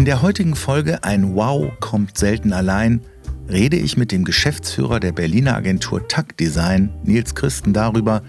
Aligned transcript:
In 0.00 0.06
der 0.06 0.22
heutigen 0.22 0.56
Folge 0.56 1.04
Ein 1.04 1.34
Wow 1.34 1.72
kommt 1.78 2.16
selten 2.16 2.54
allein 2.54 3.02
rede 3.50 3.76
ich 3.76 3.98
mit 3.98 4.12
dem 4.12 4.24
Geschäftsführer 4.24 4.98
der 4.98 5.12
Berliner 5.12 5.54
Agentur 5.54 6.08
Takt 6.08 6.40
Design, 6.40 6.88
Nils 7.04 7.34
Christen, 7.34 7.74
darüber, 7.74 8.22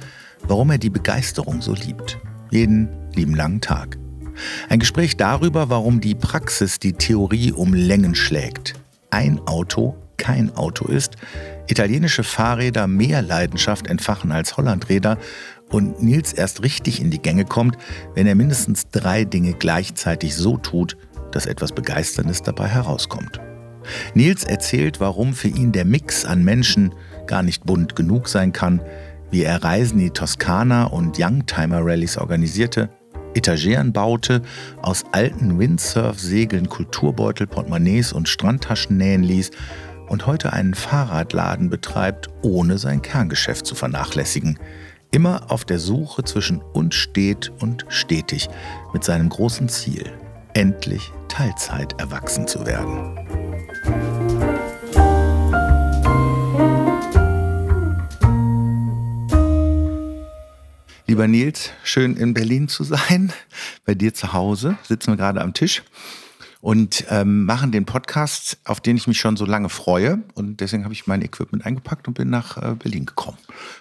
warum 0.43 0.69
er 0.71 0.79
die 0.79 0.89
Begeisterung 0.89 1.61
so 1.61 1.73
liebt. 1.73 2.19
Jeden 2.49 2.89
lieben 3.15 3.35
langen 3.35 3.61
Tag. 3.61 3.97
Ein 4.67 4.79
Gespräch 4.79 5.15
darüber, 5.15 5.69
warum 5.69 6.01
die 6.01 6.13
Praxis 6.13 6.77
die 6.77 6.91
Theorie 6.91 7.53
um 7.53 7.73
Längen 7.73 8.15
schlägt. 8.15 8.73
Ein 9.09 9.39
Auto 9.47 9.95
kein 10.17 10.53
Auto 10.55 10.87
ist, 10.87 11.15
italienische 11.67 12.23
Fahrräder 12.23 12.85
mehr 12.85 13.21
Leidenschaft 13.21 13.87
entfachen 13.87 14.31
als 14.31 14.55
Hollandräder 14.55 15.17
und 15.69 16.03
Nils 16.03 16.33
erst 16.33 16.63
richtig 16.63 17.01
in 17.01 17.09
die 17.09 17.21
Gänge 17.21 17.45
kommt, 17.45 17.77
wenn 18.13 18.27
er 18.27 18.35
mindestens 18.35 18.89
drei 18.89 19.23
Dinge 19.23 19.53
gleichzeitig 19.53 20.35
so 20.35 20.57
tut, 20.57 20.95
dass 21.31 21.45
etwas 21.45 21.71
Begeisterndes 21.71 22.41
dabei 22.41 22.67
herauskommt. 22.67 23.39
Nils 24.13 24.43
erzählt, 24.43 24.99
warum 24.99 25.33
für 25.33 25.47
ihn 25.47 25.71
der 25.71 25.85
Mix 25.85 26.25
an 26.25 26.43
Menschen 26.43 26.93
gar 27.27 27.43
nicht 27.43 27.65
bunt 27.65 27.95
genug 27.95 28.27
sein 28.27 28.51
kann, 28.53 28.81
wie 29.31 29.43
er 29.43 29.63
Reisen 29.63 29.99
in 29.99 30.05
die 30.05 30.11
Toskana 30.11 30.85
und 30.85 31.17
Youngtimer-Rallies 31.17 32.17
organisierte, 32.17 32.89
Etageren 33.33 33.93
baute, 33.93 34.41
aus 34.81 35.05
alten 35.13 35.57
Windsurf-Segeln 35.57 36.67
Kulturbeutel, 36.67 37.47
Portemonnaies 37.47 38.11
und 38.11 38.27
Strandtaschen 38.27 38.97
nähen 38.97 39.23
ließ 39.23 39.51
und 40.09 40.27
heute 40.27 40.51
einen 40.51 40.73
Fahrradladen 40.73 41.69
betreibt, 41.69 42.29
ohne 42.41 42.77
sein 42.77 43.01
Kerngeschäft 43.01 43.65
zu 43.65 43.75
vernachlässigen. 43.75 44.59
Immer 45.11 45.49
auf 45.49 45.63
der 45.63 45.79
Suche 45.79 46.25
zwischen 46.25 46.61
unstet 46.73 47.53
und 47.61 47.85
stetig 47.87 48.49
mit 48.93 49.05
seinem 49.05 49.29
großen 49.29 49.69
Ziel, 49.69 50.11
endlich 50.53 51.11
Teilzeit 51.27 51.99
erwachsen 51.99 52.47
zu 52.47 52.65
werden. 52.65 53.17
Lieber 61.07 61.27
Nils, 61.27 61.71
schön 61.83 62.15
in 62.15 62.33
Berlin 62.33 62.67
zu 62.67 62.83
sein, 62.83 63.33
bei 63.85 63.95
dir 63.95 64.13
zu 64.13 64.33
Hause, 64.33 64.77
sitzen 64.83 65.11
wir 65.11 65.17
gerade 65.17 65.41
am 65.41 65.53
Tisch 65.53 65.83
und 66.61 67.05
ähm, 67.09 67.45
machen 67.45 67.71
den 67.71 67.85
Podcast, 67.85 68.59
auf 68.65 68.79
den 68.79 68.95
ich 68.95 69.07
mich 69.07 69.19
schon 69.19 69.35
so 69.35 69.45
lange 69.45 69.67
freue. 69.67 70.19
Und 70.35 70.61
deswegen 70.61 70.83
habe 70.83 70.93
ich 70.93 71.07
mein 71.07 71.21
Equipment 71.23 71.65
eingepackt 71.65 72.07
und 72.07 72.13
bin 72.13 72.29
nach 72.29 72.57
äh, 72.57 72.75
Berlin 72.75 73.07
gekommen. 73.07 73.39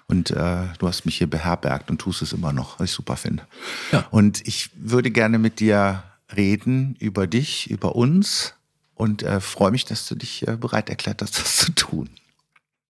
Und 0.09 0.31
äh, 0.31 0.65
du 0.79 0.89
hast 0.89 1.05
mich 1.05 1.19
hier 1.19 1.29
beherbergt 1.29 1.91
und 1.91 1.99
tust 2.01 2.23
es 2.23 2.33
immer 2.33 2.53
noch, 2.53 2.81
was 2.81 2.91
ich 2.91 2.97
super 2.97 3.17
finde. 3.17 3.45
Ja. 3.93 4.07
Und 4.11 4.47
ich 4.49 4.71
würde 4.75 5.11
gerne 5.11 5.39
mit 5.39 5.61
dir 5.61 6.03
reden 6.37 6.97
über 6.99 7.27
dich, 7.27 7.71
über 7.71 7.97
uns 7.97 8.55
und 8.95 9.23
äh, 9.23 9.41
freue 9.41 9.71
mich, 9.71 9.85
dass 9.85 10.07
du 10.07 10.15
dich 10.15 10.47
äh, 10.47 10.57
bereit 10.57 10.89
erklärt 10.89 11.23
hast, 11.23 11.39
das 11.39 11.57
zu 11.57 11.73
tun. 11.73 12.11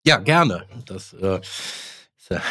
Ja, 0.04 0.18
gerne. 0.18 0.64
Das 0.86 1.12
äh, 1.14 1.40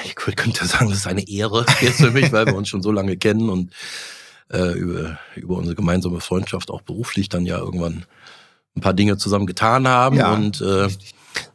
ich 0.06 0.16
könnte 0.16 0.66
sagen, 0.66 0.90
das 0.90 1.00
ist 1.00 1.08
eine 1.08 1.28
Ehre 1.28 1.66
jetzt 1.82 1.98
für 1.98 2.12
mich, 2.12 2.32
weil 2.32 2.46
wir 2.46 2.56
uns 2.56 2.70
schon 2.70 2.82
so 2.82 2.92
lange 2.92 3.18
kennen 3.18 3.50
und 3.50 3.74
äh, 4.52 4.72
über, 4.74 5.20
über 5.36 5.56
unsere 5.58 5.76
gemeinsame 5.76 6.22
Freundschaft 6.22 6.70
auch 6.70 6.82
beruflich 6.82 7.30
dann 7.30 7.46
ja 7.46 7.58
irgendwann 7.58 8.06
ein 8.76 8.82
paar 8.82 8.94
Dinge 8.94 9.18
zusammen 9.18 9.48
getan 9.48 9.88
haben. 9.88 10.18
Ja, 10.18 10.34
und 10.34 10.62
äh, 10.62 10.88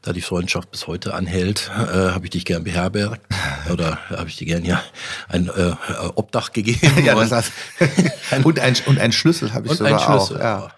da 0.02 0.12
die 0.12 0.20
Freundschaft 0.20 0.70
bis 0.70 0.86
heute 0.86 1.14
anhält, 1.14 1.70
äh, 1.76 2.10
habe 2.10 2.24
ich 2.24 2.30
dich 2.30 2.44
gern 2.44 2.64
beherbergt 2.64 3.20
oder 3.72 3.98
habe 4.10 4.28
ich 4.28 4.36
dir 4.36 4.46
gern 4.46 4.64
ja 4.64 4.82
ein 5.28 5.48
äh, 5.48 5.74
Obdach 6.14 6.52
gegeben. 6.52 6.92
ja, 7.04 7.14
das 7.14 7.32
heißt, 7.32 7.52
und, 8.44 8.58
ein, 8.58 8.76
und 8.86 8.98
ein 8.98 9.12
Schlüssel 9.12 9.52
habe 9.52 9.66
ich 9.66 9.72
und 9.72 9.78
sogar 9.78 9.94
ein 9.94 10.00
Schlüssel, 10.00 10.36
auch. 10.36 10.40
Ja. 10.40 10.70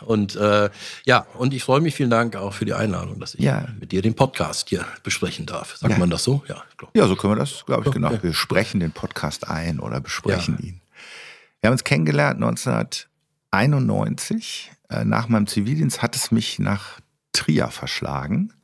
Und 0.00 0.36
äh, 0.36 0.70
ja, 1.04 1.26
und 1.34 1.52
ich 1.52 1.64
freue 1.64 1.80
mich, 1.80 1.92
vielen 1.94 2.10
Dank 2.10 2.36
auch 2.36 2.54
für 2.54 2.64
die 2.64 2.74
Einladung, 2.74 3.20
dass 3.20 3.34
ich 3.34 3.40
ja. 3.40 3.66
mit 3.80 3.92
dir 3.92 4.00
den 4.00 4.14
Podcast 4.14 4.68
hier 4.68 4.86
besprechen 5.02 5.44
darf. 5.44 5.76
Sagt 5.76 5.92
ja. 5.92 5.98
man 5.98 6.08
das 6.08 6.24
so? 6.24 6.42
Ja, 6.48 6.62
ja, 6.94 7.08
so 7.08 7.16
können 7.16 7.34
wir 7.34 7.38
das, 7.38 7.66
glaube 7.66 7.82
ich, 7.86 7.92
genau. 7.92 8.12
Wir 8.22 8.32
sprechen 8.32 8.80
den 8.80 8.92
Podcast 8.92 9.46
ein 9.48 9.80
oder 9.80 10.00
besprechen 10.00 10.58
ihn. 10.60 10.80
Wir 11.60 11.68
haben 11.68 11.74
uns 11.74 11.84
kennengelernt 11.84 12.42
1991. 12.42 14.72
Äh, 14.88 15.04
nach 15.04 15.28
meinem 15.28 15.46
Zivildienst 15.46 16.00
hat 16.02 16.16
es 16.16 16.30
mich 16.30 16.58
nach 16.58 17.00
Trier 17.32 17.68
verschlagen. 17.68 18.54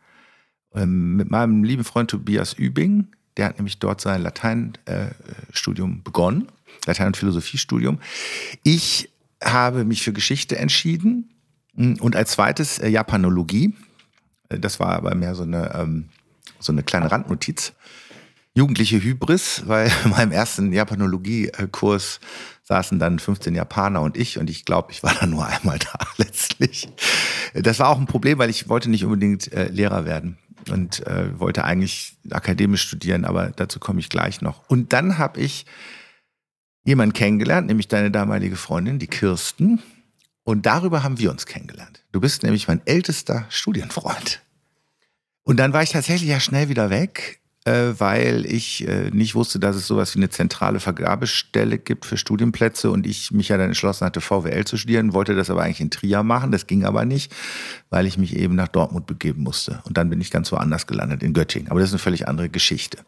Ähm, 0.75 1.17
mit 1.17 1.31
meinem 1.31 1.65
lieben 1.65 1.85
Freund 1.85 2.11
Tobias 2.11 2.53
Übing. 2.55 3.09
Der 3.37 3.47
hat 3.47 3.59
nämlich 3.59 3.79
dort 3.79 4.01
sein 4.01 4.23
Lateinstudium 4.23 5.93
äh, 5.93 6.03
begonnen. 6.03 6.49
Latein- 6.87 7.09
und 7.09 7.17
Philosophiestudium. 7.17 7.99
Ich 8.63 9.11
habe 9.43 9.85
mich 9.85 10.03
für 10.03 10.13
Geschichte 10.13 10.59
entschieden 10.59 11.31
hm, 11.75 11.97
und 12.01 12.17
als 12.17 12.33
zweites 12.33 12.79
äh, 12.79 12.89
Japanologie. 12.89 13.75
Äh, 14.49 14.59
das 14.59 14.81
war 14.81 14.95
aber 14.95 15.15
mehr 15.15 15.35
so 15.35 15.43
eine, 15.43 15.75
ähm, 15.75 16.09
so 16.59 16.73
eine 16.73 16.83
kleine 16.83 17.11
Randnotiz. 17.11 17.73
Jugendliche 18.55 19.03
Hybris, 19.03 19.63
weil 19.67 19.91
in 20.05 20.11
meinem 20.11 20.33
ersten 20.33 20.73
Japanologie-Kurs 20.73 22.21
saßen 22.63 22.99
dann 22.99 23.19
15 23.19 23.55
Japaner 23.55 24.01
und 24.01 24.17
ich 24.17 24.39
und 24.39 24.49
ich 24.49 24.65
glaube, 24.65 24.91
ich 24.91 25.03
war 25.03 25.15
da 25.15 25.27
nur 25.27 25.47
einmal 25.47 25.79
da 25.79 25.99
letztlich. 26.17 26.89
Das 27.53 27.79
war 27.79 27.89
auch 27.89 27.99
ein 27.99 28.07
Problem, 28.07 28.39
weil 28.39 28.51
ich 28.51 28.69
wollte 28.69 28.91
nicht 28.91 29.05
unbedingt 29.05 29.53
äh, 29.53 29.69
Lehrer 29.69 30.05
werden 30.05 30.39
und 30.71 31.07
äh, 31.07 31.39
wollte 31.39 31.65
eigentlich 31.65 32.17
akademisch 32.31 32.83
studieren, 32.83 33.25
aber 33.25 33.51
dazu 33.51 33.79
komme 33.79 34.01
ich 34.01 34.09
gleich 34.09 34.41
noch. 34.41 34.69
Und 34.69 34.93
dann 34.93 35.19
habe 35.19 35.41
ich 35.41 35.67
jemanden 36.85 37.15
kennengelernt, 37.15 37.67
nämlich 37.67 37.89
deine 37.89 38.11
damalige 38.11 38.57
Freundin, 38.57 38.99
die 38.99 39.07
Kirsten. 39.07 39.83
Und 40.45 40.67
darüber 40.67 41.03
haben 41.03 41.19
wir 41.19 41.31
uns 41.31 41.47
kennengelernt. 41.47 42.05
Du 42.13 42.21
bist 42.21 42.43
nämlich 42.43 42.69
mein 42.69 42.83
ältester 42.87 43.47
Studienfreund. 43.49 44.43
Und 45.43 45.59
dann 45.59 45.73
war 45.73 45.83
ich 45.83 45.91
tatsächlich 45.91 46.31
ja 46.31 46.41
schnell 46.41 46.69
wieder 46.69 46.91
weg, 46.91 47.41
weil 47.71 48.45
ich 48.47 48.87
äh, 48.87 49.11
nicht 49.11 49.35
wusste, 49.35 49.59
dass 49.59 49.75
es 49.75 49.87
sowas 49.87 50.15
wie 50.15 50.19
eine 50.19 50.29
zentrale 50.29 50.81
Vergabestelle 50.81 51.79
gibt 51.79 52.05
für 52.05 52.19
Studienplätze 52.19 52.91
und 52.91 53.07
ich 53.07 53.31
mich 53.31 53.49
ja 53.49 53.57
dann 53.57 53.69
entschlossen 53.69 54.05
hatte, 54.05 54.21
VWL 54.21 54.65
zu 54.65 54.77
studieren, 54.77 55.15
wollte 55.15 55.35
das 55.35 55.49
aber 55.49 55.63
eigentlich 55.63 55.81
in 55.81 55.91
Trier 55.91 56.23
machen. 56.23 56.53
Das 56.53 56.67
ging 56.67 56.85
aber 56.85 57.07
nicht, 57.07 57.33
weil 57.89 58.07
ich 58.07 58.19
mich 58.19 58.37
eben 58.37 58.55
nach 58.55 58.69
Dortmund 58.69 59.07
begeben 59.07 59.43
musste. 59.43 59.81
Und 59.85 59.97
dann 59.97 60.11
bin 60.11 60.21
ich 60.21 60.31
ganz 60.31 60.53
woanders 60.53 60.87
gelandet, 60.87 61.23
in 61.23 61.33
Göttingen. 61.33 61.71
Aber 61.71 61.81
das 61.81 61.89
ist 61.89 61.95
eine 61.95 62.01
völlig 62.01 62.29
andere 62.29 62.51
Geschichte. 62.51 62.99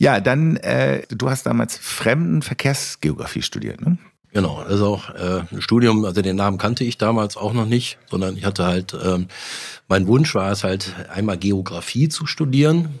Ja, 0.00 0.18
dann, 0.18 0.56
äh, 0.56 1.02
du 1.08 1.30
hast 1.30 1.46
damals 1.46 1.76
Fremdenverkehrsgeografie 1.76 3.42
studiert, 3.42 3.80
ne? 3.80 3.98
Genau, 4.32 4.58
also 4.58 4.86
auch 4.86 5.10
äh, 5.10 5.42
ein 5.50 5.60
Studium, 5.60 6.04
also 6.04 6.22
den 6.22 6.36
Namen 6.36 6.56
kannte 6.56 6.84
ich 6.84 6.98
damals 6.98 7.36
auch 7.36 7.52
noch 7.52 7.66
nicht, 7.66 7.98
sondern 8.08 8.36
ich 8.36 8.44
hatte 8.44 8.64
halt, 8.64 8.96
ähm, 9.04 9.26
mein 9.88 10.06
Wunsch 10.06 10.36
war 10.36 10.52
es 10.52 10.62
halt 10.62 10.94
einmal 11.12 11.36
Geografie 11.36 12.08
zu 12.08 12.26
studieren 12.26 13.00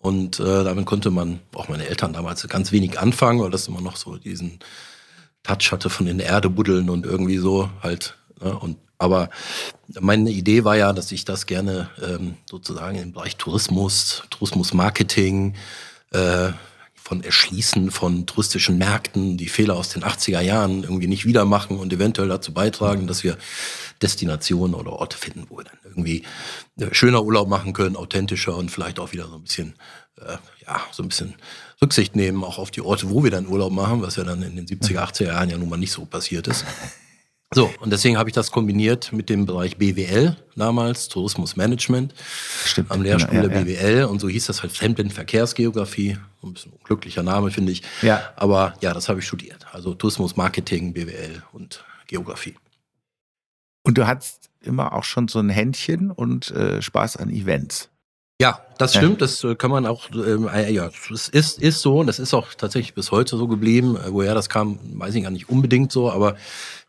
und 0.00 0.38
äh, 0.40 0.64
damit 0.64 0.86
konnte 0.86 1.10
man, 1.10 1.40
auch 1.54 1.68
meine 1.68 1.86
Eltern 1.86 2.12
damals 2.12 2.46
ganz 2.48 2.72
wenig 2.72 2.98
anfangen, 2.98 3.40
weil 3.40 3.50
das 3.50 3.68
immer 3.68 3.80
noch 3.80 3.96
so 3.96 4.16
diesen 4.16 4.60
Touch 5.42 5.72
hatte 5.72 5.90
von 5.90 6.06
in 6.06 6.18
der 6.18 6.28
Erde 6.28 6.50
buddeln 6.50 6.90
und 6.90 7.06
irgendwie 7.06 7.38
so 7.38 7.70
halt. 7.82 8.16
Ne? 8.40 8.56
Und 8.56 8.76
aber 9.00 9.30
meine 10.00 10.30
Idee 10.30 10.64
war 10.64 10.76
ja, 10.76 10.92
dass 10.92 11.12
ich 11.12 11.24
das 11.24 11.46
gerne 11.46 11.88
ähm, 12.02 12.36
sozusagen 12.50 12.98
im 12.98 13.12
Bereich 13.12 13.36
Tourismus, 13.36 14.24
Tourismusmarketing, 14.30 15.54
äh, 16.10 16.50
von 17.08 17.24
Erschließen 17.24 17.90
von 17.90 18.26
touristischen 18.26 18.76
Märkten, 18.76 19.38
die 19.38 19.48
Fehler 19.48 19.76
aus 19.76 19.88
den 19.88 20.04
80er 20.04 20.40
Jahren 20.42 20.82
irgendwie 20.82 21.06
nicht 21.06 21.24
wieder 21.24 21.46
machen 21.46 21.78
und 21.78 21.90
eventuell 21.90 22.28
dazu 22.28 22.52
beitragen, 22.52 23.06
dass 23.06 23.24
wir 23.24 23.38
Destinationen 24.02 24.74
oder 24.74 24.92
Orte 24.92 25.16
finden, 25.16 25.46
wo 25.48 25.56
wir 25.56 25.64
dann 25.64 25.78
irgendwie 25.84 26.24
äh, 26.78 26.92
schöner 26.92 27.24
Urlaub 27.24 27.48
machen 27.48 27.72
können, 27.72 27.96
authentischer 27.96 28.54
und 28.54 28.70
vielleicht 28.70 29.00
auch 29.00 29.12
wieder 29.12 29.26
so 29.26 29.36
ein 29.36 29.42
bisschen, 29.42 29.74
äh, 30.20 30.36
ja, 30.66 30.82
so 30.92 31.02
ein 31.02 31.08
bisschen 31.08 31.36
Rücksicht 31.80 32.14
nehmen, 32.14 32.44
auch 32.44 32.58
auf 32.58 32.70
die 32.70 32.82
Orte, 32.82 33.08
wo 33.08 33.24
wir 33.24 33.30
dann 33.30 33.46
Urlaub 33.46 33.72
machen, 33.72 34.02
was 34.02 34.16
ja 34.16 34.24
dann 34.24 34.42
in 34.42 34.56
den 34.56 34.66
70er, 34.66 34.98
80er 34.98 35.28
Jahren 35.28 35.48
ja 35.48 35.56
nun 35.56 35.70
mal 35.70 35.78
nicht 35.78 35.92
so 35.92 36.04
passiert 36.04 36.46
ist. 36.46 36.66
So, 37.54 37.72
und 37.80 37.90
deswegen 37.90 38.18
habe 38.18 38.28
ich 38.28 38.34
das 38.34 38.50
kombiniert 38.50 39.10
mit 39.12 39.30
dem 39.30 39.46
Bereich 39.46 39.78
BWL 39.78 40.36
damals, 40.54 41.08
Tourismusmanagement, 41.08 42.14
Stimmt, 42.66 42.90
am 42.90 43.00
Lehrstuhl 43.00 43.36
ja, 43.36 43.42
ja, 43.42 43.48
der 43.48 43.64
BWL 43.64 44.04
und 44.04 44.20
so 44.20 44.28
hieß 44.28 44.46
das 44.46 44.62
halt 44.62 44.72
Fremdenverkehrsgeografie, 44.72 46.18
ein 46.42 46.52
bisschen 46.52 46.72
unglücklicher 46.72 47.22
Name, 47.22 47.50
finde 47.50 47.72
ich. 47.72 47.82
Ja. 48.02 48.32
Aber 48.36 48.74
ja, 48.82 48.92
das 48.92 49.08
habe 49.08 49.20
ich 49.20 49.26
studiert. 49.26 49.66
Also 49.72 49.94
Tourismus, 49.94 50.36
Marketing, 50.36 50.92
BWL 50.92 51.42
und 51.52 51.84
Geografie. 52.06 52.54
Und 53.82 53.96
du 53.96 54.06
hattest 54.06 54.50
immer 54.60 54.92
auch 54.92 55.04
schon 55.04 55.28
so 55.28 55.38
ein 55.38 55.48
Händchen 55.48 56.10
und 56.10 56.50
äh, 56.50 56.82
Spaß 56.82 57.16
an 57.16 57.30
Events. 57.30 57.88
Ja, 58.40 58.60
das 58.78 58.94
stimmt, 58.94 59.20
das 59.20 59.42
äh, 59.42 59.56
kann 59.56 59.72
man 59.72 59.84
auch, 59.84 60.08
ähm, 60.12 60.48
äh, 60.48 60.70
ja, 60.70 60.88
das 61.10 61.28
ist, 61.28 61.60
ist 61.60 61.80
so 61.80 61.98
und 61.98 62.06
das 62.06 62.20
ist 62.20 62.32
auch 62.34 62.54
tatsächlich 62.54 62.94
bis 62.94 63.10
heute 63.10 63.36
so 63.36 63.48
geblieben. 63.48 63.96
Äh, 63.96 64.12
woher 64.12 64.32
das 64.34 64.48
kam, 64.48 64.78
weiß 64.94 65.16
ich 65.16 65.24
gar 65.24 65.32
nicht 65.32 65.48
unbedingt 65.48 65.90
so, 65.90 66.08
aber 66.08 66.36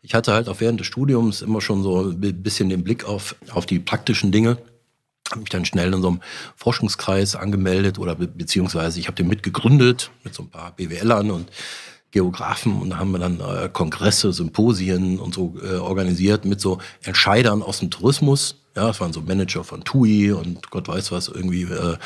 ich 0.00 0.14
hatte 0.14 0.32
halt 0.32 0.48
auch 0.48 0.60
während 0.60 0.78
des 0.78 0.86
Studiums 0.86 1.42
immer 1.42 1.60
schon 1.60 1.82
so 1.82 2.10
ein 2.10 2.42
bisschen 2.42 2.68
den 2.68 2.84
Blick 2.84 3.04
auf, 3.04 3.34
auf 3.52 3.66
die 3.66 3.80
praktischen 3.80 4.30
Dinge. 4.30 4.58
Habe 5.28 5.40
mich 5.40 5.50
dann 5.50 5.64
schnell 5.64 5.92
in 5.92 6.02
so 6.02 6.08
einem 6.08 6.20
Forschungskreis 6.54 7.34
angemeldet 7.34 7.98
oder 7.98 8.14
be 8.14 8.28
beziehungsweise 8.28 9.00
ich 9.00 9.08
habe 9.08 9.16
den 9.16 9.26
mitgegründet 9.26 10.12
mit 10.22 10.34
so 10.34 10.44
ein 10.44 10.50
paar 10.50 10.70
BWLern 10.76 11.32
und 11.32 11.50
Geografen 12.12 12.80
und 12.80 12.90
da 12.90 12.98
haben 12.98 13.10
wir 13.10 13.18
dann 13.18 13.40
äh, 13.40 13.68
Kongresse, 13.72 14.32
Symposien 14.32 15.18
und 15.18 15.34
so 15.34 15.56
äh, 15.64 15.76
organisiert 15.76 16.44
mit 16.44 16.60
so 16.60 16.78
Entscheidern 17.02 17.62
aus 17.62 17.80
dem 17.80 17.90
Tourismus. 17.90 18.56
Ja, 18.80 18.86
das 18.86 18.98
waren 18.98 19.12
so 19.12 19.20
Manager 19.20 19.62
von 19.62 19.84
TUI 19.84 20.32
und 20.32 20.70
Gott 20.70 20.88
weiß 20.88 21.12
was 21.12 21.28
irgendwie. 21.28 21.64
Äh, 21.64 21.98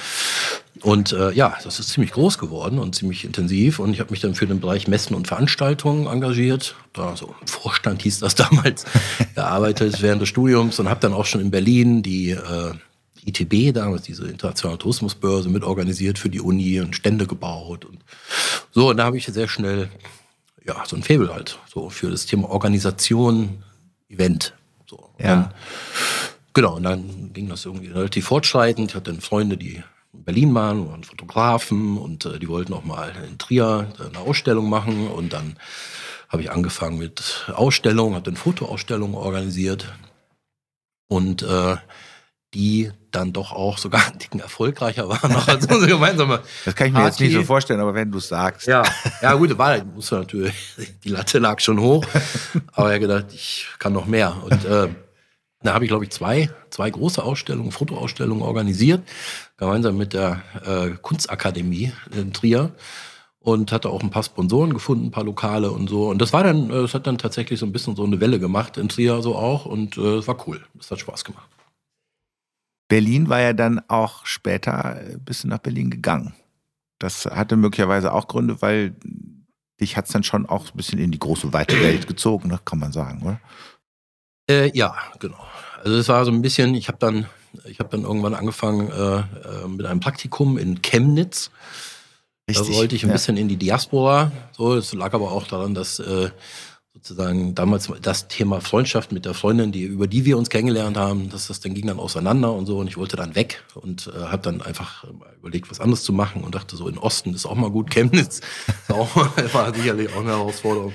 und 0.81 1.13
äh, 1.13 1.31
ja, 1.31 1.57
das 1.63 1.79
ist 1.79 1.91
ziemlich 1.91 2.11
groß 2.11 2.37
geworden 2.39 2.81
und 2.81 2.97
ziemlich 2.97 3.25
intensiv. 3.25 3.79
Und 3.79 3.95
ich 3.95 4.01
habe 4.01 4.11
mich 4.11 4.21
dann 4.21 4.35
für 4.35 4.49
den 4.49 4.59
Bereich 4.59 4.89
Messen 4.89 5.15
und 5.15 5.29
Veranstaltungen 5.29 6.09
engagiert. 6.09 6.75
Da 6.93 7.15
so 7.17 7.33
im 7.41 7.47
Vorstand 7.47 8.03
hieß 8.03 8.19
das 8.19 8.35
damals, 8.35 8.87
gearbeitet 9.37 10.03
während 10.03 10.21
des 10.21 10.29
Studiums 10.29 10.81
und 10.81 10.91
habe 10.91 10.99
dann 10.99 11.13
auch 11.13 11.27
schon 11.27 11.41
in 11.41 11.53
Berlin 11.53 12.03
die 12.03 12.31
äh, 12.31 12.73
ITB 13.25 13.73
damals, 13.73 14.03
diese 14.03 14.27
internationale 14.27 14.79
Tourismusbörse, 14.79 15.49
mitorganisiert 15.51 16.19
für 16.19 16.29
die 16.29 16.41
Uni 16.41 16.81
und 16.81 16.97
Stände 16.97 17.29
gebaut 17.29 17.85
und 17.85 18.01
so. 18.73 18.91
Und 18.91 18.97
da 18.97 19.05
habe 19.05 19.17
ich 19.17 19.27
sehr 19.27 19.47
schnell 19.47 19.91
ja 20.67 20.83
so 20.87 20.97
ein 20.97 21.05
Faible 21.05 21.33
halt 21.33 21.57
so 21.73 21.89
für 21.89 22.11
das 22.11 22.27
Thema 22.27 22.51
Organisation, 22.51 23.63
Event. 24.09 24.55
So. 24.87 25.11
Ja. 25.21 25.27
Dann, 25.27 25.55
genau. 26.55 26.77
Und 26.77 26.85
dann 26.85 27.33
ging 27.33 27.49
das 27.49 27.65
irgendwie 27.65 27.89
relativ 27.89 28.27
fortschreitend. 28.27 28.91
Ich 28.91 28.95
hatte 28.97 29.13
dann 29.13 29.21
Freunde, 29.21 29.57
die 29.57 29.83
in 30.13 30.25
Berlin 30.25 30.55
waren, 30.55 30.89
waren 30.89 31.05
Fotografen 31.05 31.99
und 31.99 32.25
äh, 32.25 32.39
die 32.39 32.49
wollten 32.49 32.73
auch 32.73 32.85
mal 32.85 33.13
in 33.29 33.37
Trier 33.39 33.93
eine 33.99 34.19
Ausstellung 34.19 34.69
machen 34.69 35.09
und 35.09 35.33
dann 35.33 35.57
habe 36.29 36.43
ich 36.43 36.51
angefangen 36.51 36.99
mit 36.99 37.47
Ausstellungen, 37.55 38.15
habe 38.15 38.25
dann 38.25 38.37
Fotoausstellungen 38.37 39.15
organisiert 39.15 39.93
und 41.09 41.43
äh, 41.43 41.77
die 42.55 42.91
dann 43.11 43.33
doch 43.33 43.53
auch 43.53 43.79
sogar 43.79 44.07
einen 44.09 44.19
Dicken 44.19 44.41
erfolgreicher 44.41 45.09
waren 45.09 45.33
noch 45.33 45.49
als 45.49 45.67
unsere 45.67 45.87
gemeinsame. 45.87 46.41
Das 46.65 46.75
kann 46.75 46.89
ich 46.89 46.93
mir 46.93 47.01
jetzt 47.01 47.19
Party. 47.19 47.25
nicht 47.25 47.35
so 47.35 47.43
vorstellen, 47.43 47.81
aber 47.81 47.95
wenn 47.95 48.11
du 48.11 48.19
es 48.19 48.29
sagst. 48.29 48.67
Ja, 48.67 48.83
ja 49.23 49.35
gut, 49.35 49.57
war 49.59 49.83
muss 49.85 50.11
natürlich, 50.11 50.55
die 51.03 51.09
Latte 51.09 51.39
lag 51.39 51.61
schon 51.61 51.81
hoch, 51.81 52.05
aber 52.73 52.89
er 52.89 52.95
hat 52.95 53.01
gedacht, 53.01 53.27
ich 53.33 53.67
kann 53.79 53.93
noch 53.93 54.07
mehr. 54.07 54.37
Und 54.45 54.65
äh, 54.65 54.89
da 55.65 55.73
habe 55.73 55.85
ich, 55.85 55.89
glaube 55.89 56.05
ich, 56.05 56.11
zwei, 56.11 56.51
zwei 56.71 56.91
große 56.91 57.23
Ausstellungen, 57.23 57.73
Fotoausstellungen 57.73 58.43
organisiert, 58.43 59.03
gemeinsam 59.57 59.97
mit 59.97 60.13
der 60.13 60.43
äh, 60.65 60.91
Kunstakademie 61.01 61.93
in 62.15 62.35
Trier 62.35 62.73
und 63.39 63.73
hatte 63.73 63.89
auch 63.89 64.03
ein 64.03 64.11
paar 64.11 64.23
Sponsoren 64.23 64.75
gefunden, 64.75 65.07
ein 65.07 65.11
paar 65.11 65.25
Lokale 65.25 65.71
und 65.71 65.89
so. 65.89 66.09
Und 66.09 66.21
das 66.21 66.35
war 66.35 66.45
dann, 66.45 66.69
äh, 66.69 66.75
es 66.75 66.93
hat 66.93 67.07
dann 67.07 67.17
tatsächlich 67.17 67.59
so 67.59 67.67
ein 67.67 67.73
bisschen 67.73 67.97
so 67.97 68.05
eine 68.05 68.21
Welle 68.21 68.39
gemacht 68.39 68.77
in 68.77 68.91
Trier 68.91 69.23
so 69.23 69.37
auch 69.37 69.65
und 69.65 69.97
äh, 69.97 70.17
es 70.17 70.29
war 70.29 70.47
cool. 70.47 70.63
Es 70.79 70.91
hat 70.91 71.01
Spaß 71.01 71.25
gemacht. 71.25 71.49
Berlin 72.89 73.31
war 73.31 73.41
ja 73.41 73.55
dann 73.55 73.81
auch 73.89 74.27
später 74.27 74.97
ein 74.97 75.25
bisschen 75.25 75.49
nach 75.49 75.59
Berlin 75.59 75.89
gegangen. 75.89 76.35
Das 76.99 77.25
hatte 77.25 77.57
möglicherweise 77.57 78.13
auch 78.13 78.29
Gründe, 78.29 78.61
weil 78.61 78.95
dich 79.81 79.97
hat 79.97 80.07
es 80.07 80.13
dann 80.13 80.25
schon 80.25 80.45
auch 80.45 80.67
ein 80.67 80.77
bisschen 80.77 80.99
in 80.99 81.11
die 81.11 81.19
große 81.19 81.55
weite 81.55 81.81
Welt 81.81 82.07
gezogen, 82.07 82.49
ne? 82.49 82.61
kann 82.65 82.79
man 82.79 82.93
sagen, 82.93 83.23
oder? 83.23 83.41
Äh, 84.49 84.77
ja, 84.77 84.95
genau. 85.19 85.45
Also 85.83 85.97
es 85.97 86.09
war 86.09 86.25
so 86.25 86.31
ein 86.31 86.43
bisschen, 86.43 86.75
ich 86.75 86.89
habe 86.89 86.99
dann, 86.99 87.27
ich 87.67 87.79
habe 87.79 87.91
dann 87.91 88.03
irgendwann 88.03 88.35
angefangen 88.35 88.91
äh, 88.91 89.19
äh, 89.19 89.69
mit 89.69 89.87
einem 89.87 90.01
Praktikum 90.01 90.59
in 90.59 90.83
Chemnitz. 90.83 91.51
Da 92.47 92.67
wollte 92.69 92.95
ich 92.95 93.05
ein 93.05 93.09
ja. 93.09 93.15
bisschen 93.15 93.37
in 93.37 93.49
die 93.49 93.57
Diaspora. 93.57 94.31
So, 94.53 94.75
es 94.75 94.93
lag 94.93 95.15
aber 95.15 95.33
auch 95.33 95.47
daran, 95.47 95.75
dass 95.75 95.99
äh, 95.99 96.31
sozusagen 96.95 97.55
damals 97.55 97.91
das 98.03 98.29
Thema 98.29 98.61
Freundschaft 98.61 99.13
mit 99.13 99.25
der 99.25 99.35
Freundin, 99.35 99.73
die 99.73 99.83
über 99.83 100.07
die 100.07 100.25
wir 100.25 100.39
uns 100.39 100.49
kennengelernt 100.49 100.97
haben, 100.97 101.29
dass 101.29 101.49
das 101.49 101.61
dann 101.61 101.75
ging 101.75 101.87
dann 101.87 101.99
auseinander 101.99 102.53
und 102.53 102.67
so 102.67 102.79
und 102.79 102.87
ich 102.87 102.97
wollte 102.97 103.17
dann 103.17 103.35
weg 103.35 103.63
und 103.75 104.11
äh, 104.15 104.21
habe 104.27 104.43
dann 104.43 104.63
einfach 104.63 105.05
mal 105.13 105.29
überlegt, 105.37 105.71
was 105.71 105.81
anderes 105.81 106.05
zu 106.05 106.13
machen 106.13 106.45
und 106.45 106.55
dachte 106.55 106.77
so 106.77 106.89
in 106.89 106.97
Osten 106.97 107.35
ist 107.35 107.47
auch 107.47 107.57
mal 107.57 107.71
gut, 107.71 107.91
Chemnitz 107.91 108.41
ist 108.67 108.93
auch 108.93 109.15
war 109.53 109.75
sicherlich 109.75 110.13
auch 110.15 110.21
eine 110.21 110.31
Herausforderung. 110.31 110.95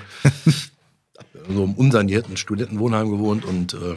So 1.48 1.64
im 1.64 1.74
unsanierten 1.74 2.36
Studentenwohnheim 2.36 3.10
gewohnt 3.10 3.44
und 3.44 3.74
äh, 3.74 3.96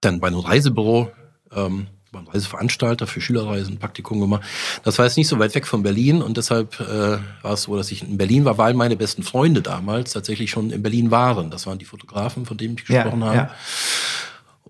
dann 0.00 0.20
bei 0.20 0.28
einem 0.28 0.40
Reisebüro 0.40 1.10
ähm, 1.54 1.86
ein 2.16 2.26
Reiseveranstalter 2.28 3.06
für 3.06 3.20
Schülerreisen, 3.20 3.74
ein 3.74 3.78
Praktikum 3.78 4.20
gemacht. 4.20 4.42
Das 4.84 4.98
war 4.98 5.04
jetzt 5.04 5.16
nicht 5.16 5.28
so 5.28 5.38
weit 5.38 5.54
weg 5.54 5.66
von 5.66 5.82
Berlin 5.82 6.22
und 6.22 6.36
deshalb 6.36 6.78
äh, 6.80 7.18
war 7.42 7.52
es 7.52 7.62
so, 7.62 7.76
dass 7.76 7.90
ich 7.90 8.02
in 8.02 8.16
Berlin 8.16 8.44
war, 8.44 8.56
weil 8.58 8.74
meine 8.74 8.96
besten 8.96 9.22
Freunde 9.22 9.62
damals 9.62 10.12
tatsächlich 10.12 10.50
schon 10.50 10.70
in 10.70 10.82
Berlin 10.82 11.10
waren. 11.10 11.50
Das 11.50 11.66
waren 11.66 11.78
die 11.78 11.84
Fotografen, 11.84 12.46
von 12.46 12.56
denen 12.56 12.76
ich 12.78 12.88
Ja, 12.88 13.02
gesprochen 13.02 13.24
habe. 13.24 13.36
ja. 13.36 13.50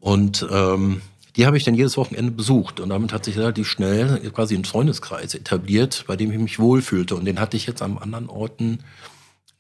Und 0.00 0.46
ähm, 0.50 1.02
die 1.36 1.46
habe 1.46 1.56
ich 1.56 1.64
dann 1.64 1.74
jedes 1.74 1.96
Wochenende 1.96 2.30
besucht 2.30 2.78
und 2.80 2.90
damit 2.90 3.12
hat 3.12 3.24
sich 3.24 3.36
relativ 3.36 3.68
schnell 3.68 4.20
quasi 4.30 4.54
ein 4.54 4.64
Freundeskreis 4.64 5.34
etabliert, 5.34 6.04
bei 6.06 6.16
dem 6.16 6.30
ich 6.30 6.38
mich 6.38 6.58
wohlfühlte. 6.58 7.16
Und 7.16 7.24
den 7.24 7.40
hatte 7.40 7.56
ich 7.56 7.66
jetzt 7.66 7.82
an 7.82 7.98
anderen 7.98 8.28
Orten 8.28 8.78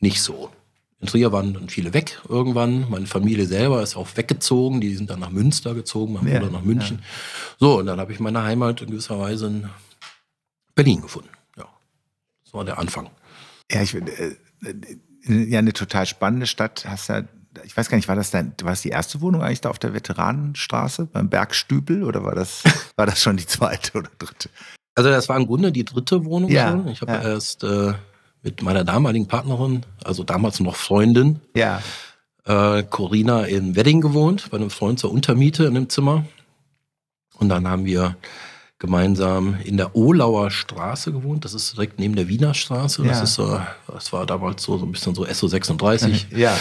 nicht 0.00 0.22
so. 0.22 0.50
In 1.04 1.08
Trier 1.08 1.32
waren 1.32 1.52
dann 1.52 1.68
viele 1.68 1.92
weg 1.92 2.18
irgendwann. 2.30 2.88
Meine 2.88 3.04
Familie 3.04 3.44
selber 3.44 3.82
ist 3.82 3.94
auch 3.94 4.08
weggezogen. 4.14 4.80
Die 4.80 4.96
sind 4.96 5.10
dann 5.10 5.20
nach 5.20 5.28
Münster 5.28 5.74
gezogen, 5.74 6.14
mein 6.14 6.26
Ja, 6.26 6.38
Bruder 6.38 6.50
nach 6.50 6.62
München. 6.62 7.02
So, 7.60 7.78
und 7.78 7.84
dann 7.84 8.00
habe 8.00 8.10
ich 8.14 8.20
meine 8.20 8.42
Heimat 8.42 8.80
in 8.80 8.88
gewisser 8.88 9.20
Weise 9.20 9.48
in 9.48 9.68
Berlin 10.74 11.02
gefunden. 11.02 11.28
Ja, 11.58 11.66
das 12.42 12.54
war 12.54 12.64
der 12.64 12.78
Anfang. 12.78 13.10
Ja, 13.70 13.82
ich 13.82 13.94
äh, 13.94 14.00
äh, 14.00 14.34
ja 15.26 15.58
eine 15.58 15.74
total 15.74 16.06
spannende 16.06 16.46
Stadt. 16.46 16.86
Hast 16.88 17.10
ja, 17.10 17.24
ich 17.64 17.76
weiß 17.76 17.90
gar 17.90 17.98
nicht, 17.98 18.08
war 18.08 18.16
das 18.16 18.30
dein, 18.30 18.54
war 18.62 18.72
das 18.72 18.80
die 18.80 18.88
erste 18.88 19.20
Wohnung 19.20 19.42
eigentlich 19.42 19.60
da 19.60 19.68
auf 19.68 19.78
der 19.78 19.92
Veteranenstraße 19.92 21.04
beim 21.04 21.28
Bergstübel 21.28 22.02
oder 22.02 22.24
war 22.24 22.34
das 22.34 22.62
war 22.96 23.04
das 23.04 23.20
schon 23.20 23.36
die 23.36 23.46
zweite 23.46 23.98
oder 23.98 24.08
dritte? 24.18 24.48
Also 24.94 25.10
das 25.10 25.28
war 25.28 25.36
im 25.36 25.46
Grunde 25.46 25.70
die 25.70 25.84
dritte 25.84 26.24
Wohnung 26.24 26.50
Ja, 26.50 26.70
schon. 26.70 26.88
Ich 26.88 27.02
habe 27.02 27.12
ja. 27.12 27.22
erst 27.22 27.62
äh, 27.62 27.92
mit 28.44 28.62
meiner 28.62 28.84
damaligen 28.84 29.26
Partnerin, 29.26 29.84
also 30.04 30.22
damals 30.22 30.60
noch 30.60 30.76
Freundin, 30.76 31.40
Ja, 31.56 31.80
äh, 32.44 32.82
Corina 32.84 33.44
in 33.44 33.74
Wedding 33.74 34.00
gewohnt, 34.02 34.50
bei 34.50 34.58
einem 34.58 34.70
Freund 34.70 34.98
zur 35.00 35.10
Untermiete 35.10 35.64
in 35.64 35.74
dem 35.74 35.88
Zimmer. 35.88 36.24
Und 37.38 37.48
dann 37.48 37.66
haben 37.66 37.84
wir 37.86 38.16
gemeinsam 38.78 39.56
in 39.64 39.76
der 39.78 39.96
Ohlauer 39.96 40.50
Straße 40.50 41.10
gewohnt. 41.12 41.44
Das 41.44 41.54
ist 41.54 41.72
direkt 41.74 41.98
neben 41.98 42.14
der 42.16 42.28
Wiener 42.28 42.52
Straße. 42.54 43.02
Das 43.02 43.16
Ja. 43.18 43.22
ist 43.22 43.34
so, 43.34 43.60
das 43.92 44.12
war 44.12 44.26
damals 44.26 44.62
so, 44.62 44.76
so 44.78 44.84
ein 44.84 44.92
bisschen 44.92 45.14
so 45.14 45.24
SO36. 45.24 46.36
ja. 46.36 46.56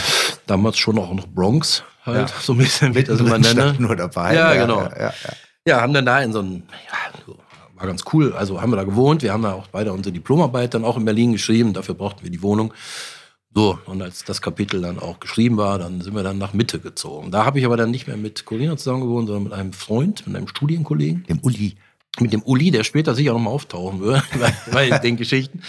Damals 0.48 0.78
schon 0.78 0.98
auch 1.00 1.14
noch 1.14 1.28
Bronx 1.28 1.84
halt, 2.06 2.30
Ja. 2.30 2.36
so 2.42 2.54
ein 2.54 2.60
bisschen, 2.60 2.96
wie 2.96 3.00
ich 3.00 3.06
das 3.06 3.20
immer 3.20 3.38
nenne. 3.40 3.76
nur 3.78 3.96
dabei. 3.96 4.34
Ja, 4.36 4.54
genau. 4.54 4.84
Ja, 4.84 5.14
ja, 5.68 5.82
haben 5.82 5.94
dann 5.94 6.06
da 6.06 6.22
in 6.22 6.32
so 6.32 6.40
einem, 6.40 6.64
so, 7.26 7.38
war 7.84 7.90
ganz 7.90 8.06
cool. 8.14 8.34
Also 8.34 8.62
haben 8.62 8.72
wir 8.72 8.78
da 8.78 8.86
gewohnt. 8.86 9.22
Wir 9.22 9.34
haben 9.34 9.44
da 9.44 9.54
auch 9.54 9.68
beide 9.68 9.92
unsere 9.92 10.14
Diplomarbeit 10.14 10.74
dann 10.74 10.86
auch 10.86 10.98
in 10.98 11.06
Berlin 11.06 11.34
geschrieben. 11.34 11.74
Dafür 11.74 11.96
brauchten 11.96 12.24
wir 12.24 12.32
die 12.32 12.42
Wohnung. 12.42 12.74
So, 13.54 13.78
und 13.86 14.02
als 14.02 14.24
das 14.24 14.42
Kapitel 14.42 14.82
dann 14.82 14.98
auch 14.98 15.20
geschrieben 15.20 15.58
war, 15.58 15.78
dann 15.78 16.02
sind 16.02 16.16
wir 16.16 16.24
dann 16.24 16.40
nach 16.40 16.54
Mitte 16.54 16.80
gezogen. 16.80 17.30
Da 17.30 17.46
habe 17.46 17.60
ich 17.60 17.66
aber 17.66 17.78
dann 17.78 17.92
nicht 17.92 18.08
mehr 18.08 18.18
mit 18.18 18.46
Corina 18.46 18.78
zusammen 18.78 19.02
gewohnt, 19.02 19.28
sondern 19.28 19.44
mit 19.44 19.54
einem 19.54 19.74
Freund, 19.74 20.26
mit 20.26 20.36
einem 20.36 20.48
Studienkollegen, 20.48 21.26
Dem 21.26 21.40
Uli. 21.44 21.76
Mit 22.20 22.32
dem 22.32 22.44
Uli, 22.44 22.70
der 22.70 22.84
später 22.84 23.16
sicher 23.16 23.34
nochmal 23.34 23.54
auftauchen 23.54 24.00
wird, 24.02 24.22
bei, 24.72 24.90
bei 24.90 25.00
den 25.00 25.18
Geschichten, 25.18 25.62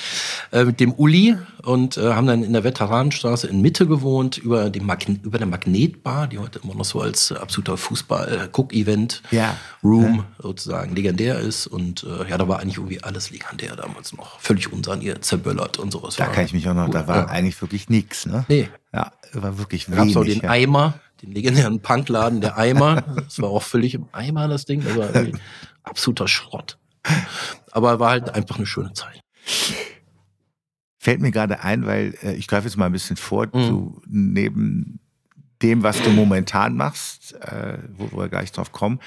äh, 0.53 0.65
mit 0.65 0.79
dem 0.79 0.93
Uli 0.93 1.37
und 1.63 1.97
äh, 1.97 2.13
haben 2.13 2.27
dann 2.27 2.43
in 2.45 2.53
der 2.53 2.65
Veteranenstraße 2.65 3.47
in 3.47 3.63
Mitte 3.63 3.87
gewohnt, 3.87 4.37
über, 4.37 4.69
dem 4.69 4.85
Magne 4.85 5.19
über 5.23 5.39
der 5.39 5.47
Magnetbar, 5.47 6.27
die 6.27 6.39
heute 6.39 6.59
immer 6.63 6.75
noch 6.75 6.85
so 6.85 7.01
als 7.01 7.31
äh, 7.31 7.37
absoluter 7.37 7.79
Fußball-Cook-Event 7.79 9.23
Ja. 9.31 9.57
Room 9.83 10.25
sozusagen 10.39 10.95
legendär 10.95 11.39
ist. 11.39 11.67
Und 11.67 12.05
äh, 12.05 12.29
ja, 12.29 12.37
da 12.39 12.47
war 12.49 12.61
eigentlich 12.61 12.77
irgendwie 12.77 13.03
alles 13.03 13.31
legendär 13.31 13.77
damals 13.77 14.13
noch. 14.15 14.39
Völlig 14.41 14.73
unsaniert, 14.73 15.25
zerböllert 15.25 15.79
und 15.79 15.93
sowas. 15.93 16.17
Da 16.17 16.27
kann 16.27 16.45
ich 16.45 16.53
mich 16.53 16.69
auch 16.69 16.75
noch, 16.75 16.91
da 16.91 17.07
war 17.07 17.17
Ja. 17.17 17.27
eigentlich 17.27 17.61
wirklich 17.63 17.89
nichts, 17.89 18.27
ne? 18.27 18.45
Nee, 18.49 18.69
Ja, 18.93 19.13
war 19.33 19.59
wirklich 19.59 19.87
da 19.87 19.97
gab 19.97 20.09
es 20.09 20.17
auch 20.17 20.23
wenig. 20.25 20.41
den 20.41 20.45
ja. 20.45 20.51
Eimer, 20.51 20.95
den 21.23 21.33
legendären 21.33 21.80
Punkladen, 21.80 22.40
der 22.40 22.56
Eimer. 22.56 23.02
Das 23.02 23.40
war 23.40 23.50
auch 23.50 23.62
völlig 23.62 23.94
im 23.94 24.06
Eimer, 24.12 24.49
das 24.49 24.64
Ding. 24.64 24.83
Das 24.85 24.97
war 24.97 25.09
absoluter 25.83 26.28
Schrott. 26.28 26.78
Aber 27.73 27.99
war 28.00 28.11
halt 28.11 28.30
einfach 28.35 28.56
eine 28.56 28.66
schöne 28.66 28.92
Zeit. 28.92 29.21
Fällt 30.99 31.21
mir 31.21 31.30
gerade 31.33 31.62
ein, 31.62 31.85
weil 31.87 32.14
äh, 32.23 32.35
ich 32.35 32.47
greife 32.49 32.66
jetzt 32.66 32.76
mal 32.76 32.87
ein 32.87 32.92
bisschen 32.92 33.16
vor, 33.16 33.47
Mhm. 33.47 33.50
du 33.52 34.02
neben 34.06 35.00
dem, 35.62 35.83
was 35.83 36.00
du 36.02 36.11
momentan 36.11 36.76
machst, 36.76 37.35
äh, 37.35 37.78
wo, 37.97 38.11
wo 38.12 38.18
wir 38.18 38.28
gleich 38.28 38.52
drauf 38.52 38.73
kommen, 38.73 39.00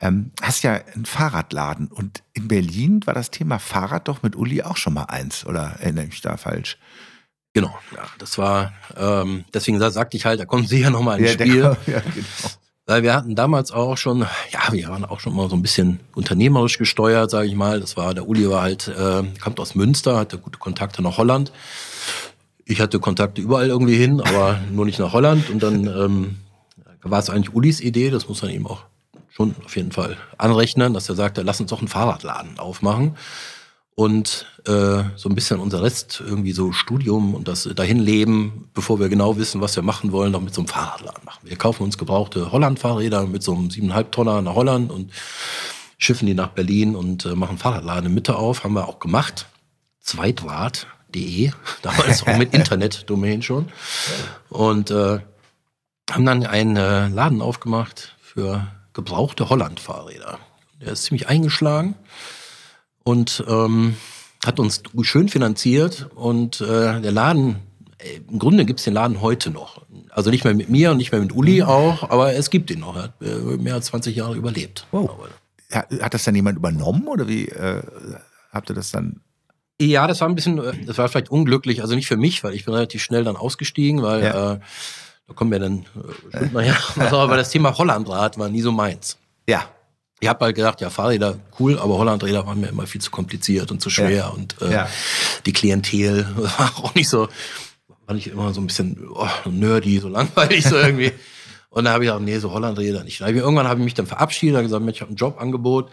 ähm, 0.00 0.30
hast 0.40 0.62
ja 0.62 0.74
einen 0.94 1.06
Fahrradladen. 1.06 1.88
Und 1.88 2.22
in 2.32 2.48
Berlin 2.48 3.00
war 3.06 3.14
das 3.14 3.30
Thema 3.30 3.58
Fahrrad 3.58 4.08
doch 4.08 4.22
mit 4.22 4.34
Uli 4.36 4.62
auch 4.62 4.76
schon 4.76 4.94
mal 4.94 5.04
eins, 5.04 5.44
oder 5.44 5.76
erinnere 5.80 6.04
ich 6.04 6.10
mich 6.10 6.20
da 6.20 6.36
falsch? 6.36 6.78
Genau, 7.52 7.74
ja, 7.96 8.02
das 8.18 8.38
war, 8.38 8.72
ähm, 8.96 9.44
deswegen 9.52 9.78
sa- 9.80 9.90
sagte 9.90 10.16
ich 10.16 10.24
halt, 10.24 10.38
da 10.38 10.44
kommen 10.44 10.66
Sie 10.66 10.80
ja 10.80 10.90
nochmal 10.90 11.18
ins 11.18 11.36
der- 11.36 11.46
Spiel. 11.46 11.62
ja, 11.86 12.00
genau. 12.00 12.26
Weil 12.86 13.02
wir 13.04 13.14
hatten 13.14 13.34
damals 13.36 13.70
auch 13.72 13.96
schon, 13.96 14.20
ja, 14.52 14.60
wir 14.72 14.88
waren 14.88 15.04
auch 15.04 15.20
schon 15.20 15.34
mal 15.34 15.48
so 15.48 15.54
ein 15.56 15.62
bisschen 15.62 16.00
unternehmerisch 16.14 16.76
gesteuert, 16.78 17.30
sage 17.30 17.46
ich 17.48 17.54
mal. 17.54 17.80
Das 17.80 17.96
war, 17.96 18.14
der 18.14 18.26
Uli 18.28 18.48
war 18.48 18.62
halt, 18.62 18.88
äh, 18.88 19.22
kommt 19.40 19.60
aus 19.60 19.74
Münster, 19.76 20.16
hatte 20.16 20.38
gute 20.38 20.58
Kontakte 20.58 21.00
nach 21.02 21.16
Holland. 21.16 21.52
Ich 22.64 22.80
hatte 22.80 22.98
Kontakte 23.00 23.40
überall 23.40 23.68
irgendwie 23.68 23.96
hin, 23.96 24.20
aber 24.20 24.58
nur 24.72 24.86
nicht 24.86 24.98
nach 24.98 25.12
Holland. 25.12 25.50
Und 25.50 25.62
dann 25.62 25.86
ähm, 25.86 26.36
war 27.02 27.18
es 27.20 27.30
eigentlich 27.30 27.54
Ulis 27.54 27.80
Idee, 27.80 28.10
das 28.10 28.28
muss 28.28 28.42
man 28.42 28.50
ihm 28.50 28.66
auch 28.66 28.82
schon 29.28 29.54
auf 29.64 29.76
jeden 29.76 29.92
Fall 29.92 30.16
anrechnen, 30.38 30.92
dass 30.94 31.08
er 31.08 31.14
sagte, 31.14 31.42
lass 31.42 31.60
uns 31.60 31.70
doch 31.70 31.78
einen 31.78 31.88
Fahrradladen 31.88 32.58
aufmachen. 32.58 33.16
Und 34.00 34.46
äh, 34.66 35.02
so 35.14 35.28
ein 35.28 35.34
bisschen 35.34 35.60
unser 35.60 35.82
Rest 35.82 36.22
irgendwie 36.26 36.52
so 36.52 36.72
Studium 36.72 37.34
und 37.34 37.48
das 37.48 37.68
dahinleben, 37.76 38.70
bevor 38.72 38.98
wir 38.98 39.10
genau 39.10 39.36
wissen, 39.36 39.60
was 39.60 39.76
wir 39.76 39.82
machen 39.82 40.10
wollen, 40.10 40.32
noch 40.32 40.40
mit 40.40 40.54
so 40.54 40.62
einem 40.62 40.68
Fahrradladen 40.68 41.22
machen. 41.22 41.40
Wir 41.42 41.58
kaufen 41.58 41.82
uns 41.82 41.98
gebrauchte 41.98 42.50
Holland-Fahrräder 42.50 43.26
mit 43.26 43.42
so 43.42 43.54
einem 43.54 43.68
7,5 43.68 44.10
Tonner 44.10 44.40
nach 44.40 44.54
Holland 44.54 44.90
und 44.90 45.12
schiffen 45.98 46.24
die 46.24 46.32
nach 46.32 46.48
Berlin 46.48 46.96
und 46.96 47.26
äh, 47.26 47.34
machen 47.34 47.58
Fahrradladen 47.58 48.06
in 48.06 48.14
Mitte 48.14 48.36
auf. 48.36 48.64
Haben 48.64 48.72
wir 48.72 48.88
auch 48.88 49.00
gemacht. 49.00 49.48
Zweitwart.de, 50.00 51.50
damals 51.82 52.26
auch 52.26 52.38
mit 52.38 52.54
Internet-Domain 52.54 53.42
schon. 53.42 53.68
Und 54.48 54.90
äh, 54.90 55.18
haben 56.10 56.24
dann 56.24 56.46
einen 56.46 56.76
äh, 56.76 57.08
Laden 57.08 57.42
aufgemacht 57.42 58.16
für 58.22 58.66
gebrauchte 58.94 59.50
Holland-Fahrräder. 59.50 60.38
Der 60.80 60.92
ist 60.92 61.02
ziemlich 61.02 61.28
eingeschlagen 61.28 61.96
und 63.04 63.44
ähm, 63.48 63.96
hat 64.44 64.58
uns 64.58 64.82
schön 65.02 65.28
finanziert 65.28 66.08
und 66.14 66.60
äh, 66.60 67.00
der 67.00 67.12
Laden, 67.12 67.56
äh, 67.98 68.20
im 68.28 68.38
Grunde 68.38 68.64
gibt's 68.64 68.84
den 68.84 68.94
Laden 68.94 69.20
heute 69.20 69.50
noch. 69.50 69.82
Also 70.10 70.30
nicht 70.30 70.44
mehr 70.44 70.54
mit 70.54 70.68
mir 70.68 70.90
und 70.90 70.96
nicht 70.96 71.12
mehr 71.12 71.20
mit 71.20 71.34
Uli 71.34 71.62
auch, 71.62 72.10
aber 72.10 72.34
es 72.34 72.50
gibt 72.50 72.70
ihn 72.70 72.80
noch. 72.80 72.96
Er 72.96 73.02
hat 73.04 73.14
äh, 73.22 73.56
mehr 73.58 73.74
als 73.74 73.86
20 73.86 74.16
Jahre 74.16 74.34
überlebt. 74.34 74.86
Wow. 74.90 75.10
Hat 75.70 76.14
das 76.14 76.24
dann 76.24 76.34
jemand 76.34 76.58
übernommen 76.58 77.06
oder 77.06 77.28
wie 77.28 77.46
äh, 77.48 77.82
habt 78.52 78.70
ihr 78.70 78.74
das 78.74 78.90
dann? 78.90 79.20
Ja, 79.80 80.06
das 80.06 80.20
war 80.20 80.28
ein 80.28 80.34
bisschen, 80.34 80.58
äh, 80.58 80.84
das 80.84 80.98
war 80.98 81.08
vielleicht 81.08 81.30
unglücklich, 81.30 81.80
also 81.80 81.94
nicht 81.94 82.08
für 82.08 82.16
mich, 82.16 82.42
weil 82.42 82.54
ich 82.54 82.64
bin 82.64 82.74
relativ 82.74 83.02
schnell 83.02 83.24
dann 83.24 83.36
ausgestiegen, 83.36 84.02
weil 84.02 84.22
ja. 84.22 84.54
äh, 84.54 84.58
da 85.28 85.34
kommen 85.34 85.52
wir 85.52 85.60
dann 85.60 85.86
äh, 86.32 86.46
nachher. 86.52 86.76
aber 87.12 87.36
das 87.36 87.50
Thema 87.50 87.76
Hollandrad 87.78 88.36
war 88.36 88.48
nie 88.48 88.62
so 88.62 88.72
meins. 88.72 89.16
Ja. 89.46 89.64
Ich 90.20 90.28
habe 90.28 90.44
halt 90.44 90.56
gedacht, 90.56 90.80
ja, 90.82 90.90
Fahrräder 90.90 91.38
cool, 91.58 91.78
aber 91.78 91.96
Hollandräder 91.96 92.46
waren 92.46 92.60
mir 92.60 92.68
immer 92.68 92.86
viel 92.86 93.00
zu 93.00 93.10
kompliziert 93.10 93.70
und 93.70 93.80
zu 93.80 93.88
schwer 93.88 94.10
ja. 94.10 94.28
und 94.28 94.60
äh, 94.60 94.72
ja. 94.72 94.88
die 95.46 95.52
Klientel 95.52 96.26
war 96.36 96.72
auch 96.76 96.94
nicht 96.94 97.08
so, 97.08 97.28
war 98.06 98.14
nicht 98.14 98.26
immer 98.26 98.52
so 98.52 98.60
ein 98.60 98.66
bisschen 98.66 99.08
oh, 99.14 99.26
nerdy, 99.48 99.98
so 99.98 100.08
langweilig 100.08 100.64
so 100.64 100.76
irgendwie. 100.76 101.12
und 101.70 101.84
da 101.84 101.92
habe 101.92 102.04
ich 102.04 102.08
gesagt, 102.08 102.24
nee, 102.24 102.38
so 102.38 102.52
Hollandräder 102.52 103.02
nicht. 103.02 103.20
Irgendwann 103.22 103.66
habe 103.66 103.80
ich 103.80 103.84
mich 103.84 103.94
dann 103.94 104.06
verabschiedet, 104.06 104.56
habe 104.56 104.64
gesagt, 104.64 104.86
ich 104.90 105.00
habe 105.00 105.12
ein 105.12 105.16
Jobangebot, 105.16 105.90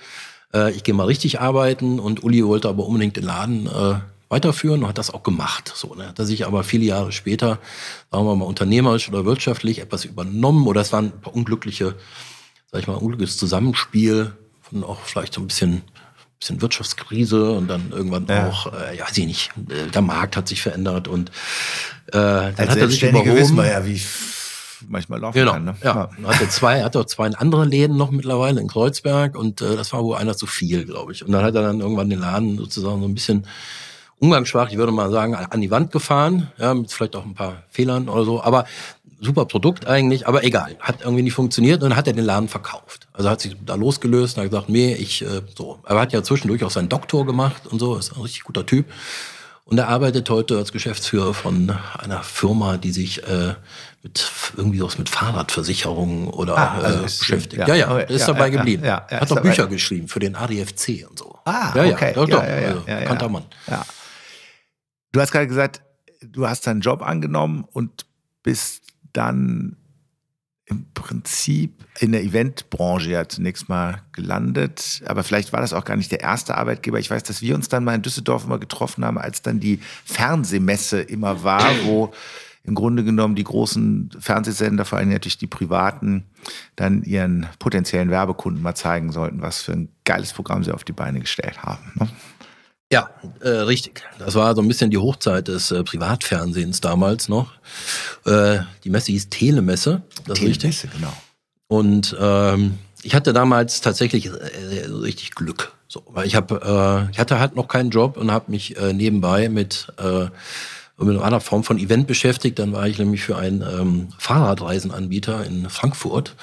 äh, 0.54 0.72
ich 0.72 0.84
gehe 0.84 0.94
mal 0.94 1.06
richtig 1.06 1.40
arbeiten 1.40 2.00
und 2.00 2.24
Uli 2.24 2.46
wollte 2.46 2.68
aber 2.68 2.86
unbedingt 2.86 3.16
den 3.16 3.24
Laden 3.24 3.68
äh, 3.68 4.00
weiterführen 4.30 4.84
und 4.84 4.90
hat 4.90 4.98
das 4.98 5.14
auch 5.14 5.24
gemacht. 5.24 5.72
So, 5.74 5.96
ne? 5.96 6.08
Hat 6.08 6.20
er 6.20 6.26
sich 6.26 6.46
aber 6.46 6.64
viele 6.64 6.86
Jahre 6.86 7.12
später, 7.12 7.60
sagen 8.12 8.26
wir 8.26 8.36
mal, 8.36 8.46
unternehmerisch 8.46 9.08
oder 9.08 9.26
wirtschaftlich 9.26 9.80
etwas 9.80 10.06
übernommen 10.06 10.68
oder 10.68 10.82
es 10.82 10.92
waren 10.92 11.06
ein 11.06 11.22
paar 11.22 11.34
unglückliche 11.34 11.96
sag 12.72 12.82
ich 12.82 12.88
mal, 12.88 12.96
unglückliches 12.96 13.38
Zusammenspiel 13.38 14.34
von 14.62 14.84
auch 14.84 15.00
vielleicht 15.02 15.34
so 15.34 15.42
ein 15.42 15.48
bisschen, 15.48 15.82
bisschen 16.40 16.62
Wirtschaftskrise 16.62 17.52
und 17.52 17.68
dann 17.68 17.92
irgendwann 17.92 18.26
ja. 18.28 18.48
auch, 18.48 18.74
äh, 18.74 18.98
ja, 18.98 19.06
weiß 19.06 19.18
ich 19.18 19.26
nicht, 19.26 19.52
äh, 19.70 19.90
der 19.90 20.02
Markt 20.02 20.36
hat 20.36 20.48
sich 20.48 20.62
verändert 20.62 21.08
und 21.08 21.30
äh, 22.08 22.12
dann 22.12 22.56
Als 22.58 22.70
hat 22.70 22.78
er 22.78 22.90
sich 22.90 23.04
überhoben. 23.04 23.36
wissen 23.36 23.56
wir 23.56 23.68
ja, 23.68 23.86
wie 23.86 24.02
manchmal 24.88 25.20
laufen 25.20 25.38
genau, 25.38 25.54
kann. 25.54 25.66
Ne? 25.66 25.76
Ja, 25.84 26.10
ja. 26.22 26.28
hatte 26.28 26.50
zwei, 26.50 26.84
hatte 26.84 27.00
auch 27.00 27.06
zwei 27.06 27.28
andere 27.28 27.66
Läden 27.66 27.98
noch 27.98 28.12
mittlerweile 28.12 28.62
in 28.62 28.68
Kreuzberg 28.68 29.36
und 29.36 29.62
äh, 29.62 29.76
das 29.76 29.94
war 29.94 30.04
wohl 30.04 30.18
einer 30.18 30.36
zu 30.36 30.46
viel, 30.46 30.86
glaube 30.86 31.14
ich. 31.14 31.26
Und 31.26 31.32
dann 31.32 31.44
hat 31.44 31.56
er 31.56 31.64
dann 31.64 31.80
irgendwann 31.80 32.10
den 32.10 32.20
Laden 32.20 32.58
sozusagen 32.58 33.02
so 33.02 33.08
ein 33.08 33.14
bisschen 33.14 33.48
umgangssprachlich, 34.20 34.74
ich 34.74 34.80
würde 34.80 34.92
mal 34.92 35.12
sagen, 35.12 35.36
an 35.36 35.62
die 35.62 35.70
Wand 35.70 35.92
gefahren, 35.92 36.52
ja, 36.58 36.74
mit 36.74 36.92
vielleicht 36.92 37.16
auch 37.16 37.26
ein 37.26 37.36
paar 37.36 37.64
Fehlern 37.70 38.10
oder 38.10 38.26
so. 38.26 38.42
Aber 38.42 38.66
super 39.20 39.46
Produkt 39.46 39.88
eigentlich, 39.88 40.28
aber 40.28 40.44
egal, 40.44 40.76
hat 40.80 41.02
irgendwie 41.02 41.24
nicht 41.24 41.34
funktioniert 41.34 41.82
und 41.82 41.90
dann 41.90 41.98
hat 41.98 42.08
er 42.08 42.14
den 42.14 42.26
Laden 42.26 42.50
verkauft. 42.50 43.08
Also 43.14 43.30
hat 43.30 43.42
sich 43.42 43.56
da 43.66 43.76
losgelöst 43.76 44.38
und 44.38 44.44
hat 44.44 44.52
gesagt, 44.52 44.70
nee, 44.70 44.94
ich 44.94 45.24
äh, 45.24 45.42
so. 45.58 45.80
Er 45.86 46.00
hat 46.00 46.14
ja 46.14 46.24
zwischendurch 46.24 46.64
auch 46.64 46.72
seinen 46.72 46.90
Doktor 46.90 47.26
gemacht 47.26 47.68
und 47.68 47.80
so, 47.80 47.96
ist 47.96 48.16
ein 48.16 48.22
richtig 48.22 48.44
guter 48.44 48.66
Typ. 48.66 48.86
Und 49.64 49.78
er 49.78 49.90
arbeitet 49.90 50.30
heute 50.30 50.58
als 50.58 50.72
Geschäftsführer 50.72 51.34
von 51.34 51.76
einer 51.98 52.24
Firma, 52.24 52.78
die 52.78 52.92
sich 52.92 53.22
äh, 53.28 53.54
mit 54.02 54.32
irgendwie 54.56 54.82
was 54.82 54.98
mit 54.98 55.10
Fahrradversicherungen 55.10 56.30
oder 56.30 56.58
ah, 56.58 56.78
also 56.78 57.00
äh, 57.00 57.04
beschäftigt. 57.04 57.68
Ja, 57.68 57.76
ja, 57.76 57.98
ja, 57.98 58.06
ist 58.06 58.22
ja, 58.22 58.28
dabei 58.28 58.50
geblieben. 58.50 58.86
Ja, 58.86 59.06
ja, 59.12 59.20
hat 59.20 59.30
doch 59.30 59.42
Bücher 59.42 59.68
geschrieben 59.68 60.08
für 60.08 60.20
den 60.20 60.36
ADFC 60.36 61.06
und 61.10 61.20
so. 61.20 61.38
Ah, 61.44 61.74
ja, 61.76 61.94
okay. 61.94 62.14
Ja, 62.16 62.26
doch. 62.26 62.42
Also, 62.42 62.82
kannter 62.86 63.28
Mann. 63.28 63.44
Ja. 63.70 63.86
Du 65.12 65.20
hast 65.20 65.32
gerade 65.32 65.48
gesagt, 65.48 65.82
du 66.22 66.48
hast 66.48 66.66
deinen 66.66 66.80
Job 66.80 67.02
angenommen 67.02 67.66
und 67.70 68.06
bist 68.44 68.84
dann 69.14 69.78
im 70.70 70.86
Prinzip 70.94 71.86
in 72.00 72.12
der 72.12 72.24
Eventbranche 72.24 73.10
ja 73.10 73.28
zunächst 73.28 73.70
mal 73.70 74.02
gelandet. 74.12 75.02
Aber 75.06 75.24
vielleicht 75.24 75.54
war 75.54 75.62
das 75.62 75.72
auch 75.72 75.86
gar 75.86 75.96
nicht 75.96 76.12
der 76.12 76.20
erste 76.20 76.56
Arbeitgeber. 76.56 77.00
Ich 77.00 77.10
weiß, 77.10 77.24
dass 77.24 77.42
wir 77.42 77.56
uns 77.56 77.70
dann 77.70 77.86
mal 77.86 77.96
in 77.96 78.02
Düsseldorf 78.02 78.44
immer 78.44 78.60
getroffen 78.60 79.06
haben, 79.06 79.18
als 79.18 79.42
dann 79.42 79.62
die 79.62 79.80
Fernsehmesse 80.04 81.00
immer 81.00 81.44
war, 81.44 81.72
wo 81.86 82.12
im 82.66 82.76
Grunde 82.76 83.06
genommen 83.06 83.36
die 83.36 83.46
großen 83.46 84.10
Fernsehsender, 84.20 84.84
vor 84.84 84.98
allem 84.98 85.10
natürlich 85.10 85.38
die 85.38 85.48
privaten, 85.48 86.26
dann 86.76 87.02
ihren 87.04 87.48
potenziellen 87.60 88.10
Werbekunden 88.10 88.62
mal 88.62 88.76
zeigen 88.76 89.14
sollten, 89.14 89.42
was 89.42 89.62
für 89.62 89.72
ein 89.72 89.90
geiles 90.04 90.34
Programm 90.34 90.66
sie 90.66 90.74
auf 90.74 90.84
die 90.84 90.92
Beine 90.92 91.22
gestellt 91.22 91.64
haben. 91.64 91.94
Ne? 91.96 92.10
Ja, 92.92 93.10
äh, 93.42 93.50
richtig. 93.50 94.04
Das 94.18 94.36
war 94.36 94.56
so 94.56 94.62
ein 94.62 94.68
bisschen 94.68 94.90
die 94.90 94.98
Hochzeit 94.98 95.50
des 95.50 95.72
äh, 95.72 95.84
Privatfernsehens 95.84 96.80
damals 96.80 97.28
noch. 97.28 97.52
Äh, 98.26 98.60
die 98.84 98.90
Messe 98.90 99.12
hieß 99.12 99.30
Telemesse, 99.30 100.04
das 100.26 100.40
Telemesse, 100.40 100.68
richtig? 100.68 100.92
genau. 100.94 101.14
Und 101.68 102.16
ähm, 102.20 102.78
ich 103.04 103.14
hatte 103.14 103.34
damals 103.34 103.82
tatsächlich 103.82 104.28
äh, 104.28 104.86
richtig 104.86 105.36
Glück. 105.36 105.74
So, 105.90 106.04
weil 106.08 106.28
ich 106.28 106.36
habe, 106.36 107.08
äh, 107.08 107.12
ich 107.12 107.20
hatte 107.20 107.40
halt 107.40 107.56
noch 107.56 107.68
keinen 107.68 107.90
Job 107.90 108.16
und 108.16 108.32
habe 108.32 108.52
mich 108.52 108.78
äh, 108.78 108.94
nebenbei 108.94 109.50
mit 109.50 109.88
äh, 109.98 110.28
mit 111.00 111.22
einer 111.22 111.42
Form 111.42 111.64
von 111.64 111.78
Event 111.78 112.08
beschäftigt. 112.08 112.58
Dann 112.58 112.74
war 112.74 112.88
ich 112.88 112.98
nämlich 112.98 113.22
für 113.22 113.38
einen 113.38 113.62
ähm, 113.62 114.08
Fahrradreisenanbieter 114.18 115.46
in 115.46 115.70
Frankfurt 115.70 116.36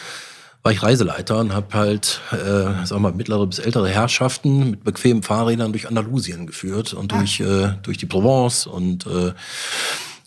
war 0.64 0.72
ich 0.72 0.82
Reiseleiter 0.82 1.38
und 1.38 1.52
habe 1.52 1.76
halt, 1.76 2.22
äh, 2.32 2.86
sag 2.86 2.98
mal, 2.98 3.12
mittlere 3.12 3.46
bis 3.46 3.58
ältere 3.58 3.88
Herrschaften 3.90 4.70
mit 4.70 4.82
bequemen 4.82 5.22
Fahrrädern 5.22 5.72
durch 5.72 5.86
Andalusien 5.86 6.46
geführt 6.46 6.94
und 6.94 7.12
ah. 7.12 7.18
durch, 7.18 7.38
äh, 7.40 7.74
durch 7.82 7.98
die 7.98 8.06
Provence 8.06 8.66
und 8.66 9.06
äh, 9.06 9.34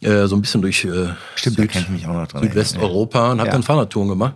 äh, 0.07 0.27
so 0.27 0.35
ein 0.35 0.41
bisschen 0.41 0.61
durch 0.61 0.85
äh, 0.85 1.09
Stimmt, 1.35 1.57
Süd, 1.57 1.75
da 1.75 1.91
mich 1.91 2.05
auch 2.05 2.13
noch 2.13 2.27
dran 2.27 2.43
Südwesteuropa 2.43 3.31
und 3.31 3.39
habe 3.39 3.47
ja. 3.47 3.53
dann 3.53 3.63
Fahrradtouren 3.63 4.09
gemacht. 4.09 4.35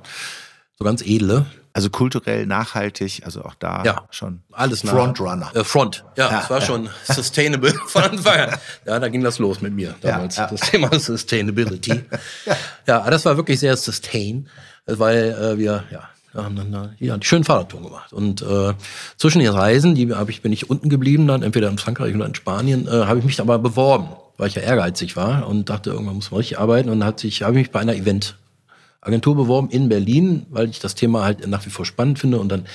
So 0.79 0.85
ganz 0.85 1.03
edle. 1.03 1.45
Also 1.73 1.89
kulturell 1.89 2.47
nachhaltig, 2.47 3.21
also 3.23 3.45
auch 3.45 3.55
da 3.55 3.83
ja, 3.85 4.03
schon 4.09 4.41
alles 4.51 4.81
Frontrunner. 4.81 5.55
Äh, 5.55 5.63
Front, 5.63 6.03
ja, 6.17 6.29
ja, 6.29 6.41
es 6.41 6.49
war 6.49 6.59
ja. 6.59 6.65
schon 6.65 6.89
sustainable 7.03 7.73
von 7.87 8.03
Anfang 8.03 8.39
an. 8.41 8.59
Ja, 8.85 8.99
da 8.99 9.07
ging 9.07 9.23
das 9.23 9.39
los 9.39 9.61
mit 9.61 9.73
mir 9.73 9.95
damals, 10.01 10.35
ja, 10.35 10.47
das 10.47 10.61
Thema 10.61 10.99
Sustainability. 10.99 12.03
ja. 12.87 13.09
das 13.09 13.23
war 13.23 13.37
wirklich 13.37 13.59
sehr 13.61 13.77
sustain 13.77 14.49
weil 14.85 15.31
äh, 15.31 15.57
wir 15.57 15.83
ja 15.91 16.09
haben 16.33 16.55
dann 16.55 16.71
da 16.71 16.91
ja, 16.99 17.17
die 17.17 17.25
schönen 17.25 17.43
Fahrradtouren 17.43 17.85
gemacht. 17.85 18.13
Und 18.13 18.41
äh, 18.41 18.73
zwischen 19.17 19.39
den 19.39 19.49
Reisen, 19.49 19.95
die 19.95 20.13
hab 20.13 20.29
ich, 20.29 20.41
bin 20.41 20.53
ich 20.53 20.69
unten 20.69 20.89
geblieben, 20.89 21.27
dann 21.27 21.43
entweder 21.43 21.69
in 21.69 21.77
Frankreich 21.77 22.15
oder 22.15 22.25
in 22.25 22.35
Spanien, 22.35 22.87
äh, 22.87 22.91
habe 23.05 23.19
ich 23.19 23.25
mich 23.25 23.39
aber 23.41 23.59
beworben, 23.59 24.09
weil 24.37 24.47
ich 24.47 24.55
ja 24.55 24.61
ehrgeizig 24.61 25.15
war 25.15 25.47
und 25.47 25.69
dachte, 25.69 25.89
irgendwann 25.89 26.15
muss 26.15 26.31
man 26.31 26.37
richtig 26.37 26.59
arbeiten. 26.59 26.89
Und 26.89 26.99
dann 26.99 27.07
habe 27.07 27.27
ich 27.27 27.41
mich 27.41 27.71
bei 27.71 27.79
einer 27.79 27.95
Eventagentur 27.95 29.35
beworben 29.35 29.69
in 29.69 29.89
Berlin, 29.89 30.45
weil 30.49 30.69
ich 30.69 30.79
das 30.79 30.95
Thema 30.95 31.23
halt 31.23 31.45
nach 31.47 31.65
wie 31.65 31.69
vor 31.69 31.85
spannend 31.85 32.19
finde. 32.19 32.39
Und 32.39 32.49
dann 32.49 32.65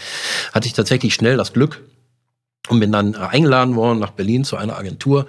hatte 0.53 0.67
ich 0.67 0.75
tatsächlich 0.75 1.15
schnell 1.15 1.37
das 1.37 1.53
Glück 1.53 1.83
und 2.69 2.81
bin 2.81 2.93
dann 2.93 3.15
eingeladen 3.15 3.75
worden 3.75 4.01
nach 4.01 4.11
Berlin 4.11 4.45
zu 4.45 4.57
einer 4.57 4.77
Agentur. 4.77 5.27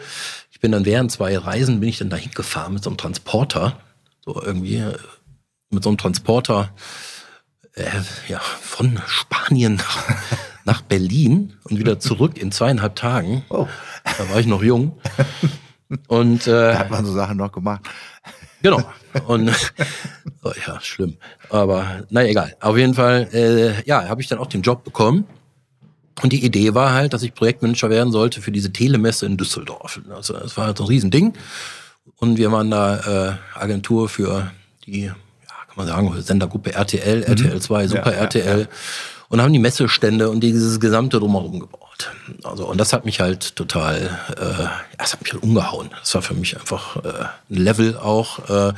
Ich 0.51 0.59
bin 0.59 0.71
dann 0.71 0.85
während 0.85 1.11
zwei 1.11 1.37
Reisen 1.37 1.79
bin 1.79 1.87
ich 1.87 1.99
dann 1.99 2.09
dahin 2.09 2.31
gefahren 2.31 2.73
mit 2.73 2.83
so 2.83 2.89
einem 2.89 2.97
Transporter, 2.97 3.79
so 4.25 4.41
irgendwie 4.41 4.83
mit 5.69 5.83
so 5.83 5.89
einem 5.89 5.97
Transporter 5.97 6.71
äh, 7.73 7.85
ja, 8.27 8.39
von 8.39 8.99
Spanien 9.07 9.75
nach, 9.75 10.15
nach 10.65 10.81
Berlin 10.81 11.53
und 11.63 11.79
wieder 11.79 11.99
zurück 11.99 12.37
in 12.37 12.51
zweieinhalb 12.51 12.95
Tagen. 12.95 13.43
Oh. 13.49 13.67
Da 14.17 14.29
war 14.29 14.39
ich 14.39 14.47
noch 14.47 14.63
jung. 14.63 14.99
Und 16.07 16.47
äh, 16.47 16.51
da 16.51 16.79
hat 16.79 16.91
man 16.91 17.05
so 17.05 17.13
Sachen 17.13 17.37
noch 17.37 17.51
gemacht. 17.51 17.81
Genau. 18.61 18.81
Und 19.27 19.51
oh, 20.43 20.51
ja, 20.65 20.79
schlimm. 20.81 21.17
Aber 21.49 22.05
naja, 22.09 22.29
egal. 22.29 22.55
Auf 22.59 22.77
jeden 22.77 22.93
Fall, 22.93 23.29
äh, 23.33 23.87
ja, 23.87 24.07
habe 24.07 24.21
ich 24.21 24.27
dann 24.27 24.39
auch 24.39 24.47
den 24.47 24.61
Job 24.61 24.83
bekommen. 24.83 25.25
Und 26.23 26.33
die 26.33 26.43
Idee 26.43 26.73
war 26.73 26.93
halt, 26.93 27.13
dass 27.13 27.21
ich 27.21 27.35
Projektmanager 27.35 27.89
werden 27.89 28.11
sollte 28.11 28.41
für 28.41 28.51
diese 28.51 28.73
Telemesse 28.73 29.27
in 29.27 29.37
Düsseldorf. 29.37 30.01
Also 30.09 30.33
das 30.33 30.57
war 30.57 30.65
halt 30.65 30.79
ein 30.79 30.87
Riesending. 30.87 31.33
Und 32.15 32.37
wir 32.37 32.51
waren 32.51 32.71
da 32.71 33.29
äh, 33.29 33.59
Agentur 33.59 34.09
für 34.09 34.51
die 34.85 35.11
man 35.77 35.87
sagen, 35.87 36.21
Sendergruppe 36.21 36.73
RTL, 36.73 37.17
mhm. 37.17 37.23
RTL 37.23 37.61
2, 37.61 37.87
Super 37.87 38.11
ja, 38.11 38.19
RTL. 38.19 38.61
Ja. 38.61 38.67
Und 39.29 39.41
haben 39.41 39.51
die 39.51 39.59
Messestände 39.59 40.29
und 40.29 40.39
dieses 40.39 40.79
gesamte 40.79 41.19
drumherum 41.19 41.59
gebaut. 41.59 42.11
Also, 42.43 42.65
und 42.65 42.77
das 42.77 42.93
hat 42.93 43.03
mich 43.03 43.19
halt 43.19 43.57
total, 43.57 44.17
äh, 44.37 44.97
das 44.97 45.13
hat 45.13 45.21
mich 45.21 45.33
halt 45.33 45.43
umgehauen. 45.43 45.89
Das 45.99 46.15
war 46.15 46.21
für 46.21 46.33
mich 46.33 46.57
einfach 46.57 46.95
äh, 47.03 47.25
ein 47.49 47.57
Level 47.57 47.97
auch, 47.97 48.49
äh, 48.49 48.73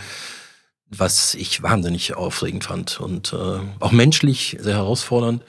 was 0.90 1.36
ich 1.36 1.62
wahnsinnig 1.62 2.18
aufregend 2.18 2.64
fand 2.64 3.00
und 3.00 3.32
äh, 3.34 3.60
auch 3.80 3.92
menschlich 3.92 4.58
sehr 4.60 4.76
herausfordernd, 4.76 5.44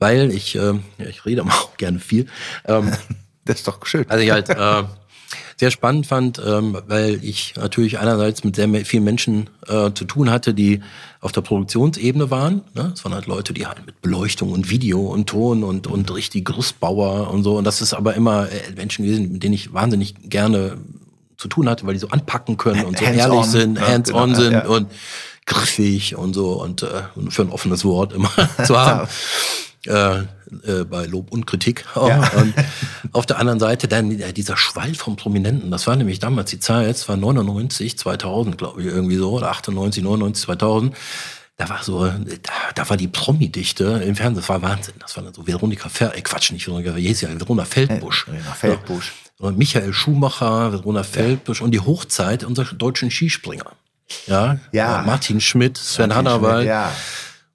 weil 0.00 0.32
ich, 0.32 0.56
äh, 0.56 0.74
ja, 0.98 1.06
ich 1.08 1.24
rede 1.24 1.42
auch 1.44 1.76
gerne 1.76 2.00
viel, 2.00 2.26
ähm, 2.66 2.90
Das 3.44 3.56
ist 3.56 3.68
doch 3.68 3.84
schön. 3.84 4.08
Also 4.08 4.24
ich 4.24 4.30
halt 4.30 4.48
äh, 4.48 4.84
sehr 5.56 5.70
spannend 5.70 6.06
fand, 6.06 6.40
ähm, 6.44 6.76
weil 6.86 7.22
ich 7.22 7.54
natürlich 7.56 7.98
einerseits 7.98 8.44
mit 8.44 8.56
sehr 8.56 8.68
vielen 8.84 9.04
Menschen 9.04 9.50
äh, 9.66 9.92
zu 9.92 10.04
tun 10.04 10.30
hatte, 10.30 10.54
die 10.54 10.80
auf 11.20 11.32
der 11.32 11.40
Produktionsebene 11.40 12.30
waren. 12.30 12.62
Ne? 12.74 12.92
Es 12.94 13.04
waren 13.04 13.14
halt 13.14 13.26
Leute, 13.26 13.54
die 13.54 13.66
halt 13.66 13.84
mit 13.86 14.00
Beleuchtung 14.02 14.52
und 14.52 14.70
Video 14.70 15.00
und 15.00 15.26
Ton 15.28 15.64
und, 15.64 15.86
und 15.86 16.12
richtig 16.14 16.44
Gerüstbauer 16.44 17.30
und 17.30 17.44
so. 17.44 17.56
Und 17.56 17.64
das 17.64 17.80
ist 17.80 17.94
aber 17.94 18.14
immer 18.14 18.50
äh, 18.50 18.72
Menschen 18.76 19.04
gewesen, 19.04 19.32
mit 19.32 19.42
denen 19.42 19.54
ich 19.54 19.72
wahnsinnig 19.72 20.14
gerne 20.28 20.78
zu 21.36 21.48
tun 21.48 21.68
hatte, 21.68 21.86
weil 21.86 21.94
die 21.94 22.00
so 22.00 22.08
anpacken 22.08 22.56
können 22.56 22.84
und 22.84 22.98
so 22.98 23.06
hands 23.06 23.18
ehrlich 23.18 23.38
on, 23.38 23.44
sind, 23.44 23.78
ja, 23.78 23.88
hands-on 23.88 24.30
genau, 24.30 24.40
sind 24.40 24.52
ja. 24.52 24.66
und 24.66 24.90
griffig 25.46 26.16
und 26.16 26.32
so 26.32 26.52
und 26.62 26.82
äh, 26.82 27.02
für 27.28 27.42
ein 27.42 27.50
offenes 27.50 27.84
Wort 27.84 28.12
immer 28.12 28.30
zu 28.64 28.76
haben. 28.78 29.08
Äh, 29.86 30.20
äh, 30.62 30.84
bei 30.84 31.06
Lob 31.06 31.32
und 31.32 31.46
Kritik. 31.46 31.84
Ja. 31.96 32.28
Und 32.36 32.54
auf 33.12 33.26
der 33.26 33.38
anderen 33.38 33.58
Seite 33.60 33.88
dann 33.88 34.10
äh, 34.20 34.32
dieser 34.32 34.56
Schwall 34.56 34.94
vom 34.94 35.16
Prominenten. 35.16 35.70
Das 35.70 35.86
war 35.86 35.96
nämlich 35.96 36.18
damals 36.18 36.50
die 36.50 36.58
Zeit, 36.58 36.96
es 36.96 37.08
war 37.08 37.16
99, 37.16 37.98
2000, 37.98 38.58
glaube 38.58 38.82
ich, 38.82 38.88
irgendwie 38.88 39.16
so, 39.16 39.32
oder 39.32 39.50
98, 39.50 40.02
99, 40.02 40.44
2000 40.44 40.96
da 41.56 41.68
war 41.68 41.84
so, 41.84 42.04
da, 42.06 42.52
da 42.74 42.90
war 42.90 42.96
die 42.96 43.06
Promi-Dichte 43.06 43.84
im 44.04 44.16
Fernsehen, 44.16 44.40
das 44.40 44.48
war 44.48 44.60
Wahnsinn. 44.62 44.94
Das 44.98 45.16
war 45.16 45.22
dann 45.22 45.32
so 45.34 45.46
Veronika 45.46 45.88
Fer, 45.88 46.16
äh, 46.16 46.20
Quatsch, 46.20 46.50
nicht 46.50 46.66
Veronika, 46.66 46.96
wie 46.96 47.06
hieß 47.06 47.20
ja, 47.20 47.28
Verona 47.38 47.64
Feldbusch. 47.64 48.26
Verona 48.26 48.52
Feldbusch. 48.52 49.12
Ja. 49.38 49.46
Und 49.46 49.58
Michael 49.58 49.92
Schumacher, 49.92 50.72
Verona 50.72 51.04
Feldbusch 51.04 51.60
und 51.60 51.70
die 51.70 51.80
Hochzeit 51.80 52.42
unserer 52.42 52.74
deutschen 52.74 53.10
Skispringer. 53.10 53.70
Ja, 54.26 54.58
ja. 54.72 55.02
Martin 55.06 55.40
Schmidt, 55.40 55.78
Sven 55.78 56.14
Hannawald. 56.14 56.66
ja. 56.66 56.92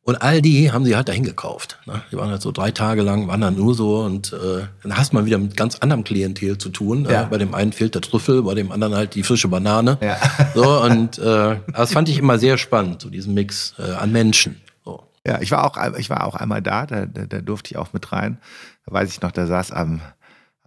Und 0.09 0.23
all 0.23 0.41
die 0.41 0.71
haben 0.71 0.85
sie 0.85 0.95
halt 0.95 1.07
dahin 1.07 1.23
gekauft. 1.23 1.77
Ne? 1.85 2.01
Die 2.11 2.17
waren 2.17 2.31
halt 2.31 2.41
so 2.41 2.51
drei 2.51 2.71
Tage 2.71 3.03
lang, 3.03 3.27
waren 3.27 3.41
dann 3.41 3.55
nur 3.55 3.75
so 3.75 3.99
und 3.99 4.33
äh, 4.33 4.65
dann 4.81 4.97
hast 4.97 5.13
man 5.13 5.27
wieder 5.27 5.37
mit 5.37 5.55
ganz 5.55 5.75
anderem 5.75 6.03
Klientel 6.03 6.57
zu 6.57 6.69
tun. 6.69 7.05
Ja. 7.07 7.21
Äh, 7.21 7.25
bei 7.27 7.37
dem 7.37 7.53
einen 7.53 7.71
fehlt 7.73 7.93
der 7.93 8.01
Trüffel, 8.01 8.41
bei 8.41 8.55
dem 8.55 8.71
anderen 8.71 8.95
halt 8.95 9.13
die 9.13 9.21
frische 9.21 9.49
Banane. 9.49 9.99
Ja. 10.01 10.17
So, 10.55 10.81
und 10.81 11.19
äh, 11.19 11.57
das 11.75 11.93
fand 11.93 12.09
ich 12.09 12.17
immer 12.17 12.39
sehr 12.39 12.57
spannend, 12.57 13.01
so 13.03 13.09
diesen 13.09 13.35
Mix 13.35 13.75
äh, 13.77 13.91
an 13.91 14.11
Menschen. 14.11 14.59
So. 14.83 15.03
Ja, 15.25 15.39
ich 15.41 15.51
war 15.51 15.63
auch, 15.63 15.77
ich 15.97 16.09
war 16.09 16.25
auch 16.25 16.33
einmal 16.33 16.63
da, 16.63 16.87
da, 16.87 17.05
da, 17.05 17.25
da 17.25 17.41
durfte 17.41 17.69
ich 17.71 17.77
auch 17.77 17.93
mit 17.93 18.11
rein. 18.11 18.39
Da 18.87 18.93
weiß 18.93 19.11
ich 19.11 19.21
noch, 19.21 19.31
da 19.31 19.45
saß 19.45 19.71
am 19.71 20.01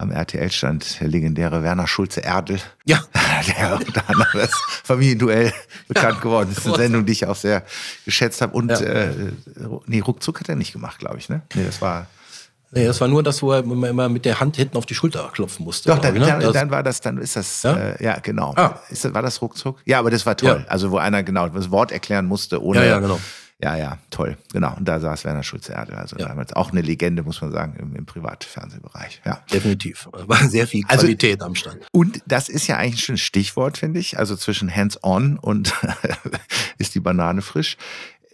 am 0.03 0.11
RTL 0.11 0.51
stand 0.51 1.01
der 1.01 1.09
legendäre 1.09 1.63
Werner 1.63 1.87
Schulze 1.87 2.21
Erdel. 2.21 2.61
Ja. 2.85 3.01
Der 3.47 3.75
unter 3.75 4.09
anderem 4.09 4.41
das 4.41 4.53
Familienduell 4.85 5.53
bekannt 5.89 6.17
ja. 6.17 6.21
geworden 6.21 6.53
ist. 6.53 6.67
Eine 6.67 6.77
Sendung, 6.77 7.07
die 7.07 7.13
ich 7.13 7.27
auch 7.27 7.37
sehr 7.37 7.65
geschätzt 8.05 8.41
habe. 8.41 8.55
Und 8.55 8.71
ja. 8.71 8.81
äh, 8.81 9.33
nee, 9.87 10.01
ruckzuck 10.01 10.41
hat 10.41 10.49
er 10.49 10.57
nicht 10.57 10.73
gemacht, 10.73 10.99
glaube 10.99 11.19
ich, 11.19 11.29
ne? 11.29 11.43
Nee, 11.55 11.65
das 11.65 11.81
war. 11.81 12.07
Nee, 12.71 12.87
das 12.87 13.01
war 13.01 13.09
nur 13.09 13.23
das, 13.23 13.43
wo 13.43 13.53
er 13.53 13.61
immer 13.61 14.09
mit 14.09 14.25
der 14.25 14.41
Hand 14.41 14.57
hinten 14.57 14.77
auf 14.77 14.87
die 14.87 14.95
Schulter 14.95 15.29
klopfen 15.33 15.65
musste. 15.65 15.91
Doch, 15.91 15.99
dann, 15.99 16.15
ich, 16.15 16.21
ne? 16.21 16.27
dann, 16.27 16.53
dann, 16.53 16.71
war 16.71 16.83
das, 16.83 17.01
dann 17.01 17.19
ist 17.19 17.37
das, 17.37 17.63
ja, 17.65 17.75
äh, 17.75 18.05
ja 18.05 18.19
genau. 18.19 18.55
Ah. 18.57 18.81
Ist 18.89 19.05
das, 19.05 19.13
war 19.13 19.23
das 19.23 19.43
ruckzuck? 19.43 19.79
Ja, 19.85 19.99
aber 19.99 20.11
das 20.11 20.25
war 20.25 20.37
toll. 20.37 20.65
Also, 20.69 20.91
wo 20.91 20.99
einer 20.99 21.23
genau 21.23 21.49
das 21.49 21.71
Wort 21.71 21.93
erklären 21.93 22.27
musste, 22.27 22.63
ohne, 22.63 22.81
ja, 22.81 22.87
ja, 22.87 22.99
genau. 23.01 23.21
Ja, 23.63 23.77
ja, 23.77 23.99
toll. 24.11 24.37
Genau. 24.53 24.75
Und 24.77 24.89
da 24.89 24.99
saß 24.99 25.25
Werner 25.25 25.45
Schulze-Erdel. 25.45 25.95
Also 25.95 26.17
ja. 26.17 26.27
damals 26.27 26.53
auch 26.53 26.73
eine 26.73 26.81
Legende, 26.81 27.23
muss 27.23 27.41
man 27.41 27.53
sagen, 27.53 27.77
im, 27.79 27.95
im 27.95 28.07
Privatfernsehbereich. 28.07 29.23
Ja. 29.25 29.41
Definitiv. 29.53 30.09
War 30.13 30.49
sehr 30.49 30.67
viel 30.67 30.85
also 30.89 31.03
Qualität 31.03 31.41
also, 31.41 31.47
am 31.47 31.55
Stand. 31.55 31.87
Und 31.93 32.23
das 32.27 32.49
ist 32.49 32.67
ja 32.67 32.77
eigentlich 32.77 33.05
schon 33.05 33.15
ein 33.15 33.19
Stichwort, 33.19 33.79
finde 33.79 34.01
ich. 34.01 34.19
Also 34.19 34.35
zwischen 34.35 34.75
hands-on 34.75 35.39
und 35.39 35.75
ist 36.79 36.97
die 36.97 37.01
Banane 37.01 37.41
frisch. 37.41 37.77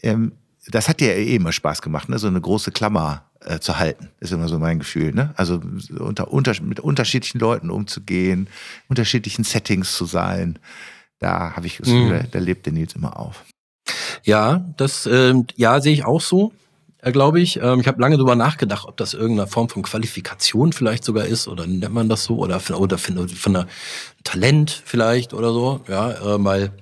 Ähm, 0.02 0.32
das 0.66 0.88
hat 0.88 1.00
dir 1.00 1.08
ja 1.08 1.22
eh 1.22 1.36
immer 1.36 1.52
Spaß 1.52 1.82
gemacht, 1.82 2.08
ne? 2.08 2.18
so 2.18 2.26
eine 2.26 2.40
große 2.40 2.72
Klammer 2.72 3.24
äh, 3.40 3.58
zu 3.58 3.78
halten, 3.78 4.08
ist 4.20 4.32
immer 4.32 4.48
so 4.48 4.58
mein 4.58 4.78
Gefühl. 4.78 5.12
Ne? 5.12 5.32
Also 5.36 5.60
unter, 5.98 6.32
unter, 6.32 6.54
mit 6.62 6.80
unterschiedlichen 6.80 7.38
Leuten 7.38 7.70
umzugehen, 7.70 8.48
unterschiedlichen 8.88 9.44
Settings 9.44 9.92
zu 9.92 10.06
sein. 10.06 10.58
Da 11.18 11.54
habe 11.54 11.66
ich 11.66 11.78
das 11.78 11.88
Gefühl, 11.88 12.22
mm. 12.22 12.30
da 12.30 12.38
lebt 12.38 12.66
der 12.66 12.72
Nils 12.72 12.94
immer 12.94 13.18
auf. 13.18 13.44
Ja, 14.24 14.64
das 14.76 15.06
äh, 15.06 15.34
ja 15.56 15.80
sehe 15.80 15.92
ich 15.92 16.04
auch 16.04 16.20
so, 16.20 16.52
äh, 17.00 17.12
glaube 17.12 17.40
ich. 17.40 17.60
Ähm, 17.60 17.80
ich 17.80 17.88
habe 17.88 18.00
lange 18.00 18.16
drüber 18.16 18.36
nachgedacht, 18.36 18.86
ob 18.86 18.96
das 18.96 19.14
irgendeine 19.14 19.48
Form 19.48 19.68
von 19.68 19.82
Qualifikation 19.82 20.72
vielleicht 20.72 21.04
sogar 21.04 21.26
ist 21.26 21.48
oder 21.48 21.66
nennt 21.66 21.92
man 21.92 22.08
das 22.08 22.24
so 22.24 22.36
oder 22.36 22.60
von, 22.60 22.76
oder 22.76 22.98
von, 22.98 23.28
von 23.28 23.56
einer 23.56 23.68
Talent 24.24 24.82
vielleicht 24.84 25.34
oder 25.34 25.52
so. 25.52 25.80
Ja, 25.88 26.10
äh, 26.10 26.44
weil 26.44 26.72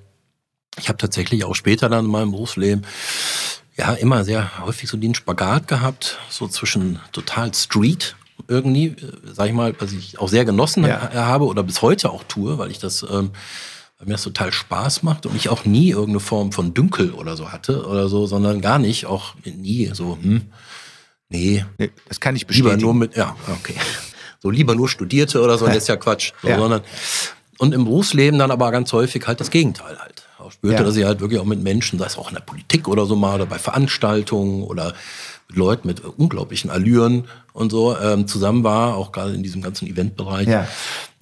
ich 0.78 0.88
habe 0.88 0.98
tatsächlich 0.98 1.44
auch 1.44 1.54
später 1.54 1.88
dann 1.88 2.04
in 2.04 2.10
meinem 2.10 2.32
Berufsleben 2.32 2.86
ja 3.76 3.92
immer 3.92 4.24
sehr 4.24 4.64
häufig 4.64 4.88
so 4.88 4.96
den 4.96 5.14
Spagat 5.14 5.68
gehabt, 5.68 6.18
so 6.28 6.48
zwischen 6.48 6.98
total 7.12 7.52
Street 7.54 8.16
irgendwie, 8.48 8.86
äh, 8.86 9.12
sag 9.32 9.48
ich 9.48 9.54
mal, 9.54 9.74
was 9.78 9.92
ich 9.92 10.18
auch 10.18 10.28
sehr 10.28 10.44
genossen 10.44 10.84
ja. 10.84 11.12
habe 11.12 11.46
oder 11.46 11.62
bis 11.62 11.82
heute 11.82 12.10
auch 12.10 12.24
tue, 12.24 12.58
weil 12.58 12.70
ich 12.70 12.78
das 12.78 13.04
ähm, 13.10 13.30
weil 13.98 14.08
mir 14.08 14.14
das 14.14 14.22
total 14.22 14.52
Spaß 14.52 15.02
macht 15.02 15.26
und 15.26 15.34
ich 15.34 15.48
auch 15.48 15.64
nie 15.64 15.90
irgendeine 15.90 16.20
Form 16.20 16.52
von 16.52 16.74
Dünkel 16.74 17.12
oder 17.12 17.36
so 17.36 17.52
hatte 17.52 17.86
oder 17.86 18.08
so, 18.08 18.26
sondern 18.26 18.60
gar 18.60 18.78
nicht, 18.78 19.06
auch 19.06 19.34
nie 19.44 19.90
so, 19.92 20.18
hm, 20.20 20.42
nee. 21.28 21.64
nee 21.78 21.90
das 22.08 22.20
kann 22.20 22.36
ich 22.36 22.46
bestätigen. 22.46 22.76
Lieber 22.76 22.82
nur 22.82 22.94
mit, 22.94 23.16
ja, 23.16 23.36
okay. 23.48 23.74
So 24.42 24.50
lieber 24.50 24.74
nur 24.74 24.88
Studierte 24.88 25.40
oder 25.42 25.56
so, 25.56 25.66
ja. 25.66 25.72
das 25.72 25.84
ist 25.84 25.88
ja 25.88 25.96
Quatsch. 25.96 26.32
So, 26.42 26.48
ja. 26.48 26.58
Sondern, 26.58 26.82
und 27.58 27.72
im 27.72 27.84
Berufsleben 27.84 28.38
dann 28.38 28.50
aber 28.50 28.70
ganz 28.70 28.92
häufig 28.92 29.26
halt 29.26 29.40
das 29.40 29.50
Gegenteil 29.50 29.98
halt. 29.98 30.24
Auch 30.38 30.52
spürte, 30.52 30.76
ja. 30.76 30.84
dass 30.84 30.96
ich 30.96 31.04
halt 31.04 31.20
wirklich 31.20 31.40
auch 31.40 31.46
mit 31.46 31.62
Menschen, 31.62 31.98
sei 31.98 32.06
es 32.06 32.18
auch 32.18 32.28
in 32.28 32.34
der 32.34 32.42
Politik 32.42 32.86
oder 32.86 33.06
so 33.06 33.16
mal, 33.16 33.36
oder 33.36 33.46
bei 33.46 33.58
Veranstaltungen 33.58 34.62
oder 34.62 34.92
mit 35.48 35.56
Leuten 35.56 35.88
mit 35.88 36.00
unglaublichen 36.00 36.70
Allüren 36.70 37.26
und 37.52 37.70
so 37.70 37.96
ähm, 37.98 38.26
zusammen 38.26 38.64
war, 38.64 38.96
auch 38.96 39.12
gerade 39.12 39.34
in 39.34 39.42
diesem 39.42 39.62
ganzen 39.62 39.86
Eventbereich 39.86 40.48
ja. 40.48 40.66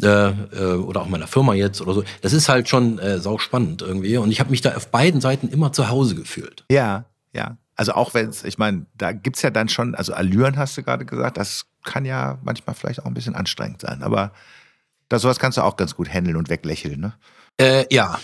äh, 0.03 0.31
äh, 0.31 0.75
oder 0.77 1.03
auch 1.03 1.09
meiner 1.09 1.27
Firma 1.27 1.55
jetzt 1.55 1.81
oder 1.81 1.95
so. 1.95 2.05
Das 2.23 2.33
ist 2.33 2.49
halt 2.49 2.69
schon 2.69 2.99
äh, 2.99 3.19
sau 3.19 3.39
spannend 3.39 3.83
irgendwie 3.83 4.17
und 4.17 4.31
ich 4.31 4.41
habe 4.41 4.51
mich 4.51 4.61
da 4.61 4.75
auf 4.75 4.89
beiden 4.89 5.21
Seiten 5.21 5.49
immer 5.49 5.73
zu 5.73 5.89
Hause 5.89 6.15
gefühlt. 6.15 6.65
Ja, 6.71 7.05
ja. 7.33 7.57
Also 7.77 7.93
auch 7.93 8.15
wenn 8.15 8.29
es, 8.29 8.45
ich 8.45 8.57
meine, 8.57 8.87
da 8.95 9.13
gibt's 9.13 9.43
ja 9.43 9.51
dann 9.51 9.69
schon, 9.69 9.95
also 9.95 10.15
Allüren 10.15 10.57
hast 10.57 10.77
du 10.77 10.83
gerade 10.83 11.05
gesagt, 11.05 11.37
das 11.37 11.67
kann 11.83 12.05
ja 12.05 12.39
manchmal 12.43 12.75
vielleicht 12.75 13.01
auch 13.01 13.07
ein 13.07 13.15
bisschen 13.15 13.35
anstrengend 13.35 13.81
sein, 13.83 14.03
aber 14.03 14.33
das 15.09 15.23
sowas 15.23 15.39
kannst 15.39 15.59
du 15.59 15.63
auch 15.63 15.77
ganz 15.77 15.95
gut 15.95 16.09
handeln 16.09 16.37
und 16.37 16.49
weglächeln, 16.49 17.01
ne? 17.01 17.15
Äh, 17.57 17.87
ja, 17.95 18.19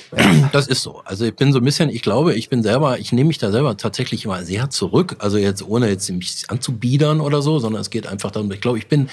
das 0.52 0.66
ist 0.66 0.82
so. 0.82 1.02
Also 1.04 1.24
ich 1.24 1.36
bin 1.36 1.52
so 1.52 1.58
ein 1.58 1.64
bisschen, 1.64 1.88
ich 1.88 2.02
glaube, 2.02 2.34
ich 2.34 2.48
bin 2.48 2.62
selber, 2.62 2.98
ich 2.98 3.12
nehme 3.12 3.28
mich 3.28 3.38
da 3.38 3.52
selber 3.52 3.76
tatsächlich 3.76 4.24
immer 4.24 4.44
sehr 4.44 4.70
zurück. 4.70 5.16
Also 5.20 5.38
jetzt 5.38 5.62
ohne 5.62 5.88
jetzt 5.88 6.10
mich 6.10 6.44
anzubiedern 6.48 7.20
oder 7.20 7.40
so, 7.40 7.60
sondern 7.60 7.80
es 7.80 7.90
geht 7.90 8.06
einfach 8.06 8.32
darum, 8.32 8.50
ich 8.50 8.60
glaube, 8.60 8.78
ich 8.78 8.88
bin, 8.88 9.08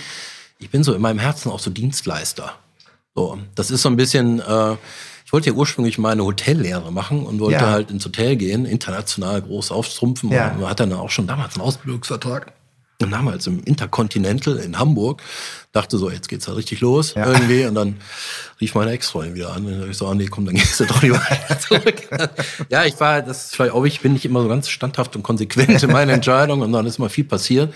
ich 0.58 0.72
bin 0.72 0.84
so 0.84 0.94
in 0.94 1.02
meinem 1.02 1.20
Herzen 1.20 1.52
auch 1.52 1.60
so 1.60 1.70
Dienstleister. 1.70 2.54
So, 3.14 3.38
das 3.54 3.70
ist 3.70 3.84
so 3.84 3.90
ein 3.90 3.96
bisschen, 3.96 4.40
äh, 4.40 4.76
ich 5.26 5.34
wollte 5.34 5.50
ja 5.50 5.56
ursprünglich 5.56 5.98
mal 5.98 6.14
eine 6.14 6.24
Hotellehre 6.24 6.92
machen 6.92 7.26
und 7.26 7.40
wollte 7.40 7.60
ja. 7.60 7.70
halt 7.70 7.92
ins 7.92 8.06
Hotel 8.06 8.38
gehen, 8.38 8.66
international 8.66 9.42
groß 9.42 9.72
aufstrumpfen. 9.72 10.32
Ja. 10.32 10.52
Und 10.52 10.62
man 10.62 10.70
hat 10.70 10.80
dann 10.80 10.94
auch 10.94 11.10
schon 11.12 11.28
damals 11.28 11.56
einen 11.56 11.64
Ausbildungsvertrag. 11.64 12.54
Und 13.00 13.12
damals 13.12 13.46
im 13.46 13.64
Intercontinental 13.64 14.58
in 14.58 14.80
Hamburg 14.80 15.22
dachte 15.72 16.00
so, 16.00 16.10
jetzt 16.10 16.30
geht's 16.30 16.46
da 16.46 16.54
richtig 16.54 16.82
los 16.82 17.14
ja. 17.14 17.28
irgendwie. 17.28 17.66
Und 17.66 17.76
dann 17.76 17.98
rief 18.60 18.74
meine 18.76 18.92
Ex-Freundin 18.92 19.36
wieder 19.36 19.54
an. 19.54 19.66
Und 19.66 19.90
ich 19.90 19.98
so, 19.98 20.08
ah, 20.08 20.16
nee, 20.16 20.26
komm, 20.26 20.46
dann 20.46 20.56
gehst 20.56 20.80
du 20.80 20.86
doch 20.86 21.02
lieber 21.02 21.22
zurück. 21.68 22.08
ja, 22.70 22.86
ich 22.86 23.00
war, 23.00 23.22
das 23.22 23.46
ist 23.46 23.56
vielleicht 23.56 23.74
auch, 23.74 23.86
ich 23.86 24.02
bin 24.02 24.14
nicht 24.14 24.26
immer 24.26 24.42
so 24.42 24.48
ganz 24.48 24.70
standhaft 24.70 25.16
und 25.16 25.24
konsequent 25.24 25.82
in 25.84 25.92
meinen 25.92 26.10
Entscheidungen 26.10 26.64
und 26.64 26.72
dann 26.72 26.86
ist 26.86 26.98
immer 26.98 27.10
viel 27.10 27.24
passiert. 27.24 27.74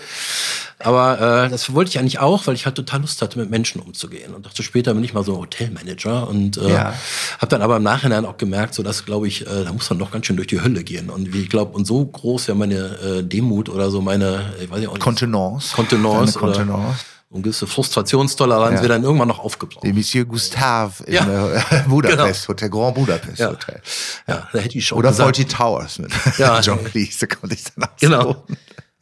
Aber 0.80 1.44
äh, 1.44 1.48
das 1.48 1.72
wollte 1.74 1.90
ich 1.90 1.98
eigentlich 1.98 2.18
auch, 2.18 2.46
weil 2.46 2.54
ich 2.54 2.66
halt 2.66 2.74
total 2.74 3.02
Lust 3.02 3.22
hatte, 3.22 3.38
mit 3.38 3.50
Menschen 3.50 3.80
umzugehen. 3.80 4.34
Und 4.34 4.44
dachte, 4.46 4.64
später 4.64 4.94
bin 4.94 5.04
ich 5.04 5.14
mal 5.14 5.22
so 5.22 5.38
Hotelmanager 5.38 6.28
und 6.28 6.56
äh, 6.56 6.72
ja. 6.72 6.94
habe 7.38 7.48
dann 7.48 7.62
aber 7.62 7.76
im 7.76 7.84
Nachhinein 7.84 8.24
auch 8.24 8.36
gemerkt, 8.36 8.74
so 8.74 8.82
dass, 8.82 9.04
glaube 9.04 9.28
ich, 9.28 9.46
äh, 9.46 9.64
da 9.64 9.72
muss 9.72 9.88
man 9.88 10.00
doch 10.00 10.10
ganz 10.10 10.26
schön 10.26 10.36
durch 10.36 10.48
die 10.48 10.60
Hölle 10.60 10.82
gehen. 10.82 11.10
Und 11.10 11.32
wie 11.32 11.42
ich 11.42 11.50
glaube, 11.50 11.76
und 11.76 11.86
so 11.86 12.04
groß 12.04 12.48
ja 12.48 12.54
meine 12.54 12.98
äh, 12.98 13.22
Demut 13.22 13.68
oder 13.68 13.90
so 13.90 14.00
meine, 14.00 14.52
ich 14.60 14.70
weiß 14.70 14.80
nicht, 14.80 14.98
Kontenance. 14.98 15.74
Kontenance. 15.74 16.38
Kontenance 16.38 17.04
und 17.32 17.42
gewisse 17.42 17.66
Frustrationstoleranz 17.66 18.76
ja. 18.76 18.82
wird 18.82 18.90
dann 18.90 19.04
irgendwann 19.04 19.28
noch 19.28 19.38
aufgebraucht. 19.38 19.84
Der 19.84 19.94
Monsieur 19.94 20.26
Gustave 20.26 21.02
in 21.04 21.14
ja. 21.14 21.54
Äh, 21.54 21.82
Budapest, 21.88 22.42
genau. 22.42 22.48
Hotel 22.48 22.70
Grand 22.70 22.94
Budapest 22.94 23.38
ja. 23.38 23.50
Hotel. 23.50 23.80
Ja, 24.28 24.48
da 24.52 24.58
hätte 24.58 24.76
ich 24.76 24.86
schon 24.86 24.98
Oder. 24.98 25.12
Fawlty 25.12 25.46
Towers 25.46 25.98
mit 25.98 26.12
ja. 26.38 26.60
John 26.60 26.84
Cleese, 26.84 27.26
da 27.26 27.34
konnte 27.34 27.54
ich 27.54 27.64
dann 27.64 27.84
auch 27.84 27.96
Genau. 27.98 28.22
So. 28.22 28.46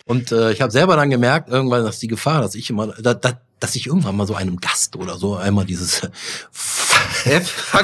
Und 0.06 0.32
äh, 0.32 0.52
ich 0.52 0.60
habe 0.60 0.70
selber 0.70 0.96
dann 0.96 1.10
gemerkt, 1.10 1.48
irgendwann, 1.50 1.84
dass 1.84 1.98
die 1.98 2.08
Gefahr, 2.08 2.40
dass 2.40 2.54
ich 2.54 2.70
immer, 2.70 2.88
da, 2.88 3.14
da, 3.14 3.40
dass 3.58 3.74
ich 3.74 3.86
irgendwann 3.86 4.16
mal 4.16 4.26
so 4.26 4.34
einem 4.34 4.58
Gast 4.58 4.96
oder 4.96 5.16
so 5.16 5.36
einmal 5.36 5.64
dieses 5.64 6.02
F 7.24 7.74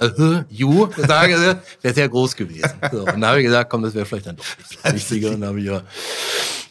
uh, 0.00 0.42
you 0.48 0.88
sage, 0.96 1.60
wäre 1.82 1.94
sehr 1.94 2.08
groß 2.08 2.36
gewesen. 2.36 2.72
So, 2.92 3.04
und 3.04 3.20
da 3.20 3.28
habe 3.28 3.40
ich 3.40 3.46
gesagt, 3.46 3.70
komm, 3.70 3.82
das 3.82 3.94
wäre 3.94 4.06
vielleicht 4.06 4.26
dann 4.26 4.36
doch 4.36 4.44
nicht 4.58 4.78
das 4.82 4.92
Richtige. 4.92 5.30
Und 5.30 5.40
dann 5.40 5.50
habe 5.50 5.60
ich 5.60 5.66
ja 5.66 5.82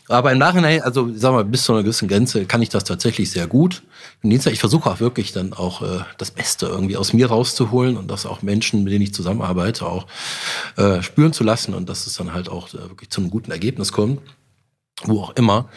aber 0.07 0.31
im 0.31 0.37
Nachhinein, 0.37 0.81
also 0.81 1.09
sag 1.15 1.31
mal, 1.31 1.43
bis 1.45 1.63
zu 1.63 1.73
einer 1.73 1.83
gewissen 1.83 2.07
Grenze 2.07 2.45
kann 2.45 2.61
ich 2.61 2.69
das 2.69 2.83
tatsächlich 2.83 3.31
sehr 3.31 3.47
gut. 3.47 3.83
Ich 4.21 4.59
versuche 4.59 4.89
auch 4.89 4.99
wirklich 4.99 5.33
dann 5.33 5.53
auch 5.53 5.81
äh, 5.81 5.99
das 6.17 6.31
Beste 6.31 6.67
irgendwie 6.67 6.97
aus 6.97 7.13
mir 7.13 7.27
rauszuholen 7.27 7.97
und 7.97 8.09
das 8.09 8.25
auch 8.25 8.41
Menschen, 8.41 8.83
mit 8.83 8.93
denen 8.93 9.03
ich 9.03 9.13
zusammenarbeite, 9.13 9.85
auch 9.85 10.07
äh, 10.77 11.01
spüren 11.01 11.33
zu 11.33 11.43
lassen 11.43 11.73
und 11.73 11.89
dass 11.89 12.07
es 12.07 12.15
dann 12.15 12.33
halt 12.33 12.49
auch 12.49 12.69
äh, 12.69 12.89
wirklich 12.89 13.09
zu 13.09 13.21
einem 13.21 13.29
guten 13.29 13.51
Ergebnis 13.51 13.91
kommt, 13.91 14.21
wo 15.03 15.21
auch 15.21 15.35
immer. 15.35 15.69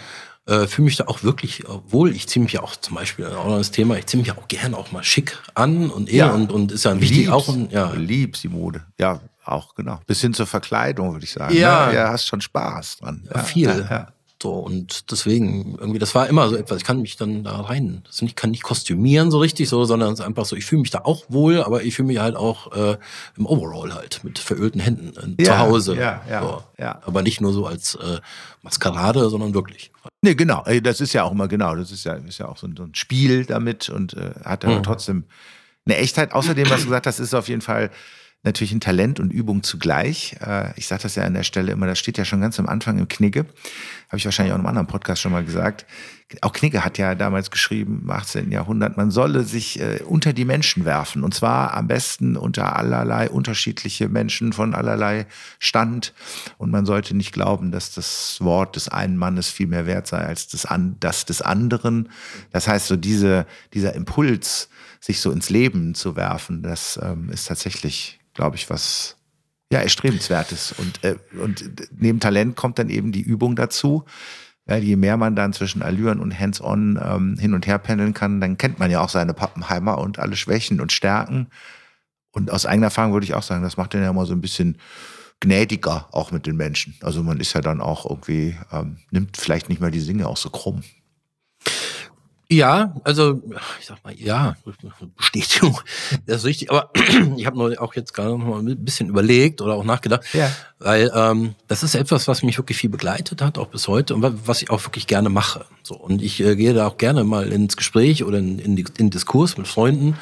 äh, 0.48 0.66
fühle 0.66 0.86
mich 0.86 0.96
da 0.96 1.04
auch 1.06 1.22
wirklich 1.22 1.64
wohl. 1.88 2.14
Ich 2.14 2.26
ziehe 2.26 2.42
mich 2.42 2.54
ja 2.54 2.62
auch 2.62 2.74
zum 2.76 2.94
Beispiel 2.96 3.26
auch 3.26 3.46
noch 3.46 3.58
das 3.58 3.70
Thema, 3.70 3.96
ich 3.98 4.06
ziehe 4.06 4.18
mich 4.18 4.28
ja 4.28 4.38
auch 4.38 4.48
gern 4.48 4.74
auch 4.74 4.92
mal 4.92 5.04
schick 5.04 5.38
an 5.54 5.90
und 5.90 6.10
ja. 6.10 6.30
und, 6.32 6.50
und 6.52 6.72
ist 6.72 6.84
ja 6.84 6.98
wichtig 7.00 7.18
Lieb's, 7.18 7.32
auch. 7.32 7.48
Ein, 7.48 7.68
ja. 7.70 7.92
Liebst 7.92 8.42
die 8.44 8.48
Mode. 8.48 8.84
Ja, 8.98 9.20
auch 9.44 9.74
genau. 9.74 10.00
Bis 10.06 10.20
hin 10.20 10.32
zur 10.34 10.46
Verkleidung, 10.46 11.12
würde 11.12 11.24
ich 11.24 11.32
sagen. 11.32 11.54
Ja. 11.54 11.88
Ne? 11.88 11.94
Ja, 11.94 12.08
hast 12.10 12.26
schon 12.26 12.40
Spaß 12.40 12.98
dran. 12.98 13.28
Ja, 13.32 13.42
viel. 13.42 13.86
Ja, 13.90 14.12
so, 14.42 14.53
und 14.53 15.11
deswegen, 15.11 15.77
irgendwie, 15.79 15.98
das 15.98 16.14
war 16.14 16.29
immer 16.29 16.48
so 16.48 16.57
etwas, 16.57 16.79
ich 16.79 16.85
kann 16.85 17.01
mich 17.03 17.16
dann 17.16 17.42
da 17.42 17.61
rein, 17.61 18.03
das 18.07 18.22
ich 18.22 18.37
kann 18.37 18.51
nicht 18.51 18.62
kostümieren 18.62 19.31
so 19.31 19.38
richtig 19.38 19.68
so, 19.68 19.85
sondern 19.85 20.12
es 20.12 20.20
ist 20.20 20.24
einfach 20.27 20.44
so, 20.44 20.55
ich 20.55 20.64
fühle 20.64 20.83
mich 20.83 20.90
da 20.90 21.01
auch 21.05 21.24
wohl, 21.29 21.62
aber 21.62 21.83
ich 21.83 21.94
fühle 21.96 22.07
mich 22.09 22.18
halt 22.18 22.37
auch 22.37 22.72
äh, 22.72 22.96
im 23.37 23.46
Overall 23.46 23.94
halt, 23.94 24.20
mit 24.22 24.38
verölten 24.38 24.81
Händen 24.81 25.37
äh, 25.38 25.42
Ja, 25.44 25.53
zu 25.53 25.59
Hause. 25.59 25.96
ja, 25.96 26.22
ja, 26.31 26.42
so. 26.42 26.62
ja. 26.79 27.01
Aber 27.05 27.22
nicht 27.22 27.40
nur 27.40 27.53
so 27.53 27.66
als 27.66 27.96
äh, 27.96 28.20
Maskerade, 28.62 29.29
sondern 29.29 29.55
wirklich. 29.55 29.90
Nee, 30.22 30.35
genau. 30.35 30.64
Das 30.83 31.01
ist 31.01 31.12
ja 31.12 31.24
auch 31.24 31.33
immer 31.33 31.48
genau. 31.48 31.74
Das 31.77 31.90
ist 31.90 32.05
ja, 32.05 32.14
ist 32.14 32.38
ja 32.38 32.46
auch 32.48 32.57
so 32.59 32.66
ein, 32.66 32.74
so 32.77 32.83
ein 32.85 32.94
Spiel 32.94 33.44
damit 33.44 33.88
und 33.88 34.14
äh, 34.14 34.31
hat 34.44 34.64
aber 34.64 34.79
Mhm. 34.79 34.83
trotzdem 34.83 35.24
eine 35.87 35.96
Echtheit. 35.96 36.33
Außerdem, 36.33 36.68
was 36.70 36.81
du 36.81 36.87
gesagt 36.87 37.07
hast, 37.07 37.18
ist 37.18 37.35
auf 37.35 37.48
jeden 37.48 37.61
Fall 37.62 37.90
natürlich 38.44 38.72
ein 38.72 38.81
Talent 38.81 39.18
und 39.20 39.33
Übung 39.33 39.62
zugleich. 39.62 40.37
Äh, 40.44 40.72
ich 40.77 40.87
sage 40.87 41.03
das 41.03 41.16
ja 41.16 41.24
an 41.24 41.35
der 41.35 41.42
Stelle 41.42 41.72
immer, 41.72 41.87
das 41.87 41.98
steht 41.98 42.18
ja 42.18 42.24
schon 42.24 42.40
ganz 42.40 42.59
am 42.59 42.68
Anfang 42.68 42.98
im 42.98 43.09
Knigge. 43.09 43.46
Habe 44.09 44.18
ich 44.18 44.24
wahrscheinlich 44.24 44.53
auch 44.53 44.57
in 44.57 44.61
einem 44.61 44.68
anderen 44.68 44.87
Podcast 44.87 45.20
schon 45.20 45.33
mal 45.33 45.44
gesagt. 45.44 45.87
Auch 46.42 46.53
Knigge 46.53 46.85
hat 46.85 46.98
ja 46.98 47.14
damals 47.14 47.51
geschrieben, 47.51 48.03
im 48.05 48.11
18. 48.11 48.53
Jahrhundert, 48.53 48.96
man 48.96 49.11
solle 49.11 49.44
sich 49.44 49.81
äh, 49.81 50.03
unter 50.05 50.33
die 50.33 50.44
Menschen 50.44 50.85
werfen. 50.85 51.24
Und 51.24 51.35
zwar 51.35 51.74
am 51.74 51.88
besten 51.88 52.37
unter 52.37 52.77
allerlei 52.77 53.29
unterschiedliche 53.29 54.09
Menschen 54.09 54.53
von 54.53 54.74
allerlei 54.74 55.27
Stand. 55.59 56.12
Und 56.59 56.70
man 56.70 56.87
sollte 56.87 57.16
nicht 57.16 57.33
glauben, 57.33 57.72
dass 57.72 57.92
das 57.92 58.37
Wort 58.40 58.77
des 58.77 58.88
einen 58.88 59.16
Mannes 59.16 59.48
viel 59.48 59.66
mehr 59.66 59.87
wert 59.87 60.07
sei 60.07 60.18
als 60.18 60.48
das, 60.48 60.64
an, 60.64 60.96
das 61.01 61.24
des 61.24 61.42
anderen. 61.42 62.11
Das 62.53 62.68
heißt, 62.68 62.87
so 62.87 62.96
diese, 62.96 63.46
dieser 63.72 63.94
Impuls, 63.94 64.68
sich 65.00 65.20
so 65.20 65.30
ins 65.30 65.50
Leben 65.50 65.94
zu 65.94 66.16
werfen, 66.16 66.62
das 66.62 66.98
ähm, 67.02 67.30
ist 67.30 67.46
tatsächlich, 67.46 68.18
glaube 68.34 68.56
ich, 68.56 68.68
was 68.70 69.16
ja, 69.72 69.80
erstrebenswertes. 69.80 70.72
Und, 70.72 71.04
äh, 71.04 71.16
und 71.42 71.70
neben 71.98 72.20
Talent 72.20 72.56
kommt 72.56 72.78
dann 72.78 72.90
eben 72.90 73.12
die 73.12 73.20
Übung 73.20 73.56
dazu. 73.56 74.04
Ja, 74.66 74.76
je 74.76 74.96
mehr 74.96 75.16
man 75.16 75.34
dann 75.34 75.52
zwischen 75.52 75.82
Allüren 75.82 76.20
und 76.20 76.38
Hands-on 76.38 77.00
ähm, 77.02 77.38
hin 77.38 77.54
und 77.54 77.66
her 77.66 77.78
pendeln 77.78 78.12
kann, 78.12 78.40
dann 78.40 78.58
kennt 78.58 78.78
man 78.78 78.90
ja 78.90 79.00
auch 79.00 79.08
seine 79.08 79.32
Pappenheimer 79.32 79.98
und 79.98 80.18
alle 80.18 80.37
Schwächen 80.37 80.80
und 80.80 80.92
Stärken. 80.92 81.48
Und 82.32 82.50
aus 82.50 82.66
eigener 82.66 82.88
Erfahrung 82.88 83.12
würde 83.12 83.24
ich 83.24 83.34
auch 83.34 83.42
sagen, 83.42 83.62
das 83.62 83.76
macht 83.78 83.94
den 83.94 84.02
ja 84.02 84.11
immer 84.11 84.26
so 84.26 84.34
ein 84.34 84.42
bisschen 84.42 84.78
gnädiger 85.40 86.08
auch 86.12 86.32
mit 86.32 86.46
den 86.46 86.56
Menschen. 86.56 86.94
Also 87.00 87.22
man 87.22 87.40
ist 87.40 87.54
ja 87.54 87.61
dann 87.61 87.80
auch 87.80 88.08
irgendwie, 88.08 88.56
ähm, 88.72 88.98
nimmt 89.11 89.37
vielleicht 89.37 89.68
nicht 89.68 89.80
mehr 89.80 89.90
die 89.90 90.04
Dinge 90.04 90.26
auch 90.26 90.37
so 90.37 90.50
krumm. 90.50 90.82
Ja, 92.50 92.94
also 93.04 93.42
ich 93.78 93.84
sag 93.87 94.02
mal, 94.04 94.14
ja, 94.14 94.56
Bestätigung, 95.18 95.78
das 96.26 96.38
ist 96.38 96.44
richtig. 96.46 96.70
Aber 96.70 96.90
ich 97.37 97.44
habe 97.44 97.58
nur 97.58 97.80
auch 97.82 97.94
jetzt 97.94 98.14
gerade 98.14 98.30
noch 98.30 98.38
mal 98.38 98.61
ein 98.61 98.84
bisschen 98.84 99.11
überlegt 99.11 99.61
oder 99.61 99.74
auch 99.74 99.84
nachgedacht, 99.84 100.22
Ja. 100.32 100.50
weil 100.78 101.11
ähm, 101.14 101.54
das 101.66 101.82
ist 101.82 101.94
etwas, 101.94 102.26
was 102.26 102.42
mich 102.42 102.56
wirklich 102.56 102.78
viel 102.78 102.88
begleitet 102.88 103.42
hat, 103.42 103.58
auch 103.58 103.66
bis 103.68 103.87
heute 103.87 104.14
und 104.14 104.22
wa- 104.22 104.32
was 104.46 104.62
ich 104.62 104.70
auch 104.70 104.82
wirklich 104.82 105.06
gerne 105.06 105.28
mache. 105.28 105.66
So 105.82 105.94
und 105.94 106.22
ich 106.22 106.40
äh, 106.40 106.56
gehe 106.56 106.72
da 106.72 106.87
auch 106.87 106.96
gerne 106.96 107.22
mal 107.22 107.52
ins 107.52 107.76
Gespräch 107.76 108.24
oder 108.24 108.38
in, 108.38 108.58
in, 108.58 108.82
in 108.96 109.11
Diskurs 109.11 109.58
mit 109.58 109.68
Freunden 109.68 110.16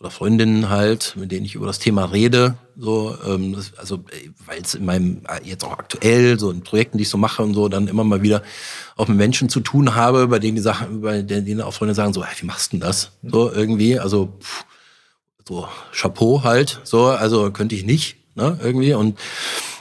oder 0.00 0.10
Freundinnen 0.10 0.68
halt, 0.68 1.14
mit 1.16 1.32
denen 1.32 1.44
ich 1.44 1.56
über 1.56 1.66
das 1.66 1.80
Thema 1.80 2.04
rede. 2.04 2.54
So, 2.76 3.16
ähm, 3.26 3.54
das, 3.54 3.72
also 3.76 4.04
weil 4.46 4.62
es 4.62 4.74
in 4.74 4.84
meinem 4.84 5.22
äh, 5.28 5.40
jetzt 5.42 5.64
auch 5.64 5.72
aktuell 5.72 6.38
so 6.38 6.50
in 6.50 6.62
Projekten, 6.62 6.98
die 6.98 7.02
ich 7.02 7.08
so 7.08 7.18
mache 7.18 7.42
und 7.42 7.54
so, 7.54 7.68
dann 7.68 7.88
immer 7.88 8.04
mal 8.04 8.22
wieder 8.22 8.42
auch 8.96 9.08
mit 9.08 9.16
Menschen 9.16 9.48
zu 9.48 9.60
tun 9.60 9.96
habe, 9.96 10.28
bei 10.28 10.38
denen 10.38 10.54
die 10.54 10.62
Sachen, 10.62 11.00
bei 11.00 11.22
denen 11.22 11.60
auch 11.60 11.74
Freunde 11.74 11.94
sagen 11.94 12.12
so, 12.12 12.24
hey, 12.24 12.34
wie 12.40 12.46
machst 12.46 12.72
du 12.72 12.76
denn 12.76 12.86
das? 12.86 13.10
So 13.24 13.50
irgendwie, 13.50 13.98
also 13.98 14.34
pff, 14.40 14.64
so 15.46 15.66
Chapeau 15.92 16.44
halt, 16.44 16.80
so, 16.84 17.06
also 17.06 17.50
könnte 17.50 17.74
ich 17.74 17.84
nicht, 17.84 18.18
ne, 18.36 18.58
irgendwie 18.62 18.94
und 18.94 19.18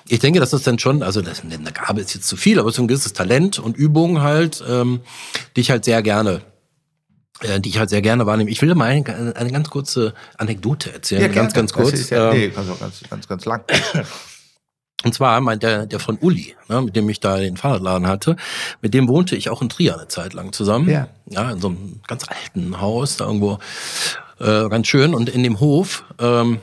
ich 0.09 0.19
denke, 0.19 0.39
dass 0.39 0.51
das 0.51 0.63
dann 0.63 0.79
schon, 0.79 1.03
also 1.03 1.21
das, 1.21 1.41
eine 1.41 1.71
Gabe 1.71 2.01
ist 2.01 2.15
jetzt 2.15 2.27
zu 2.27 2.37
viel, 2.37 2.59
aber 2.59 2.71
so 2.71 2.81
ein 2.81 2.87
gewisses 2.87 3.13
Talent 3.13 3.59
und 3.59 3.75
Übung 3.77 4.21
halt, 4.21 4.63
ähm, 4.67 5.01
die 5.55 5.61
ich 5.61 5.69
halt 5.69 5.85
sehr 5.85 6.01
gerne 6.01 6.35
äh, 6.35 6.56
die 7.59 7.69
ich 7.69 7.79
halt 7.79 7.89
sehr 7.89 8.01
gerne 8.01 8.25
wahrnehme. 8.25 8.49
Ich 8.49 8.61
will 8.61 8.73
mal 8.75 8.85
eine, 8.85 9.35
eine 9.35 9.51
ganz 9.51 9.69
kurze 9.69 10.13
Anekdote 10.37 10.93
erzählen, 10.93 11.31
ganz, 11.31 11.53
ganz 11.53 11.71
Das 11.71 11.83
kurz. 11.83 12.09
ja, 12.09 12.31
Ähm, 12.31 12.37
nee, 12.37 12.51
also 12.55 12.75
ganz, 12.75 13.01
ganz, 13.09 13.27
ganz 13.27 13.45
lang. 13.45 13.63
und 15.03 15.13
zwar 15.13 15.39
meint 15.41 15.61
der, 15.63 15.85
der 15.85 15.99
von 15.99 16.17
Uli, 16.17 16.55
ne, 16.67 16.81
mit 16.81 16.95
dem 16.95 17.07
ich 17.09 17.19
da 17.19 17.37
den 17.37 17.57
Fahrradladen 17.57 18.07
hatte, 18.07 18.35
mit 18.81 18.93
dem 18.93 19.07
wohnte 19.07 19.35
ich 19.35 19.49
auch 19.49 19.61
in 19.61 19.69
Trier 19.69 19.95
eine 19.95 20.07
Zeit 20.07 20.33
lang 20.33 20.51
zusammen. 20.51 20.89
Ja. 20.89 21.09
Ja, 21.27 21.51
in 21.51 21.61
so 21.61 21.67
einem 21.69 22.01
ganz 22.07 22.25
alten 22.27 22.81
Haus, 22.81 23.17
da 23.17 23.25
irgendwo 23.25 23.59
äh, 24.39 24.67
ganz 24.69 24.87
schön. 24.87 25.13
Und 25.13 25.29
in 25.29 25.43
dem 25.43 25.59
Hof 25.59 26.05
ähm, 26.19 26.59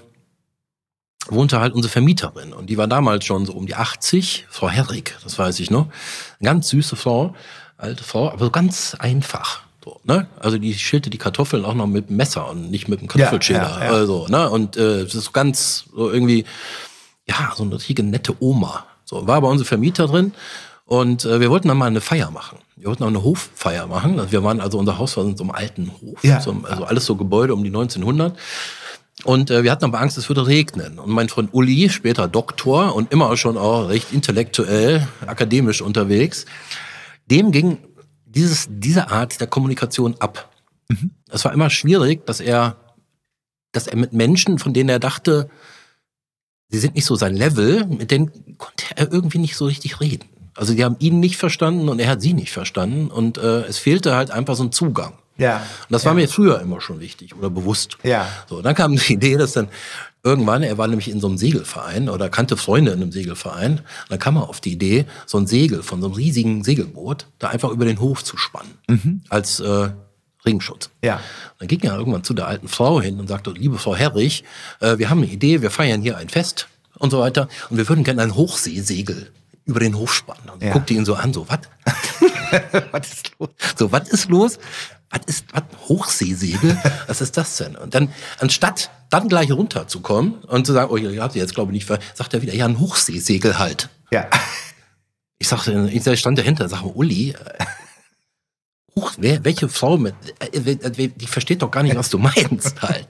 wohnte 1.29 1.61
halt 1.61 1.73
unsere 1.75 1.91
Vermieterin. 1.93 2.53
Und 2.53 2.69
die 2.69 2.79
war 2.79 2.87
damals 2.87 3.25
schon 3.25 3.47
so 3.47 3.53
um 3.53 3.67
die 3.67 3.75
80, 3.75 4.47
Frau 4.51 4.69
Herrig, 4.69 5.17
das 5.23 5.39
weiß 5.39 5.61
ich 5.61 5.71
noch. 5.71 5.87
Eine 6.41 6.51
ganz 6.51 6.69
süße 6.69 6.97
Frau, 6.97 7.35
alte 7.77 8.05
Frau, 8.05 8.31
aber 8.31 8.45
so 8.45 8.51
ganz 8.51 8.97
einfach. 8.99 9.63
So, 9.85 10.01
ne? 10.05 10.27
Also 10.41 10.57
die 10.57 10.73
schälte 10.73 11.11
die 11.11 11.19
Kartoffeln 11.19 11.65
auch 11.67 11.75
noch 11.75 11.87
mit 11.87 12.09
dem 12.09 12.17
Messer 12.17 12.49
und 12.49 12.71
nicht 12.71 12.89
mit 12.89 13.03
dem 13.03 13.09
Kartoffelschäler. 13.09 13.79
ja, 13.81 13.85
ja. 13.85 13.91
Also, 13.91 14.27
ne? 14.29 14.49
Und 14.49 14.79
äh, 14.79 15.03
es 15.03 15.15
ist 15.15 15.35
ganz 15.35 15.85
so 15.95 16.11
irgendwie, 16.11 16.47
ja, 17.27 17.53
so 17.55 17.65
eine 17.65 17.75
richtige 17.75 18.03
nette 18.03 18.35
Oma. 18.41 18.87
So, 19.05 19.27
war 19.27 19.43
bei 19.43 19.49
unsere 19.49 19.69
Vermieter 19.69 20.07
drin. 20.07 20.33
Und 20.87 21.27
äh, 21.27 21.39
wir 21.41 21.51
wollten 21.51 21.69
dann 21.69 21.77
mal 21.77 21.87
eine 21.87 22.01
Feier 22.01 22.31
machen. 22.31 22.59
Wir 22.77 22.89
wollten 22.89 23.05
auch 23.05 23.09
eine 23.09 23.23
Hoffeier 23.23 23.87
machen. 23.87 24.19
Also 24.19 24.33
wir 24.33 24.43
waren 24.43 24.61
also, 24.61 24.79
unser 24.79 24.97
Haus 24.97 25.19
war 25.19 25.25
in 25.25 25.37
so 25.37 25.45
einem 25.45 25.51
alten 25.51 25.91
Hof. 26.01 26.25
Ja. 26.25 26.41
So, 26.41 26.57
also 26.63 26.85
alles 26.85 27.05
so 27.05 27.17
Gebäude 27.17 27.53
um 27.53 27.63
die 27.63 27.71
1900. 27.71 28.39
Und 29.25 29.51
äh, 29.51 29.65
wir 29.65 29.71
hatten 29.71 29.85
aber 29.85 30.01
Angst, 30.01 30.17
es 30.17 30.29
würde 30.31 30.47
regnen. 30.47 30.99
Und 30.99 31.11
mein 31.11 31.29
Freund 31.29 31.53
Uli, 31.53 31.91
später 31.91 32.27
Doktor 32.27 32.95
und 32.95 33.13
immer 33.13 33.37
schon 33.37 33.59
auch 33.59 33.89
recht 33.91 34.13
intellektuell, 34.13 35.07
akademisch 35.27 35.83
unterwegs, 35.83 36.47
dem 37.31 37.53
ging 37.53 37.79
dieses, 38.35 38.67
diese 38.71 39.11
Art 39.11 39.41
der 39.41 39.47
Kommunikation 39.47 40.17
ab. 40.19 40.51
Es 41.31 41.45
war 41.45 41.53
immer 41.53 41.71
schwierig, 41.71 42.27
dass 42.27 42.41
er, 42.41 42.77
dass 43.73 43.87
er 43.87 43.97
mit 43.97 44.13
Menschen, 44.13 44.59
von 44.59 44.75
denen 44.75 44.89
er 44.89 44.99
dachte, 44.99 45.49
sie 46.69 46.79
sind 46.79 46.95
nicht 46.95 47.07
so 47.07 47.17
sein 47.17 47.35
Level, 47.35 47.87
mit 47.87 48.11
denen 48.11 48.57
konnte 48.59 48.85
er 48.97 49.11
irgendwie 49.11 49.39
nicht 49.39 49.57
so 49.57 49.67
richtig 49.67 50.01
reden. 50.01 50.29
Also 50.55 50.75
die 50.75 50.85
haben 50.85 50.97
ihn 50.99 51.21
nicht 51.21 51.37
verstanden 51.37 51.89
und 51.89 51.99
er 51.99 52.09
hat 52.09 52.23
sie 52.23 52.33
nicht 52.33 52.53
verstanden 52.53 53.09
und 53.11 53.39
äh, 53.39 53.63
es 53.63 53.79
fehlte 53.79 54.15
halt 54.15 54.31
einfach 54.31 54.55
so 54.55 54.65
ein 54.65 54.73
Zugang. 54.73 55.15
Ja. 55.37 55.57
Und 55.57 55.91
das 55.91 56.05
war 56.05 56.15
mir 56.15 56.29
früher 56.29 56.61
immer 56.61 56.81
schon 56.81 57.01
wichtig 57.01 57.35
oder 57.35 57.51
bewusst. 57.51 57.99
Ja. 58.05 58.29
So, 58.49 58.63
dann 58.63 58.75
kam 58.75 58.95
die 58.95 59.13
Idee, 59.13 59.37
dass 59.37 59.53
dann 59.53 59.69
irgendwann, 60.25 60.63
er 60.63 60.79
war 60.79 60.89
nämlich 60.89 61.09
in 61.09 61.21
so 61.21 61.27
einem 61.29 61.39
Segelverein 61.39 62.09
oder 62.09 62.29
kannte 62.31 62.57
Freunde 62.57 62.93
in 62.93 63.03
einem 63.03 63.13
Segelverein, 63.13 63.73
und 63.79 63.85
dann 64.09 64.19
kam 64.19 64.37
er 64.37 64.49
auf 64.49 64.61
die 64.61 64.73
Idee, 64.73 65.05
so 65.27 65.39
ein 65.39 65.47
Segel 65.47 65.83
von 65.83 66.01
so 66.01 66.07
einem 66.07 66.15
riesigen 66.17 66.65
Segelboot 66.65 67.27
da 67.39 67.49
einfach 67.49 67.71
über 67.71 67.85
den 67.85 68.01
Hof 68.01 68.25
zu 68.25 68.37
spannen. 68.37 69.23
Als 69.29 69.61
äh, 69.61 69.91
Regenschutz. 70.47 70.91
Ja. 71.03 71.21
Dann 71.59 71.69
ging 71.69 71.81
er 71.83 71.97
irgendwann 71.97 72.25
zu 72.25 72.35
der 72.35 72.47
alten 72.49 72.69
Frau 72.69 73.01
hin 73.01 73.21
und 73.21 73.29
sagte, 73.29 73.51
liebe 73.51 73.79
Frau 73.79 73.95
Herrich, 73.95 74.45
äh, 74.81 74.99
wir 74.99 75.11
haben 75.11 75.23
eine 75.23 75.31
Idee, 75.31 75.63
wir 75.63 75.71
feiern 75.71 76.03
hier 76.03 76.17
ein 76.17 76.29
Fest 76.29 76.69
und 76.99 77.11
so 77.11 77.21
weiter 77.21 77.49
und 77.71 77.77
wir 77.77 77.89
würden 77.89 78.05
gerne 78.05 78.23
ein 78.23 78.35
Hochseesegel 78.35 79.31
über 79.67 79.81
den 79.81 79.97
Hof 79.97 80.13
spannen. 80.15 80.49
Und 80.53 80.63
Ja. 80.63 80.73
guckte 80.73 80.93
ihn 80.95 81.05
so 81.05 81.15
an, 81.15 81.33
so, 81.33 81.47
was? 81.49 81.61
Was 82.93 83.13
ist 83.13 83.33
los? 83.39 83.49
So, 83.77 83.91
was 83.91 84.09
ist 84.11 84.29
los? 84.29 84.59
Was 85.11 85.21
ist, 85.27 85.45
was? 85.53 85.63
Hochseesegel? 85.89 86.77
Was 87.09 87.21
ist 87.21 87.37
das 87.37 87.57
denn? 87.57 87.75
Und 87.75 87.95
dann, 87.95 88.13
anstatt 88.39 88.91
dann 89.11 89.29
gleich 89.29 89.53
runterzukommen 89.53 90.35
und 90.45 90.67
zu 90.67 90.73
sagen, 90.73 90.91
oh, 90.91 90.97
ihr 90.97 91.23
habt 91.23 91.35
sie 91.35 91.39
jetzt, 91.39 91.55
glaube 91.55 91.73
ich, 91.73 91.75
nicht, 91.75 91.87
ver 91.87 91.99
sagt 92.15 92.35
er 92.35 92.43
wieder, 92.43 92.55
ja, 92.55 92.67
ein 92.67 92.79
Hochseesegel 92.79 93.59
halt. 93.59 93.89
Ja. 94.11 94.29
Ich 95.37 95.49
sagte, 95.49 95.91
ich 95.93 96.21
stand 96.21 96.39
dahinter, 96.39 96.69
sag 96.71 96.83
mal, 96.85 96.93
Uli, 96.95 97.31
äh, 97.31 97.65
Hoch, 98.97 99.13
wer, 99.19 99.45
welche 99.45 99.69
Frau 99.69 99.97
mit, 99.97 100.15
äh, 100.39 100.57
äh, 100.57 101.09
die 101.09 101.27
versteht 101.27 101.63
doch 101.63 101.71
gar 101.71 101.83
nicht, 101.83 101.97
was 101.97 102.11
du 102.11 102.19
meinst 102.19 102.81
halt. 102.83 103.09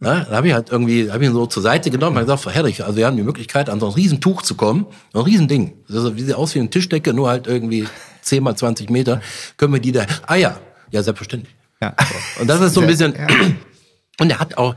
Na, 0.00 0.24
da 0.24 0.36
habe 0.36 0.48
ich 0.48 0.54
halt 0.54 0.70
irgendwie, 0.70 1.10
habe 1.10 1.22
ich 1.22 1.28
ihn 1.28 1.34
so 1.34 1.46
zur 1.46 1.62
Seite 1.62 1.90
genommen 1.90 2.16
und 2.16 2.22
gesagt, 2.22 2.42
Frau 2.42 2.50
Herrlich, 2.50 2.82
also 2.82 2.96
wir 2.96 3.06
haben 3.06 3.16
die 3.16 3.22
Möglichkeit, 3.22 3.68
an 3.68 3.78
so 3.78 3.86
ein 3.86 3.92
Riesentuch 3.92 4.42
zu 4.42 4.54
kommen, 4.54 4.86
so 5.12 5.18
ein 5.18 5.24
Riesending. 5.26 5.74
Das 5.88 6.04
sieht 6.16 6.34
aus 6.34 6.54
wie 6.54 6.60
eine 6.60 6.70
Tischdecke, 6.70 7.12
nur 7.12 7.28
halt 7.28 7.46
irgendwie 7.46 7.86
10 8.22 8.42
mal 8.42 8.56
20 8.56 8.88
Meter, 8.88 9.20
können 9.58 9.74
wir 9.74 9.80
die 9.80 9.92
da, 9.92 10.06
ah 10.26 10.36
ja, 10.36 10.58
ja, 10.90 11.02
selbstverständlich. 11.02 11.54
Ja. 11.82 11.94
Und 12.40 12.48
das 12.48 12.60
ist 12.62 12.72
so 12.72 12.80
ein 12.80 12.86
bisschen, 12.86 13.14
Ja. 13.14 13.26
und 14.20 14.30
er 14.30 14.38
hat 14.38 14.56
auch 14.56 14.74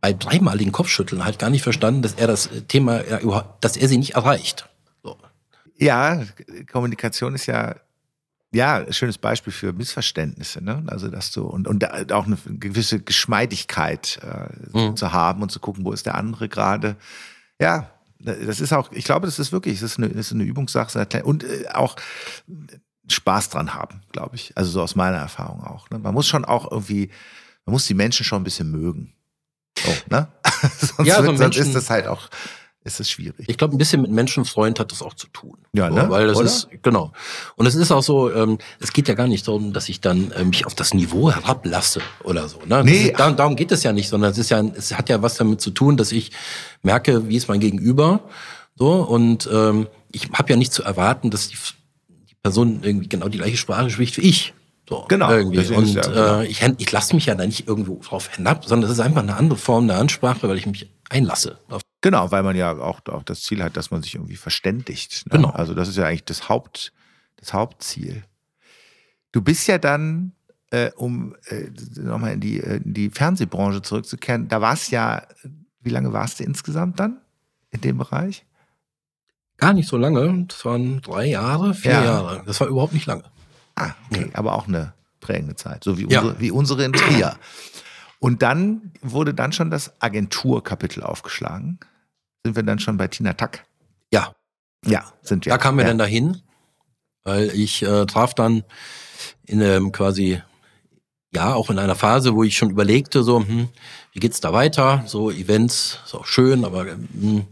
bei 0.00 0.12
dreimaligen 0.12 0.72
Kopfschütteln 0.72 1.24
halt 1.24 1.38
gar 1.38 1.50
nicht 1.50 1.62
verstanden, 1.62 2.02
dass 2.02 2.14
er 2.14 2.26
das 2.26 2.48
Thema, 2.68 3.04
ja, 3.06 3.18
überhaupt, 3.18 3.64
dass 3.64 3.76
er 3.76 3.88
sie 3.88 3.98
nicht 3.98 4.14
erreicht. 4.14 4.68
So. 5.02 5.16
Ja, 5.76 6.22
Kommunikation 6.70 7.34
ist 7.34 7.46
ja 7.46 7.76
ja 8.50 8.76
ein 8.76 8.92
schönes 8.94 9.18
Beispiel 9.18 9.52
für 9.52 9.72
Missverständnisse, 9.74 10.64
ne? 10.64 10.82
Also 10.86 11.08
dass 11.08 11.32
du 11.32 11.44
und 11.44 11.68
und 11.68 12.12
auch 12.12 12.26
eine 12.26 12.38
gewisse 12.46 13.00
Geschmeidigkeit 13.00 14.18
äh, 14.22 14.78
Mhm. 14.78 14.96
zu 14.96 15.12
haben 15.12 15.42
und 15.42 15.50
zu 15.52 15.60
gucken, 15.60 15.84
wo 15.84 15.92
ist 15.92 16.06
der 16.06 16.14
andere 16.14 16.48
gerade. 16.48 16.96
Ja, 17.60 17.90
das 18.20 18.60
ist 18.60 18.72
auch, 18.72 18.90
ich 18.92 19.04
glaube, 19.04 19.26
das 19.26 19.38
ist 19.38 19.52
wirklich, 19.52 19.80
das 19.80 19.92
ist 19.92 19.98
eine, 19.98 20.08
das 20.08 20.26
ist 20.26 20.32
eine 20.32 20.44
Übungssache 20.44 21.06
und 21.24 21.44
äh, 21.44 21.66
auch 21.74 21.96
Spaß 23.10 23.50
dran 23.50 23.74
haben, 23.74 24.00
glaube 24.12 24.36
ich. 24.36 24.56
Also 24.56 24.70
so 24.70 24.82
aus 24.82 24.94
meiner 24.94 25.18
Erfahrung 25.18 25.62
auch. 25.64 25.88
Ne? 25.90 25.98
Man 25.98 26.14
muss 26.14 26.26
schon 26.26 26.44
auch 26.44 26.70
irgendwie, 26.70 27.10
man 27.64 27.72
muss 27.72 27.86
die 27.86 27.94
Menschen 27.94 28.24
schon 28.24 28.40
ein 28.40 28.44
bisschen 28.44 28.70
mögen. 28.70 29.12
Oh, 29.86 29.90
ne? 30.10 30.28
sonst, 30.96 31.06
Ja, 31.08 31.16
so 31.16 31.22
wird, 31.22 31.38
sonst 31.38 31.40
Menschen- 31.40 31.62
ist 31.62 31.74
das 31.74 31.90
halt 31.90 32.06
auch, 32.06 32.28
ist 32.84 33.00
es 33.00 33.10
schwierig. 33.10 33.46
Ich 33.48 33.58
glaube, 33.58 33.74
ein 33.74 33.78
bisschen 33.78 34.00
mit 34.00 34.10
Menschenfreund 34.10 34.80
hat 34.80 34.92
das 34.92 35.02
auch 35.02 35.12
zu 35.14 35.26
tun. 35.28 35.58
Ja, 35.74 35.88
so, 35.88 35.94
ne? 35.94 36.08
Weil 36.10 36.26
das 36.28 36.36
Oder? 36.38 36.46
ist, 36.46 36.68
genau. 36.82 37.12
Und 37.56 37.66
es 37.66 37.74
ist 37.74 37.92
auch 37.92 38.02
so, 38.02 38.32
ähm, 38.32 38.58
es 38.80 38.92
geht 38.92 39.08
ja 39.08 39.14
gar 39.14 39.26
nicht 39.28 39.46
darum, 39.46 39.72
dass 39.72 39.88
ich 39.88 40.00
dann 40.00 40.30
äh, 40.32 40.44
mich 40.44 40.64
auf 40.64 40.74
das 40.74 40.94
Niveau 40.94 41.30
herablasse 41.30 42.00
oder 42.24 42.48
so. 42.48 42.60
Ne? 42.66 42.82
Nee. 42.84 43.08
Ist, 43.08 43.18
darum, 43.20 43.36
darum 43.36 43.56
geht 43.56 43.72
es 43.72 43.82
ja 43.82 43.92
nicht, 43.92 44.08
sondern 44.08 44.30
es 44.30 44.38
ist 44.38 44.50
ja, 44.50 44.60
es 44.60 44.96
hat 44.96 45.08
ja 45.10 45.20
was 45.22 45.34
damit 45.34 45.60
zu 45.60 45.70
tun, 45.70 45.96
dass 45.96 46.12
ich 46.12 46.30
merke, 46.82 47.28
wie 47.28 47.36
ist 47.36 47.48
mein 47.48 47.60
Gegenüber. 47.60 48.20
So, 48.76 48.92
und 49.02 49.48
ähm, 49.52 49.86
ich 50.12 50.30
habe 50.32 50.50
ja 50.50 50.56
nicht 50.56 50.72
zu 50.72 50.82
erwarten, 50.82 51.30
dass 51.30 51.48
die, 51.48 51.56
die 52.08 52.34
Person 52.42 52.80
irgendwie 52.82 53.08
genau 53.08 53.28
die 53.28 53.38
gleiche 53.38 53.56
Sprache 53.58 53.90
spricht 53.90 54.16
wie 54.16 54.22
ich. 54.22 54.54
So, 54.88 55.04
Genau, 55.08 55.30
Irgendwie. 55.30 55.74
Und 55.74 55.86
ja, 55.92 56.00
genau. 56.02 56.40
äh, 56.40 56.46
ich, 56.46 56.62
ich 56.62 56.92
lasse 56.92 57.14
mich 57.14 57.26
ja 57.26 57.34
da 57.34 57.44
nicht 57.44 57.68
irgendwo 57.68 58.00
drauf 58.02 58.34
hinab, 58.34 58.64
sondern 58.64 58.90
es 58.90 58.96
ist 58.96 59.04
einfach 59.04 59.22
eine 59.22 59.36
andere 59.36 59.58
Form 59.58 59.86
der 59.86 59.98
Ansprache, 59.98 60.48
weil 60.48 60.56
ich 60.56 60.66
mich 60.66 60.90
einlasse. 61.10 61.58
Auf 61.68 61.82
Genau, 62.00 62.30
weil 62.30 62.42
man 62.44 62.54
ja 62.56 62.72
auch, 62.72 63.00
auch 63.08 63.22
das 63.24 63.42
Ziel 63.42 63.62
hat, 63.62 63.76
dass 63.76 63.90
man 63.90 64.02
sich 64.02 64.14
irgendwie 64.14 64.36
verständigt. 64.36 65.26
Ne? 65.26 65.32
Genau. 65.36 65.50
Also 65.50 65.74
das 65.74 65.88
ist 65.88 65.96
ja 65.96 66.06
eigentlich 66.06 66.24
das 66.24 66.48
Haupt, 66.48 66.92
das 67.36 67.52
Hauptziel. 67.52 68.22
Du 69.32 69.42
bist 69.42 69.66
ja 69.66 69.78
dann, 69.78 70.32
äh, 70.70 70.90
um 70.96 71.34
äh, 71.48 71.64
nochmal 72.00 72.34
in 72.34 72.40
die, 72.40 72.60
äh, 72.60 72.76
in 72.76 72.94
die 72.94 73.10
Fernsehbranche 73.10 73.82
zurückzukehren, 73.82 74.48
da 74.48 74.60
warst 74.60 74.90
ja, 74.92 75.22
wie 75.80 75.90
lange 75.90 76.12
warst 76.12 76.40
du 76.40 76.44
insgesamt 76.44 77.00
dann 77.00 77.20
in 77.70 77.80
dem 77.80 77.98
Bereich? 77.98 78.46
Gar 79.56 79.72
nicht 79.72 79.88
so 79.88 79.96
lange. 79.96 80.44
Das 80.46 80.64
waren 80.64 81.02
drei 81.02 81.26
Jahre, 81.26 81.74
vier 81.74 81.90
Ja. 81.90 82.04
Jahre. 82.04 82.42
Das 82.46 82.60
war 82.60 82.68
überhaupt 82.68 82.92
nicht 82.94 83.06
lange. 83.06 83.24
Ah, 83.80 83.94
okay, 84.10 84.30
aber 84.34 84.54
auch 84.54 84.66
eine 84.68 84.92
prägende 85.20 85.54
Zeit, 85.56 85.84
so 85.84 85.98
wie 85.98 86.06
Ja. 86.08 86.20
unsere, 86.20 86.40
wie 86.40 86.50
unsere 86.50 86.84
in 86.84 86.92
Trier. 86.92 87.36
Und 88.18 88.42
dann 88.42 88.92
wurde 89.02 89.32
dann 89.34 89.52
schon 89.52 89.70
das 89.70 89.92
Agenturkapitel 90.00 91.02
aufgeschlagen. 91.02 91.78
Sind 92.44 92.56
wir 92.56 92.62
dann 92.64 92.78
schon 92.80 92.96
bei 92.96 93.06
Tina 93.08 93.34
Tack? 93.34 93.64
Ja, 94.12 94.34
Ja, 94.84 95.12
sind 95.22 95.44
wir. 95.46 95.50
da 95.50 95.58
kamen 95.58 95.78
wir 95.78 95.84
ja. 95.84 95.88
dann 95.90 95.98
dahin, 95.98 96.40
weil 97.24 97.50
ich 97.50 97.82
äh, 97.82 98.06
traf 98.06 98.34
dann 98.34 98.64
in 99.44 99.62
einem 99.62 99.92
quasi, 99.92 100.42
ja, 101.32 101.54
auch 101.54 101.70
in 101.70 101.78
einer 101.78 101.94
Phase, 101.94 102.34
wo 102.34 102.42
ich 102.42 102.56
schon 102.56 102.70
überlegte, 102.70 103.22
so, 103.22 103.38
hm, 103.44 103.68
wie 104.12 104.20
geht's 104.20 104.40
da 104.40 104.52
weiter? 104.52 105.02
So 105.06 105.30
Events, 105.30 105.98
ist 106.04 106.14
auch 106.14 106.26
schön, 106.26 106.64
aber 106.64 106.86
hm, 106.86 107.44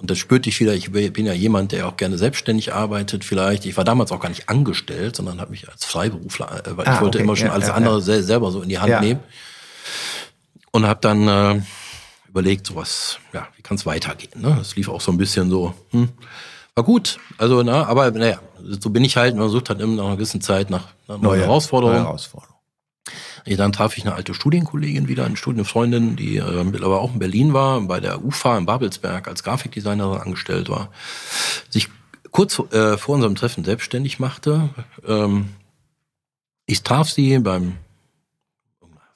und 0.00 0.10
das 0.10 0.18
spürte 0.18 0.48
ich 0.48 0.60
wieder, 0.60 0.74
ich 0.74 0.92
bin 0.92 1.26
ja 1.26 1.32
jemand, 1.32 1.72
der 1.72 1.88
auch 1.88 1.96
gerne 1.96 2.18
selbstständig 2.18 2.72
arbeitet 2.72 3.24
vielleicht. 3.24 3.64
Ich 3.66 3.76
war 3.76 3.84
damals 3.84 4.12
auch 4.12 4.20
gar 4.20 4.28
nicht 4.28 4.48
angestellt, 4.48 5.16
sondern 5.16 5.40
habe 5.40 5.50
mich 5.50 5.68
als 5.68 5.84
Freiberufler, 5.84 6.66
äh, 6.66 6.76
weil 6.76 6.86
Ah, 6.86 6.94
ich 6.96 7.00
wollte 7.00 7.18
okay, 7.18 7.24
immer 7.24 7.36
schon 7.36 7.46
ja, 7.48 7.52
alles 7.54 7.68
ja, 7.68 7.74
andere 7.74 7.94
ja. 7.94 8.00
sel- 8.00 8.22
selber 8.22 8.50
so 8.52 8.60
in 8.62 8.68
die 8.68 8.78
Hand 8.78 9.00
nehmen. 9.00 9.20
Und 10.70 10.86
habe 10.86 11.00
dann 11.00 11.28
äh, 11.28 11.60
überlegt, 12.28 12.66
so 12.66 12.76
was, 12.76 13.18
ja, 13.32 13.46
wie 13.56 13.62
kann 13.62 13.76
es 13.76 13.84
weitergehen? 13.84 14.40
Ne? 14.40 14.54
Das 14.56 14.74
lief 14.76 14.88
auch 14.88 15.00
so 15.00 15.12
ein 15.12 15.18
bisschen 15.18 15.50
so, 15.50 15.74
hm, 15.90 16.08
war 16.74 16.84
gut. 16.84 17.18
Also, 17.36 17.62
na, 17.62 17.84
aber 17.86 18.10
naja, 18.10 18.40
so 18.62 18.88
bin 18.90 19.04
ich 19.04 19.16
halt, 19.16 19.36
man 19.36 19.48
sucht 19.50 19.68
halt 19.68 19.80
immer 19.80 19.96
nach 19.96 20.04
einer 20.06 20.16
gewissen 20.16 20.40
Zeit 20.40 20.70
nach, 20.70 20.88
nach 21.08 21.18
neuen 21.18 21.40
Herausforderungen. 21.40 21.96
Neue 21.98 22.06
Herausforderung. 22.06 22.51
Ja, 23.44 23.56
Dann 23.56 23.72
traf 23.72 23.96
ich 23.96 24.04
eine 24.04 24.14
alte 24.14 24.34
Studienkollegin 24.34 25.08
wieder, 25.08 25.24
eine 25.24 25.36
Studienfreundin, 25.36 26.16
die 26.16 26.36
äh, 26.36 26.64
mittlerweile 26.64 27.00
auch 27.00 27.12
in 27.12 27.18
Berlin 27.18 27.52
war, 27.52 27.80
bei 27.80 28.00
der 28.00 28.24
UFA 28.24 28.56
in 28.58 28.66
Babelsberg 28.66 29.26
als 29.28 29.42
Grafikdesignerin 29.42 30.20
angestellt 30.20 30.68
war, 30.68 30.90
sich 31.68 31.88
kurz 32.30 32.58
äh, 32.72 32.96
vor 32.96 33.16
unserem 33.16 33.34
Treffen 33.34 33.64
selbstständig 33.64 34.18
machte. 34.18 34.70
Ähm, 35.06 35.50
ich 36.66 36.82
traf 36.82 37.10
sie 37.10 37.38
beim 37.38 37.76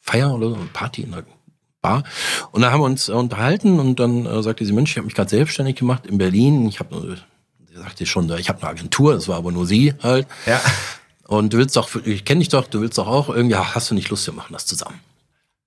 Feier 0.00 0.34
oder 0.34 0.50
so, 0.50 0.58
Party 0.72 1.02
in 1.02 1.12
der 1.12 1.24
Bar 1.80 2.02
und 2.50 2.62
da 2.62 2.72
haben 2.72 2.80
wir 2.80 2.86
uns 2.86 3.08
äh, 3.08 3.12
unterhalten 3.12 3.78
und 3.78 4.00
dann 4.00 4.26
äh, 4.26 4.42
sagte 4.42 4.64
sie, 4.64 4.72
Mensch, 4.72 4.90
ich 4.90 4.96
habe 4.96 5.06
mich 5.06 5.14
gerade 5.14 5.30
selbstständig 5.30 5.76
gemacht 5.76 6.06
in 6.06 6.18
Berlin. 6.18 6.66
Ich 6.68 6.80
habe, 6.80 7.16
sie 7.68 7.76
sagte 7.76 8.06
schon, 8.06 8.30
ich 8.38 8.48
habe 8.48 8.60
eine 8.60 8.70
Agentur, 8.70 9.14
das 9.14 9.28
war 9.28 9.36
aber 9.36 9.52
nur 9.52 9.66
sie 9.66 9.94
halt. 10.02 10.26
Ja. 10.46 10.60
Und 11.28 11.52
du 11.52 11.58
willst 11.58 11.76
doch, 11.76 11.88
ich 12.04 12.24
kenne 12.24 12.38
dich 12.40 12.48
doch, 12.50 12.66
du 12.68 12.80
willst 12.80 12.98
doch 12.98 13.06
auch 13.08 13.28
irgendwie, 13.28 13.54
ja, 13.54 13.74
hast 13.74 13.90
du 13.90 13.94
nicht 13.94 14.10
Lust, 14.10 14.26
wir 14.26 14.34
machen 14.34 14.52
das 14.52 14.66
zusammen. 14.66 15.00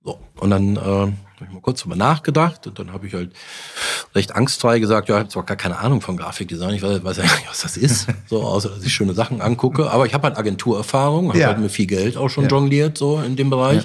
So. 0.02 0.18
Und 0.36 0.48
dann 0.50 0.76
äh, 0.76 0.80
habe 0.80 1.12
ich 1.46 1.50
mal 1.52 1.60
kurz 1.60 1.82
drüber 1.82 1.96
nachgedacht 1.96 2.66
und 2.66 2.78
dann 2.78 2.92
habe 2.94 3.06
ich 3.06 3.12
halt 3.12 3.32
recht 4.14 4.34
angstfrei 4.34 4.78
gesagt, 4.78 5.10
ja, 5.10 5.16
ich 5.16 5.20
habe 5.20 5.28
zwar 5.28 5.42
gar 5.44 5.58
keine 5.58 5.76
Ahnung 5.78 6.00
von 6.00 6.16
Grafikdesign, 6.16 6.72
ich 6.74 6.82
weiß, 6.82 7.04
weiß 7.04 7.18
ja 7.18 7.22
nicht, 7.24 7.46
was 7.48 7.60
das 7.60 7.76
ist, 7.76 8.06
so, 8.26 8.42
außer 8.42 8.70
dass 8.70 8.82
ich 8.82 8.94
schöne 8.94 9.12
Sachen 9.12 9.42
angucke. 9.42 9.90
Aber 9.90 10.06
ich 10.06 10.14
habe 10.14 10.28
halt 10.28 10.38
Agenturerfahrung, 10.38 11.28
habe 11.28 11.38
Ja. 11.38 11.48
halt 11.48 11.58
mit 11.58 11.70
viel 11.70 11.86
Geld 11.86 12.16
auch 12.16 12.30
schon 12.30 12.44
Ja. 12.44 12.50
jongliert, 12.50 12.96
so 12.96 13.20
in 13.20 13.36
dem 13.36 13.50
Bereich. 13.50 13.82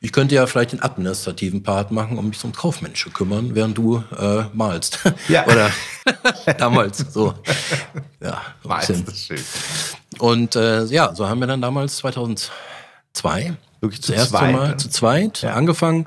Ich 0.00 0.12
könnte 0.12 0.36
ja 0.36 0.46
vielleicht 0.46 0.70
den 0.70 0.80
administrativen 0.80 1.64
Part 1.64 1.90
machen 1.90 2.18
und 2.18 2.28
mich 2.28 2.44
um 2.44 2.52
Kaufmännische 2.52 3.10
kümmern, 3.10 3.56
während 3.56 3.76
du 3.76 4.04
äh, 4.16 4.44
malst. 4.52 5.00
Ja. 5.28 5.44
Oder 5.48 5.72
damals 6.58 6.98
so. 7.12 7.34
Ja, 8.22 8.40
das 8.62 8.90
ist 8.90 9.26
schön. 9.26 9.40
Und 10.18 10.56
äh, 10.56 10.84
ja, 10.84 11.14
so 11.14 11.28
haben 11.28 11.40
wir 11.40 11.46
dann 11.46 11.60
damals 11.62 11.96
2002 11.98 13.56
Wirklich 13.80 14.02
zu 14.02 14.12
zweit, 14.14 14.52
Mal 14.52 14.68
ne? 14.70 14.76
zu 14.76 14.88
zweit 14.88 15.42
Ja. 15.42 15.54
angefangen 15.54 16.06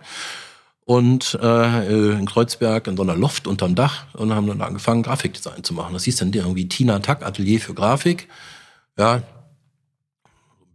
und 0.85 1.37
äh, 1.41 2.11
in 2.17 2.25
Kreuzberg 2.25 2.87
in 2.87 2.97
so 2.97 3.03
einer 3.03 3.15
Loft 3.15 3.47
unterm 3.47 3.75
Dach 3.75 4.03
und 4.13 4.33
haben 4.35 4.47
dann 4.47 4.61
angefangen 4.61 5.03
Grafikdesign 5.03 5.63
zu 5.63 5.73
machen. 5.73 5.93
Das 5.93 6.03
hieß 6.03 6.17
dann 6.17 6.33
irgendwie 6.33 6.67
Tina 6.67 6.99
Tack 6.99 7.25
Atelier 7.25 7.61
für 7.61 7.73
Grafik. 7.73 8.27
Ja, 8.97 9.13
ein 9.15 9.23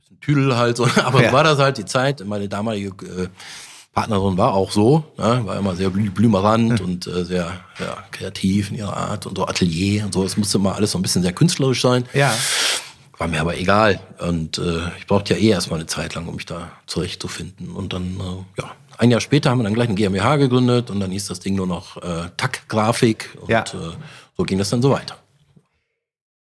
bisschen 0.00 0.20
Tüdel 0.20 0.56
halt 0.56 0.76
so, 0.78 0.86
aber 1.04 1.22
Ja. 1.22 1.28
so 1.30 1.34
war 1.36 1.44
das 1.44 1.58
halt 1.58 1.76
die 1.78 1.84
Zeit. 1.84 2.24
Meine 2.24 2.48
damalige 2.48 3.04
äh, 3.24 3.28
Partnerin 3.92 4.38
war 4.38 4.54
auch 4.54 4.70
so, 4.70 5.04
ne? 5.18 5.42
war 5.44 5.56
immer 5.58 5.74
sehr 5.76 5.90
blü 5.90 6.10
blümerant 6.10 6.80
und 6.80 7.06
äh, 7.06 7.24
sehr 7.24 7.60
ja, 7.78 7.98
kreativ 8.10 8.70
in 8.70 8.76
ihrer 8.76 8.96
Art 8.96 9.26
und 9.26 9.36
so 9.36 9.46
Atelier 9.46 10.04
und 10.04 10.14
so. 10.14 10.24
Es 10.24 10.36
musste 10.38 10.56
immer 10.58 10.74
alles 10.76 10.92
so 10.92 10.98
ein 10.98 11.02
bisschen 11.02 11.22
sehr 11.22 11.32
künstlerisch 11.34 11.82
sein. 11.82 12.06
Ja. 12.14 12.34
War 13.18 13.28
mir 13.28 13.40
aber 13.40 13.56
egal. 13.56 14.00
Und 14.18 14.58
äh, 14.58 14.88
ich 14.98 15.06
brauchte 15.06 15.34
ja 15.34 15.40
eh 15.40 15.48
erstmal 15.48 15.78
eine 15.80 15.86
Zeit 15.86 16.14
lang, 16.14 16.26
um 16.28 16.36
mich 16.36 16.46
da 16.46 16.70
zurechtzufinden. 16.86 17.70
Und 17.70 17.92
dann, 17.92 18.18
äh, 18.20 18.60
ja, 18.60 18.72
ein 18.98 19.10
Jahr 19.10 19.20
später 19.20 19.50
haben 19.50 19.58
wir 19.58 19.64
dann 19.64 19.74
gleich 19.74 19.88
eine 19.88 19.94
GmbH 19.94 20.36
gegründet 20.36 20.90
und 20.90 21.00
dann 21.00 21.10
hieß 21.10 21.26
das 21.26 21.40
Ding 21.40 21.54
nur 21.54 21.66
noch 21.66 21.96
äh, 22.02 22.28
TAC-Grafik. 22.36 23.36
Und 23.40 23.48
Ja. 23.50 23.62
äh, 23.62 23.94
so 24.36 24.42
ging 24.44 24.58
das 24.58 24.70
dann 24.70 24.82
so 24.82 24.90
weiter. 24.90 25.16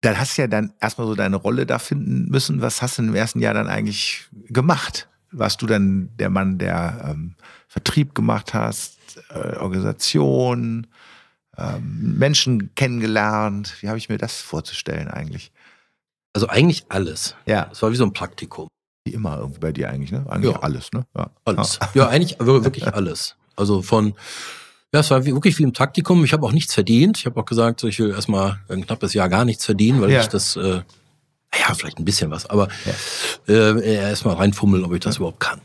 Dann 0.01 0.19
hast 0.19 0.38
du 0.38 0.43
ja 0.43 0.47
dann 0.47 0.73
erstmal 0.80 1.08
so 1.08 1.15
deine 1.15 1.36
Rolle 1.36 1.65
da 1.65 1.80
finden 1.80 2.30
müssen. 2.30 2.62
Was 2.62 2.82
hast 2.82 2.97
du 2.97 3.04
im 3.04 3.15
ersten 3.15 3.41
Jahr 3.41 3.54
dann 3.54 3.67
eigentlich 3.67 4.25
gemacht? 4.49 5.08
Warst 5.32 5.62
du 5.62 5.65
dann 5.67 6.10
der 6.17 6.30
Mann, 6.30 6.58
der 6.60 7.10
ähm, 7.12 7.36
Vertrieb 7.67 8.13
gemacht 8.13 8.54
hast, 8.54 8.97
äh, 9.30 9.58
Organisation, 9.58 10.88
ähm, 11.58 12.17
Menschen 12.17 12.73
kennengelernt? 12.75 13.75
Wie 13.82 13.88
habe 13.88 13.97
ich 13.97 14.10
mir 14.10 14.17
das 14.17 14.41
vorzustellen 14.41 15.08
eigentlich? 15.08 15.51
Also 16.35 16.49
eigentlich 16.49 16.83
alles. 16.89 17.33
Ja, 17.45 17.65
Das 17.69 17.81
war 17.81 17.91
wie 17.91 17.95
so 17.95 18.03
ein 18.03 18.11
Praktikum. 18.11 18.67
wie 19.07 19.13
immer 19.13 19.37
irgendwie 19.37 19.59
bei 19.59 19.71
dir 19.71 19.89
eigentlich, 19.89 20.11
ne? 20.11 20.25
Eigentlich 20.27 20.53
Ja. 20.53 20.59
alles, 20.61 20.91
ne? 20.91 21.05
Ja. 21.15 21.29
Alles. 21.45 21.79
Ja, 21.93 22.07
eigentlich 22.09 22.37
wir- 22.39 22.63
wirklich 22.65 22.85
alles. 22.93 23.35
Also 23.55 23.81
von, 23.81 24.15
ja, 24.93 24.99
es 24.99 25.11
war 25.11 25.23
wirklich 25.25 25.57
wie 25.59 25.63
ein 25.65 25.71
Praktikum. 25.73 26.25
Ich 26.25 26.33
habe 26.33 26.45
auch 26.45 26.51
nichts 26.51 26.73
verdient. 26.73 27.17
Ich 27.19 27.25
habe 27.25 27.39
auch 27.39 27.45
gesagt, 27.45 27.83
ich 27.83 27.99
will 27.99 28.09
erstmal 28.11 28.59
ein 28.67 28.85
knappes 28.85 29.13
Jahr 29.13 29.29
gar 29.29 29.45
nichts 29.45 29.63
verdienen, 29.63 30.01
weil 30.01 30.11
Ja. 30.11 30.19
ich 30.21 30.27
das, 30.27 30.55
äh, 30.57 30.81
ja, 31.57 31.73
vielleicht 31.73 31.99
ein 31.99 32.05
bisschen 32.05 32.31
was, 32.31 32.47
aber 32.49 32.67
äh, 33.47 33.95
erstmal 33.95 34.35
reinfummeln, 34.35 34.83
ob 34.83 34.93
ich 34.93 34.99
das 35.01 35.17
überhaupt 35.17 35.39
kann. 35.39 35.61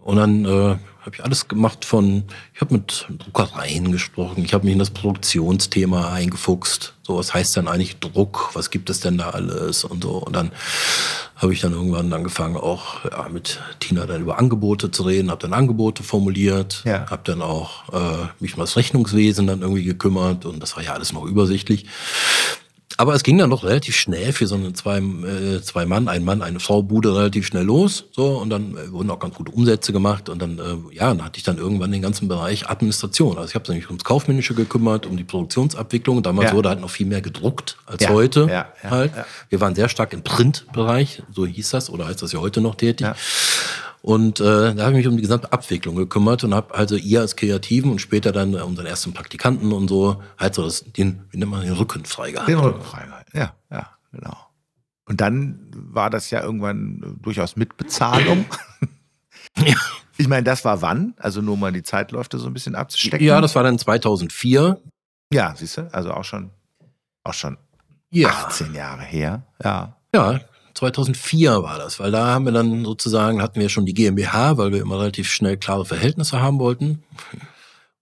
Und 0.00 0.16
dann 0.16 0.44
äh, 0.44 0.48
habe 0.48 1.14
ich 1.14 1.24
alles 1.24 1.48
gemacht 1.48 1.84
von, 1.84 2.24
ich 2.54 2.60
habe 2.60 2.74
mit 2.74 3.08
Druckereien 3.18 3.90
gesprochen, 3.90 4.44
ich 4.44 4.54
habe 4.54 4.64
mich 4.64 4.74
in 4.74 4.78
das 4.78 4.90
Produktionsthema 4.90 6.12
eingefuchst. 6.12 6.94
So, 7.06 7.16
was 7.18 7.32
heißt 7.32 7.54
denn 7.54 7.68
eigentlich 7.68 8.00
Druck? 8.00 8.50
Was 8.54 8.70
gibt 8.70 8.90
es 8.90 8.98
denn 8.98 9.16
da 9.18 9.30
alles 9.30 9.84
und 9.84 10.02
so. 10.02 10.16
Und 10.18 10.34
dann 10.34 10.50
habe 11.36 11.52
ich 11.52 11.60
dann 11.60 11.72
irgendwann 11.72 12.12
angefangen, 12.12 12.56
auch 12.56 13.04
ja, 13.04 13.28
mit 13.28 13.60
Tina 13.78 14.06
dann 14.06 14.22
über 14.22 14.40
Angebote 14.40 14.90
zu 14.90 15.04
reden, 15.04 15.30
habe 15.30 15.40
dann 15.40 15.52
Angebote 15.52 16.02
formuliert, 16.02 16.82
Ja. 16.84 17.08
habe 17.08 17.22
dann 17.22 17.42
auch 17.42 17.92
äh, 17.92 18.26
mich 18.40 18.54
um 18.54 18.60
das 18.60 18.76
Rechnungswesen 18.76 19.46
dann 19.46 19.62
irgendwie 19.62 19.84
gekümmert 19.84 20.46
und 20.46 20.58
das 20.60 20.74
war 20.76 20.82
ja 20.82 20.94
alles 20.94 21.12
noch 21.12 21.22
übersichtlich. 21.24 21.86
Aber 22.98 23.14
es 23.14 23.22
ging 23.22 23.36
dann 23.38 23.50
doch 23.50 23.62
relativ 23.64 23.94
schnell 23.96 24.32
für 24.32 24.46
so 24.46 24.54
eine 24.54 24.72
zwei, 24.72 24.98
äh, 24.98 25.60
zwei 25.62 25.84
Mann, 25.84 26.08
ein 26.08 26.24
Mann, 26.24 26.40
eine 26.42 26.60
Frau 26.60 26.82
Bude 26.82 27.14
relativ 27.14 27.46
schnell 27.46 27.64
los. 27.64 28.04
So, 28.12 28.38
und 28.38 28.50
dann 28.50 28.76
äh, 28.76 28.90
wurden 28.90 29.10
auch 29.10 29.18
ganz 29.18 29.34
gute 29.34 29.52
Umsätze 29.52 29.92
gemacht. 29.92 30.28
Und 30.28 30.40
dann, 30.40 30.58
äh, 30.58 30.94
ja, 30.94 31.08
dann 31.08 31.22
hatte 31.24 31.36
ich 31.38 31.44
dann 31.44 31.58
irgendwann 31.58 31.92
den 31.92 32.02
ganzen 32.02 32.28
Bereich 32.28 32.68
Administration. 32.68 33.36
Also 33.36 33.50
ich 33.50 33.54
habe 33.54 33.72
mich 33.72 33.86
ums 33.88 34.04
Kaufmännische 34.04 34.54
gekümmert, 34.54 35.04
um 35.06 35.16
die 35.16 35.24
Produktionsabwicklung. 35.24 36.22
Damals 36.22 36.50
Ja. 36.50 36.56
wurde 36.56 36.70
halt 36.70 36.80
noch 36.80 36.90
viel 36.90 37.06
mehr 37.06 37.20
gedruckt 37.20 37.76
als 37.86 38.02
Ja, 38.02 38.08
heute. 38.10 38.46
ja, 38.50 38.66
halt. 38.90 39.12
Wir 39.50 39.60
waren 39.60 39.74
sehr 39.74 39.88
stark 39.88 40.12
im 40.12 40.22
Printbereich, 40.22 41.22
so 41.32 41.44
hieß 41.46 41.70
das, 41.70 41.90
oder 41.90 42.06
heißt 42.06 42.22
das 42.22 42.32
ja 42.32 42.40
heute 42.40 42.60
noch 42.60 42.76
tätig. 42.76 43.06
Und 44.06 44.38
äh, 44.38 44.72
da 44.72 44.84
habe 44.84 44.92
ich 44.92 44.98
mich 44.98 45.08
um 45.08 45.16
die 45.16 45.22
gesamte 45.22 45.52
Abwicklung 45.52 45.96
gekümmert 45.96 46.44
und 46.44 46.54
habe 46.54 46.72
also 46.72 46.94
ihr 46.94 47.22
als 47.22 47.34
Kreativen 47.34 47.90
und 47.90 47.98
später 47.98 48.30
dann 48.30 48.54
äh, 48.54 48.58
unseren 48.58 48.86
ersten 48.86 49.12
Praktikanten 49.12 49.72
und 49.72 49.88
so 49.88 50.22
halt 50.38 50.54
so 50.54 50.62
das, 50.62 50.84
den, 50.92 51.24
wie 51.30 51.38
nennt 51.38 51.50
man 51.50 51.62
den 51.62 51.72
Rücken 51.72 52.04
freigehalten. 52.04 52.54
Den 52.54 52.64
Rücken 52.64 52.82
frei 52.82 53.04
halten. 53.10 53.36
Ja, 53.36 53.54
ja, 53.68 53.90
genau. 54.12 54.36
Und 55.08 55.20
dann 55.20 55.58
war 55.72 56.08
das 56.08 56.30
ja 56.30 56.40
irgendwann 56.40 57.18
durchaus 57.20 57.56
mit 57.56 57.76
Bezahlung. 57.76 58.46
Ja. 59.58 59.74
Ich 60.18 60.28
meine, 60.28 60.44
das 60.44 60.64
war 60.64 60.80
wann? 60.80 61.12
Also 61.18 61.42
nur 61.42 61.58
mal 61.58 61.72
die 61.72 61.82
Zeitläufe 61.82 62.38
so 62.38 62.46
ein 62.46 62.54
bisschen 62.54 62.74
abzustecken. 62.74 63.26
Ja, 63.26 63.40
das 63.42 63.54
war 63.54 63.64
dann 63.64 63.78
2004. 63.78 64.80
Ja, 65.30 65.54
siehst 65.54 65.76
du, 65.76 65.92
also 65.92 66.12
auch 66.12 66.24
schon, 66.24 66.50
auch 67.22 67.34
schon 67.34 67.58
Ja. 68.10 68.28
18 68.28 68.72
Jahre 68.72 69.02
her. 69.02 69.42
Ja. 69.62 69.96
Ja, 70.14 70.40
2004 70.76 71.62
war 71.62 71.78
das, 71.78 71.98
weil 71.98 72.10
da 72.12 72.26
haben 72.26 72.44
wir 72.44 72.52
dann 72.52 72.84
sozusagen, 72.84 73.42
hatten 73.42 73.60
wir 73.60 73.68
schon 73.68 73.86
die 73.86 73.94
GmbH, 73.94 74.58
weil 74.58 74.72
wir 74.72 74.80
immer 74.80 74.98
relativ 75.00 75.30
schnell 75.30 75.56
klare 75.56 75.84
Verhältnisse 75.84 76.40
haben 76.40 76.58
wollten. 76.58 77.02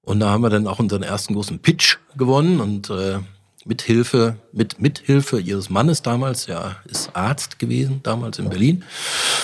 Und 0.03 0.21
da 0.21 0.29
haben 0.31 0.43
wir 0.43 0.51
dann 0.51 0.67
auch 0.67 0.81
unseren 0.81 1.03
ersten 1.03 1.35
großen 1.35 1.61
Pitch 1.61 1.97
gewonnen 2.17 2.61
und 2.61 2.91
äh, 2.91 3.19
mit 3.67 3.81
Hilfe, 3.81 4.37
mit 4.53 4.79
Mithilfe 4.79 5.41
ihres 5.41 5.71
Mannes 5.71 6.03
damals, 6.03 6.45
der 6.45 6.77
ist 6.85 7.17
Arzt 7.17 7.59
gewesen, 7.59 8.01
damals 8.03 8.39
in 8.39 8.51
Berlin. 8.51 8.85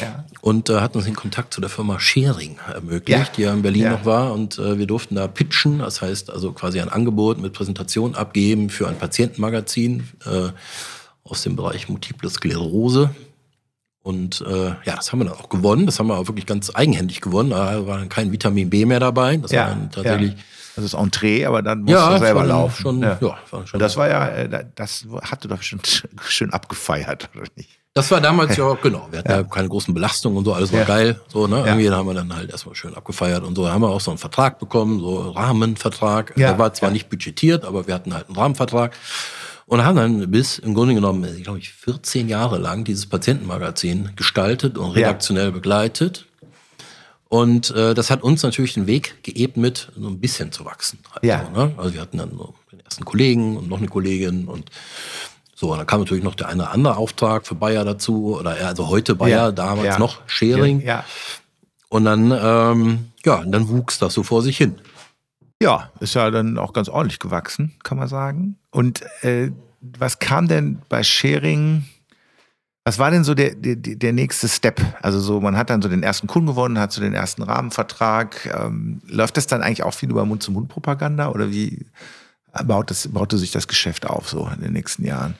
ja. 0.00 0.24
Und 0.42 0.68
äh, 0.68 0.80
hat 0.80 0.94
uns 0.96 1.06
den 1.06 1.14
Kontakt 1.16 1.54
zu 1.54 1.62
der 1.62 1.70
Firma 1.70 1.98
Schering 2.00 2.58
ermöglicht, 2.70 3.08
Ja. 3.08 3.32
die 3.36 3.42
ja 3.42 3.52
in 3.54 3.62
Berlin 3.62 3.84
Ja. 3.84 3.90
noch 3.92 4.04
war. 4.04 4.34
Und 4.34 4.58
äh, 4.58 4.76
wir 4.78 4.86
durften 4.86 5.14
da 5.14 5.26
pitchen, 5.28 5.78
das 5.78 6.02
heißt 6.02 6.28
also 6.30 6.52
quasi 6.52 6.80
ein 6.80 6.90
Angebot 6.90 7.38
mit 7.40 7.54
Präsentation 7.54 8.14
abgeben 8.14 8.68
für 8.68 8.88
ein 8.88 8.98
Patientenmagazin 8.98 10.08
äh, 10.26 10.48
aus 11.30 11.42
dem 11.42 11.56
Bereich 11.56 11.88
Multiple 11.88 12.28
Sklerose. 12.28 13.10
Und 14.02 14.40
äh, 14.48 14.68
ja, 14.84 14.96
das 14.96 15.12
haben 15.12 15.20
wir 15.20 15.26
dann 15.26 15.34
auch 15.36 15.48
gewonnen. 15.50 15.86
Das 15.86 15.98
haben 15.98 16.06
wir 16.08 16.16
auch 16.18 16.26
wirklich 16.26 16.46
ganz 16.46 16.70
eigenhändig 16.74 17.20
gewonnen. 17.20 17.50
Da 17.50 17.86
war 17.86 17.98
dann 17.98 18.08
kein 18.08 18.32
Vitamin 18.32 18.70
B 18.70 18.86
mehr 18.86 18.98
dabei. 19.00 19.36
Das 19.36 19.50
Ja, 19.52 19.62
war 19.62 19.68
dann 19.70 19.90
tatsächlich. 19.90 20.32
ja. 20.32 20.38
Das 20.76 20.94
Entree, 20.94 21.44
aber 21.44 21.60
dann 21.62 21.80
musst 21.80 21.92
Ja, 21.92 22.12
du 22.14 22.18
selber 22.20 22.40
schon, 22.40 22.48
laufen. 22.48 22.80
Schon, 22.82 23.02
ja. 23.02 23.18
ja. 23.20 23.66
schon 23.66 23.80
das 23.80 23.96
war 23.98 24.08
ja, 24.08 24.28
äh, 24.28 24.64
das 24.74 25.04
hatte 25.22 25.48
doch 25.48 25.60
schon 25.62 25.80
schön 26.28 26.50
abgefeiert, 26.54 27.28
oder 27.34 27.44
nicht? 27.56 27.68
Das 27.92 28.10
war 28.10 28.20
damals 28.20 28.56
ja, 28.56 28.72
genau. 28.82 29.08
Wir 29.10 29.18
hatten 29.18 29.30
ja, 29.30 29.42
keine 29.42 29.68
großen 29.68 29.92
Belastungen 29.92 30.38
und 30.38 30.44
so, 30.46 30.54
alles 30.54 30.72
war 30.72 30.78
Ja. 30.80 30.84
geil. 30.86 31.20
So, 31.28 31.46
ne? 31.48 31.58
Ja. 31.58 31.66
Irgendwie 31.66 31.90
haben 31.90 32.06
wir 32.06 32.14
dann 32.14 32.34
halt 32.34 32.50
erstmal 32.50 32.74
schön 32.76 32.94
abgefeiert 32.94 33.42
und 33.44 33.56
so. 33.56 33.64
Da 33.64 33.72
haben 33.72 33.82
wir 33.82 33.88
auch 33.90 34.00
so 34.00 34.10
einen 34.12 34.18
Vertrag 34.18 34.58
bekommen, 34.60 35.00
so 35.00 35.32
Rahmenvertrag. 35.32 36.32
Ja. 36.36 36.50
Der 36.50 36.58
war 36.58 36.72
zwar 36.72 36.88
Ja. 36.88 36.92
nicht 36.94 37.10
budgetiert, 37.10 37.64
aber 37.66 37.86
wir 37.86 37.92
hatten 37.94 38.14
halt 38.14 38.28
einen 38.28 38.36
Rahmenvertrag. 38.36 38.96
Und 39.70 39.85
haben 39.85 39.94
dann 39.94 40.30
bis 40.33 40.59
im 40.59 40.74
Grunde 40.74 40.94
genommen, 40.94 41.22
ich 41.37 41.44
glaube 41.44 41.61
ich, 41.61 41.70
14 41.72 42.28
Jahre 42.28 42.59
lang 42.59 42.83
dieses 42.83 43.06
Patientenmagazin 43.06 44.11
gestaltet 44.16 44.76
und 44.76 44.88
Ja. 44.96 45.06
redaktionell 45.06 45.52
begleitet. 45.52 46.26
Und 47.28 47.70
äh, 47.76 47.94
das 47.94 48.11
hat 48.11 48.24
uns 48.24 48.42
natürlich 48.42 48.74
den 48.74 48.88
Weg 48.88 49.22
geebnet, 49.22 49.92
so 49.96 50.09
ein 50.09 50.18
bisschen 50.20 50.50
zu 50.50 50.64
wachsen. 50.64 50.98
Halt 51.12 51.22
Ja. 51.22 51.44
So, 51.54 51.61
ne? 51.66 51.72
Also 51.76 51.94
wir 51.94 52.00
hatten 52.00 52.18
dann 52.18 52.30
so 52.37 52.52
den 52.72 52.80
ersten 52.80 53.04
Kollegen 53.04 53.56
und 53.56 53.68
noch 53.68 53.78
eine 53.78 53.87
Kollegin 53.87 54.48
und 54.48 54.70
so, 55.54 55.70
und 55.70 55.78
dann 55.78 55.87
kam 55.87 56.00
natürlich 56.00 56.24
noch 56.24 56.35
der 56.35 56.48
eine 56.48 56.62
oder 56.62 56.72
andere 56.72 56.96
Auftrag 56.96 57.46
für 57.46 57.54
Bayer 57.54 57.85
dazu, 57.85 58.38
oder 58.40 58.59
ja, 58.61 58.66
also 58.68 58.88
heute 58.88 59.14
Bayer, 59.14 59.28
Ja, 59.46 59.52
damals 59.52 59.87
ja. 59.87 59.98
noch 60.00 60.18
Sharing. 60.26 60.80
Ja, 60.80 61.04
Und 61.90 62.06
dann, 62.06 62.33
ähm, 62.33 63.11
ja, 63.24 63.37
und 63.37 63.52
dann 63.52 63.68
wuchs 63.68 63.98
das 64.00 64.14
so 64.14 64.24
vor 64.24 64.42
sich 64.42 64.56
hin. 64.56 64.80
ja, 65.62 65.90
ist 66.00 66.14
ja 66.14 66.28
dann 66.33 66.59
auch 66.59 66.72
ganz 66.72 66.88
ordentlich 66.88 67.20
gewachsen, 67.20 67.76
kann 67.85 67.98
man 67.98 68.09
sagen. 68.09 68.56
Und 68.70 69.02
äh, 69.22 69.50
was 69.80 70.18
kam 70.18 70.48
denn 70.48 70.83
bei 70.88 71.02
Sharing? 71.02 71.85
Was 72.85 72.98
war 72.98 73.11
denn 73.11 73.24
so 73.24 73.35
der, 73.35 73.54
der, 73.54 73.76
der 73.76 74.12
nächste 74.12 74.48
Step? 74.48 74.80
Also 75.02 75.20
so, 75.20 75.40
man 75.40 75.56
hat 75.56 75.70
dann 75.70 75.83
so 75.83 75.88
den 75.88 76.02
ersten 76.02 76.26
Kunden 76.26 76.46
gewonnen, 76.46 76.78
hat 76.78 76.92
so 76.92 77.00
den 77.00 77.14
ersten 77.14 77.42
Rahmenvertrag. 77.42 78.46
Ähm, 78.46 79.00
läuft 79.06 79.37
das 79.37 79.46
dann 79.46 79.62
eigentlich 79.62 79.83
auch 79.83 79.94
viel 79.94 80.11
über 80.11 80.24
Mund-zu-Mund-Propaganda 80.24 81.28
oder 81.28 81.50
wie 81.50 81.87
baut 82.64 82.90
das, 82.90 83.09
baute 83.09 83.38
sich 83.38 83.52
das 83.52 83.68
Geschäft 83.68 84.06
auf 84.06 84.28
so 84.28 84.48
in 84.54 84.62
den 84.62 84.72
nächsten 84.72 85.04
Jahren? 85.04 85.35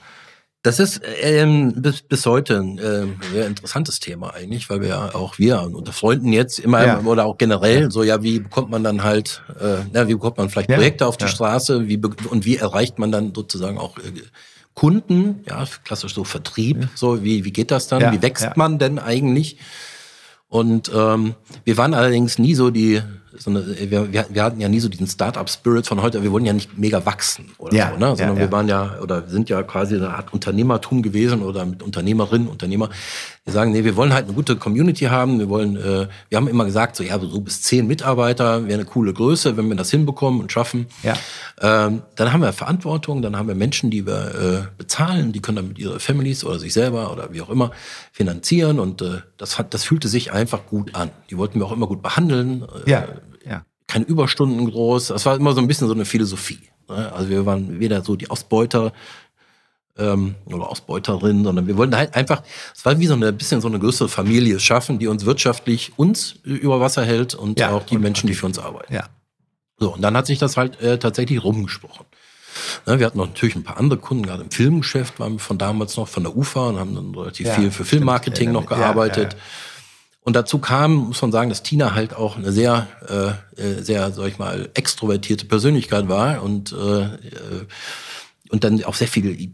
Das 0.63 0.79
ist 0.79 1.01
ähm, 1.21 1.73
bis, 1.81 2.03
bis 2.03 2.23
heute 2.27 2.57
ein 2.59 2.79
ähm, 2.83 3.15
sehr 3.33 3.47
interessantes 3.47 3.99
Thema 3.99 4.35
eigentlich, 4.35 4.69
weil 4.69 4.81
wir 4.81 4.89
ja 4.89 5.15
auch 5.15 5.39
wir 5.39 5.59
unter 5.63 5.91
Freunden 5.91 6.31
jetzt 6.33 6.59
immer 6.59 6.85
Ja. 6.85 6.99
oder 6.99 7.25
auch 7.25 7.39
generell 7.39 7.89
so 7.89 8.03
ja, 8.03 8.21
wie 8.21 8.39
bekommt 8.41 8.69
man 8.69 8.83
dann 8.83 9.03
halt, 9.03 9.41
äh, 9.59 9.77
na, 9.91 10.07
wie 10.07 10.13
bekommt 10.13 10.37
man 10.37 10.49
vielleicht 10.51 10.69
Ja. 10.69 10.75
Projekte 10.75 11.07
auf 11.07 11.17
die 11.17 11.23
Ja. 11.25 11.29
Straße, 11.31 11.87
wie 11.87 11.99
und 12.29 12.45
wie 12.45 12.57
erreicht 12.57 12.99
man 12.99 13.11
dann 13.11 13.33
sozusagen 13.33 13.79
auch 13.79 13.97
äh, 13.97 14.01
Kunden, 14.75 15.43
ja, 15.49 15.65
klassisch 15.83 16.13
so 16.13 16.23
Vertrieb, 16.23 16.87
so 16.93 17.23
wie 17.23 17.43
wie 17.43 17.51
geht 17.51 17.71
das 17.71 17.87
dann, 17.87 18.01
Ja, 18.01 18.11
wie 18.13 18.21
wächst 18.21 18.43
ja. 18.43 18.53
man 18.55 18.77
denn 18.77 18.99
eigentlich? 18.99 19.57
Und 20.47 20.91
ähm, 20.93 21.33
wir 21.63 21.77
waren 21.77 21.95
allerdings 21.95 22.37
nie 22.37 22.53
so 22.53 22.69
die, 22.69 23.01
so 23.37 23.49
eine, 23.49 23.65
wir, 23.89 24.11
wir, 24.11 24.43
hatten 24.43 24.59
ja 24.59 24.67
nie 24.67 24.79
so 24.79 24.89
diesen 24.89 25.07
Startup-Spirit 25.07 25.87
von 25.87 26.01
heute, 26.01 26.21
wir 26.23 26.31
wollen 26.31 26.45
ja 26.45 26.53
nicht 26.53 26.77
mega 26.77 27.05
wachsen 27.05 27.51
oder 27.57 27.75
Ja, 27.75 27.91
so, 27.93 27.99
ne? 27.99 28.05
ja, 28.05 28.15
sondern 28.15 28.35
ja. 28.35 28.41
wir 28.41 28.51
waren 28.51 28.67
ja 28.67 28.99
oder 29.01 29.27
sind 29.27 29.49
ja 29.49 29.63
quasi 29.63 29.95
eine 29.95 30.09
Art 30.13 30.33
Unternehmertum 30.33 31.01
gewesen 31.01 31.41
oder 31.41 31.65
mit 31.65 31.81
Unternehmerinnen, 31.83 32.47
Unternehmer. 32.47 32.89
Wir 33.43 33.53
sagen, 33.53 33.71
nee, 33.71 33.83
wir 33.83 33.95
wollen 33.95 34.13
halt 34.13 34.25
eine 34.25 34.33
gute 34.35 34.55
Community 34.55 35.05
haben. 35.05 35.39
Wir 35.39 35.49
wollen, 35.49 35.75
äh, 35.75 36.07
wir 36.29 36.37
haben 36.37 36.47
immer 36.47 36.63
gesagt, 36.63 36.95
so 36.95 37.03
ja, 37.03 37.17
so 37.19 37.41
bis 37.41 37.63
zehn 37.63 37.87
Mitarbeiter 37.87 38.67
wäre 38.67 38.75
eine 38.79 38.85
coole 38.85 39.13
Größe, 39.13 39.57
wenn 39.57 39.67
wir 39.67 39.75
das 39.75 39.89
hinbekommen 39.89 40.41
und 40.41 40.51
schaffen. 40.51 40.85
Ja. 41.01 41.15
Ähm, 41.59 42.03
dann 42.15 42.33
haben 42.33 42.41
wir 42.41 42.53
Verantwortung, 42.53 43.23
dann 43.23 43.35
haben 43.35 43.47
wir 43.47 43.55
Menschen, 43.55 43.89
die 43.89 44.05
wir 44.05 44.35
äh, 44.69 44.77
bezahlen, 44.77 45.31
die 45.31 45.41
können 45.41 45.55
dann 45.55 45.67
mit 45.69 45.79
ihre 45.79 45.99
Families 45.99 46.43
oder 46.43 46.59
sich 46.59 46.71
selber 46.71 47.11
oder 47.11 47.33
wie 47.33 47.41
auch 47.41 47.49
immer 47.49 47.71
finanzieren 48.11 48.79
und 48.79 49.01
äh, 49.01 49.21
das 49.37 49.57
hat, 49.57 49.73
das 49.73 49.83
fühlte 49.85 50.07
sich 50.07 50.31
einfach 50.31 50.67
gut 50.67 50.93
an. 50.93 51.09
Die 51.31 51.37
wollten 51.39 51.59
wir 51.59 51.65
auch 51.65 51.71
immer 51.71 51.87
gut 51.87 52.03
behandeln. 52.03 52.63
Äh, 52.85 52.91
Ja, 52.91 53.07
ja. 53.49 53.65
keine 53.87 54.05
Überstunden 54.05 54.69
groß. 54.69 55.07
Das 55.07 55.25
war 55.25 55.35
immer 55.35 55.53
so 55.53 55.61
ein 55.61 55.67
bisschen 55.67 55.87
so 55.87 55.95
eine 55.95 56.05
Philosophie. 56.05 56.59
ne? 56.87 57.11
Also 57.11 57.29
wir 57.29 57.43
waren 57.47 57.79
weder 57.79 58.03
so 58.03 58.15
die 58.15 58.29
Ausbeuter 58.29 58.93
ähm, 59.97 60.35
oder 60.45 60.69
Ausbeuterin, 60.69 61.43
sondern 61.43 61.67
wir 61.67 61.77
wollten 61.77 61.95
halt 61.95 62.15
einfach, 62.15 62.43
es 62.75 62.85
war 62.85 62.99
wie 62.99 63.07
so 63.07 63.13
eine 63.13 63.31
bisschen 63.33 63.61
so 63.61 63.67
eine 63.67 63.79
größere 63.79 64.09
Familie 64.09 64.59
schaffen, 64.59 64.99
die 64.99 65.07
uns 65.07 65.25
wirtschaftlich 65.25 65.91
uns 65.97 66.35
über 66.43 66.79
Wasser 66.79 67.05
hält 67.05 67.35
und 67.35 67.59
Ja, 67.59 67.71
auch 67.71 67.83
die 67.85 67.95
und- 67.95 68.01
Menschen, 68.01 68.27
die 68.27 68.33
für 68.33 68.45
uns 68.45 68.57
arbeiten. 68.59 68.93
Ja. 68.93 69.05
So, 69.77 69.93
und 69.95 70.01
dann 70.01 70.15
hat 70.15 70.27
sich 70.27 70.37
das 70.39 70.57
halt 70.57 70.79
äh, 70.81 70.99
tatsächlich 70.99 71.43
rumgesprochen. 71.43 72.05
Ne, 72.85 72.99
wir 72.99 73.05
hatten 73.05 73.17
noch 73.17 73.27
natürlich 73.27 73.55
ein 73.55 73.63
paar 73.63 73.77
andere 73.77 73.99
Kunden, 73.99 74.23
gerade 74.25 74.43
im 74.43 74.51
Filmgeschäft 74.51 75.19
waren 75.19 75.33
wir 75.33 75.39
von 75.39 75.57
damals 75.57 75.95
noch 75.97 76.07
von 76.07 76.23
der 76.23 76.35
UFA 76.35 76.67
und 76.69 76.79
haben 76.79 76.93
dann 76.95 77.15
relativ 77.15 77.47
Ja, 77.47 77.53
viel 77.55 77.71
für 77.71 77.85
Filmmarketing 77.85 78.49
stimmt. 78.49 78.53
noch 78.53 78.65
gearbeitet. 78.67 79.33
ja. 79.33 79.39
Und 80.23 80.35
dazu 80.35 80.59
kam, 80.59 80.93
muss 81.07 81.21
man 81.23 81.31
sagen, 81.31 81.49
dass 81.49 81.63
Tina 81.63 81.95
halt 81.95 82.13
auch 82.13 82.37
eine 82.37 82.51
sehr, 82.51 82.87
äh, 83.57 83.61
äh, 83.61 83.81
sehr, 83.81 84.11
sag 84.11 84.27
ich 84.27 84.37
mal, 84.37 84.69
extrovertierte 84.75 85.45
Persönlichkeit 85.47 86.07
war 86.09 86.43
und, 86.43 86.71
äh, 86.73 86.75
äh, 86.75 87.07
und 88.49 88.63
dann 88.63 88.83
auch 88.83 88.93
sehr 88.93 89.07
viel 89.07 89.49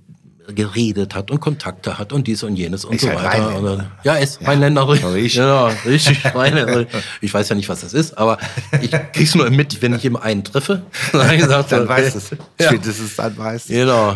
geredet 0.48 1.14
hat 1.16 1.30
und 1.32 1.40
Kontakte 1.40 1.98
hat 2.00 2.14
und 2.14 2.28
dies 2.28 2.44
und 2.44 2.56
jenes 2.56 2.86
und 2.86 2.96
Ist 2.96 3.02
so 3.02 3.10
halt 3.10 3.24
weiter. 3.24 3.62
Dann, 3.62 3.92
ja, 4.04 4.16
ist 4.16 4.40
Rheinländer. 4.46 4.88
richtig. 4.88 5.36
Genau, 5.36 5.70
richtig 5.86 6.24
Rheinländer. 6.36 6.86
Ich 7.22 7.34
weiß 7.34 7.50
ja 7.50 7.56
nicht, 7.56 7.68
was 7.70 7.82
das 7.82 7.94
ist, 7.94 8.18
aber 8.18 8.38
ich 8.82 8.92
krieg's 9.14 9.36
nur 9.36 9.50
mit, 9.50 9.82
wenn 9.82 9.94
ich 9.94 10.06
immer 10.06 10.22
einen 10.22 10.44
treffe. 10.44 10.84
Dann, 11.12 11.38
gesagt, 11.38 11.72
Dann 11.72 11.88
du 11.88 11.94
es. 11.94 12.30
Ja. 12.60 12.68
Spätestens 12.68 13.16
dann 13.16 13.38
weißt 13.38 13.70
du 13.70 13.74
es. 13.74 13.80
Genau. 13.80 14.16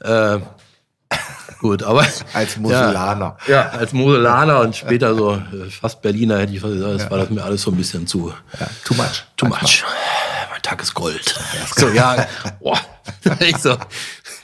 äh, 0.00 0.40
gut, 1.60 1.82
aber. 1.82 2.04
Als 2.32 2.56
Moselaner. 2.56 3.36
Ja, 3.46 3.54
ja, 3.54 3.68
als 3.70 3.92
Moselaner 3.92 4.60
und 4.60 4.74
später 4.76 5.14
so 5.14 5.34
äh, 5.34 5.70
fast 5.70 6.02
Berliner 6.02 6.38
hätte 6.38 6.52
ich 6.52 6.60
fast 6.60 6.74
gesagt, 6.74 7.00
das 7.00 7.10
war 7.10 7.18
das 7.18 7.30
mir 7.30 7.42
alles 7.44 7.62
so 7.62 7.70
ein 7.70 7.76
bisschen 7.76 8.06
zu. 8.06 8.32
Ja, 8.58 8.66
too 8.84 8.94
much. 8.94 9.24
Too 9.36 9.46
Manchmal. 9.46 9.62
much. 9.62 9.84
Mein 10.50 10.62
Tag 10.62 10.82
ist 10.82 10.94
Gold. 10.94 11.34
So, 11.76 11.88
ja, 11.90 12.26
boah. 12.60 12.78
Ich 13.40 13.56
so. 13.58 13.76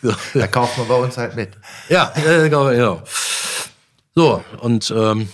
Da 0.34 0.46
kauft 0.46 0.78
man 0.78 0.88
bei 0.88 0.94
uns 0.94 1.16
halt 1.16 1.36
mit. 1.36 1.50
Ja, 1.88 2.12
äh, 2.16 2.48
genau, 2.48 2.66
genau. 2.70 3.02
So, 4.14 4.42
und 4.60 4.92
ähm, 4.96 5.28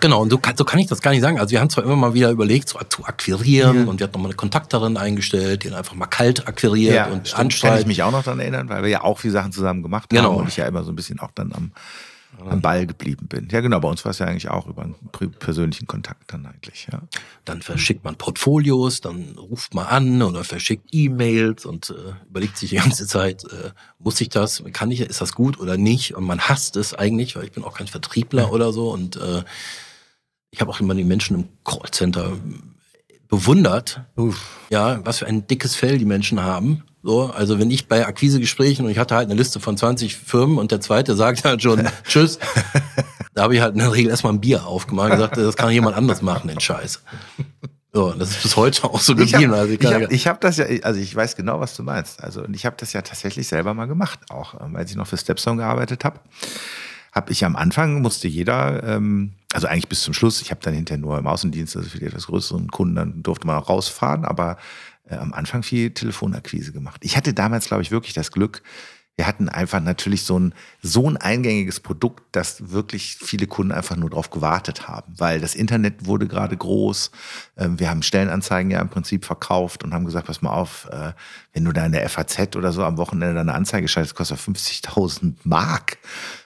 genau, 0.00 0.22
und 0.22 0.30
so 0.30 0.38
kann, 0.38 0.56
so 0.56 0.64
kann 0.64 0.78
ich 0.80 0.86
das 0.86 1.00
gar 1.02 1.10
nicht 1.10 1.20
sagen. 1.20 1.38
Also 1.38 1.50
wir 1.52 1.60
haben 1.60 1.70
zwar 1.70 1.84
immer 1.84 1.96
mal 1.96 2.14
wieder 2.14 2.30
überlegt, 2.30 2.68
so 2.68 2.78
zu 2.88 3.04
akquirieren 3.04 3.86
und 3.88 4.00
wir 4.00 4.04
hatten 4.04 4.14
nochmal 4.14 4.30
eine 4.30 4.36
Kontakterin 4.36 4.96
eingestellt, 4.96 5.64
die 5.64 5.68
dann 5.68 5.78
einfach 5.78 5.94
mal 5.94 6.06
kalt 6.06 6.46
akquiriert 6.48 7.10
und 7.10 7.28
stimmt. 7.28 7.36
Kann 7.36 7.46
ich 7.48 7.64
anschreibt. 7.64 7.86
mich 7.86 8.02
auch 8.02 8.10
noch 8.12 8.22
daran 8.22 8.40
erinnern, 8.40 8.68
weil 8.68 8.82
wir 8.82 8.90
ja 8.90 9.02
auch 9.02 9.18
viele 9.18 9.32
Sachen 9.34 9.52
zusammen 9.52 9.82
gemacht 9.82 10.08
Genau. 10.10 10.32
haben 10.32 10.36
und 10.36 10.48
ich 10.48 10.56
ja 10.56 10.66
immer 10.66 10.82
so 10.82 10.90
ein 10.92 10.96
bisschen 10.96 11.20
auch 11.20 11.30
dann 11.34 11.52
am, 11.52 11.72
am 12.50 12.60
Ball 12.60 12.86
geblieben 12.86 13.26
bin. 13.28 13.48
Ja, 13.50 13.60
genau, 13.60 13.80
bei 13.80 13.88
uns 13.88 14.04
war 14.04 14.10
es 14.10 14.18
ja 14.18 14.26
eigentlich 14.26 14.48
auch 14.48 14.66
über 14.66 14.82
einen 14.82 14.96
persönlichen 15.38 15.86
Kontakt 15.86 16.32
dann 16.32 16.46
eigentlich, 16.46 16.88
ja. 16.92 17.02
Dann 17.44 17.62
verschickt 17.62 18.04
man 18.04 18.16
Portfolios, 18.16 19.00
dann 19.00 19.36
ruft 19.38 19.74
man 19.74 19.86
an 19.86 20.22
oder 20.22 20.44
verschickt 20.44 20.88
E-Mails 20.92 21.66
und 21.66 21.90
äh, 21.90 22.14
überlegt 22.28 22.56
sich 22.56 22.70
die 22.70 22.76
ganze 22.76 23.06
Zeit, 23.06 23.44
äh, 23.44 23.70
muss 23.98 24.20
ich 24.20 24.28
das, 24.28 24.62
kann 24.72 24.90
ich, 24.90 25.00
ist 25.00 25.20
das 25.20 25.34
gut 25.34 25.58
oder 25.58 25.76
nicht? 25.76 26.14
Und 26.14 26.24
man 26.24 26.40
hasst 26.40 26.76
es 26.76 26.94
eigentlich, 26.94 27.36
weil 27.36 27.44
ich 27.44 27.52
bin 27.52 27.64
auch 27.64 27.74
kein 27.74 27.86
Vertriebler 27.86 28.52
oder 28.52 28.72
so 28.72 28.90
und 28.90 29.16
äh, 29.16 29.42
ich 30.50 30.60
habe 30.60 30.70
auch 30.70 30.80
immer 30.80 30.94
die 30.94 31.04
Menschen 31.04 31.36
im 31.36 31.48
Callcenter 31.64 32.38
bewundert, 33.28 34.02
ja, 34.70 35.04
was 35.04 35.18
für 35.18 35.26
ein 35.26 35.46
dickes 35.46 35.74
Fell 35.74 35.98
die 35.98 36.04
Menschen 36.04 36.42
haben. 36.42 36.84
So, 37.06 37.26
also 37.26 37.58
wenn 37.58 37.70
ich 37.70 37.86
bei 37.86 38.06
Akquisegesprächen 38.06 38.86
und 38.86 38.90
ich 38.90 38.96
hatte 38.96 39.14
halt 39.14 39.26
eine 39.30 39.38
Liste 39.38 39.60
von 39.60 39.76
20 39.76 40.16
Firmen 40.16 40.56
und 40.56 40.72
der 40.72 40.80
zweite 40.80 41.14
sagt 41.14 41.44
halt 41.44 41.62
schon 41.62 41.86
Tschüss, 42.08 42.38
da 43.34 43.42
habe 43.42 43.54
ich 43.54 43.60
halt 43.60 43.74
in 43.74 43.80
der 43.80 43.92
Regel 43.92 44.08
erstmal 44.10 44.32
ein 44.32 44.40
Bier 44.40 44.66
aufgemacht 44.66 45.10
und 45.10 45.16
gesagt, 45.18 45.36
das 45.36 45.54
kann 45.54 45.70
jemand 45.70 45.98
anders 45.98 46.22
machen, 46.22 46.48
den 46.48 46.60
Scheiß. 46.60 47.02
So, 47.92 48.10
das 48.12 48.30
ist 48.30 48.42
bis 48.44 48.56
heute 48.56 48.84
auch 48.84 48.98
so 48.98 49.12
Ich 49.18 49.32
geblieben. 49.32 49.52
habe 49.52 49.60
also 49.60 49.74
ich 49.74 49.80
ich 49.82 49.92
hab, 49.92 50.12
ich 50.12 50.26
hab 50.26 50.40
das 50.40 50.56
ja, 50.56 50.64
also 50.82 50.98
ich 50.98 51.14
weiß 51.14 51.36
genau, 51.36 51.60
was 51.60 51.76
du 51.76 51.82
meinst. 51.82 52.24
Also 52.24 52.42
und 52.42 52.54
ich 52.54 52.64
habe 52.64 52.76
das 52.78 52.94
ja 52.94 53.02
tatsächlich 53.02 53.48
selber 53.48 53.74
mal 53.74 53.84
gemacht, 53.84 54.20
auch 54.30 54.58
ähm, 54.62 54.74
als 54.74 54.90
ich 54.90 54.96
noch 54.96 55.06
für 55.06 55.18
Stepstone 55.18 55.58
gearbeitet 55.58 56.06
habe. 56.06 56.20
habe 57.12 57.30
ich 57.32 57.44
am 57.44 57.54
Anfang, 57.54 58.00
musste 58.00 58.28
jeder, 58.28 58.82
ähm, 58.82 59.34
also 59.52 59.66
eigentlich 59.66 59.88
bis 59.88 60.00
zum 60.00 60.14
Schluss, 60.14 60.40
ich 60.40 60.50
habe 60.50 60.62
dann 60.62 60.72
hinterher 60.72 61.02
nur 61.02 61.18
im 61.18 61.26
Außendienst, 61.26 61.76
also 61.76 61.86
für 61.90 61.98
die 61.98 62.06
etwas 62.06 62.28
größeren 62.28 62.70
Kunden, 62.70 62.94
dann 62.96 63.22
durfte 63.22 63.46
man 63.46 63.58
auch 63.58 63.68
rausfahren, 63.68 64.24
aber 64.24 64.56
äh, 65.08 65.16
am 65.16 65.32
Anfang 65.32 65.62
viel 65.62 65.90
Telefonakquise 65.90 66.72
gemacht. 66.72 67.00
Ich 67.04 67.16
hatte 67.16 67.34
damals, 67.34 67.66
glaube 67.66 67.82
ich, 67.82 67.90
wirklich 67.90 68.14
das 68.14 68.30
Glück, 68.30 68.62
wir 69.16 69.28
hatten 69.28 69.48
einfach 69.48 69.80
natürlich 69.80 70.24
so 70.24 70.38
ein, 70.38 70.54
so 70.82 71.08
ein 71.08 71.16
eingängiges 71.16 71.78
Produkt, 71.78 72.24
dass 72.34 72.72
wirklich 72.72 73.16
viele 73.20 73.46
Kunden 73.46 73.70
einfach 73.70 73.94
nur 73.94 74.10
darauf 74.10 74.30
gewartet 74.30 74.88
haben, 74.88 75.14
weil 75.16 75.40
das 75.40 75.54
Internet 75.54 76.06
wurde 76.06 76.26
gerade 76.26 76.56
groß. 76.56 77.12
Ähm, 77.56 77.78
wir 77.78 77.90
haben 77.90 78.02
Stellenanzeigen 78.02 78.72
ja 78.72 78.80
im 78.80 78.88
Prinzip 78.88 79.24
verkauft 79.24 79.84
und 79.84 79.94
haben 79.94 80.04
gesagt, 80.04 80.26
pass 80.26 80.42
mal 80.42 80.52
auf, 80.52 80.88
äh, 80.90 81.12
wenn 81.52 81.64
du 81.64 81.70
da 81.70 81.86
in 81.86 81.92
der 81.92 82.08
FAZ 82.08 82.56
oder 82.56 82.72
so 82.72 82.82
am 82.82 82.96
Wochenende 82.96 83.34
deine 83.34 83.54
Anzeige 83.54 83.86
schaltest, 83.86 84.16
kostet 84.16 84.38
50.000 84.38 85.34
Mark. 85.44 85.98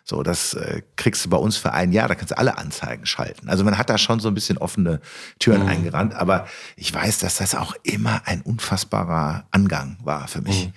So, 0.04 0.22
das 0.22 0.52
äh, 0.52 0.82
kriegst 0.96 1.24
du 1.24 1.30
bei 1.30 1.38
uns 1.38 1.56
für 1.56 1.72
ein 1.72 1.92
Jahr, 1.92 2.08
da 2.08 2.14
kannst 2.16 2.32
du 2.32 2.38
alle 2.38 2.58
Anzeigen 2.58 3.06
schalten. 3.06 3.48
Also 3.48 3.64
man 3.64 3.78
hat 3.78 3.88
da 3.88 3.96
schon 3.96 4.20
so 4.20 4.28
ein 4.28 4.34
bisschen 4.34 4.58
offene 4.58 5.00
Türen 5.38 5.62
mhm. 5.62 5.68
eingerannt, 5.68 6.14
aber 6.14 6.46
ich 6.76 6.92
weiß, 6.92 7.18
dass 7.20 7.36
das 7.36 7.54
auch 7.54 7.74
immer 7.82 8.22
ein 8.26 8.42
unfassbarer 8.42 9.46
Angang 9.52 9.96
war 10.02 10.28
für 10.28 10.42
mich. 10.42 10.66
Mhm 10.66 10.72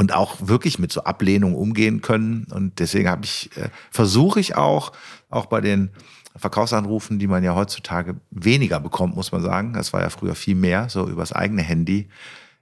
und 0.00 0.14
auch 0.14 0.36
wirklich 0.40 0.78
mit 0.78 0.90
so 0.90 1.04
Ablehnung 1.04 1.54
umgehen 1.54 2.00
können. 2.00 2.46
Und 2.50 2.78
deswegen 2.78 3.10
habe 3.10 3.26
ich, 3.26 3.54
äh, 3.58 3.68
versuche 3.90 4.40
ich 4.40 4.56
auch, 4.56 4.92
auch 5.28 5.44
bei 5.44 5.60
den 5.60 5.90
Verkaufsanrufen, 6.34 7.18
die 7.18 7.26
man 7.26 7.44
ja 7.44 7.54
heutzutage 7.54 8.18
weniger 8.30 8.80
bekommt, 8.80 9.14
muss 9.14 9.30
man 9.30 9.42
sagen. 9.42 9.74
Das 9.74 9.92
war 9.92 10.00
ja 10.00 10.08
früher 10.08 10.34
viel 10.34 10.54
mehr, 10.54 10.88
so 10.88 11.06
übers 11.06 11.34
eigene 11.34 11.60
Handy. 11.60 12.08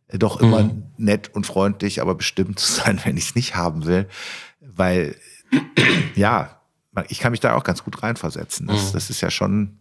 Äh, 0.08 0.18
doch 0.18 0.40
immer 0.40 0.64
mhm. 0.64 0.82
nett 0.96 1.32
und 1.32 1.46
freundlich, 1.46 2.00
aber 2.00 2.16
bestimmt 2.16 2.58
zu 2.58 2.72
sein, 2.72 3.00
wenn 3.04 3.16
ich 3.16 3.28
es 3.28 3.34
nicht 3.36 3.54
haben 3.54 3.86
will. 3.86 4.08
Weil, 4.60 5.14
ja, 6.16 6.60
ich 7.06 7.20
kann 7.20 7.30
mich 7.30 7.38
da 7.38 7.54
auch 7.54 7.62
ganz 7.62 7.84
gut 7.84 8.02
reinversetzen. 8.02 8.66
Das, 8.66 8.88
mhm. 8.88 8.92
das 8.94 9.10
ist 9.10 9.20
ja 9.20 9.30
schon 9.30 9.78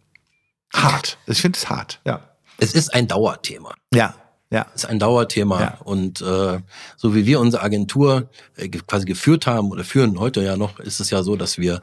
hart. 0.72 1.18
Ich 1.26 1.40
finde 1.40 1.56
es 1.56 1.68
hart, 1.68 2.00
ja. 2.04 2.20
Es 2.58 2.72
ist 2.72 2.94
ein 2.94 3.08
Dauerthema. 3.08 3.74
Ja, 3.92 4.14
ja. 4.50 4.66
Das 4.72 4.84
ist 4.84 4.90
ein 4.90 4.98
Dauerthema. 4.98 5.60
Ja. 5.60 5.78
Und 5.84 6.20
äh, 6.20 6.60
so 6.96 7.14
wie 7.14 7.26
wir 7.26 7.40
unsere 7.40 7.62
Agentur 7.62 8.30
äh, 8.56 8.68
quasi 8.68 9.04
geführt 9.04 9.46
haben 9.46 9.70
oder 9.70 9.84
führen 9.84 10.18
heute 10.18 10.42
ja 10.42 10.56
noch, 10.56 10.78
ist 10.80 11.00
es 11.00 11.10
ja 11.10 11.22
so, 11.22 11.36
dass 11.36 11.58
wir 11.58 11.82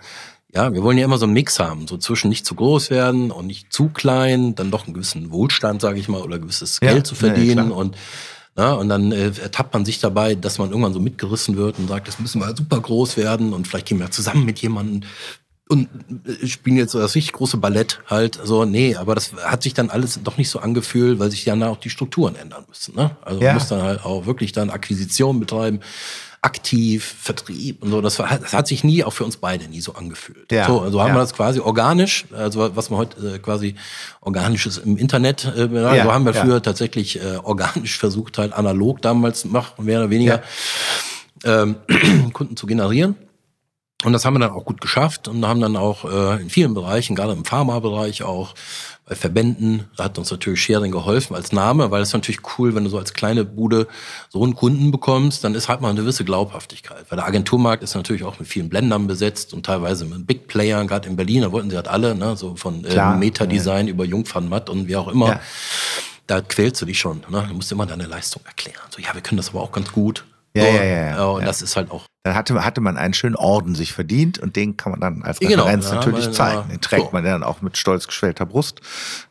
ja, 0.54 0.74
wir 0.74 0.84
wollen 0.84 0.98
ja 0.98 1.04
immer 1.04 1.18
so 1.18 1.26
einen 1.26 1.34
Mix 1.34 1.60
haben, 1.60 1.86
so 1.86 1.98
zwischen 1.98 2.30
nicht 2.30 2.46
zu 2.46 2.56
groß 2.56 2.90
werden 2.90 3.30
und 3.30 3.46
nicht 3.46 3.74
zu 3.74 3.90
klein, 3.90 4.56
dann 4.56 4.72
doch 4.72 4.86
einen 4.86 4.94
gewissen 4.94 5.32
Wohlstand, 5.32 5.82
sage 5.82 6.00
ich 6.00 6.08
mal, 6.08 6.22
oder 6.22 6.40
gewisses 6.40 6.80
ja, 6.82 6.94
Geld 6.94 7.06
zu 7.06 7.14
verdienen 7.14 7.72
ja, 7.72 7.76
und 7.76 7.98
ja, 8.58 8.72
und 8.72 8.88
dann 8.88 9.12
äh, 9.12 9.32
ertappt 9.42 9.74
man 9.74 9.84
sich 9.84 10.00
dabei, 10.00 10.34
dass 10.34 10.60
man 10.60 10.70
irgendwann 10.70 10.94
so 10.94 11.02
mitgerissen 11.02 11.58
wird 11.58 11.78
und 11.78 11.90
sagt, 11.90 12.08
das 12.08 12.20
müssen 12.20 12.40
wir 12.40 12.56
super 12.56 12.80
groß 12.80 13.18
werden 13.18 13.52
und 13.52 13.68
vielleicht 13.68 13.88
gehen 13.88 14.00
wir 14.00 14.12
zusammen 14.12 14.46
mit 14.46 14.60
jemandem 14.60 15.02
und 15.68 15.90
äh, 16.26 16.48
spielen 16.48 16.78
jetzt 16.78 16.92
so 16.92 17.00
das 17.00 17.16
richtig 17.16 17.34
große 17.34 17.58
Ballett 17.58 18.00
halt 18.08 18.40
so 18.44 18.66
nee 18.66 18.96
aber 18.96 19.16
das 19.16 19.34
hat 19.44 19.64
sich 19.64 19.74
dann 19.74 19.90
alles 19.90 20.20
doch 20.24 20.38
nicht 20.38 20.50
so 20.50 20.60
angefühlt 20.60 21.20
weil 21.20 21.32
sich 21.32 21.44
dann 21.44 21.64
auch 21.64 21.78
die 21.78 21.90
Strukturen 21.90 22.36
ändern 22.36 22.66
müssen 22.68 22.96
ne 22.96 23.12
also 23.22 23.42
ja. 23.42 23.48
man 23.48 23.56
muss 23.56 23.68
dann 23.68 23.82
halt 23.82 24.06
auch 24.06 24.26
wirklich 24.26 24.52
dann 24.52 24.70
Akquisition 24.70 25.40
betreiben 25.40 25.80
aktiv 26.42 27.16
Vertrieb 27.20 27.82
und 27.82 27.90
so 27.90 28.02
das, 28.02 28.20
war, 28.20 28.38
das 28.38 28.54
hat 28.54 28.68
sich 28.68 28.84
nie 28.84 29.04
auch 29.04 29.14
für 29.14 29.26
uns 29.26 29.38
beide 29.38 29.68
nie 29.68 29.82
so 29.82 29.96
angefühlt 29.96 30.52
ja. 30.52 30.68
so 30.68 30.82
also 30.82 31.02
haben 31.02 31.10
ja. 31.10 31.16
wir 31.16 31.22
das 31.22 31.34
quasi 31.34 31.60
organisch 31.60 32.26
also 32.32 32.76
was 32.76 32.92
man 32.92 33.00
heute 33.00 33.36
äh, 33.36 33.40
quasi 33.40 33.74
organisches 34.22 34.78
im 34.78 34.98
Internet 34.98 35.46
äh, 35.46 35.66
ja. 35.66 36.04
so 36.04 36.14
haben 36.14 36.26
wir 36.26 36.36
früher 36.36 36.62
tatsächlich 36.62 37.20
äh, 37.20 37.38
organisch 37.38 37.98
versucht 37.98 38.38
halt 38.38 38.54
analog 38.54 39.02
damals 39.02 39.46
machen 39.46 39.84
mehr 39.84 40.00
oder 40.00 40.12
weniger 40.12 40.44
ähm, 41.44 41.78
Kunden 42.34 42.56
zu 42.56 42.68
generieren 42.68 43.16
und 44.04 44.14
das 44.14 44.26
haben 44.26 44.36
wir 44.36 44.40
dann 44.40 44.52
auch 44.52 44.66
gut 44.66 44.82
geschafft 44.82 45.28
und 45.28 45.46
haben 45.46 45.62
dann 45.62 45.78
auch 45.78 46.06
äh, 46.06 46.42
in 46.42 46.50
vielen 46.50 46.74
Bereichen, 46.74 47.16
gerade 47.16 47.34
im 47.34 47.46
Pharma-Bereich 47.46 48.24
auch, 48.24 48.54
bei 49.08 49.14
Verbänden, 49.14 49.88
da 49.98 50.06
hat 50.06 50.18
uns 50.18 50.32
natürlich 50.32 50.64
Sharing 50.64 50.92
geholfen 50.92 51.36
als 51.36 51.52
Name, 51.52 51.92
weil 51.92 52.02
es 52.02 52.12
natürlich 52.12 52.42
cool, 52.58 52.74
wenn 52.74 52.86
du 52.86 52.90
so 52.90 52.98
als 52.98 53.14
kleine 53.14 53.46
Bude 53.46 53.88
so 54.30 54.44
einen 54.44 54.56
Kunden 54.56 54.90
bekommst, 54.90 55.44
dann 55.44 55.54
ist 55.54 55.70
halt 55.70 55.82
mal 55.82 55.90
eine 55.90 56.02
gewisse 56.02 56.26
Glaubhaftigkeit. 56.26 57.06
Weil 57.10 57.18
der 57.18 57.28
Agenturmarkt 57.28 57.84
ist 57.84 57.94
natürlich 57.94 58.24
auch 58.24 58.40
mit 58.40 58.48
vielen 58.48 58.68
Blendern 58.68 59.06
besetzt 59.06 59.54
und 59.54 59.64
teilweise 59.64 60.06
mit 60.06 60.26
Big 60.26 60.48
Playern, 60.48 60.88
gerade 60.88 61.08
in 61.08 61.16
Berlin, 61.16 61.44
da 61.44 61.52
wollten 61.52 61.70
sie 61.70 61.76
halt 61.76 61.88
alle, 61.88 62.16
ne, 62.16 62.36
so 62.36 62.56
von 62.56 62.84
äh, 62.84 63.16
Meta-Design 63.16 63.88
ja. 63.88 63.94
über 63.94 64.06
Jungfernmatt 64.06 64.72
und 64.72 64.88
wie 64.88 64.96
auch 64.96 65.08
immer. 65.08 65.28
Ja. 65.28 65.40
Da 66.26 66.42
quälst 66.42 66.82
du 66.82 66.88
dich 66.88 66.98
schon. 66.98 67.24
Ne? 67.30 67.46
Du 67.48 67.54
musst 67.54 67.72
immer 67.72 67.86
deine 67.86 68.08
Leistung 68.08 68.42
erklären. 68.48 68.82
So, 68.90 69.00
ja, 69.00 69.14
wir 69.14 69.22
können 69.22 69.38
das 69.38 69.50
aber 69.50 69.62
auch 69.62 69.72
ganz 69.72 69.92
gut. 69.92 70.26
Ja, 70.56 70.64
so, 70.64 70.70
ja, 70.70 70.84
ja, 70.84 71.10
ja. 71.10 71.26
Und 71.26 71.46
das 71.46 71.62
ist 71.62 71.76
halt 71.76 71.92
auch. 71.92 72.06
Dann 72.26 72.34
hatte, 72.34 72.66
hatte 72.66 72.82
man 72.82 72.98
einen 72.98 73.14
schönen 73.14 73.36
Orden 73.36 73.76
sich 73.76 73.94
verdient 73.94 74.40
und 74.40 74.56
den 74.56 74.78
kann 74.78 74.92
man 74.92 75.00
dann 75.00 75.22
als 75.22 75.38
genau, 75.38 75.66
Referenz 75.66 75.86
genau, 75.86 75.98
natürlich 75.98 76.32
zeigen. 76.32 76.70
Den 76.72 76.82
trägt 76.82 77.06
so. 77.06 77.10
man 77.12 77.24
dann 77.24 77.44
auch 77.44 77.62
mit 77.62 77.78
stolz 77.78 78.08
geschwellter 78.08 78.48
Brust. 78.48 78.82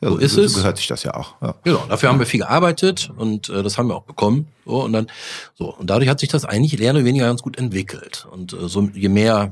Ja, 0.01 0.11
so, 0.11 0.17
ist 0.19 0.35
so, 0.35 0.43
es. 0.43 0.55
Gehört 0.55 0.77
sich 0.77 0.87
das 0.87 1.03
ja 1.03 1.15
auch. 1.15 1.35
Ja. 1.43 1.57
Genau, 1.65 1.85
dafür 1.89 2.09
haben 2.09 2.21
wir 2.21 2.27
viel 2.27 2.39
gearbeitet 2.39 3.11
und 3.17 3.49
äh, 3.49 3.65
das 3.65 3.79
haben 3.79 3.89
wir 3.89 3.97
auch 3.97 4.05
bekommen. 4.05 4.47
So, 4.65 4.85
und 4.85 4.93
dann, 4.93 5.09
so, 5.55 5.75
und 5.75 5.91
dadurch 5.91 6.09
hat 6.09 6.21
sich 6.21 6.29
das 6.29 6.45
eigentlich 6.45 6.79
mehr 6.79 6.93
oder 6.93 7.05
weniger 7.05 7.27
ganz 7.27 7.43
gut 7.43 7.59
entwickelt. 7.59 8.29
Und 8.31 8.53
äh, 8.53 8.69
so 8.69 8.89
je 8.95 9.09
mehr 9.09 9.51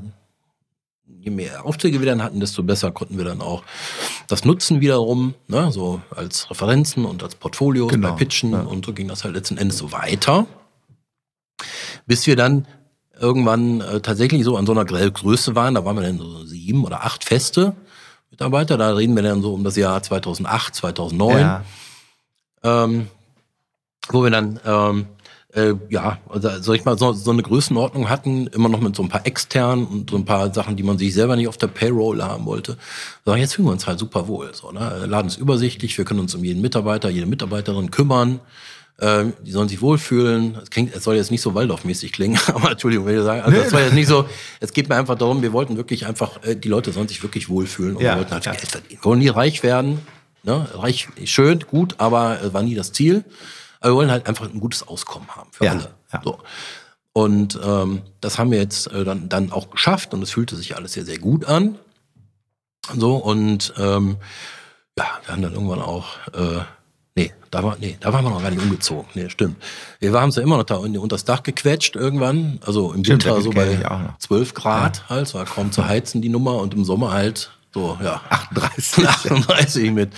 je 1.19 1.29
mehr 1.29 1.65
Aufträge 1.65 1.99
wir 1.99 2.07
dann 2.07 2.23
hatten, 2.23 2.39
desto 2.39 2.63
besser 2.63 2.91
konnten 2.91 3.17
wir 3.17 3.25
dann 3.25 3.41
auch 3.41 3.63
das 4.29 4.45
nutzen 4.45 4.79
wiederum, 4.79 5.33
ne, 5.49 5.69
so 5.69 6.01
als 6.15 6.49
Referenzen 6.49 7.03
und 7.03 7.23
als 7.23 7.35
Portfolios 7.35 7.91
genau, 7.91 8.11
bei 8.11 8.15
Pitchen 8.15 8.51
ja. 8.51 8.61
und 8.61 8.85
so 8.85 8.93
ging 8.93 9.09
das 9.09 9.25
halt 9.25 9.35
letzten 9.35 9.57
Endes 9.57 9.77
so 9.77 9.91
weiter. 9.91 10.47
Bis 12.05 12.25
wir 12.25 12.37
dann 12.37 12.67
irgendwann 13.19 13.81
äh, 13.81 13.99
tatsächlich 14.01 14.43
so 14.43 14.57
an 14.57 14.65
so 14.65 14.71
einer 14.71 14.85
Größe 14.85 15.55
waren, 15.55 15.75
da 15.75 15.85
waren 15.85 15.95
wir 15.95 16.03
dann 16.03 16.17
so 16.17 16.45
sieben 16.45 16.83
oder 16.83 17.03
acht 17.03 17.23
feste 17.23 17.73
Mitarbeiter, 18.31 18.77
da 18.77 18.93
reden 18.93 19.15
wir 19.15 19.23
dann 19.23 19.41
so 19.41 19.53
um 19.53 19.63
das 19.63 19.75
Jahr 19.75 20.01
2008, 20.01 20.75
2009, 20.75 21.39
ja. 21.39 21.63
ähm, 22.63 23.07
wo 24.09 24.23
wir 24.23 24.31
dann 24.31 24.59
ähm, 24.65 25.07
äh, 25.55 25.75
ja, 25.89 26.17
also 26.29 26.49
soll 26.61 26.75
ich 26.75 26.85
mal 26.85 26.97
so, 26.97 27.13
so 27.13 27.31
eine 27.31 27.43
Größenordnung 27.43 28.09
hatten, 28.09 28.47
immer 28.47 28.69
noch 28.69 28.81
mit 28.81 28.95
so 28.95 29.03
ein 29.03 29.09
paar 29.09 29.25
externen 29.25 29.85
und 29.85 30.09
so 30.09 30.17
ein 30.17 30.25
paar 30.25 30.53
Sachen, 30.53 30.75
die 30.75 30.83
man 30.83 30.97
sich 30.97 31.13
selber 31.13 31.35
nicht 31.35 31.47
auf 31.47 31.57
der 31.57 31.67
Payroll 31.67 32.23
haben 32.23 32.45
wollte. 32.45 32.77
So, 33.25 33.35
jetzt 33.35 33.53
fühlen 33.53 33.67
wir 33.67 33.73
uns 33.73 33.85
halt 33.85 33.99
super 33.99 34.27
wohl. 34.27 34.53
So, 34.53 34.71
ne? 34.71 35.05
Laden 35.05 35.27
ist 35.27 35.37
übersichtlich, 35.37 35.97
wir 35.97 36.05
können 36.05 36.21
uns 36.21 36.33
um 36.33 36.43
jeden 36.43 36.61
Mitarbeiter, 36.61 37.09
jede 37.09 37.27
Mitarbeiterin 37.27 37.91
kümmern. 37.91 38.39
Ähm, 39.03 39.33
die 39.45 39.51
sollen 39.51 39.67
sich 39.67 39.81
wohlfühlen. 39.81 40.55
Es, 40.63 40.69
klingt, 40.69 40.95
es 40.95 41.03
soll 41.03 41.17
jetzt 41.17 41.29
nicht 41.29 41.41
so 41.41 41.53
Waldorfmäßig 41.53 42.13
klingen, 42.13 42.39
aber 42.47 42.71
Entschuldigung, 42.71 43.05
wenn 43.05 43.17
ich 43.17 43.23
sagen. 43.23 43.41
Also, 43.41 43.59
das 43.61 43.73
war 43.73 43.81
jetzt 43.81 43.93
nicht 43.93 44.07
so. 44.07 44.29
Es 44.61 44.71
geht 44.71 44.87
mir 44.87 44.95
einfach 44.95 45.17
darum, 45.17 45.41
wir 45.41 45.51
wollten 45.51 45.75
wirklich 45.75 46.05
einfach, 46.05 46.41
äh, 46.43 46.55
die 46.55 46.69
Leute 46.69 46.93
sollen 46.93 47.09
sich 47.09 47.21
wirklich 47.21 47.49
wohlfühlen 47.49 47.97
und 47.97 48.01
ja, 48.01 48.13
wir 48.13 48.19
wollten 48.19 48.31
halt 48.31 48.45
ja. 48.45 48.53
Geld 48.53 48.71
verdienen. 48.71 49.01
Wir 49.01 49.03
wollen 49.03 49.19
nie 49.19 49.27
reich 49.27 49.61
werden. 49.61 49.99
Ne? 50.43 50.69
Reich, 50.73 51.09
schön, 51.25 51.59
gut, 51.69 51.95
aber 51.97 52.41
äh, 52.41 52.53
war 52.53 52.63
nie 52.63 52.75
das 52.75 52.93
Ziel. 52.93 53.25
Aber 53.81 53.91
wir 53.91 53.95
wollen 53.97 54.11
halt 54.11 54.25
einfach 54.25 54.49
ein 54.49 54.61
gutes 54.61 54.87
Auskommen 54.87 55.27
haben 55.35 55.49
für 55.51 55.65
ja, 55.65 55.71
alle. 55.71 55.89
So. 56.23 56.39
Und 57.11 57.59
ähm, 57.61 58.03
das 58.21 58.39
haben 58.39 58.51
wir 58.51 58.59
jetzt 58.59 58.87
äh, 58.87 59.03
dann, 59.03 59.27
dann 59.27 59.51
auch 59.51 59.69
geschafft 59.69 60.13
und 60.13 60.21
es 60.21 60.31
fühlte 60.31 60.55
sich 60.55 60.77
alles 60.77 60.93
sehr, 60.93 61.03
sehr 61.03 61.19
gut 61.19 61.43
an. 61.43 61.77
So, 62.97 63.17
und 63.17 63.73
ähm, 63.77 64.15
ja, 64.97 65.05
wir 65.25 65.33
haben 65.33 65.41
dann 65.41 65.53
irgendwann 65.53 65.81
auch 65.81 66.05
äh, 66.33 66.61
Nee, 67.15 67.31
da 67.51 67.63
war, 67.63 67.77
nee, 67.79 67.95
da 67.99 68.11
waren 68.11 68.25
wir 68.25 68.31
noch 68.31 68.41
gar 68.41 68.49
nicht 68.49 68.61
umgezogen. 68.61 69.05
Nee, 69.13 69.29
stimmt. 69.29 69.61
Wir 69.99 70.11
haben 70.13 70.29
es 70.29 70.35
ja 70.35 70.41
immer 70.41 70.57
noch 70.57 70.63
da 70.63 70.75
unter 70.77 71.07
das 71.07 71.25
Dach 71.25 71.43
gequetscht 71.43 71.95
irgendwann. 71.95 72.59
Also 72.65 72.91
im 72.91 73.03
stimmt, 73.03 73.25
Winter 73.25 73.41
so 73.41 73.51
bei 73.51 73.77
12 74.17 74.53
Grad 74.55 74.97
ja. 74.97 75.09
halt, 75.09 75.27
es 75.27 75.33
war 75.35 75.45
kaum 75.45 75.71
zu 75.71 75.85
heizen 75.85 76.23
die 76.23 76.29
Nummer 76.29 76.57
und 76.57 76.73
im 76.73 76.83
Sommer 76.83 77.11
halt 77.11 77.51
so, 77.71 77.97
ja. 78.03 78.21
38. 78.29 79.07
38 79.07 79.91
mit 79.93 80.13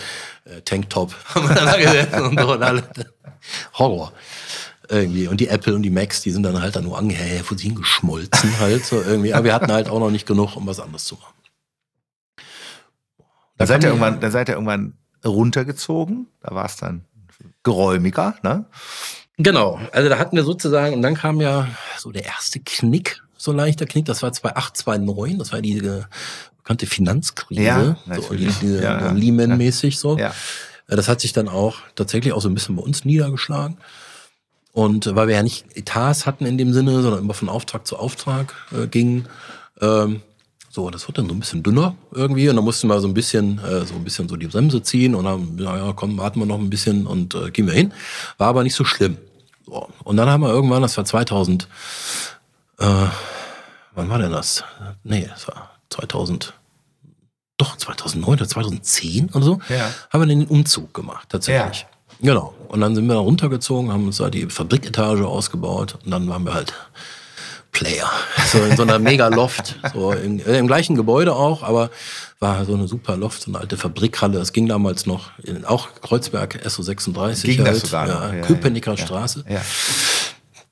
äh, 0.45 0.61
Tanktop 0.61 1.13
haben 1.35 1.49
wir 1.49 1.55
da 1.55 1.77
gesessen 1.77 2.21
und 2.21 2.39
so 2.39 2.53
und 2.53 2.63
alle. 2.63 2.83
Horror. 3.73 4.13
Irgendwie. 4.87 5.27
Und 5.27 5.41
die 5.41 5.47
Apple 5.47 5.75
und 5.75 5.81
die 5.83 5.89
Macs, 5.89 6.21
die 6.21 6.31
sind 6.31 6.43
dann 6.43 6.61
halt 6.61 6.75
dann 6.75 6.83
nur 6.83 6.97
sie 7.57 7.67
hingeschmolzen 7.67 8.59
halt 8.59 8.85
so 8.85 9.01
irgendwie. 9.01 9.33
Aber 9.33 9.43
wir 9.43 9.53
hatten 9.53 9.71
halt 9.71 9.89
auch 9.89 9.99
noch 9.99 10.11
nicht 10.11 10.27
genug, 10.27 10.55
um 10.55 10.67
was 10.67 10.79
anderes 10.79 11.05
zu 11.05 11.15
machen. 11.15 11.33
Dann 13.57 13.67
seid 13.67 13.83
ihr 13.83 13.89
irgendwann, 13.89 14.19
dann 14.19 14.31
seid 14.31 14.49
ihr 14.49 14.55
irgendwann 14.55 14.93
runtergezogen. 15.29 16.27
Da 16.41 16.55
war 16.55 16.65
es 16.65 16.77
dann 16.77 17.05
geräumiger, 17.63 18.35
ne? 18.43 18.65
Genau. 19.37 19.79
Also 19.91 20.09
da 20.09 20.17
hatten 20.17 20.35
wir 20.35 20.43
sozusagen, 20.43 20.95
und 20.95 21.01
dann 21.01 21.15
kam 21.15 21.41
ja 21.41 21.67
so 21.97 22.11
der 22.11 22.25
erste 22.25 22.59
Knick, 22.59 23.21
so 23.37 23.51
leichter 23.51 23.85
Knick, 23.85 24.05
das 24.05 24.23
war 24.23 24.31
2008, 24.31 24.77
2009, 24.77 25.39
das 25.39 25.51
war 25.51 25.61
diese 25.61 26.07
bekannte 26.57 26.87
Finanzkrise, 26.87 27.61
ja, 27.61 28.21
so, 28.21 28.33
diese 28.33 28.81
ja, 28.81 29.11
Lehman-mäßig 29.11 29.99
so. 29.99 30.17
Ja. 30.17 30.33
Äh, 30.87 30.95
das 30.95 31.07
hat 31.07 31.21
sich 31.21 31.33
dann 31.33 31.49
auch 31.49 31.77
tatsächlich 31.95 32.33
auch 32.33 32.41
so 32.41 32.49
ein 32.49 32.55
bisschen 32.55 32.75
bei 32.75 32.83
uns 32.83 33.05
niedergeschlagen. 33.05 33.77
Und 34.71 35.15
weil 35.15 35.27
wir 35.27 35.35
ja 35.35 35.43
nicht 35.43 35.65
Etats 35.75 36.25
hatten 36.25 36.45
in 36.45 36.57
dem 36.57 36.73
Sinne, 36.73 37.01
sondern 37.01 37.21
immer 37.21 37.33
von 37.33 37.47
Auftrag 37.47 37.87
zu 37.87 37.97
Auftrag 37.97 38.53
äh, 38.73 38.87
gingen, 38.87 39.27
ähm, 39.79 40.21
so, 40.75 40.89
das 40.89 41.07
wird 41.07 41.17
dann 41.17 41.27
so 41.27 41.33
ein 41.33 41.39
bisschen 41.39 41.63
dünner 41.63 41.95
irgendwie 42.11 42.49
und 42.49 42.57
dann 42.57 42.65
mussten 42.65 42.87
wir 42.87 42.99
so 42.99 43.07
ein 43.07 43.13
bisschen, 43.13 43.59
äh, 43.59 43.85
so 43.85 43.95
ein 43.95 44.03
bisschen 44.03 44.27
so 44.27 44.35
die 44.35 44.47
Bremse 44.47 44.83
ziehen 44.83 45.15
und 45.15 45.23
dann, 45.23 45.57
ja, 45.57 45.93
komm, 45.93 46.17
warten 46.17 46.39
wir 46.39 46.45
noch 46.45 46.59
ein 46.59 46.69
bisschen 46.69 47.07
und 47.07 47.33
äh, 47.33 47.49
gehen 47.49 47.65
wir 47.65 47.73
hin. 47.73 47.93
War 48.37 48.49
aber 48.49 48.61
nicht 48.63 48.75
so 48.75 48.83
schlimm. 48.83 49.17
So. 49.65 49.87
Und 50.03 50.17
dann 50.17 50.29
haben 50.29 50.41
wir 50.41 50.49
irgendwann, 50.49 50.81
das 50.81 50.97
war 50.97 51.05
2000, 51.05 51.67
äh, 52.79 52.85
wann 53.95 54.09
war 54.09 54.19
denn 54.19 54.31
das? 54.31 54.63
Nee, 55.03 55.25
das 55.29 55.47
war 55.47 55.71
2000, 55.89 56.53
doch 57.57 57.77
2009 57.77 58.33
oder 58.33 58.47
2010 58.47 59.29
oder 59.29 59.45
so, 59.45 59.59
Ja. 59.69 59.89
haben 60.11 60.21
wir 60.21 60.27
den 60.27 60.45
Umzug 60.45 60.93
gemacht, 60.93 61.29
tatsächlich. 61.29 61.87
Genau. 62.21 62.53
Und 62.67 62.81
dann 62.81 62.95
sind 62.95 63.07
wir 63.07 63.13
da 63.13 63.19
runtergezogen, 63.21 63.91
haben 63.93 64.05
uns 64.07 64.17
da 64.17 64.29
die 64.29 64.47
Fabriketage 64.47 65.25
ausgebaut 65.25 65.97
und 66.03 66.11
dann 66.11 66.27
waren 66.27 66.43
wir 66.43 66.53
halt 66.53 66.73
Player. 67.75 68.09
So 68.51 68.59
in 68.63 68.77
so 68.77 68.83
einer 68.83 68.99
Mega-Loft, 68.99 69.75
so 69.93 70.11
im, 70.13 70.39
äh, 70.39 70.57
im 70.57 70.67
gleichen 70.67 70.95
Gebäude 70.95 71.35
auch, 71.35 71.61
aber 71.61 71.91
war 72.39 72.65
so 72.65 72.73
eine 72.73 72.87
super 72.87 73.17
Loft, 73.17 73.43
so 73.43 73.51
eine 73.51 73.59
alte 73.59 73.77
Fabrikhalle. 73.77 74.39
Das 74.39 74.53
ging 74.53 74.67
damals 74.67 75.05
noch, 75.05 75.31
in, 75.43 75.65
auch 75.65 75.89
Kreuzberg 76.01 76.65
SO36. 76.65 77.43
Ging 77.43 77.57
das 77.59 77.67
halt, 77.67 77.85
sogar 77.85 78.35
ja, 78.35 78.41
Köpenicker 78.41 78.91
ja. 78.91 78.97
Straße 78.97 79.43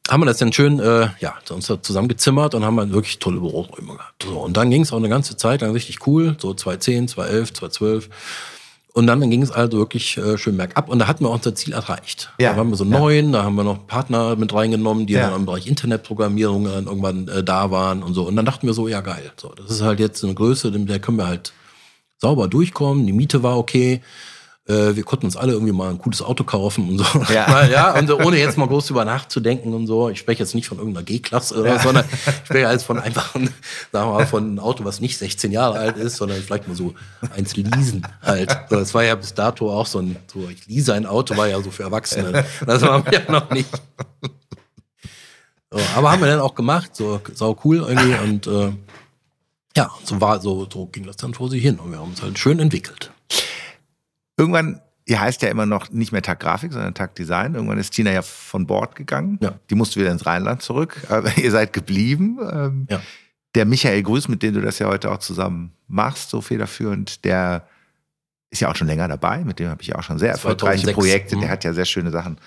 haben 0.09 0.21
wir 0.21 0.25
das 0.25 0.37
dann 0.37 0.51
schön, 0.51 0.79
äh, 0.79 1.07
ja, 1.19 1.35
uns 1.49 1.71
zusammengezimmert 1.81 2.55
und 2.55 2.65
haben 2.65 2.77
halt 2.77 2.91
wirklich 2.91 3.19
tolle 3.19 3.39
Büroräume 3.39 3.93
gehabt. 3.95 4.23
So, 4.23 4.37
und 4.39 4.57
dann 4.57 4.69
ging 4.69 4.81
es 4.81 4.91
auch 4.91 4.97
eine 4.97 5.09
ganze 5.09 5.37
Zeit 5.37 5.61
lang 5.61 5.71
richtig 5.71 6.05
cool, 6.05 6.35
so 6.39 6.53
2010, 6.53 7.07
2011, 7.07 7.53
2012. 7.53 8.09
Und 8.95 9.07
dann, 9.07 9.19
dann 9.19 9.31
ging 9.31 9.41
es 9.41 9.49
also 9.49 9.79
wirklich 9.79 10.17
äh, 10.17 10.37
schön 10.37 10.55
bergab 10.55 10.87
und 10.87 10.99
da 10.99 11.07
hatten 11.07 11.25
wir 11.25 11.29
auch 11.29 11.33
unser 11.35 11.55
Ziel 11.55 11.73
erreicht. 11.73 12.31
Ja. 12.39 12.51
Da 12.51 12.57
waren 12.57 12.69
wir 12.69 12.75
so 12.75 12.83
Ja. 12.85 12.91
neun, 12.99 13.31
da 13.31 13.43
haben 13.43 13.55
wir 13.55 13.63
noch 13.63 13.87
Partner 13.87 14.35
mit 14.35 14.53
reingenommen, 14.53 15.07
die 15.07 15.13
Ja. 15.13 15.29
dann 15.31 15.39
im 15.39 15.45
Bereich 15.47 15.65
Internetprogrammierung 15.65 16.65
dann 16.65 16.85
irgendwann 16.85 17.27
äh, 17.27 17.43
da 17.43 17.71
waren 17.71 18.03
und 18.03 18.13
so. 18.13 18.27
Und 18.27 18.35
dann 18.35 18.45
dachten 18.45 18.67
wir 18.67 18.73
so, 18.75 18.87
ja 18.87 19.01
geil, 19.01 19.31
so, 19.35 19.51
das 19.55 19.71
ist 19.71 19.81
halt 19.81 19.99
jetzt 19.99 20.23
eine 20.23 20.35
Größe, 20.35 20.69
mit 20.71 20.89
der 20.89 20.99
können 20.99 21.17
wir 21.17 21.25
halt 21.27 21.53
sauber 22.19 22.47
durchkommen. 22.47 23.07
Die 23.07 23.13
Miete 23.13 23.41
war 23.41 23.57
okay. 23.57 24.01
Äh, 24.65 24.95
wir 24.95 25.03
konnten 25.03 25.25
uns 25.25 25.35
alle 25.35 25.51
irgendwie 25.51 25.73
mal 25.73 25.89
ein 25.89 25.97
gutes 25.97 26.21
Auto 26.21 26.45
kaufen 26.45 26.87
und 26.89 26.97
so. 26.99 27.33
Ja. 27.33 27.67
Ja, 27.73 27.97
und 27.97 28.07
so, 28.07 28.19
ohne 28.19 28.37
jetzt 28.37 28.57
mal 28.57 28.67
groß 28.67 28.87
drüber 28.87 29.03
nachzudenken 29.03 29.73
und 29.73 29.87
so. 29.87 30.09
Ich 30.09 30.19
spreche 30.19 30.43
jetzt 30.43 30.53
nicht 30.53 30.67
von 30.67 30.77
irgendeiner 30.77 31.03
G-Klasse 31.03 31.59
oder 31.59 31.77
so, 31.77 31.83
sondern 31.85 32.05
ich 32.11 32.45
spreche 32.45 32.69
jetzt 32.69 32.83
von 32.83 32.99
einfach, 32.99 33.33
sagen 33.33 33.49
wir 33.91 34.05
mal, 34.05 34.27
von 34.27 34.43
einem 34.43 34.59
Auto, 34.59 34.85
was 34.85 34.99
nicht 35.01 35.17
16 35.17 35.51
Jahre 35.51 35.79
alt 35.79 35.97
ist, 35.97 36.17
sondern 36.17 36.41
vielleicht 36.41 36.67
mal 36.67 36.75
so 36.75 36.93
eins 37.35 37.55
leasen 37.55 38.05
halt. 38.21 38.55
So, 38.69 38.75
das 38.75 38.93
war 38.93 39.03
ja 39.03 39.15
bis 39.15 39.33
dato 39.33 39.71
auch 39.71 39.87
so 39.87 39.99
ein, 39.99 40.17
so 40.31 40.47
ich 40.49 40.67
lease 40.67 40.93
ein 40.93 41.05
Auto, 41.05 41.35
war 41.35 41.47
ja 41.47 41.61
so 41.61 41.71
für 41.71 41.83
Erwachsene. 41.83 42.45
Das 42.65 42.81
wir 42.81 43.03
ja 43.11 43.31
noch 43.31 43.49
nicht. 43.49 43.69
So, 45.71 45.79
aber 45.95 46.11
haben 46.11 46.21
wir 46.21 46.27
dann 46.27 46.39
auch 46.39 46.53
gemacht, 46.53 46.95
so 46.95 47.19
sau 47.33 47.57
cool 47.63 47.77
irgendwie 47.87 48.15
und 48.23 48.47
äh, 48.47 48.71
ja, 49.75 49.89
so 50.03 50.21
war 50.21 50.39
so, 50.39 50.67
so 50.71 50.85
ging 50.85 51.05
das 51.05 51.17
dann 51.17 51.33
vor 51.33 51.49
sich 51.49 51.63
hin 51.63 51.79
und 51.79 51.91
wir 51.91 51.99
haben 51.99 52.11
uns 52.11 52.21
halt 52.21 52.37
schön 52.37 52.59
entwickelt. 52.59 53.11
Irgendwann, 54.37 54.81
ihr 55.05 55.19
heißt 55.19 55.41
ja 55.41 55.49
immer 55.49 55.65
noch 55.65 55.91
nicht 55.91 56.11
mehr 56.11 56.21
Tag 56.21 56.39
Grafik, 56.39 56.73
sondern 56.73 56.93
Tag 56.93 57.15
Design. 57.15 57.55
Irgendwann 57.55 57.77
ist 57.77 57.91
Tina 57.91 58.11
ja 58.11 58.21
von 58.21 58.65
Bord 58.67 58.95
gegangen. 58.95 59.37
Ja. 59.41 59.53
Die 59.69 59.75
musste 59.75 59.99
wieder 59.99 60.11
ins 60.11 60.25
Rheinland 60.25 60.61
zurück. 60.61 60.97
Aber 61.09 61.35
ihr 61.37 61.51
seid 61.51 61.73
geblieben. 61.73 62.39
Ähm, 62.51 62.87
Ja. 62.89 63.01
Der 63.55 63.65
Michael 63.65 64.01
Grüß, 64.01 64.29
mit 64.29 64.41
dem 64.41 64.55
du 64.55 64.61
das 64.61 64.79
ja 64.79 64.87
heute 64.87 65.11
auch 65.11 65.19
zusammen 65.19 65.73
machst, 65.87 66.31
so 66.31 66.41
federführend, 66.41 67.23
der 67.23 67.67
ist 68.49 68.61
ja 68.61 68.71
auch 68.71 68.75
schon 68.75 68.87
länger 68.87 69.07
dabei. 69.07 69.43
Mit 69.43 69.59
dem 69.59 69.69
habe 69.69 69.83
ich 69.83 69.93
auch 69.95 70.01
schon 70.01 70.17
sehr 70.17 70.31
erfolgreiche 70.31 70.85
2006, 70.85 70.95
Projekte. 70.95 71.35
mhm. 71.35 71.41
Der 71.41 71.49
hat 71.51 71.63
ja 71.63 71.73
sehr 71.73 71.85
schöne 71.85 72.09
Sachen 72.09 72.37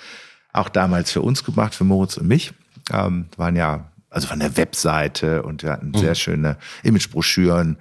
auch 0.53 0.69
damals 0.69 1.13
für 1.13 1.21
uns 1.21 1.45
gemacht, 1.45 1.77
für 1.77 1.85
Moritz 1.85 2.17
und 2.17 2.27
mich. 2.27 2.53
Ähm, 2.93 3.27
waren 3.37 3.55
ja, 3.55 3.93
also 4.11 4.27
von 4.27 4.41
der 4.41 4.57
Webseite 4.57 5.43
und 5.45 5.63
wir 5.63 5.71
hatten 5.71 5.91
Mhm. 5.91 5.99
sehr 5.99 6.15
schöne 6.17 6.57
Imagebroschüren 6.83 7.77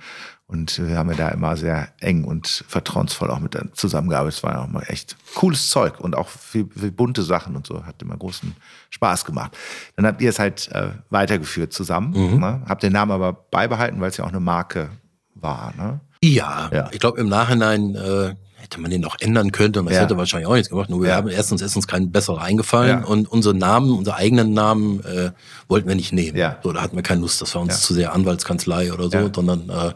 und 0.47 0.77
wir 0.87 0.97
haben 0.97 1.09
ja 1.09 1.15
da 1.15 1.29
immer 1.29 1.57
sehr 1.57 1.89
eng 1.99 2.23
und 2.23 2.63
vertrauensvoll 2.67 3.31
auch 3.31 3.39
mit 3.39 3.57
zusammengearbeitet. 3.73 4.37
Es 4.37 4.43
war 4.43 4.53
ja 4.53 4.61
auch 4.63 4.67
mal 4.67 4.83
echt 4.87 5.15
cooles 5.33 5.69
Zeug 5.71 5.99
und 5.99 6.15
auch 6.15 6.29
viel, 6.29 6.69
viel 6.77 6.91
bunte 6.91 7.23
Sachen 7.23 7.55
und 7.55 7.65
so. 7.65 7.83
Hat 7.85 7.99
immer 8.03 8.15
großen 8.15 8.55
Spaß 8.91 9.25
gemacht. 9.25 9.57
Dann 9.95 10.05
habt 10.05 10.21
ihr 10.21 10.29
es 10.29 10.37
halt 10.37 10.69
äh, 10.71 10.89
weitergeführt 11.09 11.73
zusammen. 11.73 12.11
Mhm. 12.11 12.39
Ne? 12.39 12.61
Habt 12.67 12.83
den 12.83 12.93
Namen 12.93 13.11
aber 13.11 13.33
beibehalten, 13.33 13.99
weil 14.01 14.09
es 14.09 14.17
ja 14.17 14.23
auch 14.25 14.29
eine 14.29 14.39
Marke 14.39 14.89
war. 15.33 15.73
Ne? 15.77 15.99
Ja, 16.23 16.69
Ja. 16.71 16.89
ich 16.91 16.99
glaube 16.99 17.19
im 17.19 17.27
Nachhinein 17.27 17.95
äh, 17.95 18.35
hätte 18.66 18.82
man 18.82 18.91
den 18.91 19.01
noch 19.01 19.16
ändern 19.20 19.51
können 19.51 19.76
und 19.78 19.86
das 19.86 19.95
Ja. 19.95 20.01
hätte 20.01 20.18
wahrscheinlich 20.18 20.47
auch 20.47 20.53
nichts 20.55 20.70
gemacht. 20.70 20.89
Nur 20.89 21.01
wir 21.01 21.09
Ja. 21.09 21.16
haben 21.16 21.30
erstens 21.30 21.61
ist 21.61 21.76
uns 21.76 21.88
kein 21.88 22.11
besserer 22.11 22.41
eingefallen 22.41 23.01
Ja. 23.01 23.05
und 23.05 23.32
unsere 23.32 23.53
Namen, 23.55 23.97
unsere 23.97 24.18
eigenen 24.18 24.53
Namen 24.53 25.03
äh, 25.05 25.32
wollten 25.68 25.88
wir 25.88 25.95
nicht 25.95 26.11
nehmen. 26.13 26.38
Ja. 26.38 26.57
So, 26.63 26.74
da 26.74 26.82
hatten 26.82 26.95
wir 26.95 27.03
keine 27.03 27.22
Lust, 27.22 27.41
das 27.41 27.53
war 27.55 27.61
uns 27.61 27.82
zu 27.82 27.93
sehr 27.93 28.13
Anwaltskanzlei 28.13 28.91
oder 28.91 29.09
so, 29.09 29.30
sondern 29.34 29.70
äh, 29.70 29.93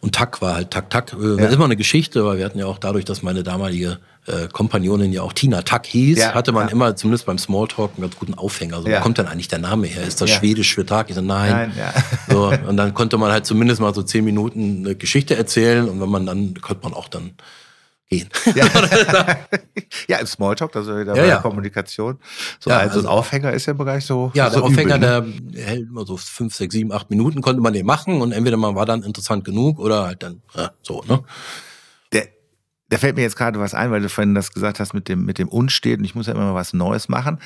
und 0.00 0.14
Tack 0.14 0.40
war 0.40 0.54
halt 0.54 0.70
Tack 0.70 0.88
Tack. 0.90 1.12
Äh, 1.20 1.44
ist 1.46 1.52
immer 1.54 1.64
eine 1.66 1.76
Geschichte, 1.76 2.24
weil 2.24 2.38
wir 2.38 2.44
hatten 2.44 2.58
ja 2.58 2.66
auch 2.66 2.78
dadurch, 2.78 3.04
dass 3.04 3.22
meine 3.22 3.42
damalige 3.42 3.98
äh, 4.26 4.48
Kompagnonin 4.48 5.12
ja 5.14 5.22
auch 5.22 5.32
Tina 5.32 5.62
Tack 5.62 5.86
hieß, 5.86 6.18
Ja. 6.18 6.34
hatte 6.34 6.52
man 6.52 6.66
Ja. 6.68 6.72
immer 6.72 6.94
zumindest 6.94 7.24
beim 7.24 7.38
Smalltalk 7.38 7.92
einen 7.96 8.02
ganz 8.02 8.16
guten 8.16 8.34
Aufhänger. 8.34 8.82
So, 8.82 8.88
Ja. 8.88 8.98
Wo 8.98 9.02
kommt 9.02 9.16
denn 9.18 9.26
eigentlich 9.26 9.48
der 9.48 9.58
Name 9.60 9.86
her? 9.86 10.02
Ist 10.06 10.20
das. 10.20 10.30
Schwedisch 10.30 10.74
für 10.74 10.84
Tag? 10.84 11.08
Ich 11.08 11.16
so, 11.16 11.22
nein. 11.22 11.72
Nein. 11.74 11.90
So, 12.28 12.52
und 12.68 12.76
dann 12.76 12.92
konnte 12.92 13.16
man 13.16 13.32
halt 13.32 13.46
zumindest 13.46 13.80
mal 13.80 13.94
so 13.94 14.02
zehn 14.02 14.24
Minuten 14.24 14.84
eine 14.84 14.94
Geschichte 14.94 15.36
erzählen 15.36 15.88
und 15.88 16.00
wenn 16.02 16.10
man 16.10 16.26
dann, 16.26 16.54
konnte 16.60 16.82
man 16.84 16.92
auch 16.92 17.08
dann 17.08 17.30
gehen. 18.10 18.28
Ja, 18.54 18.66
ja 20.08 20.18
im 20.18 20.26
Smalltalk, 20.26 20.74
also 20.76 20.98
Ja, 20.98 21.04
bei 21.04 21.16
ja. 21.20 21.26
der 21.26 21.36
Kommunikation. 21.38 22.18
So, 22.58 22.70
Ja, 22.70 22.78
also, 22.78 22.96
also- 22.96 23.08
ein 23.08 23.12
Aufhänger 23.12 23.52
ist 23.52 23.66
ja 23.66 23.70
im 23.72 23.78
Bereich 23.78 24.04
so. 24.04 24.30
Ja, 24.34 24.50
so 24.50 24.56
der 24.56 24.64
Aufhänger, 24.64 24.96
übel, 24.96 25.08
ne? 25.08 25.32
der 25.52 25.64
hält 25.64 25.88
immer 25.88 26.04
so 26.04 26.16
fünf, 26.16 26.54
sechs, 26.54 26.74
sieben, 26.74 26.92
acht 26.92 27.08
Minuten, 27.10 27.40
konnte 27.40 27.62
man 27.62 27.72
den 27.72 27.86
machen 27.86 28.20
und 28.20 28.32
entweder 28.32 28.56
man 28.56 28.74
war 28.74 28.84
dann 28.86 29.02
interessant 29.04 29.44
genug 29.44 29.78
oder 29.78 30.04
halt 30.06 30.22
dann, 30.22 30.42
ja, 30.54 30.72
so, 30.82 31.02
ne? 31.08 31.22
Der, 32.12 32.28
da 32.88 32.98
fällt 32.98 33.16
mir 33.16 33.22
jetzt 33.22 33.36
gerade 33.36 33.60
was 33.60 33.74
ein, 33.74 33.90
weil 33.92 34.00
du 34.02 34.08
vorhin 34.08 34.34
das 34.34 34.52
gesagt 34.52 34.80
hast 34.80 34.92
mit 34.92 35.08
dem, 35.08 35.24
mit 35.24 35.38
dem 35.38 35.48
Unsteten. 35.48 36.04
Ich 36.04 36.14
muss 36.16 36.26
ja 36.26 36.34
immer 36.34 36.46
mal 36.46 36.54
was 36.54 36.72
Neues 36.72 37.08
machen. 37.08 37.38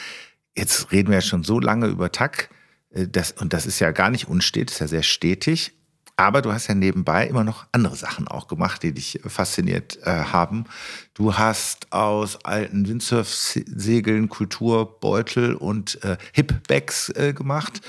Jetzt 0.56 0.90
reden 0.92 1.08
wir 1.10 1.16
ja 1.16 1.22
schon 1.22 1.44
so 1.44 1.60
lange 1.60 1.86
über 1.88 2.10
Tack. 2.10 2.48
äh, 2.90 3.06
Das, 3.06 3.32
und 3.32 3.52
das 3.52 3.66
ist 3.66 3.80
ja 3.80 3.90
gar 3.90 4.08
nicht 4.10 4.28
unstet, 4.28 4.70
ist 4.70 4.78
ja 4.80 4.88
sehr 4.88 5.02
stetig. 5.02 5.72
Aber 6.16 6.42
du 6.42 6.52
hast 6.52 6.68
ja 6.68 6.74
nebenbei 6.74 7.26
immer 7.26 7.42
noch 7.42 7.66
andere 7.72 7.96
Sachen 7.96 8.28
auch 8.28 8.46
gemacht, 8.46 8.82
die 8.84 8.92
dich 8.92 9.20
fasziniert 9.26 9.98
äh, 10.04 10.10
haben. 10.10 10.64
Du 11.12 11.36
hast 11.36 11.92
aus 11.92 12.44
alten 12.44 12.86
Windsurf-Segeln 12.86 14.28
Kulturbeutel 14.28 15.54
und 15.54 16.02
äh, 16.04 16.16
Hip-Bags 16.32 17.08
äh, 17.10 17.32
gemacht. 17.32 17.80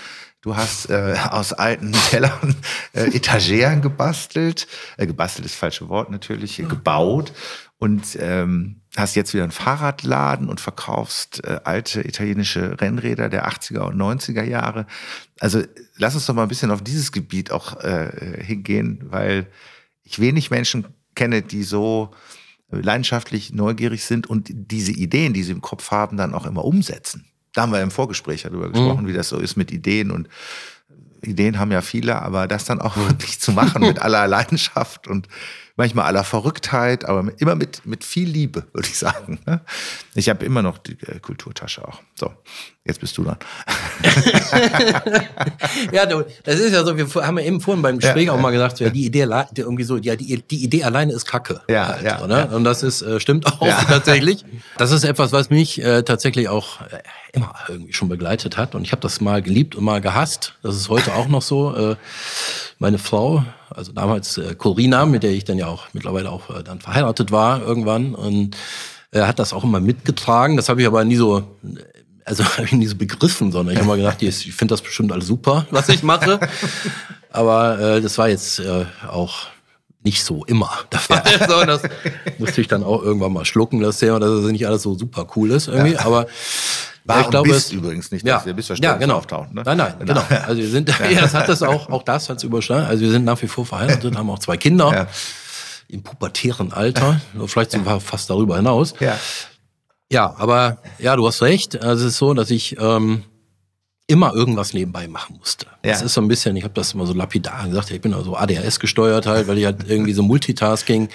Du 0.41 0.55
hast 0.55 0.89
äh, 0.89 1.15
aus 1.29 1.53
alten 1.53 1.91
Tellern 2.09 2.55
äh, 2.93 3.15
Etageren 3.15 3.81
gebastelt. 3.81 4.67
Äh, 4.97 5.07
gebastelt 5.07 5.45
ist 5.45 5.53
das 5.55 5.59
falsche 5.59 5.89
Wort 5.89 6.09
natürlich, 6.09 6.57
gebaut. 6.57 7.31
Und 7.77 8.17
ähm, 8.19 8.81
hast 8.97 9.15
jetzt 9.15 9.33
wieder 9.33 9.43
einen 9.43 9.51
Fahrradladen 9.51 10.47
und 10.47 10.61
verkaufst 10.61 11.43
äh, 11.43 11.59
alte 11.63 12.07
italienische 12.07 12.79
Rennräder 12.79 13.29
der 13.29 13.47
80er 13.47 13.81
und 13.81 13.97
90er 13.97 14.43
Jahre. 14.43 14.85
Also 15.39 15.63
lass 15.97 16.15
uns 16.15 16.25
doch 16.25 16.33
mal 16.33 16.43
ein 16.43 16.49
bisschen 16.49 16.71
auf 16.71 16.83
dieses 16.83 17.11
Gebiet 17.11 17.51
auch 17.51 17.81
äh, 17.81 18.43
hingehen, 18.43 19.05
weil 19.09 19.47
ich 20.03 20.19
wenig 20.19 20.51
Menschen 20.51 20.85
kenne, 21.15 21.41
die 21.41 21.63
so 21.63 22.11
leidenschaftlich 22.69 23.53
neugierig 23.53 24.05
sind 24.05 24.27
und 24.27 24.49
diese 24.51 24.91
Ideen, 24.91 25.33
die 25.33 25.43
sie 25.43 25.51
im 25.51 25.61
Kopf 25.61 25.91
haben, 25.91 26.17
dann 26.17 26.33
auch 26.33 26.45
immer 26.45 26.65
umsetzen. 26.65 27.25
Da 27.53 27.61
haben 27.61 27.71
wir 27.71 27.81
im 27.81 27.91
Vorgespräch 27.91 28.43
darüber 28.43 28.69
gesprochen, 28.69 29.07
wie 29.07 29.13
das 29.13 29.29
so 29.29 29.37
ist 29.39 29.55
mit 29.55 29.71
Ideen 29.71 30.11
und 30.11 30.27
Ideen 31.21 31.57
haben 31.57 31.71
ja 31.71 31.81
viele, 31.81 32.21
aber 32.21 32.47
das 32.47 32.65
dann 32.65 32.81
auch 32.81 32.97
wirklich 33.09 33.39
zu 33.39 33.51
machen 33.51 33.81
mit 33.87 33.99
aller 33.99 34.27
Leidenschaft 34.27 35.07
und 35.07 35.27
manchmal 35.77 36.05
aller 36.05 36.23
Verrücktheit, 36.23 37.05
aber 37.05 37.31
immer 37.37 37.55
mit, 37.55 37.85
mit 37.85 38.03
viel 38.03 38.29
Liebe, 38.29 38.65
würde 38.73 38.87
ich 38.87 38.97
sagen. 38.97 39.39
ne? 39.45 39.61
Ich 40.13 40.29
habe 40.29 40.45
immer 40.45 40.61
noch 40.61 40.77
die 40.77 40.93
äh, 41.05 41.19
Kulturtasche 41.19 41.85
auch. 41.87 42.01
So, 42.15 42.31
jetzt 42.85 42.99
bist 43.01 43.17
du 43.17 43.23
dran. 43.23 43.37
Ja, 45.91 46.05
das 46.05 46.59
ist 46.59 46.73
ja 46.73 46.83
so, 46.83 46.95
wir 46.97 47.07
haben 47.25 47.37
ja 47.37 47.45
eben 47.45 47.59
vorhin 47.59 47.81
beim 47.81 47.99
Gespräch 47.99 48.27
Ja, 48.27 48.33
auch 48.33 48.39
mal 48.39 48.51
gesagt, 48.51 48.79
ja, 48.79 48.89
die 48.89 49.05
Idee 49.05 49.27
irgendwie 49.55 49.83
so, 49.83 49.97
ja, 49.97 50.15
die, 50.15 50.41
die 50.41 50.63
Idee 50.63 50.83
alleine 50.83 51.13
ist 51.13 51.25
Kacke. 51.25 51.61
Ja, 51.69 51.87
halt, 51.89 52.03
ja, 52.03 52.19
so, 52.19 52.27
ne? 52.27 52.47
ja. 52.49 52.55
Und 52.55 52.63
das 52.63 52.83
ist, 52.83 53.01
äh, 53.01 53.19
stimmt 53.19 53.45
auch 53.47 53.65
Ja. 53.65 53.83
tatsächlich. 53.87 54.45
Das 54.77 54.91
ist 54.91 55.03
etwas, 55.03 55.31
was 55.31 55.49
mich 55.49 55.81
äh, 55.83 56.03
tatsächlich 56.03 56.47
auch 56.49 56.81
äh, 56.81 56.99
immer 57.33 57.53
irgendwie 57.67 57.93
schon 57.93 58.09
begleitet 58.09 58.57
hat. 58.57 58.75
Und 58.75 58.83
ich 58.83 58.91
habe 58.91 59.01
das 59.01 59.19
mal 59.21 59.41
geliebt 59.41 59.75
und 59.75 59.83
mal 59.83 60.01
gehasst. 60.01 60.53
Das 60.63 60.75
ist 60.75 60.89
heute 60.89 61.13
auch 61.15 61.27
noch 61.27 61.41
so. 61.41 61.75
Äh, 61.75 61.95
meine 62.79 62.97
Frau, 62.97 63.43
also 63.75 63.91
damals 63.91 64.37
äh, 64.37 64.55
Corina, 64.55 65.05
mit 65.05 65.23
der 65.23 65.31
ich 65.31 65.43
dann 65.43 65.57
ja 65.57 65.67
auch 65.67 65.87
mittlerweile 65.93 66.31
auch 66.31 66.49
äh, 66.49 66.63
dann 66.63 66.79
verheiratet 66.79 67.31
war 67.31 67.61
irgendwann 67.61 68.15
und 68.15 68.55
äh, 69.11 69.21
hat 69.21 69.39
das 69.39 69.53
auch 69.53 69.63
immer 69.63 69.79
mitgetragen. 69.79 70.55
Das 70.55 70.69
habe 70.69 70.81
ich 70.81 70.87
aber 70.87 71.03
nie 71.03 71.15
so 71.15 71.43
also 72.25 72.43
habe 72.57 72.63
ich 72.63 72.71
nie 72.73 72.87
so 72.87 72.95
begriffen, 72.95 73.51
sondern 73.51 73.73
ich 73.73 73.79
habe 73.79 73.87
mal 73.87 73.97
gedacht, 73.97 74.21
ich 74.21 74.53
finde 74.53 74.73
das 74.73 74.81
bestimmt 74.81 75.11
alles 75.11 75.27
super, 75.27 75.67
was 75.71 75.89
ich 75.89 76.03
mache. 76.03 76.39
Aber 77.29 77.79
äh, 77.79 78.01
das 78.01 78.17
war 78.17 78.29
jetzt 78.29 78.59
äh, 78.59 78.85
auch 79.09 79.47
nicht 80.03 80.23
so 80.23 80.45
immer 80.45 80.71
der 80.91 80.99
Fall. 80.99 81.23
So, 81.47 81.65
das 81.65 81.81
musste 82.37 82.61
ich 82.61 82.67
dann 82.67 82.83
auch 82.83 83.03
irgendwann 83.03 83.33
mal 83.33 83.43
schlucken, 83.43 83.81
das 83.81 83.99
Thema, 83.99 84.19
dass 84.19 84.29
es 84.29 84.51
nicht 84.51 84.67
alles 84.67 84.83
so 84.83 84.95
super 84.97 85.27
cool 85.35 85.51
ist 85.51 85.67
irgendwie. 85.67 85.97
Aber 85.97 86.27
War 87.05 87.21
ich 87.21 87.29
glaube, 87.29 87.49
bist 87.49 87.67
es, 87.67 87.71
übrigens 87.71 88.11
nicht, 88.11 88.25
ja, 88.25 88.37
dass 88.37 88.47
ihr 88.47 88.53
bis 88.53 88.67
ja, 88.67 88.93
genau. 88.95 89.17
auftaucht. 89.17 89.53
Ne? 89.53 89.61
Nein, 89.63 89.77
nein, 89.77 89.93
genau. 89.99 90.23
Also 90.47 90.57
wir 90.57 90.67
sind, 90.67 90.89
ja, 91.11 91.21
das 91.21 91.35
hat 91.35 91.47
das 91.47 91.61
auch, 91.61 91.89
auch 91.89 92.03
das 92.03 92.29
hat's 92.29 92.43
überstanden. 92.43 92.87
Also 92.87 93.03
wir 93.03 93.11
sind 93.11 93.25
nach 93.25 93.39
wie 93.41 93.47
vor 93.47 93.65
verheiratet, 93.65 94.17
haben 94.17 94.29
auch 94.29 94.39
zwei 94.39 94.57
Kinder 94.57 94.91
Ja. 94.91 95.07
im 95.87 96.01
pubertären 96.01 96.73
Alter, 96.73 97.21
vielleicht 97.45 97.71
sogar 97.71 97.99
fast 97.99 98.29
darüber 98.29 98.57
hinaus. 98.57 98.95
Ja. 98.99 99.19
Ja, 100.11 100.35
aber 100.37 100.77
ja, 100.99 101.15
du 101.15 101.27
hast 101.27 101.41
recht. 101.41 101.81
Also 101.81 102.05
es 102.05 102.13
ist 102.13 102.17
so, 102.19 102.33
dass 102.33 102.49
ich 102.51 102.77
ähm, 102.79 103.23
immer 104.07 104.33
irgendwas 104.33 104.73
nebenbei 104.73 105.07
machen 105.07 105.37
musste. 105.37 105.65
Ja. 105.83 105.91
Das 105.91 106.01
ist 106.01 106.13
so 106.13 106.21
ein 106.21 106.27
bisschen, 106.27 106.55
ich 106.55 106.63
habe 106.63 106.73
das 106.73 106.93
immer 106.93 107.05
so 107.05 107.13
lapidar 107.13 107.67
gesagt, 107.67 107.91
ich 107.91 108.01
bin 108.01 108.13
also 108.13 108.35
ADHS 108.35 108.79
gesteuert 108.79 109.25
halt, 109.25 109.47
weil 109.47 109.57
ich 109.57 109.65
halt 109.65 109.87
irgendwie 109.87 110.13
so 110.13 110.21
Multitasking, 110.21 111.09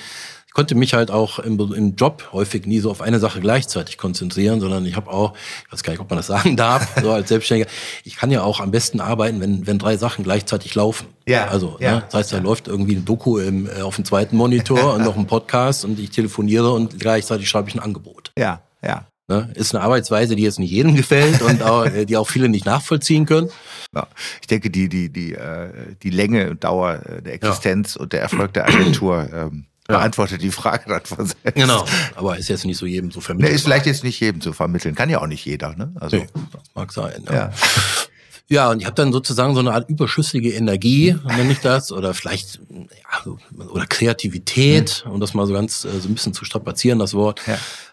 ich 0.50 0.54
konnte 0.54 0.74
mich 0.74 0.94
halt 0.94 1.12
auch 1.12 1.38
im, 1.38 1.60
im 1.72 1.94
Job 1.94 2.30
häufig 2.32 2.66
nie 2.66 2.80
so 2.80 2.90
auf 2.90 3.02
eine 3.02 3.20
Sache 3.20 3.38
gleichzeitig 3.38 3.98
konzentrieren, 3.98 4.58
sondern 4.58 4.84
ich 4.84 4.96
habe 4.96 5.08
auch, 5.08 5.34
ich 5.64 5.72
weiß 5.72 5.84
gar 5.84 5.92
nicht, 5.92 6.00
ob 6.00 6.10
man 6.10 6.16
das 6.16 6.26
sagen 6.26 6.56
darf, 6.56 7.00
so 7.00 7.12
als 7.12 7.28
Selbstständiger, 7.28 7.70
ich 8.02 8.16
kann 8.16 8.32
ja 8.32 8.42
auch 8.42 8.58
am 8.58 8.72
besten 8.72 9.00
arbeiten, 9.00 9.40
wenn, 9.40 9.68
wenn 9.68 9.78
drei 9.78 9.96
Sachen 9.96 10.24
gleichzeitig 10.24 10.74
laufen. 10.74 11.06
Ja, 11.28 11.46
Also, 11.46 11.76
ja, 11.78 11.94
ne? 11.94 12.02
das 12.06 12.14
heißt, 12.14 12.32
da 12.32 12.38
läuft 12.38 12.66
irgendwie 12.66 12.96
ein 12.96 13.04
Doku 13.04 13.38
im, 13.38 13.68
äh, 13.68 13.82
auf 13.82 13.94
dem 13.94 14.04
zweiten 14.04 14.36
Monitor 14.36 14.94
und 14.96 15.04
noch 15.04 15.16
ein 15.16 15.28
Podcast 15.28 15.84
und 15.84 16.00
ich 16.00 16.10
telefoniere 16.10 16.72
und 16.72 16.98
gleichzeitig 16.98 17.48
schreibe 17.48 17.68
ich 17.68 17.76
ein 17.76 17.80
Angebot. 17.80 18.32
Ja, 18.36 18.62
ja. 18.84 19.06
Ne? 19.28 19.52
Ist 19.54 19.72
eine 19.72 19.84
Arbeitsweise, 19.84 20.34
die 20.34 20.42
jetzt 20.42 20.58
nicht 20.58 20.72
jedem 20.72 20.96
gefällt 20.96 21.42
und 21.42 21.62
auch, 21.70 21.86
äh, 21.86 22.06
die 22.06 22.16
auch 22.16 22.28
viele 22.28 22.48
nicht 22.48 22.66
nachvollziehen 22.66 23.24
können. 23.24 23.50
Ja, 23.94 24.08
ich 24.40 24.48
denke, 24.48 24.68
die, 24.68 24.88
die, 24.88 25.12
die, 25.12 25.34
äh, 25.34 25.94
die 26.02 26.10
Länge 26.10 26.50
und 26.50 26.64
Dauer 26.64 27.00
äh, 27.06 27.22
der 27.22 27.34
Existenz 27.34 27.94
und 27.94 28.12
der 28.12 28.20
Erfolg 28.22 28.52
der 28.54 28.66
Agentur 28.66 29.28
ähm, 29.32 29.32
Ja. 29.32 29.69
Beantwortet 29.90 30.42
die 30.42 30.50
Frage 30.50 30.84
dann 30.88 31.04
von 31.04 31.26
selbst. 31.26 31.54
Genau. 31.54 31.84
Aber 32.14 32.38
ist 32.38 32.48
jetzt 32.48 32.64
nicht 32.64 32.78
so 32.78 32.86
jedem 32.86 33.10
so 33.10 33.20
Ne, 33.20 33.24
vermittelt. 33.24 33.54
ist 33.54 33.62
vielleicht 33.62 33.86
jetzt 33.86 34.04
nicht 34.04 34.18
jedem 34.20 34.40
zu 34.40 34.52
vermitteln. 34.52 34.94
Kann 34.94 35.10
ja 35.10 35.20
auch 35.20 35.26
nicht 35.26 35.44
jeder, 35.44 35.74
ne? 35.76 35.92
Also, 36.00 36.16
Nee, 36.16 36.26
das 36.52 36.62
mag 36.74 36.92
sein. 36.92 37.24
Ja, 37.26 37.34
ja. 37.34 37.52
ja 38.48 38.70
und 38.70 38.80
ich 38.80 38.86
habe 38.86 38.94
dann 38.96 39.12
sozusagen 39.12 39.54
so 39.54 39.60
eine 39.60 39.72
Art 39.72 39.88
überschüssige 39.88 40.52
Energie, 40.52 41.16
nenne 41.24 41.52
ich 41.52 41.60
das, 41.60 41.92
oder 41.92 42.14
vielleicht 42.14 42.60
ja, 42.70 43.32
oder 43.68 43.86
Kreativität, 43.86 45.04
um 45.10 45.20
das 45.20 45.34
mal 45.34 45.46
so 45.46 45.52
ganz 45.54 45.84
äh, 45.84 46.00
so 46.00 46.08
ein 46.08 46.14
bisschen 46.14 46.34
zu 46.34 46.44
strapazieren, 46.44 46.98
das 46.98 47.14
Wort. 47.14 47.40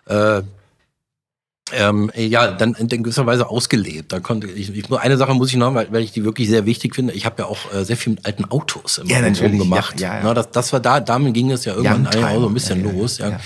Äh, 0.06 0.41
ähm, 1.74 2.11
ja, 2.15 2.47
dann 2.51 2.74
in 2.76 2.88
gewisser 2.88 3.26
Weise 3.26 3.49
ausgelebt. 3.49 4.11
Da 4.11 4.20
konnte 4.20 4.47
ich, 4.47 4.76
ich 4.76 4.89
nur 4.89 5.01
eine 5.01 5.18
Sache 5.18 5.34
muss 5.34 5.49
ich 5.49 5.55
noch, 5.55 5.74
weil, 5.74 5.91
weil 5.91 6.01
ich 6.03 6.11
die 6.11 6.24
wirklich 6.24 6.47
sehr 6.49 6.65
wichtig 6.65 6.95
finde. 6.95 7.13
Ich 7.13 7.26
habe 7.26 7.41
ja 7.41 7.45
auch 7.47 7.57
äh, 7.74 7.84
sehr 7.84 7.97
viel 7.97 8.13
mit 8.13 8.26
alten 8.26 8.45
Autos 8.45 8.97
immer 8.99 9.09
Ja, 9.09 9.22
natürlich. 9.22 9.59
rumgemacht. 9.59 9.99
Ja, 9.99 10.07
ja, 10.09 10.15
ja. 10.18 10.24
Na, 10.24 10.34
das, 10.34 10.51
das 10.51 10.74
war 10.74 10.80
da, 10.80 10.99
damit 10.99 11.34
ging 11.34 11.51
es 11.51 11.65
ja 11.65 11.74
irgendwann 11.74 12.07
auch 12.07 12.41
so 12.41 12.47
ein 12.47 12.53
bisschen 12.53 12.86
Ja, 12.86 12.91
los. 12.91 13.18
Ja. 13.18 13.39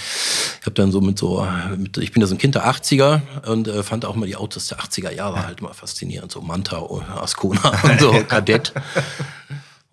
Ich 0.59 0.65
habe 0.65 0.75
dann 0.75 0.91
so 0.91 1.01
mit 1.01 1.17
so, 1.17 1.45
mit, 1.77 1.97
ich 1.97 2.11
bin 2.11 2.21
ja 2.21 2.27
so 2.27 2.35
ein 2.35 2.37
Kind 2.37 2.55
der 2.55 2.65
80er 2.67 3.21
und 3.47 3.67
äh, 3.67 3.83
fand 3.83 4.05
auch 4.05 4.15
mal 4.15 4.25
die 4.27 4.35
Autos 4.35 4.67
der 4.67 4.79
80er 4.79 5.11
Jahre 5.11 5.45
halt 5.45 5.61
mal 5.61 5.73
faszinierend. 5.73 6.31
So 6.31 6.41
Manta, 6.41 6.81
Ascona 7.21 7.73
und 7.83 7.99
so 7.99 8.11
Kadett. 8.27 8.73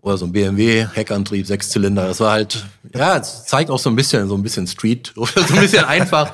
Oder 0.00 0.16
so 0.16 0.26
ein 0.26 0.32
BMW, 0.32 0.86
Heckantrieb, 0.92 1.46
Sechszylinder. 1.46 2.06
Das 2.06 2.20
war 2.20 2.30
halt, 2.32 2.64
ja, 2.94 3.16
es 3.16 3.46
zeigt 3.46 3.68
auch 3.70 3.80
so 3.80 3.90
ein 3.90 3.96
bisschen, 3.96 4.28
so 4.28 4.34
ein 4.36 4.42
bisschen 4.42 4.66
Street, 4.66 5.12
so 5.16 5.26
ein 5.36 5.60
bisschen 5.60 5.84
einfach. 5.84 6.32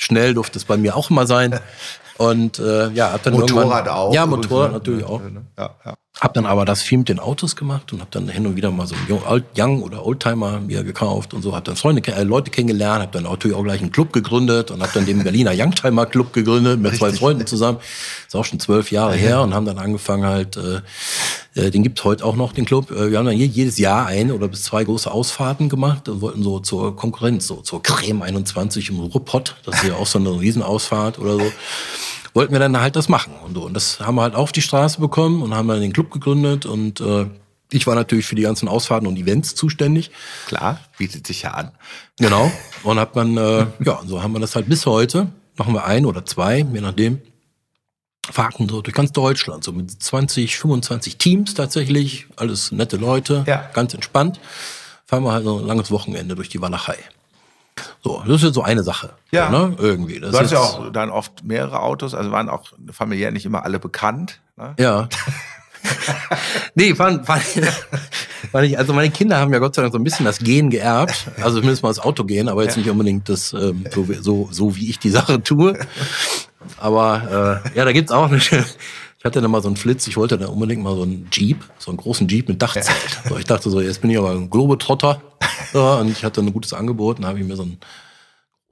Schnell 0.00 0.32
durfte 0.32 0.58
es 0.58 0.64
bei 0.64 0.76
mir 0.76 0.96
auch 0.96 1.10
mal 1.10 1.26
sein. 1.26 1.58
Und 2.18 2.58
äh, 2.58 2.88
ja, 2.90 3.12
hab 3.12 3.22
dann 3.22 3.34
Motorrad 3.34 3.88
auch. 3.88 4.12
Ja, 4.12 4.26
Motorrad 4.26 4.70
Ne? 4.70 4.78
natürlich 4.78 5.04
auch. 5.04 5.20
Ja, 5.56 5.70
ja. 5.84 5.94
Hab 6.20 6.34
dann 6.34 6.46
aber 6.46 6.64
das 6.64 6.82
viel 6.82 6.98
mit 6.98 7.08
den 7.08 7.20
Autos 7.20 7.54
gemacht 7.54 7.92
und 7.92 8.00
hab 8.00 8.10
dann 8.10 8.28
hin 8.28 8.44
und 8.44 8.56
wieder 8.56 8.72
mal 8.72 8.88
so 8.88 8.96
einen 8.96 9.46
Young, 9.56 9.82
oder 9.84 10.04
Oldtimer 10.04 10.58
mir 10.58 10.82
gekauft 10.82 11.32
und 11.32 11.42
so. 11.42 11.54
Hab 11.54 11.64
dann 11.64 11.76
Freunde, 11.76 12.02
äh, 12.12 12.24
Leute 12.24 12.50
kennengelernt, 12.50 13.02
hab 13.02 13.12
dann 13.12 13.22
natürlich 13.22 13.56
auch 13.56 13.62
gleich 13.62 13.80
einen 13.80 13.92
Club 13.92 14.12
gegründet 14.12 14.72
und 14.72 14.82
hab 14.82 14.92
dann 14.92 15.06
den 15.06 15.22
Berliner 15.22 15.52
Youngtimer 15.54 16.06
Club 16.06 16.32
gegründet 16.32 16.80
mit 16.80 16.96
zwei 16.96 17.06
Richtig. 17.06 17.20
Freunden 17.20 17.46
zusammen. 17.46 17.78
Ist 18.26 18.34
auch 18.34 18.44
schon 18.44 18.58
zwölf 18.58 18.90
Jahre 18.90 19.14
her 19.14 19.42
und 19.42 19.54
haben 19.54 19.64
dann 19.64 19.78
angefangen 19.78 20.24
halt, 20.24 20.56
äh, 20.56 20.80
äh, 21.54 21.70
den 21.70 21.84
gibt's 21.84 22.02
heute 22.02 22.24
auch 22.24 22.34
noch, 22.34 22.52
den 22.52 22.64
Club. 22.64 22.90
Äh, 22.90 23.12
wir 23.12 23.18
haben 23.18 23.26
dann 23.26 23.36
je- 23.36 23.46
jedes 23.46 23.78
Jahr 23.78 24.06
ein 24.06 24.32
oder 24.32 24.48
bis 24.48 24.64
zwei 24.64 24.82
große 24.82 25.08
Ausfahrten 25.08 25.68
gemacht 25.68 26.08
und 26.08 26.20
wollten 26.20 26.42
so 26.42 26.58
zur 26.58 26.96
Konkurrenz, 26.96 27.46
so 27.46 27.56
zur 27.62 27.80
Creme 27.80 28.22
21 28.22 28.88
im 28.90 28.98
Ruhrpott. 28.98 29.54
Das 29.64 29.76
ist 29.76 29.84
ja 29.88 29.94
auch 29.94 30.06
so 30.06 30.18
eine 30.18 30.30
Riesenausfahrt 30.40 31.20
oder 31.20 31.34
so 31.34 31.52
wollten 32.38 32.52
wir 32.52 32.60
dann 32.60 32.80
halt 32.80 32.94
das 32.94 33.08
machen 33.08 33.32
und 33.44 33.54
so. 33.56 33.64
Und 33.64 33.74
das 33.74 33.98
haben 33.98 34.14
wir 34.14 34.22
halt 34.22 34.36
auf 34.36 34.52
die 34.52 34.62
Straße 34.62 35.00
bekommen 35.00 35.42
und 35.42 35.54
haben 35.54 35.66
dann 35.66 35.80
den 35.80 35.92
Club 35.92 36.12
gegründet 36.12 36.66
und 36.66 37.00
äh, 37.00 37.26
ich 37.72 37.84
war 37.88 37.96
natürlich 37.96 38.26
für 38.26 38.36
die 38.36 38.42
ganzen 38.42 38.68
Ausfahrten 38.68 39.08
und 39.08 39.16
Events 39.16 39.56
zuständig. 39.56 40.12
Klar, 40.46 40.78
bietet 40.98 41.26
sich 41.26 41.42
ja 41.42 41.50
an. 41.50 41.72
Genau. 42.20 42.52
Und 42.84 43.00
hat 43.00 43.16
man, 43.16 43.36
äh, 43.36 43.66
ja, 43.84 43.98
so 44.06 44.22
haben 44.22 44.32
wir 44.34 44.38
das 44.38 44.54
halt 44.54 44.68
bis 44.68 44.86
heute. 44.86 45.32
Machen 45.56 45.74
wir 45.74 45.84
ein 45.84 46.06
oder 46.06 46.24
zwei, 46.24 46.58
je 46.58 46.80
nachdem. 46.80 47.20
Fahrten 48.30 48.68
so 48.68 48.82
durch 48.82 48.94
ganz 48.94 49.10
Deutschland, 49.10 49.64
so 49.64 49.72
mit 49.72 49.90
20, 50.00 50.58
25 50.58 51.16
Teams 51.18 51.54
tatsächlich, 51.54 52.26
alles 52.36 52.70
nette 52.70 52.96
Leute, 52.98 53.42
Ja. 53.48 53.68
ganz 53.74 53.94
entspannt. 53.94 54.38
Fahren 55.06 55.24
wir 55.24 55.32
halt 55.32 55.44
so 55.44 55.58
ein 55.58 55.66
langes 55.66 55.90
Wochenende 55.90 56.36
durch 56.36 56.48
die 56.50 56.60
Walachei. 56.60 56.98
So, 58.02 58.22
das 58.26 58.36
ist 58.36 58.42
jetzt 58.44 58.54
so 58.54 58.62
eine 58.62 58.82
Sache. 58.82 59.10
Ja. 59.30 59.48
Ne? 59.50 59.76
Irgendwie. 59.78 60.20
Das 60.20 60.30
Du 60.32 60.36
hattest 60.38 60.52
ja 60.52 60.60
auch 60.60 60.90
dann 60.92 61.10
oft 61.10 61.44
mehrere 61.44 61.80
Autos, 61.80 62.14
also 62.14 62.30
waren 62.30 62.48
auch 62.48 62.72
familiär 62.92 63.30
nicht 63.30 63.44
immer 63.46 63.64
alle 63.64 63.78
bekannt. 63.78 64.40
Ne? 64.56 64.74
Ja. 64.78 65.08
nee, 66.74 66.94
fand, 66.94 67.24
fand, 67.26 67.42
fand 68.52 68.66
ich, 68.66 68.78
also 68.78 68.92
meine 68.92 69.10
Kinder 69.10 69.38
haben 69.38 69.52
ja 69.52 69.58
Gott 69.58 69.74
sei 69.74 69.82
Dank 69.82 69.92
so 69.92 69.98
ein 69.98 70.04
bisschen 70.04 70.26
das 70.26 70.38
Gen 70.38 70.70
geerbt. 70.70 71.28
Also 71.40 71.56
zumindest 71.58 71.82
mal 71.82 71.90
das 71.90 72.00
Auto 72.00 72.24
gehen, 72.24 72.48
aber 72.48 72.64
jetzt 72.64 72.76
nicht 72.76 72.90
unbedingt 72.90 73.28
das, 73.28 73.52
ähm, 73.52 73.84
so, 73.94 74.08
wie- 74.08 74.14
so, 74.20 74.48
so 74.50 74.76
wie 74.76 74.90
ich 74.90 74.98
die 74.98 75.10
Sache 75.10 75.42
tue. 75.42 75.78
Aber 76.78 77.62
äh, 77.74 77.76
ja, 77.78 77.84
da 77.84 77.92
gibt's 77.92 78.12
auch 78.12 78.30
eine. 78.30 78.40
Ich 79.18 79.24
hatte 79.24 79.40
dann 79.40 79.50
mal 79.50 79.60
so 79.60 79.68
einen 79.68 79.76
Flitz, 79.76 80.06
ich 80.06 80.16
wollte 80.16 80.38
dann 80.38 80.48
unbedingt 80.48 80.82
mal 80.82 80.94
so 80.94 81.02
einen 81.02 81.28
Jeep, 81.32 81.64
so 81.78 81.90
einen 81.90 81.98
großen 81.98 82.28
Jeep 82.28 82.48
mit 82.48 82.62
Dachzelt. 82.62 82.86
So, 83.28 83.36
ich 83.36 83.44
dachte 83.44 83.68
so, 83.68 83.80
jetzt 83.80 84.00
bin 84.00 84.10
ich 84.10 84.18
aber 84.18 84.30
ein 84.30 84.48
Globetrotter. 84.48 85.20
Ja, 85.74 85.96
und 85.96 86.08
ich 86.08 86.24
hatte 86.24 86.40
ein 86.40 86.52
gutes 86.52 86.72
Angebot, 86.72 87.18
dann 87.18 87.26
habe 87.26 87.40
ich 87.40 87.44
mir 87.44 87.56
so 87.56 87.64
einen 87.64 87.78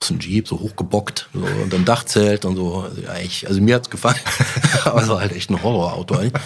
großen 0.00 0.20
Jeep 0.20 0.46
so 0.46 0.60
hochgebockt 0.60 1.28
so, 1.34 1.40
und 1.40 1.72
dann 1.72 1.84
Dachzelt 1.84 2.44
und 2.44 2.54
so. 2.54 2.84
Also, 2.88 3.00
ja, 3.00 3.16
ich, 3.18 3.48
also 3.48 3.60
mir 3.60 3.74
hat's 3.74 3.90
gefallen, 3.90 4.20
aber 4.84 5.02
es 5.02 5.08
war 5.08 5.20
halt 5.20 5.32
echt 5.32 5.50
ein 5.50 5.60
Horrorauto 5.60 6.14
eigentlich. 6.14 6.42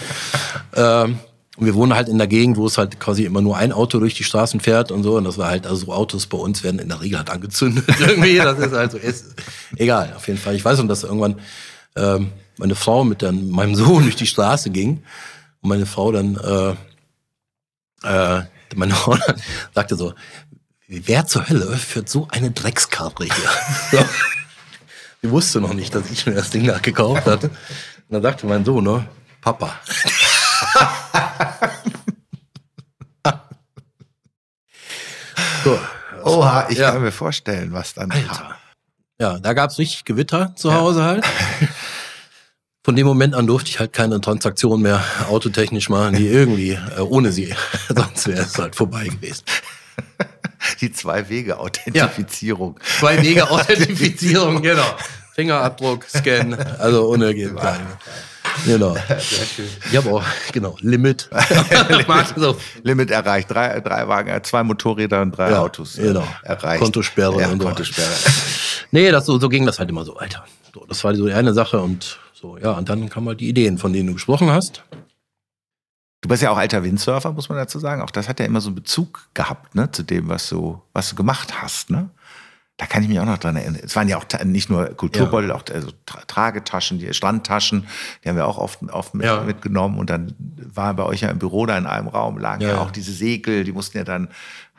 Ähm, 0.75 1.19
und 1.57 1.65
wir 1.67 1.75
wohnen 1.75 1.93
halt 1.93 2.09
in 2.09 2.17
der 2.17 2.27
Gegend, 2.27 2.57
wo 2.57 2.65
es 2.65 2.79
halt 2.79 2.99
quasi 2.99 3.25
immer 3.25 3.41
nur 3.41 3.55
ein 3.55 3.71
Auto 3.71 3.99
durch 3.99 4.15
die 4.15 4.23
Straßen 4.23 4.61
fährt 4.61 4.91
und 4.91 5.03
so. 5.03 5.17
Und 5.17 5.25
das 5.25 5.37
war 5.37 5.49
halt, 5.49 5.67
also 5.67 5.85
so 5.85 5.93
Autos 5.93 6.25
bei 6.25 6.39
uns 6.39 6.63
werden 6.63 6.79
in 6.79 6.89
der 6.89 7.01
Regel 7.01 7.19
halt 7.19 7.29
angezündet 7.29 7.85
irgendwie. 7.99 8.37
Das 8.37 8.57
ist 8.57 8.73
halt 8.73 8.93
so, 8.93 8.97
ist, 8.97 9.35
egal, 9.75 10.13
auf 10.15 10.27
jeden 10.27 10.39
Fall. 10.39 10.55
Ich 10.55 10.65
weiß 10.65 10.79
noch, 10.79 10.87
dass 10.87 11.03
irgendwann 11.03 11.35
ähm, 11.95 12.31
meine 12.61 12.75
Frau 12.75 13.03
mit 13.03 13.21
dann, 13.21 13.49
meinem 13.49 13.75
Sohn 13.75 14.03
durch 14.03 14.15
die 14.15 14.27
Straße 14.27 14.69
ging 14.69 15.03
und 15.61 15.69
meine 15.69 15.85
Frau 15.85 16.11
dann, 16.11 16.35
äh, 16.37 16.75
äh, 18.07 18.43
meine 18.75 18.93
Frau 18.95 19.15
dann 19.17 19.35
sagte 19.75 19.95
so, 19.97 20.13
wer 20.87 21.25
zur 21.25 21.47
Hölle 21.49 21.75
führt 21.77 22.09
so 22.09 22.27
eine 22.31 22.51
Dreckskarre 22.51 23.25
hier? 23.25 23.33
So. 23.91 24.05
Sie 25.23 25.29
wusste 25.29 25.61
noch 25.61 25.73
nicht, 25.73 25.93
dass 25.93 26.09
ich 26.09 26.25
mir 26.25 26.33
das 26.33 26.49
Ding 26.49 26.65
da 26.65 26.79
gekauft 26.79 27.27
hatte. 27.27 27.49
Und 27.49 27.55
dann 28.09 28.23
sagte 28.23 28.47
mein 28.47 28.65
Sohn, 28.65 28.83
ne, 28.83 29.07
Papa. 29.41 29.75
so, 35.63 35.79
Oha, 36.23 36.67
ich 36.69 36.77
Ja. 36.77 36.91
kann 36.91 37.01
mir 37.01 37.11
vorstellen, 37.11 37.73
was 37.73 37.93
dann 37.93 38.11
Alter. 38.11 38.57
Ja, 39.19 39.39
da 39.39 39.53
gab's 39.53 39.77
richtig 39.77 40.05
Gewitter 40.05 40.55
zu 40.55 40.73
Hause 40.73 41.03
halt. 41.03 41.25
Von 42.83 42.95
dem 42.95 43.05
Moment 43.05 43.35
an 43.35 43.45
durfte 43.45 43.69
ich 43.69 43.79
halt 43.79 43.93
keine 43.93 44.19
Transaktion 44.21 44.81
mehr 44.81 45.03
autotechnisch 45.29 45.89
machen, 45.89 46.15
die 46.15 46.27
irgendwie 46.27 46.71
äh, 46.71 47.01
ohne 47.01 47.31
sie. 47.31 47.53
Sonst 47.89 48.27
wäre 48.27 48.41
es 48.41 48.57
halt 48.57 48.75
vorbei 48.75 49.07
gewesen. 49.07 49.43
Die 50.79 50.91
Zwei-Wege-Authentifizierung. 50.91 52.79
Zwei 52.99 53.21
Wege 53.21 53.47
Authentifizierung, 53.51 54.63
genau. 54.63 54.85
Fingerabdruck, 55.35 56.05
Scan, 56.05 56.53
also 56.79 57.07
ohne 57.07 57.33
geht 57.35 57.55
gar 57.55 57.73
nicht 57.73 57.83
mehr. 57.83 58.77
Genau. 58.77 58.95
Ich 59.89 59.95
habe 59.97 60.11
auch, 60.11 60.23
genau, 60.51 60.75
Limit. 60.81 61.29
so, 62.35 62.57
Limit 62.83 63.11
erreicht. 63.11 63.49
Drei, 63.51 63.79
drei 63.79 64.07
Wagen, 64.07 64.29
äh, 64.29 64.41
zwei 64.41 64.63
Motorräder 64.63 65.21
und 65.21 65.31
drei 65.37 65.51
Ja, 65.51 65.59
Autos 65.59 65.97
äh, 65.99 66.03
genau. 66.03 66.27
erreicht. 66.43 66.81
Kontosperre 66.81 67.41
ja, 67.41 67.47
und 67.49 67.61
so. 67.61 67.67
Kontosperre. 67.67 68.09
nee, 68.89 69.09
das, 69.11 69.27
so, 69.27 69.39
so 69.39 69.49
ging 69.49 69.65
das 69.67 69.77
halt 69.79 69.89
immer 69.89 70.03
so, 70.03 70.17
Alter. 70.17 70.43
So, 70.73 70.83
das 70.87 71.03
war 71.03 71.15
so 71.15 71.27
die 71.27 71.33
eine 71.33 71.53
Sache 71.53 71.79
und 71.79 72.19
so, 72.41 72.57
ja, 72.57 72.71
und 72.71 72.89
dann 72.89 73.07
kamen 73.09 73.27
halt 73.27 73.39
die 73.39 73.49
Ideen, 73.49 73.77
von 73.77 73.93
denen 73.93 74.07
du 74.07 74.13
gesprochen 74.13 74.49
hast. 74.49 74.83
Du 76.21 76.29
bist 76.29 76.43
ja 76.43 76.51
auch 76.51 76.57
alter 76.57 76.83
Windsurfer, 76.83 77.31
muss 77.33 77.49
man 77.49 77.57
dazu 77.57 77.79
sagen. 77.79 78.01
Auch 78.01 78.11
das 78.11 78.27
hat 78.29 78.39
ja 78.39 78.45
immer 78.45 78.61
so 78.61 78.69
einen 78.69 78.75
Bezug 78.75 79.27
gehabt, 79.33 79.73
ne, 79.75 79.91
zu 79.91 80.03
dem, 80.03 80.27
was 80.29 80.49
du, 80.49 80.81
was 80.93 81.09
du 81.09 81.15
gemacht 81.15 81.61
hast, 81.61 81.89
ne? 81.89 82.09
Da 82.77 82.87
kann 82.87 83.03
ich 83.03 83.09
mich 83.09 83.19
auch 83.19 83.25
noch 83.25 83.37
dran 83.37 83.55
erinnern. 83.57 83.79
Es 83.83 83.95
waren 83.95 84.07
ja 84.07 84.17
auch 84.17 84.25
nicht 84.43 84.71
nur 84.71 84.85
Kulturbeutel, 84.95 85.51
auch 85.51 85.63
also 85.71 85.89
Tra 86.07 86.21
Tragetaschen, 86.25 86.97
die 86.97 87.13
Strandtaschen, 87.13 87.85
die 88.23 88.29
haben 88.29 88.37
wir 88.37 88.47
auch 88.47 88.57
oft, 88.57 88.81
oft 88.91 89.13
mit, 89.13 89.25
Ja. 89.25 89.41
mitgenommen. 89.41 89.99
Und 89.99 90.09
dann 90.09 90.33
war 90.73 90.95
bei 90.95 91.03
euch 91.03 91.21
ja 91.21 91.29
im 91.29 91.37
Büro 91.37 91.67
da 91.67 91.77
in 91.77 91.85
einem 91.85 92.07
Raum, 92.07 92.39
lagen 92.39 92.63
ja, 92.63 92.69
Ja, 92.69 92.73
ja. 92.75 92.81
auch 92.81 92.89
diese 92.89 93.11
Segel, 93.13 93.65
die 93.65 93.71
mussten 93.71 93.97
ja 93.99 94.03
dann 94.03 94.29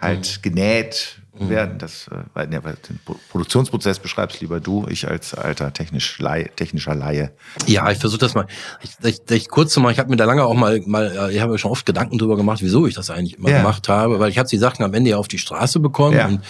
halt 0.02 0.42
genäht 0.42 1.18
werden. 1.34 1.78
Das, 1.78 2.08
äh, 2.36 2.46
den 2.46 2.60
Pro- 3.04 3.16
Produktionsprozess 3.30 3.98
beschreibst 3.98 4.40
lieber 4.42 4.60
du, 4.60 4.86
ich 4.88 5.08
als 5.08 5.32
alter 5.34 5.72
technisch 5.72 6.18
Laie, 6.18 6.50
technischer 6.54 6.94
Laie. 6.94 7.32
Ja, 7.66 7.90
ich 7.90 7.98
versuche 7.98 8.18
das 8.20 8.34
mal. 8.34 8.46
Ich, 8.82 8.90
ich, 9.02 9.30
ich 9.30 9.48
kurz 9.48 9.74
mal, 9.78 9.90
ich 9.90 9.98
habe 9.98 10.10
mir 10.10 10.16
da 10.16 10.26
lange 10.26 10.44
auch 10.44 10.54
mal, 10.54 10.80
mal 10.86 11.10
äh, 11.30 11.34
ich 11.34 11.40
habe 11.40 11.52
mir 11.52 11.58
schon 11.58 11.70
oft 11.70 11.86
Gedanken 11.86 12.18
drüber 12.18 12.36
gemacht, 12.36 12.58
wieso 12.62 12.86
ich 12.86 12.94
das 12.94 13.08
eigentlich 13.10 13.38
immer 13.38 13.48
Ja. 13.48 13.58
gemacht 13.58 13.88
habe, 13.88 14.20
weil 14.20 14.28
ich 14.30 14.38
habe 14.38 14.48
die 14.48 14.58
Sachen 14.58 14.84
am 14.84 14.92
Ende 14.92 15.10
ja 15.10 15.16
auf 15.16 15.26
die 15.28 15.38
Straße 15.38 15.80
bekommen 15.80 16.16
Ja. 16.18 16.26
und 16.28 16.42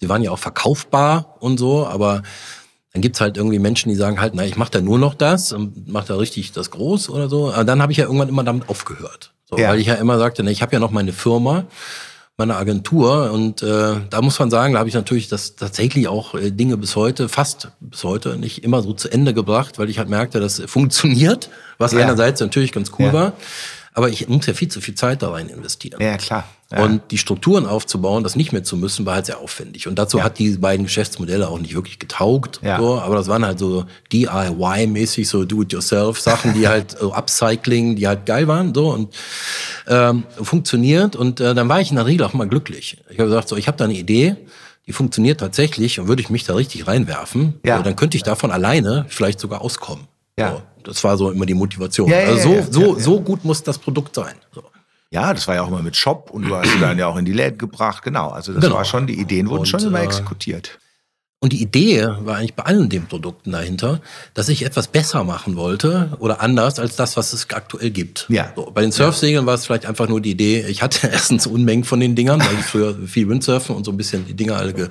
sie 0.00 0.08
waren 0.08 0.22
ja 0.22 0.30
auch 0.30 0.38
verkaufbar 0.38 1.36
und 1.40 1.58
so, 1.58 1.86
aber 1.86 2.22
dann 2.92 3.02
gibt's 3.02 3.20
halt 3.20 3.36
irgendwie 3.36 3.58
Menschen, 3.60 3.90
die 3.90 3.94
sagen 3.94 4.20
halt, 4.20 4.34
na, 4.34 4.44
ich 4.44 4.56
mache 4.56 4.70
da 4.72 4.80
nur 4.80 4.98
noch 4.98 5.14
das 5.14 5.52
und 5.52 5.86
mache 5.88 6.08
da 6.08 6.16
richtig 6.16 6.50
das 6.52 6.70
groß 6.72 7.10
oder 7.10 7.28
so. 7.28 7.52
Aber 7.52 7.62
dann 7.64 7.80
habe 7.82 7.92
ich 7.92 7.98
ja 7.98 8.06
irgendwann 8.06 8.28
immer 8.28 8.42
damit 8.42 8.68
aufgehört. 8.68 9.32
So, 9.48 9.58
ja. 9.58 9.68
Weil 9.68 9.78
ich 9.80 9.86
ja 9.86 9.94
immer 9.94 10.18
sagte, 10.18 10.42
na, 10.42 10.50
ich 10.50 10.60
habe 10.62 10.72
ja 10.72 10.80
noch 10.80 10.90
meine 10.90 11.12
Firma, 11.12 11.66
meine 12.40 12.56
Agentur 12.56 13.32
und 13.32 13.62
äh, 13.62 13.96
da 14.08 14.22
muss 14.22 14.38
man 14.38 14.50
sagen, 14.50 14.72
da 14.72 14.78
habe 14.78 14.88
ich 14.88 14.94
natürlich 14.94 15.28
das 15.28 15.56
tatsächlich 15.56 16.08
auch 16.08 16.34
äh, 16.34 16.50
Dinge 16.50 16.78
bis 16.78 16.96
heute, 16.96 17.28
fast 17.28 17.68
bis 17.80 18.02
heute, 18.02 18.38
nicht 18.38 18.64
immer 18.64 18.80
so 18.80 18.94
zu 18.94 19.10
Ende 19.10 19.34
gebracht, 19.34 19.78
weil 19.78 19.90
ich 19.90 19.98
halt 19.98 20.08
merkte, 20.08 20.40
das 20.40 20.60
funktioniert, 20.66 21.50
was 21.76 21.92
ja. 21.92 22.00
einerseits 22.00 22.40
natürlich 22.40 22.72
ganz 22.72 22.92
cool 22.98 23.06
ja. 23.06 23.12
war. 23.12 23.32
Aber 24.00 24.08
ich 24.08 24.28
muss 24.28 24.46
ja 24.46 24.54
viel 24.54 24.68
zu 24.68 24.80
viel 24.80 24.94
Zeit 24.94 25.20
da 25.20 25.30
rein 25.30 25.50
investieren. 25.50 26.00
Ja, 26.00 26.16
klar. 26.16 26.48
Ja. 26.72 26.84
Und 26.84 27.02
die 27.10 27.18
Strukturen 27.18 27.66
aufzubauen, 27.66 28.24
das 28.24 28.34
nicht 28.34 28.52
mehr 28.52 28.64
zu 28.64 28.78
müssen, 28.78 29.04
war 29.04 29.16
halt 29.16 29.26
sehr 29.26 29.40
aufwendig. 29.40 29.86
Und 29.88 29.98
dazu 29.98 30.16
ja. 30.16 30.24
hat 30.24 30.38
die 30.38 30.56
beiden 30.56 30.86
Geschäftsmodelle 30.86 31.48
auch 31.48 31.58
nicht 31.58 31.74
wirklich 31.74 31.98
getaugt. 31.98 32.60
Ja. 32.62 32.78
So, 32.78 32.98
aber 32.98 33.14
das 33.14 33.28
waren 33.28 33.44
halt 33.44 33.58
so 33.58 33.84
DIY-mäßig, 34.10 35.28
so 35.28 35.44
Do-it-yourself-Sachen, 35.44 36.54
die 36.54 36.66
halt 36.66 36.96
so 36.98 37.12
Upcycling, 37.12 37.96
die 37.96 38.08
halt 38.08 38.24
geil 38.24 38.48
waren. 38.48 38.72
So 38.72 38.90
und 38.90 39.14
ähm, 39.86 40.24
funktioniert. 40.40 41.14
Und 41.14 41.40
äh, 41.40 41.54
dann 41.54 41.68
war 41.68 41.82
ich 41.82 41.90
in 41.90 41.96
der 41.96 42.06
Regel 42.06 42.24
auch 42.24 42.32
mal 42.32 42.48
glücklich. 42.48 42.96
Ich 43.10 43.18
habe 43.18 43.28
gesagt, 43.28 43.48
so, 43.48 43.56
ich 43.56 43.68
habe 43.68 43.76
da 43.76 43.84
eine 43.84 43.94
Idee, 43.94 44.36
die 44.86 44.92
funktioniert 44.92 45.40
tatsächlich 45.40 46.00
und 46.00 46.08
würde 46.08 46.22
ich 46.22 46.30
mich 46.30 46.44
da 46.44 46.54
richtig 46.54 46.86
reinwerfen, 46.86 47.60
ja. 47.64 47.76
so, 47.76 47.82
dann 47.82 47.96
könnte 47.96 48.16
ich 48.16 48.22
davon 48.22 48.50
alleine 48.50 49.04
vielleicht 49.08 49.40
sogar 49.40 49.60
auskommen. 49.60 50.06
Ja. 50.38 50.52
So, 50.52 50.62
das 50.84 51.02
war 51.04 51.16
so 51.16 51.30
immer 51.30 51.46
die 51.46 51.54
Motivation. 51.54 52.08
Ja, 52.08 52.18
also 52.18 52.62
so, 52.70 52.72
so, 52.72 52.98
so 52.98 53.20
gut 53.20 53.44
muss 53.44 53.62
das 53.62 53.78
Produkt 53.78 54.14
sein. 54.14 54.34
So. 54.54 54.62
Ja, 55.10 55.34
das 55.34 55.48
war 55.48 55.56
ja 55.56 55.62
auch 55.62 55.68
immer 55.68 55.82
mit 55.82 55.96
Shop 55.96 56.30
und 56.30 56.48
du 56.48 56.54
hast 56.54 56.70
dann 56.80 56.98
ja 56.98 57.08
auch 57.08 57.16
in 57.16 57.24
die 57.24 57.32
Läden 57.32 57.58
gebracht. 57.58 58.02
Genau, 58.04 58.28
also 58.28 58.52
das 58.52 58.62
genau. 58.62 58.76
war 58.76 58.84
schon, 58.84 59.06
die 59.06 59.18
Ideen 59.18 59.48
wurden 59.48 59.60
und, 59.60 59.66
schon 59.66 59.80
immer 59.80 60.00
äh, 60.00 60.04
exekutiert. 60.04 60.78
Und 61.42 61.54
die 61.54 61.62
Idee 61.62 62.06
war 62.20 62.36
eigentlich 62.36 62.54
bei 62.54 62.64
allen 62.64 62.90
den 62.90 63.06
Produkten 63.06 63.52
dahinter, 63.52 64.02
dass 64.34 64.50
ich 64.50 64.64
etwas 64.64 64.88
besser 64.88 65.24
machen 65.24 65.56
wollte 65.56 66.16
oder 66.20 66.42
anders 66.42 66.78
als 66.78 66.96
das, 66.96 67.16
was 67.16 67.32
es 67.32 67.48
aktuell 67.50 67.90
gibt. 67.90 68.26
Ja. 68.28 68.52
So, 68.54 68.70
bei 68.72 68.82
den 68.82 68.92
Surfsegeln 68.92 69.44
ja. 69.44 69.46
war 69.46 69.54
es 69.54 69.64
vielleicht 69.64 69.86
einfach 69.86 70.06
nur 70.06 70.20
die 70.20 70.32
Idee, 70.32 70.66
ich 70.68 70.82
hatte 70.82 71.08
erstens 71.12 71.46
Unmengen 71.46 71.84
von 71.84 71.98
den 71.98 72.14
Dingern, 72.14 72.40
weil 72.40 72.54
ich 72.60 72.66
früher 72.66 72.94
viel 73.06 73.28
Windsurfen 73.28 73.74
und 73.74 73.84
so 73.84 73.90
ein 73.90 73.96
bisschen 73.96 74.26
die 74.26 74.34
Dinger 74.34 74.56
alle 74.56 74.74
ge 74.74 74.88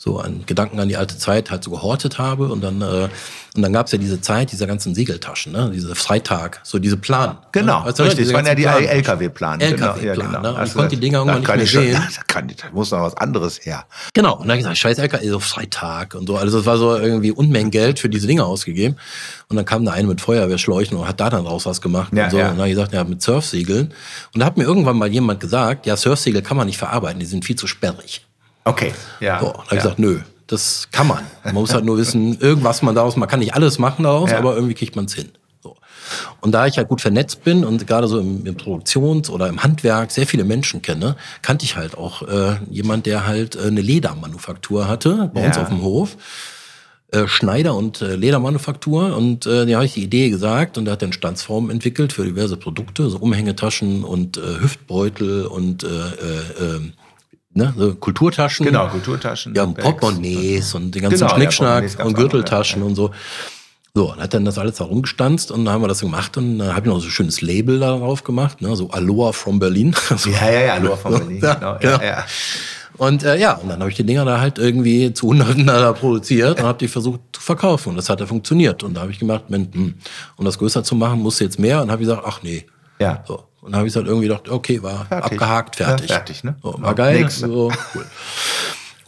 so 0.00 0.20
an 0.20 0.44
Gedanken 0.46 0.78
an 0.78 0.88
die 0.88 0.96
alte 0.96 1.18
Zeit 1.18 1.50
halt 1.50 1.64
so 1.64 1.72
gehortet 1.72 2.18
habe. 2.18 2.48
Und 2.48 2.62
dann, 2.62 2.80
äh, 2.80 3.08
und 3.56 3.62
dann 3.62 3.72
gab's 3.72 3.90
ja 3.90 3.98
diese 3.98 4.20
Zeit 4.20 4.52
dieser 4.52 4.68
ganzen 4.68 4.94
Segeltaschen, 4.94 5.52
ne? 5.52 5.72
diese 5.74 5.96
Freitag, 5.96 6.60
so 6.62 6.78
diese 6.78 6.96
Plan. 6.96 7.30
Ne? 7.30 7.36
Genau, 7.50 7.80
ne? 7.80 7.86
weißt 7.86 7.98
du, 7.98 8.02
richtig. 8.04 8.26
Das 8.26 8.34
waren 8.34 8.46
ja 8.46 8.54
die 8.54 8.64
LKW-Plan. 8.64 9.60
LKW-Plan. 9.60 10.00
Genau, 10.00 10.06
ja, 10.06 10.14
genau. 10.14 10.40
Ne? 10.40 10.50
Und 10.50 10.56
also, 10.56 10.70
ich 10.70 10.76
konnte 10.76 10.94
die 10.94 11.00
Dinger 11.00 11.18
irgendwann 11.18 11.40
nicht 11.40 11.56
mehr 11.56 11.66
schon, 11.66 11.82
sehen. 11.82 11.94
Da, 11.94 12.22
kann, 12.28 12.46
da 12.46 12.70
muss 12.72 12.92
noch 12.92 13.00
was 13.00 13.16
anderes 13.16 13.58
her. 13.66 13.86
Genau. 14.14 14.34
Und 14.34 14.42
dann 14.42 14.50
habe 14.50 14.58
ich 14.58 14.64
gesagt, 14.64 14.78
scheiß 14.78 14.98
LKW, 14.98 15.28
so 15.28 15.40
Freitag 15.40 16.14
und 16.14 16.28
so. 16.28 16.36
Also 16.36 16.58
das 16.58 16.66
war 16.66 16.78
so 16.78 16.96
irgendwie 16.96 17.32
Unmengen 17.32 17.72
Geld 17.72 17.98
für 17.98 18.08
diese 18.08 18.28
Dinger 18.28 18.46
ausgegeben. 18.46 18.96
Und 19.48 19.56
dann 19.56 19.64
kam 19.64 19.84
da 19.84 19.92
einer 19.92 20.06
mit 20.06 20.20
Feuerwehrschläuchen 20.20 20.96
und 20.96 21.08
hat 21.08 21.18
da 21.18 21.28
dann 21.28 21.44
raus 21.44 21.66
was 21.66 21.80
gemacht. 21.80 22.12
Ja, 22.14 22.26
und 22.26 22.30
so. 22.30 22.38
Ja. 22.38 22.44
Und 22.44 22.50
dann 22.52 22.58
habe 22.58 22.68
ich 22.68 22.74
gesagt, 22.76 22.92
ja, 22.92 23.02
mit 23.02 23.20
Surfsegeln. 23.20 23.92
Und 24.32 24.40
da 24.40 24.46
hat 24.46 24.56
mir 24.56 24.64
irgendwann 24.64 24.96
mal 24.96 25.08
jemand 25.08 25.40
gesagt, 25.40 25.86
ja, 25.86 25.96
Surfsegel 25.96 26.42
kann 26.42 26.56
man 26.56 26.68
nicht 26.68 26.78
verarbeiten, 26.78 27.18
die 27.18 27.26
sind 27.26 27.44
viel 27.44 27.56
zu 27.56 27.66
sperrig. 27.66 28.24
Okay, 28.64 28.92
ja. 29.20 29.40
So, 29.40 29.46
dann 29.46 29.56
habe 29.56 29.64
ich 29.70 29.82
gesagt, 29.82 29.98
nö, 29.98 30.20
das 30.46 30.88
kann 30.90 31.06
man. 31.06 31.24
Man 31.44 31.54
muss 31.54 31.72
halt 31.72 31.84
nur 31.84 31.98
wissen, 31.98 32.38
irgendwas 32.40 32.82
man 32.82 32.94
daraus, 32.94 33.16
man 33.16 33.28
kann 33.28 33.40
nicht 33.40 33.54
alles 33.54 33.78
machen 33.78 34.02
daraus, 34.02 34.30
ja. 34.30 34.38
aber 34.38 34.54
irgendwie 34.54 34.74
kriegt 34.74 34.96
man 34.96 35.04
es 35.04 35.14
hin. 35.14 35.30
So. 35.62 35.76
Und 36.40 36.52
da 36.52 36.66
ich 36.66 36.78
halt 36.78 36.88
gut 36.88 37.00
vernetzt 37.00 37.44
bin 37.44 37.64
und 37.64 37.86
gerade 37.86 38.08
so 38.08 38.18
im, 38.18 38.46
im, 38.46 38.56
Produktions- 38.56 39.30
oder 39.30 39.48
im 39.48 39.62
Handwerk 39.62 40.10
sehr 40.10 40.26
viele 40.26 40.44
Menschen 40.44 40.82
kenne, 40.82 41.16
kannte 41.42 41.64
ich 41.64 41.76
halt 41.76 41.96
auch 41.96 42.22
äh, 42.22 42.56
jemand, 42.70 43.06
der 43.06 43.26
halt 43.26 43.56
äh, 43.56 43.66
eine 43.66 43.80
Ledermanufaktur 43.80 44.88
hatte 44.88 45.30
bei 45.32 45.40
ja. 45.40 45.46
uns 45.48 45.58
auf 45.58 45.68
dem 45.68 45.82
Hof. 45.82 46.16
Äh, 47.10 47.26
Schneider 47.26 47.74
und 47.74 48.02
äh, 48.02 48.16
Ledermanufaktur 48.16 49.16
und 49.16 49.46
äh, 49.46 49.64
der 49.64 49.76
habe 49.76 49.86
ich 49.86 49.94
die 49.94 50.02
Idee 50.02 50.28
gesagt 50.28 50.76
und 50.76 50.84
der 50.84 50.92
hat 50.92 51.00
dann 51.00 51.14
Standsformen 51.14 51.70
entwickelt 51.70 52.12
für 52.12 52.22
diverse 52.22 52.58
Produkte, 52.58 53.08
so 53.08 53.16
Umhängetaschen 53.16 54.04
und 54.04 54.36
äh, 54.36 54.60
Hüftbeutel 54.60 55.46
und 55.46 55.84
äh, 55.84 55.86
äh, 55.86 56.76
ähm, 56.76 56.92
ne, 57.58 57.74
so 57.76 57.94
Kulturtaschen. 57.94 58.64
Genau, 58.64 58.88
Kulturtaschen. 58.88 59.54
Ja, 59.54 59.66
Portemonnaies 59.66 60.74
und 60.74 60.94
den 60.94 61.02
ganzen 61.02 61.18
genau, 61.18 61.34
Schnickschnack 61.34 61.98
ja, 61.98 62.04
und 62.04 62.14
Gürteltaschen 62.14 62.82
auch, 62.82 62.86
ja. 62.86 62.88
und 62.88 62.94
so. 62.94 63.10
So, 63.94 64.12
und 64.12 64.20
hat 64.20 64.32
dann 64.32 64.44
das 64.44 64.58
alles 64.58 64.76
da 64.76 64.84
rumgestanzt 64.84 65.50
und 65.50 65.64
dann 65.64 65.74
haben 65.74 65.82
wir 65.82 65.88
das 65.88 66.00
gemacht 66.00 66.36
und 66.36 66.58
dann 66.58 66.76
habe 66.76 66.86
ich 66.86 66.92
noch 66.92 67.00
so 67.00 67.08
ein 67.08 67.10
schönes 67.10 67.40
Label 67.40 67.80
darauf 67.80 68.22
gemacht, 68.22 68.62
ne, 68.62 68.76
so 68.76 68.90
Aloha 68.90 69.32
from 69.32 69.58
Berlin. 69.58 69.94
ja, 70.24 70.50
ja, 70.50 70.60
ja, 70.60 70.74
Aloha 70.74 70.96
from 70.96 71.12
Berlin. 71.18 71.40
Ja, 71.42 71.54
genau, 71.54 71.78
ja, 71.82 72.04
ja. 72.04 72.24
Und 72.96 73.22
äh, 73.22 73.36
ja, 73.38 73.54
und 73.54 73.68
dann 73.68 73.80
habe 73.80 73.90
ich 73.90 73.96
die 73.96 74.04
Dinger 74.04 74.24
da 74.24 74.40
halt 74.40 74.58
irgendwie 74.58 75.12
zu 75.12 75.28
Hunderten 75.28 75.66
da 75.66 75.92
produziert 75.92 76.60
und 76.60 76.66
habe 76.66 76.78
die 76.78 76.88
versucht 76.88 77.20
zu 77.32 77.40
verkaufen 77.40 77.90
und 77.90 77.96
das 77.96 78.08
hat 78.08 78.20
ja 78.20 78.26
funktioniert. 78.26 78.82
Und 78.82 78.94
da 78.94 79.02
habe 79.02 79.12
ich 79.12 79.18
gemacht, 79.18 79.44
wenn, 79.48 79.72
hm, 79.72 79.94
um 80.36 80.44
das 80.44 80.58
größer 80.58 80.82
zu 80.82 80.96
machen, 80.96 81.20
musst 81.20 81.40
du 81.40 81.44
jetzt 81.44 81.58
mehr 81.58 81.80
und 81.80 81.90
habe 81.90 82.00
gesagt, 82.00 82.22
ach 82.26 82.42
nee. 82.42 82.66
Ja. 82.98 83.24
So. 83.26 83.44
Und 83.60 83.72
dann 83.72 83.80
habe 83.80 83.88
ich 83.88 83.96
halt 83.96 84.06
irgendwie 84.06 84.28
gedacht, 84.28 84.48
okay, 84.48 84.82
war 84.82 85.06
fertig. 85.06 85.32
abgehakt, 85.32 85.76
fertig. 85.76 86.08
Ja, 86.08 86.16
fertig, 86.16 86.44
ne? 86.44 86.56
So, 86.62 86.74
war 86.78 86.94
geil. 86.94 87.28
So, 87.28 87.72
cool. 87.94 88.06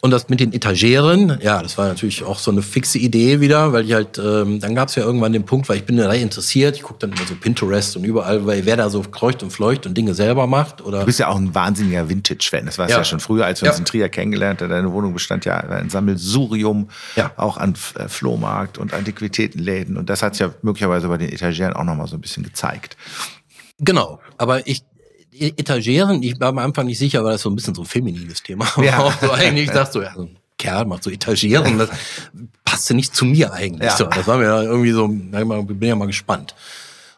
Und 0.03 0.13
das 0.13 0.31
mit 0.31 0.41
den 0.41 0.55
Etageren, 0.55 1.39
ja, 1.43 1.63
das 1.63 1.77
war 1.77 1.87
natürlich 1.87 2.25
auch 2.25 2.39
so 2.39 2.51
eine 2.51 2.63
fixe 2.63 2.99
Idee 2.99 3.41
wieder, 3.41 3.75
weil 3.75 3.85
ich 3.85 3.93
halt, 3.93 4.19
ähm, 4.19 4.59
dann 4.59 4.75
gab 4.75 4.89
es 4.89 4.95
ja 4.95 5.03
irgendwann 5.03 5.35
den 5.35 5.45
Punkt, 5.45 5.69
weil 5.69 5.77
ich 5.77 5.85
bin 5.85 5.99
da 5.99 6.11
interessiert, 6.13 6.77
ich 6.77 6.83
gucke 6.83 7.01
dann 7.01 7.13
immer 7.13 7.27
so 7.27 7.35
Pinterest 7.35 7.97
und 7.97 8.05
überall, 8.05 8.47
weil 8.47 8.65
wer 8.65 8.79
da 8.79 8.89
so 8.89 9.03
kreucht 9.03 9.43
und 9.43 9.51
fleucht 9.51 9.85
und 9.85 9.95
Dinge 9.95 10.15
selber 10.15 10.47
macht. 10.47 10.81
Oder 10.81 11.01
du 11.01 11.07
bist 11.07 11.19
ja 11.19 11.29
auch 11.29 11.37
ein 11.37 11.55
wahnsinniger 11.55 12.09
Vintage-Fan. 12.09 12.65
Das 12.65 12.79
war 12.79 12.89
ja. 12.89 12.97
ja 12.97 13.05
schon 13.05 13.21
früher, 13.21 13.45
als 13.45 13.61
wir 13.61 13.67
ja. 13.67 13.73
uns 13.73 13.79
in 13.79 13.85
Trier 13.85 14.09
kennengelernt 14.09 14.63
haben. 14.63 14.71
Deine 14.71 14.91
Wohnung 14.91 15.13
bestand 15.13 15.45
ja 15.45 15.59
ein 15.59 15.91
Sammelsurium, 15.91 16.89
ja. 17.17 17.33
auch 17.37 17.59
an 17.59 17.75
äh, 17.97 18.09
Flohmarkt 18.09 18.79
und 18.79 18.95
Antiquitätenläden. 18.95 19.99
Und 19.99 20.09
das 20.09 20.23
hat 20.23 20.35
sich 20.35 20.47
ja 20.47 20.55
möglicherweise 20.63 21.09
bei 21.09 21.19
den 21.19 21.29
Etageren 21.29 21.75
auch 21.75 21.85
nochmal 21.85 22.07
so 22.07 22.17
ein 22.17 22.23
bisschen 22.23 22.43
gezeigt. 22.43 22.97
Genau, 23.81 24.21
aber 24.37 24.67
ich 24.67 24.83
Etageren, 25.33 26.23
ich 26.23 26.39
war 26.39 26.49
am 26.49 26.59
Anfang 26.59 26.87
nicht 26.87 26.99
sicher, 26.99 27.25
weil 27.25 27.33
das 27.33 27.43
so 27.43 27.51
ein 27.51 27.57
bisschen 27.57 27.75
so 27.75 27.83
ein 27.83 27.87
feminines 27.87 28.43
Thema 28.43 28.67
ja. 28.83 28.99
auch 28.99 29.13
so 29.23 29.31
eigentlich 29.31 29.71
sagst 29.71 29.95
du, 29.95 30.03
ja, 30.03 30.13
so 30.15 30.23
ein 30.23 30.37
Kerl 30.59 30.85
macht 30.85 31.03
so 31.03 31.11
Etageren, 31.11 31.79
das 31.79 31.89
passte 32.65 32.95
nicht 32.95 33.15
zu 33.17 33.25
mir 33.25 33.53
eigentlich. 33.53 33.89
Ja. 33.89 33.97
So, 33.97 34.05
das 34.05 34.27
war 34.27 34.37
mir 34.37 34.63
irgendwie 34.63 34.93
so, 34.93 35.07
ich 35.09 35.79
bin 35.79 35.89
ja 35.89 35.97
mal 35.97 36.07
gespannt. 36.07 36.55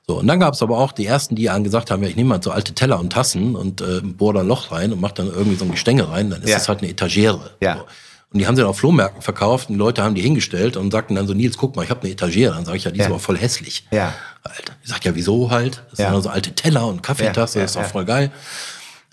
So, 0.07 0.19
und 0.19 0.27
dann 0.27 0.41
gab 0.41 0.55
es 0.55 0.63
aber 0.63 0.79
auch 0.79 0.93
die 0.93 1.07
ersten, 1.07 1.35
die 1.37 1.45
gesagt 1.63 1.91
haben, 1.91 2.03
ja, 2.03 2.09
ich 2.09 2.17
nehme 2.17 2.31
mal 2.31 2.43
so 2.43 2.51
alte 2.51 2.75
Teller 2.75 3.01
und 3.01 3.13
Tassen 3.13 3.57
und 3.57 3.81
äh, 3.81 4.01
bohre 4.01 4.35
da 4.35 4.41
ein 4.41 4.49
Loch 4.49 4.71
rein 4.73 4.93
und 4.93 5.01
mache 5.01 5.15
dann 5.15 5.27
irgendwie 5.29 5.57
so 5.57 5.65
ein 5.65 5.73
Gestänge 5.73 6.09
rein, 6.09 6.31
dann 6.31 6.43
ist 6.43 6.51
ja. 6.51 6.57
das 6.57 6.69
halt 6.69 6.81
eine 6.81 6.91
Etagere. 6.91 7.51
Ja. 7.61 7.79
So. 7.79 7.85
Und 8.33 8.39
die 8.39 8.47
haben 8.47 8.57
sie 8.57 8.63
dann 8.63 8.71
auf 8.71 8.79
Flohmärkten 8.79 9.21
verkauft 9.21 9.69
und 9.69 9.75
die 9.75 9.79
Leute 9.79 10.03
haben 10.03 10.15
die 10.15 10.23
hingestellt 10.23 10.77
und 10.77 10.91
sagten 10.91 11.15
dann 11.15 11.27
so, 11.27 11.35
Nils, 11.35 11.57
guck 11.59 11.77
mal, 11.77 11.83
ich 11.83 11.91
habe 11.91 12.01
eine 12.03 12.11
Etagere. 12.11 12.55
Dann 12.55 12.65
sage 12.65 12.79
ich, 12.79 12.85
ja, 12.85 12.91
die 12.91 13.01
ist 13.01 13.07
aber 13.07 13.19
voll 13.19 13.37
hässlich. 13.37 13.87
Ja. 13.91 14.15
Alter. 14.43 14.73
Ich 14.83 14.89
sag, 14.89 15.05
ja, 15.05 15.15
wieso 15.15 15.51
halt? 15.51 15.83
Das 15.91 15.99
ja. 16.01 16.11
sind 16.11 16.23
so 16.23 16.31
alte 16.31 16.53
Teller 16.53 16.87
und 16.87 17.03
Kaffeetasse, 17.03 17.59
ja, 17.59 17.65
das 17.65 17.77
ist 17.77 17.83
doch 17.83 17.91
voll 17.91 18.05
geil. 18.05 18.33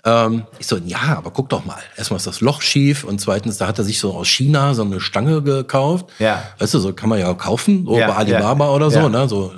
Ähm, 0.04 0.44
ich 0.58 0.66
so, 0.66 0.78
ja, 0.78 1.16
aber 1.18 1.30
guck 1.30 1.50
doch 1.50 1.64
mal. 1.64 1.78
Erstmal 1.96 2.16
ist 2.16 2.26
das 2.26 2.40
Loch 2.40 2.62
schief 2.62 3.04
und 3.04 3.20
zweitens, 3.20 3.58
da 3.58 3.66
hat 3.66 3.78
er 3.78 3.84
sich 3.84 4.00
so 4.00 4.14
aus 4.14 4.28
China 4.28 4.74
so 4.74 4.82
eine 4.82 5.00
Stange 5.00 5.42
gekauft. 5.42 6.06
Ja. 6.18 6.42
Weißt 6.58 6.74
du, 6.74 6.78
so 6.78 6.92
kann 6.92 7.10
man 7.10 7.18
ja 7.18 7.32
kaufen, 7.34 7.84
so 7.84 7.92
bei 7.92 8.06
Alibaba 8.06 8.70
oder 8.70 8.90
so, 8.90 9.08
ne? 9.08 9.28
So 9.28 9.52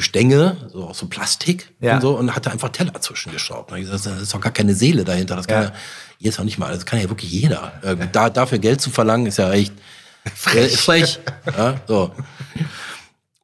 Gestänge, 0.00 0.56
so 0.72 0.84
aus 0.86 0.98
so 0.98 1.08
Plastik 1.08 1.74
ja. 1.78 1.96
und 1.96 2.00
so, 2.00 2.16
und 2.16 2.34
hat 2.34 2.46
da 2.46 2.50
einfach 2.50 2.70
Teller 2.70 2.98
zwischengeschraubt. 2.98 3.70
Und 3.70 3.76
ich 3.76 3.84
gesagt, 3.84 4.06
das 4.06 4.22
ist 4.22 4.32
doch 4.32 4.40
gar 4.40 4.50
keine 4.50 4.74
Seele 4.74 5.04
dahinter. 5.04 5.36
Das 5.36 5.46
kann 5.46 5.64
ja, 5.64 5.72
jetzt 6.18 6.40
auch 6.40 6.44
nicht 6.44 6.58
mal, 6.58 6.72
das 6.72 6.86
kann 6.86 6.98
ja 6.98 7.10
wirklich 7.10 7.30
jeder. 7.30 7.74
Äh, 7.82 7.96
da, 8.10 8.30
dafür 8.30 8.58
Geld 8.58 8.80
zu 8.80 8.88
verlangen, 8.88 9.26
ist 9.26 9.36
ja 9.36 9.52
echt 9.52 9.74
frech. 10.34 10.72
Äh, 10.72 10.76
frech. 10.76 11.20
Ja, 11.54 11.74
so. 11.86 12.12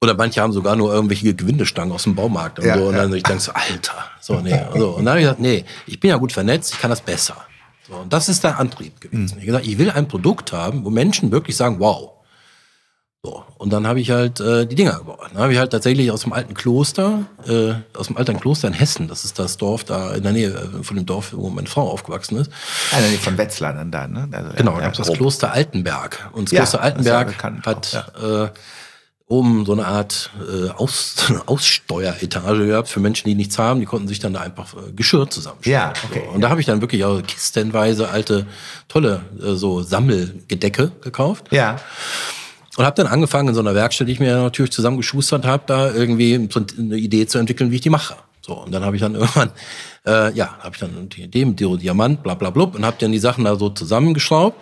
Oder 0.00 0.14
manche 0.14 0.40
haben 0.40 0.54
sogar 0.54 0.76
nur 0.76 0.94
irgendwelche 0.94 1.34
Gewindestangen 1.34 1.92
aus 1.92 2.04
dem 2.04 2.14
Baumarkt 2.14 2.58
und 2.58 2.64
ja, 2.64 2.78
so. 2.78 2.86
Und 2.86 2.96
dann 2.96 3.10
ja. 3.10 3.16
ich 3.16 3.22
denke 3.22 3.42
so, 3.42 3.52
Alter. 3.52 4.06
So, 4.22 4.40
nee. 4.40 4.58
So. 4.74 4.92
Und 4.92 5.04
dann 5.04 5.10
habe 5.10 5.20
ich 5.20 5.24
gesagt, 5.24 5.40
nee, 5.40 5.62
ich 5.86 6.00
bin 6.00 6.08
ja 6.08 6.16
gut 6.16 6.32
vernetzt, 6.32 6.72
ich 6.72 6.80
kann 6.80 6.88
das 6.88 7.02
besser. 7.02 7.36
So, 7.86 7.96
und 7.96 8.10
das 8.10 8.30
ist 8.30 8.42
der 8.42 8.58
Antrieb 8.58 8.98
gewesen. 8.98 9.34
Mhm. 9.34 9.40
Ich 9.40 9.44
gesagt, 9.46 9.66
ich 9.66 9.76
will 9.76 9.90
ein 9.90 10.08
Produkt 10.08 10.52
haben, 10.52 10.86
wo 10.86 10.88
Menschen 10.88 11.30
wirklich 11.30 11.54
sagen, 11.54 11.80
wow, 11.80 12.12
so, 13.24 13.44
und 13.58 13.72
dann 13.72 13.86
habe 13.88 13.98
ich 14.00 14.10
halt 14.10 14.38
äh, 14.38 14.66
die 14.66 14.76
Dinger 14.76 14.98
gebaut. 14.98 15.18
Dann 15.32 15.42
habe 15.42 15.52
ich 15.52 15.58
halt 15.58 15.72
tatsächlich 15.72 16.12
aus 16.12 16.20
dem 16.22 16.32
alten 16.32 16.54
Kloster, 16.54 17.24
äh, 17.48 17.74
aus 17.98 18.06
dem 18.06 18.16
alten 18.16 18.38
Kloster 18.38 18.68
in 18.68 18.74
Hessen, 18.74 19.08
das 19.08 19.24
ist 19.24 19.38
das 19.38 19.56
Dorf 19.56 19.82
da 19.82 20.14
in 20.14 20.22
der 20.22 20.32
Nähe 20.32 20.50
äh, 20.50 20.82
von 20.84 20.96
dem 20.96 21.06
Dorf, 21.06 21.32
wo 21.32 21.50
meine 21.50 21.66
Frau 21.66 21.90
aufgewachsen 21.90 22.36
ist. 22.36 22.52
Ah, 22.92 23.00
Nähe 23.00 23.18
von 23.18 23.36
Wetzlar 23.36 23.72
dann 23.72 23.90
da, 23.90 24.06
ne? 24.06 24.28
Also, 24.30 24.50
genau, 24.56 24.76
da 24.76 24.82
ja, 24.82 24.90
das 24.90 25.12
Kloster 25.12 25.52
Altenberg. 25.52 26.30
Und 26.32 26.48
das 26.48 26.52
ja, 26.52 26.60
Kloster 26.60 26.82
Altenberg 26.82 27.28
bekannt, 27.28 27.66
hat 27.66 27.92
ja. 27.92 28.44
äh, 28.44 28.50
oben 29.28 29.66
so 29.66 29.72
eine 29.72 29.86
Art 29.86 30.30
äh, 30.48 30.70
Aus, 30.70 31.16
Aussteueretage 31.46 32.66
gehabt 32.66 32.88
für 32.88 33.00
Menschen, 33.00 33.28
die 33.28 33.34
nichts 33.34 33.58
haben. 33.58 33.80
Die 33.80 33.86
konnten 33.86 34.08
sich 34.08 34.20
dann 34.20 34.34
da 34.34 34.40
einfach 34.40 34.74
äh, 34.74 34.92
Geschirr 34.92 35.28
zusammenstellen. 35.28 35.74
Ja, 35.74 35.92
okay. 36.08 36.22
So. 36.26 36.32
Und 36.32 36.42
da 36.42 36.50
habe 36.50 36.60
ich 36.60 36.66
dann 36.66 36.80
wirklich 36.80 37.04
auch 37.04 37.20
kistenweise 37.22 38.08
alte, 38.08 38.46
tolle 38.88 39.22
äh, 39.42 39.54
so 39.54 39.82
Sammelgedecke 39.82 40.92
gekauft. 41.00 41.46
Ja. 41.50 41.80
Und 42.76 42.84
habe 42.84 42.96
dann 42.96 43.06
angefangen 43.06 43.48
in 43.48 43.54
so 43.54 43.60
einer 43.60 43.74
Werkstatt, 43.74 44.08
die 44.08 44.12
ich 44.12 44.20
mir 44.20 44.36
natürlich 44.36 44.70
zusammengeschustert 44.70 45.44
habe, 45.46 45.62
da 45.66 45.92
irgendwie 45.94 46.48
so 46.52 46.60
eine 46.78 46.96
Idee 46.96 47.26
zu 47.26 47.38
entwickeln, 47.38 47.70
wie 47.70 47.76
ich 47.76 47.80
die 47.80 47.90
mache. 47.90 48.16
So, 48.42 48.54
und 48.54 48.72
dann 48.72 48.84
habe 48.84 48.96
ich 48.96 49.02
dann 49.02 49.14
irgendwann, 49.16 49.50
äh, 50.06 50.32
ja, 50.34 50.56
habe 50.58 50.74
ich 50.74 50.80
dann 50.80 51.08
die 51.08 51.22
Idee 51.22 51.44
mit 51.44 51.58
Diamant, 51.58 52.22
bla 52.22 52.34
bla 52.34 52.50
blub, 52.50 52.74
und 52.74 52.84
habe 52.84 52.96
dann 53.00 53.12
die 53.12 53.18
Sachen 53.18 53.44
da 53.44 53.56
so 53.56 53.70
zusammengeschraubt. 53.70 54.56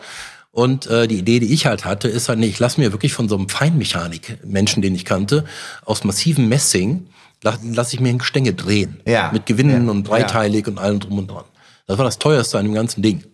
Und 0.53 0.87
äh, 0.87 1.09
die 1.09 1.19
Idee, 1.19 1.41
die 1.41 1.53
ich 1.53 1.67
halt 1.67 1.85
hatte, 1.85 2.07
ist 2.07 2.29
halt, 2.29 2.39
nee, 2.39 2.47
ich 2.47 2.61
lasse 2.61 2.81
mir 2.81 2.93
wirklich 2.93 3.13
von 3.13 3.29
so 3.29 3.37
einem 3.37 3.49
Feinmechanik-Menschen, 3.49 4.83
den 4.83 4.95
ich 4.95 5.05
kannte, 5.05 5.45
aus 5.85 6.05
massivem 6.05 6.49
Messing, 6.49 7.09
lasse 7.43 7.59
lass 7.73 7.93
ich 7.93 7.99
mir 7.99 8.11
ein 8.11 8.19
Gestänge 8.19 8.55
drehen. 8.55 9.01
Ja. 9.07 9.31
Mit 9.33 9.47
Gewinnen 9.47 9.87
Ja. 9.87 9.91
und 9.91 10.05
dreiteilig 10.09 10.69
und 10.69 10.79
allem 10.79 11.01
drum 11.01 11.19
und 11.19 11.31
dran. 11.31 11.45
Das 11.89 11.99
war 11.99 12.05
das 12.05 12.19
teuerste 12.19 12.59
an 12.59 12.67
dem 12.67 12.75
ganzen 12.75 13.03
Ding. 13.03 13.25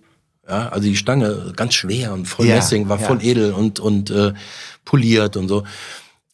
Ja, 0.51 0.69
also 0.71 0.89
die 0.89 0.97
Stange 0.97 1.53
ganz 1.57 1.75
schwer 1.75 2.13
und 2.13 2.27
voll 2.27 2.47
Ja, 2.47 2.57
Messing, 2.57 2.89
war 2.89 2.99
ja. 3.01 3.07
voll 3.07 3.23
edel 3.25 3.53
und, 3.53 3.79
und 3.81 4.11
äh, 4.11 4.33
poliert 4.85 5.37
und 5.37 5.49
so. 5.49 5.63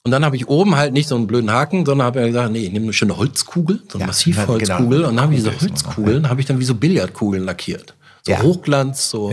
Und 0.02 0.12
dann 0.12 0.24
habe 0.24 0.36
ich 0.36 0.48
oben 0.48 0.76
halt 0.76 0.92
nicht 0.92 1.08
so 1.08 1.16
einen 1.16 1.26
blöden 1.26 1.50
Haken, 1.50 1.84
sondern 1.84 2.06
habe 2.06 2.20
ja 2.20 2.26
gesagt, 2.28 2.50
nee, 2.52 2.60
ich 2.60 2.72
nehme 2.72 2.84
eine 2.84 2.92
schöne 2.92 3.16
Holzkugel, 3.16 3.82
so 3.88 3.98
eine 3.98 4.02
Ja, 4.02 4.06
Massivholzkugel. 4.06 4.98
genau. 4.98 5.08
Und 5.08 5.16
dann 5.16 5.20
habe 5.24 5.34
ich 5.34 5.42
diese 5.42 5.60
Holzkugeln, 5.60 6.28
habe 6.28 6.40
ich 6.40 6.46
dann 6.46 6.58
wie 6.60 6.64
so 6.64 6.74
Billardkugeln 6.76 7.44
lackiert. 7.44 7.94
So 8.24 8.32
Ja. 8.32 8.40
Hochglanz, 8.42 9.10
so 9.10 9.30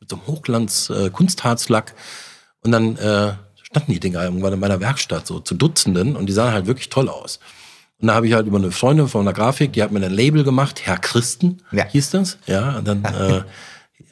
mit 0.00 0.08
so 0.08 0.16
einem 0.16 0.26
Hochglanz 0.28 0.90
äh, 0.90 1.10
Kunstharzlack. 1.10 1.94
Und 2.64 2.70
dann 2.72 2.96
äh, 2.96 3.32
standen 3.62 3.92
die 3.92 4.00
Dinger 4.00 4.22
irgendwann 4.22 4.52
in 4.52 4.60
meiner 4.60 4.80
Werkstatt 4.80 5.26
so 5.26 5.40
zu 5.40 5.54
Dutzenden 5.56 6.14
und 6.16 6.26
die 6.26 6.32
sahen 6.32 6.52
halt 6.52 6.66
wirklich 6.66 6.88
toll 6.88 7.08
aus. 7.08 7.40
Und 8.00 8.08
da 8.08 8.14
habe 8.14 8.26
ich 8.28 8.32
halt 8.32 8.46
über 8.46 8.58
eine 8.58 8.70
Freundin 8.72 9.06
von 9.08 9.24
der 9.24 9.34
Grafik, 9.34 9.72
die 9.72 9.82
hat 9.82 9.90
mir 9.92 10.04
ein 10.04 10.12
Label 10.12 10.42
gemacht, 10.44 10.80
Herr 10.84 10.98
Christen 10.98 11.58
Ja. 11.72 11.84
hieß 11.84 12.10
das. 12.10 12.38
Ja, 12.46 12.78
und 12.78 12.86
dann 12.86 13.04
äh, 13.06 13.42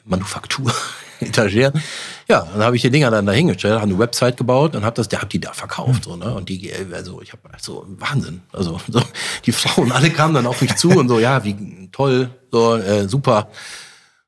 Manufaktur, 0.05 0.73
Etagieren. 1.19 1.81
Ja, 2.27 2.47
dann 2.51 2.63
habe 2.63 2.75
ich 2.75 2.81
die 2.81 2.89
Dinger 2.89 3.11
dann 3.11 3.25
dahingestellt, 3.25 3.75
habe 3.75 3.83
eine 3.83 3.99
Website 3.99 4.37
gebaut 4.37 4.75
und 4.75 4.83
habe 4.83 4.95
das, 4.95 5.07
der 5.07 5.21
hab 5.21 5.29
die 5.29 5.39
da 5.39 5.53
verkauft 5.53 6.05
so, 6.05 6.15
ne? 6.15 6.33
Und 6.33 6.49
die, 6.49 6.71
also 6.93 7.21
ich 7.21 7.31
habe 7.31 7.43
so 7.59 7.85
Wahnsinn, 7.99 8.41
also 8.51 8.79
so, 8.87 9.01
die 9.45 9.51
Frauen 9.51 9.91
alle 9.91 10.09
kamen 10.09 10.33
dann 10.33 10.47
auf 10.47 10.61
mich 10.61 10.75
zu 10.75 10.89
und 10.89 11.07
so, 11.07 11.19
ja, 11.19 11.43
wie 11.43 11.89
toll, 11.91 12.29
so 12.51 12.75
äh, 12.75 13.07
super, 13.07 13.49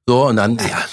so 0.05 0.27
und 0.27 0.35
dann 0.35 0.57
ja, 0.57 0.83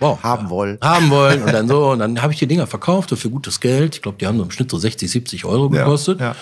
wow, 0.00 0.20
Haben 0.22 0.50
wollen. 0.50 0.78
haben 0.80 1.10
wollen 1.10 1.42
und 1.42 1.52
dann 1.52 1.68
so 1.68 1.90
und 1.90 2.00
dann 2.00 2.20
habe 2.22 2.32
ich 2.32 2.38
die 2.38 2.46
Dinger 2.46 2.66
verkauft 2.66 3.10
so 3.10 3.16
für 3.16 3.30
gutes 3.30 3.60
Geld. 3.60 3.96
Ich 3.96 4.02
glaube, 4.02 4.18
die 4.18 4.26
haben 4.26 4.38
so 4.38 4.42
im 4.42 4.50
Schnitt 4.50 4.70
so 4.70 4.78
60, 4.78 5.10
70 5.10 5.44
Euro 5.44 5.70
gekostet. 5.70 6.20
Ja. 6.20 6.34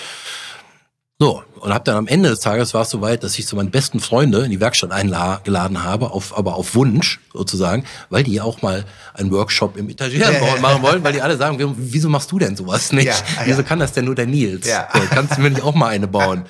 So, 1.21 1.43
und 1.59 1.75
habe 1.75 1.83
dann 1.83 1.97
am 1.97 2.07
Ende 2.07 2.29
des 2.29 2.39
Tages 2.39 2.75
war 2.75 2.83
es 2.83 2.91
soweit, 2.91 3.25
dass 3.25 3.37
ich 3.41 3.47
so 3.49 3.57
meine 3.57 3.71
besten 3.71 3.99
Freunde 3.99 4.45
in 4.45 4.53
die 4.53 4.61
Werkstatt 4.61 4.93
eingeladen 4.93 5.83
habe, 5.83 6.12
auf, 6.12 6.39
aber 6.39 6.55
auf 6.55 6.77
Wunsch 6.77 7.19
sozusagen, 7.33 7.85
weil 8.09 8.23
die 8.23 8.41
auch 8.41 8.62
mal 8.62 8.85
einen 9.14 9.33
Workshop 9.33 9.77
im 9.77 9.89
Italienbau 9.89 10.59
machen 10.61 10.81
wollen, 10.81 11.03
weil 11.03 11.12
die 11.12 11.21
alle 11.21 11.37
sagen, 11.37 11.75
wieso 11.77 12.09
machst 12.09 12.31
du 12.31 12.39
denn 12.39 12.55
sowas 12.55 12.93
nicht? 12.93 13.07
Ja, 13.07 13.14
wieso 13.47 13.62
ja. 13.62 13.66
kann 13.66 13.81
das 13.81 13.93
denn 13.95 14.05
nur 14.05 14.14
der 14.14 14.27
Nils? 14.27 14.69
Ja. 14.69 14.87
So, 14.95 15.01
kannst 15.11 15.37
du 15.37 15.41
mir 15.41 15.51
nicht 15.51 15.62
auch 15.62 15.75
mal 15.75 15.89
eine 15.89 16.07
bauen? 16.07 16.45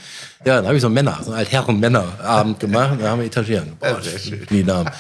Ja, 0.44 0.56
dann 0.56 0.66
habe 0.66 0.76
ich 0.76 0.82
so 0.82 0.88
einen 0.88 0.94
Männer, 0.94 1.18
so 1.22 1.30
einen 1.30 1.40
Altherren-Männer-Abend 1.40 2.60
gemacht, 2.60 2.98
da 3.00 3.08
haben 3.08 3.20
wir 3.20 3.26
Etagieren 3.26 3.70
gebaut. 3.70 4.04
schön. 4.04 4.46
Die 4.50 4.64
Namen. 4.64 4.90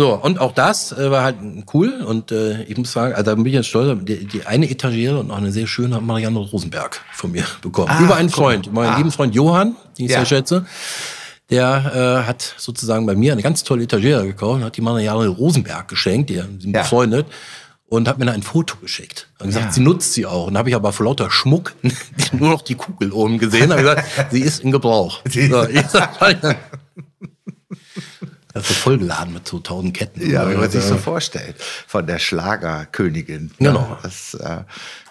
So, 0.00 0.14
und 0.14 0.40
auch 0.40 0.52
das 0.52 0.92
äh, 0.92 1.10
war 1.10 1.24
halt 1.24 1.36
cool 1.74 2.00
und 2.00 2.32
äh, 2.32 2.62
ich 2.62 2.78
muss 2.78 2.90
sagen, 2.90 3.12
also 3.12 3.22
da 3.30 3.34
bin 3.34 3.44
ich 3.44 3.52
jetzt 3.52 3.66
stolz, 3.66 3.98
die, 4.02 4.24
die 4.24 4.46
eine 4.46 4.70
Etagiere 4.70 5.18
und 5.18 5.30
auch 5.30 5.36
eine 5.36 5.52
sehr 5.52 5.66
schöne 5.66 5.96
hat 5.96 6.02
Marianne 6.02 6.38
Rosenberg 6.38 7.02
von 7.12 7.32
mir 7.32 7.44
bekommen. 7.60 7.88
Ah, 7.90 8.02
Über 8.02 8.16
einen. 8.16 8.30
Freund, 8.30 8.72
meinen 8.72 8.94
Ah. 8.94 8.96
lieben 8.96 9.10
Freund 9.12 9.34
Johann, 9.34 9.76
den 9.98 10.06
ich 10.06 10.10
Ja. 10.12 10.20
sehr 10.20 10.24
schätze. 10.26 10.64
Der 11.50 12.22
äh, 12.24 12.26
hat 12.26 12.54
sozusagen 12.56 13.04
bei 13.04 13.14
mir 13.14 13.32
eine 13.32 13.42
ganz 13.42 13.62
tolle 13.62 13.82
Etagiere 13.82 14.24
gekauft 14.26 14.60
und 14.60 14.64
hat 14.64 14.76
die 14.78 14.80
Marianne 14.80 15.28
Rosenberg 15.28 15.86
geschenkt, 15.88 16.30
die 16.30 16.36
sind 16.36 16.74
Ja. 16.74 16.80
befreundet, 16.80 17.26
und 17.90 18.08
hat 18.08 18.18
mir 18.18 18.24
dann 18.24 18.36
ein 18.36 18.42
Foto 18.42 18.76
geschickt. 18.80 19.26
Und 19.40 19.48
gesagt, 19.48 19.66
Ja. 19.66 19.72
sie 19.72 19.80
nutzt 19.80 20.14
sie 20.14 20.24
auch. 20.24 20.46
Und 20.46 20.56
habe 20.56 20.70
ich 20.70 20.76
aber 20.76 20.92
vor 20.94 21.04
lauter 21.06 21.30
Schmuck 21.30 21.74
nur 22.32 22.48
noch 22.48 22.62
die 22.62 22.76
Kugel 22.76 23.12
oben 23.12 23.36
gesehen. 23.38 23.70
Habe 23.70 23.82
gesagt, 23.82 24.06
sie 24.30 24.40
ist 24.40 24.60
in 24.64 24.70
Gebrauch. 24.70 25.20
So, 25.28 25.64
ich 25.68 25.86
sag, 25.88 26.18
das 28.52 28.68
ist 28.70 28.76
vollgeladen 28.78 29.32
mit 29.34 29.46
so 29.46 29.58
tausend 29.60 29.94
Ketten. 29.96 30.28
Ja, 30.30 30.50
wie 30.50 30.54
man 30.56 30.70
sich 30.70 30.82
so 30.82 30.94
Ja. 30.94 31.00
vorstellt. 31.00 31.54
Von 31.86 32.06
der 32.06 32.18
Schlagerkönigin. 32.18 33.50
Genau. 33.58 33.96
Das, 34.02 34.34
äh, 34.34 34.58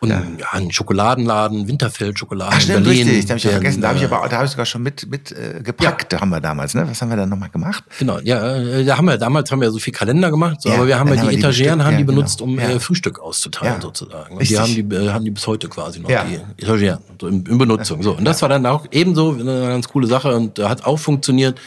Und 0.02 0.10
ja. 0.10 0.22
ja. 0.38 0.46
ein 0.52 0.72
Schokoladenladen, 0.72 1.68
Winterfeld-Schokolade 1.68 2.52
Ach, 2.56 2.62
stimmt, 2.62 2.84
Berlin. 2.86 3.08
richtig. 3.08 3.26
Da 3.26 3.30
habe 3.32 3.38
ich 3.38 3.44
ja 3.46 3.52
vergessen. 3.52 3.82
Da 3.82 3.88
habe 3.90 3.98
ich 4.00 4.06
aber, 4.06 4.28
da 4.28 4.36
habe 4.38 4.46
ich 4.46 4.52
sogar 4.52 4.66
schon 4.66 4.84
mit, 4.84 5.10
mit 5.10 5.32
äh, 5.32 5.62
gepackt. 5.62 6.14
Da 6.14 6.22
haben 6.22 6.30
wir 6.30 6.40
damals, 6.42 6.74
ne? 6.74 6.88
Was 6.90 7.02
haben 7.02 7.10
wir 7.10 7.18
da 7.18 7.26
nochmal 7.26 7.50
gemacht? 7.50 7.84
Genau, 7.98 8.20
ja, 8.20 8.56
äh, 8.58 8.84
da 8.86 8.98
haben 8.98 9.06
wir, 9.06 9.18
damals 9.18 9.52
haben 9.52 9.62
wir 9.62 9.72
so 9.72 9.80
viel 9.80 9.94
Kalender 9.94 10.32
gemacht, 10.32 10.62
so, 10.62 10.70
Ja, 10.70 10.76
aber 10.76 10.88
wir 10.88 11.00
haben 11.00 11.08
ja 11.14 11.16
die 11.16 11.30
die 11.30 11.36
Etagieren 11.38 11.78
bestimmt- 11.80 11.84
haben 11.86 11.96
die 11.98 12.02
ja, 12.02 12.06
benutzt, 12.06 12.40
genau. 12.40 12.52
um 12.52 12.60
Ja. 12.60 12.70
äh, 12.70 12.80
Frühstück 12.80 13.20
auszuteilen 13.20 13.76
Ja. 13.76 13.82
sozusagen. 13.82 14.34
Und 14.34 14.40
Richtig. 14.40 14.58
die 14.58 14.62
haben 14.64 14.90
die, 14.90 14.96
äh, 14.96 15.10
haben 15.12 15.26
die 15.26 15.32
bis 15.32 15.48
heute 15.48 15.68
quasi 15.70 16.00
noch, 16.00 16.10
Ja. 16.10 16.24
die 16.26 16.62
Etagieren, 16.64 17.00
so 17.20 17.28
in, 17.28 17.46
in 17.46 17.58
Benutzung. 17.58 18.04
So. 18.04 18.14
Und 18.18 18.26
das 18.26 18.42
war 18.42 18.50
dann 18.50 18.66
auch 18.66 18.86
ebenso 18.92 19.32
eine 19.32 19.68
ganz 19.68 19.88
coole 19.88 20.08
Sache 20.08 20.36
und 20.36 20.60
hat 20.60 20.86
auch 20.86 20.98
funktioniert. 21.00 21.60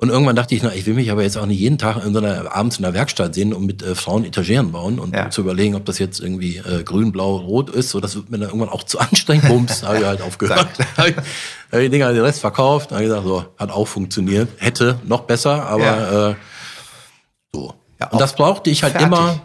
Und 0.00 0.08
irgendwann 0.08 0.34
dachte 0.34 0.54
ich, 0.54 0.62
na, 0.62 0.72
ich 0.74 0.86
will 0.86 0.94
mich 0.94 1.10
aber 1.10 1.22
jetzt 1.22 1.36
auch 1.36 1.44
nicht 1.44 1.60
jeden 1.60 1.76
Tag 1.76 2.02
in 2.06 2.14
so 2.14 2.20
einer, 2.20 2.56
abends 2.56 2.78
in 2.78 2.84
der 2.84 2.94
Werkstatt 2.94 3.34
sehen 3.34 3.52
und 3.52 3.66
mit 3.66 3.82
äh, 3.82 3.94
Frauen 3.94 4.24
Etagieren 4.24 4.72
bauen 4.72 4.98
und 4.98 5.14
Ja. 5.14 5.28
zu 5.28 5.42
überlegen, 5.42 5.74
ob 5.74 5.84
das 5.84 5.98
jetzt 5.98 6.20
irgendwie 6.20 6.56
äh, 6.56 6.82
grün, 6.84 7.12
blau, 7.12 7.36
rot 7.36 7.68
ist. 7.68 7.90
So, 7.90 8.00
das 8.00 8.14
wird 8.16 8.30
mir 8.30 8.38
dann 8.38 8.48
irgendwann 8.48 8.70
auch 8.70 8.82
zu 8.84 8.98
anstrengend. 8.98 9.48
Bums, 9.48 9.82
habe 9.82 9.98
ich 9.98 10.04
halt 10.06 10.22
aufgehört. 10.22 10.68
habe 10.96 11.10
ich, 11.10 11.16
hab 11.16 11.78
ich 11.80 11.84
die 11.84 11.88
Dinger 11.90 12.12
den 12.14 12.22
Rest 12.22 12.40
verkauft. 12.40 12.92
habe 12.92 13.02
gesagt, 13.02 13.24
so, 13.24 13.44
hat 13.58 13.70
auch 13.70 13.86
funktioniert. 13.86 14.48
Hätte 14.56 14.98
noch 15.04 15.20
besser, 15.24 15.66
aber 15.66 15.84
Ja. 15.84 16.30
äh, 16.30 16.34
so. 17.52 17.74
Ja, 18.00 18.08
und 18.08 18.20
das 18.22 18.34
brauchte 18.34 18.70
ich 18.70 18.82
halt 18.82 18.92
fertig. 18.92 19.06
immer 19.08 19.42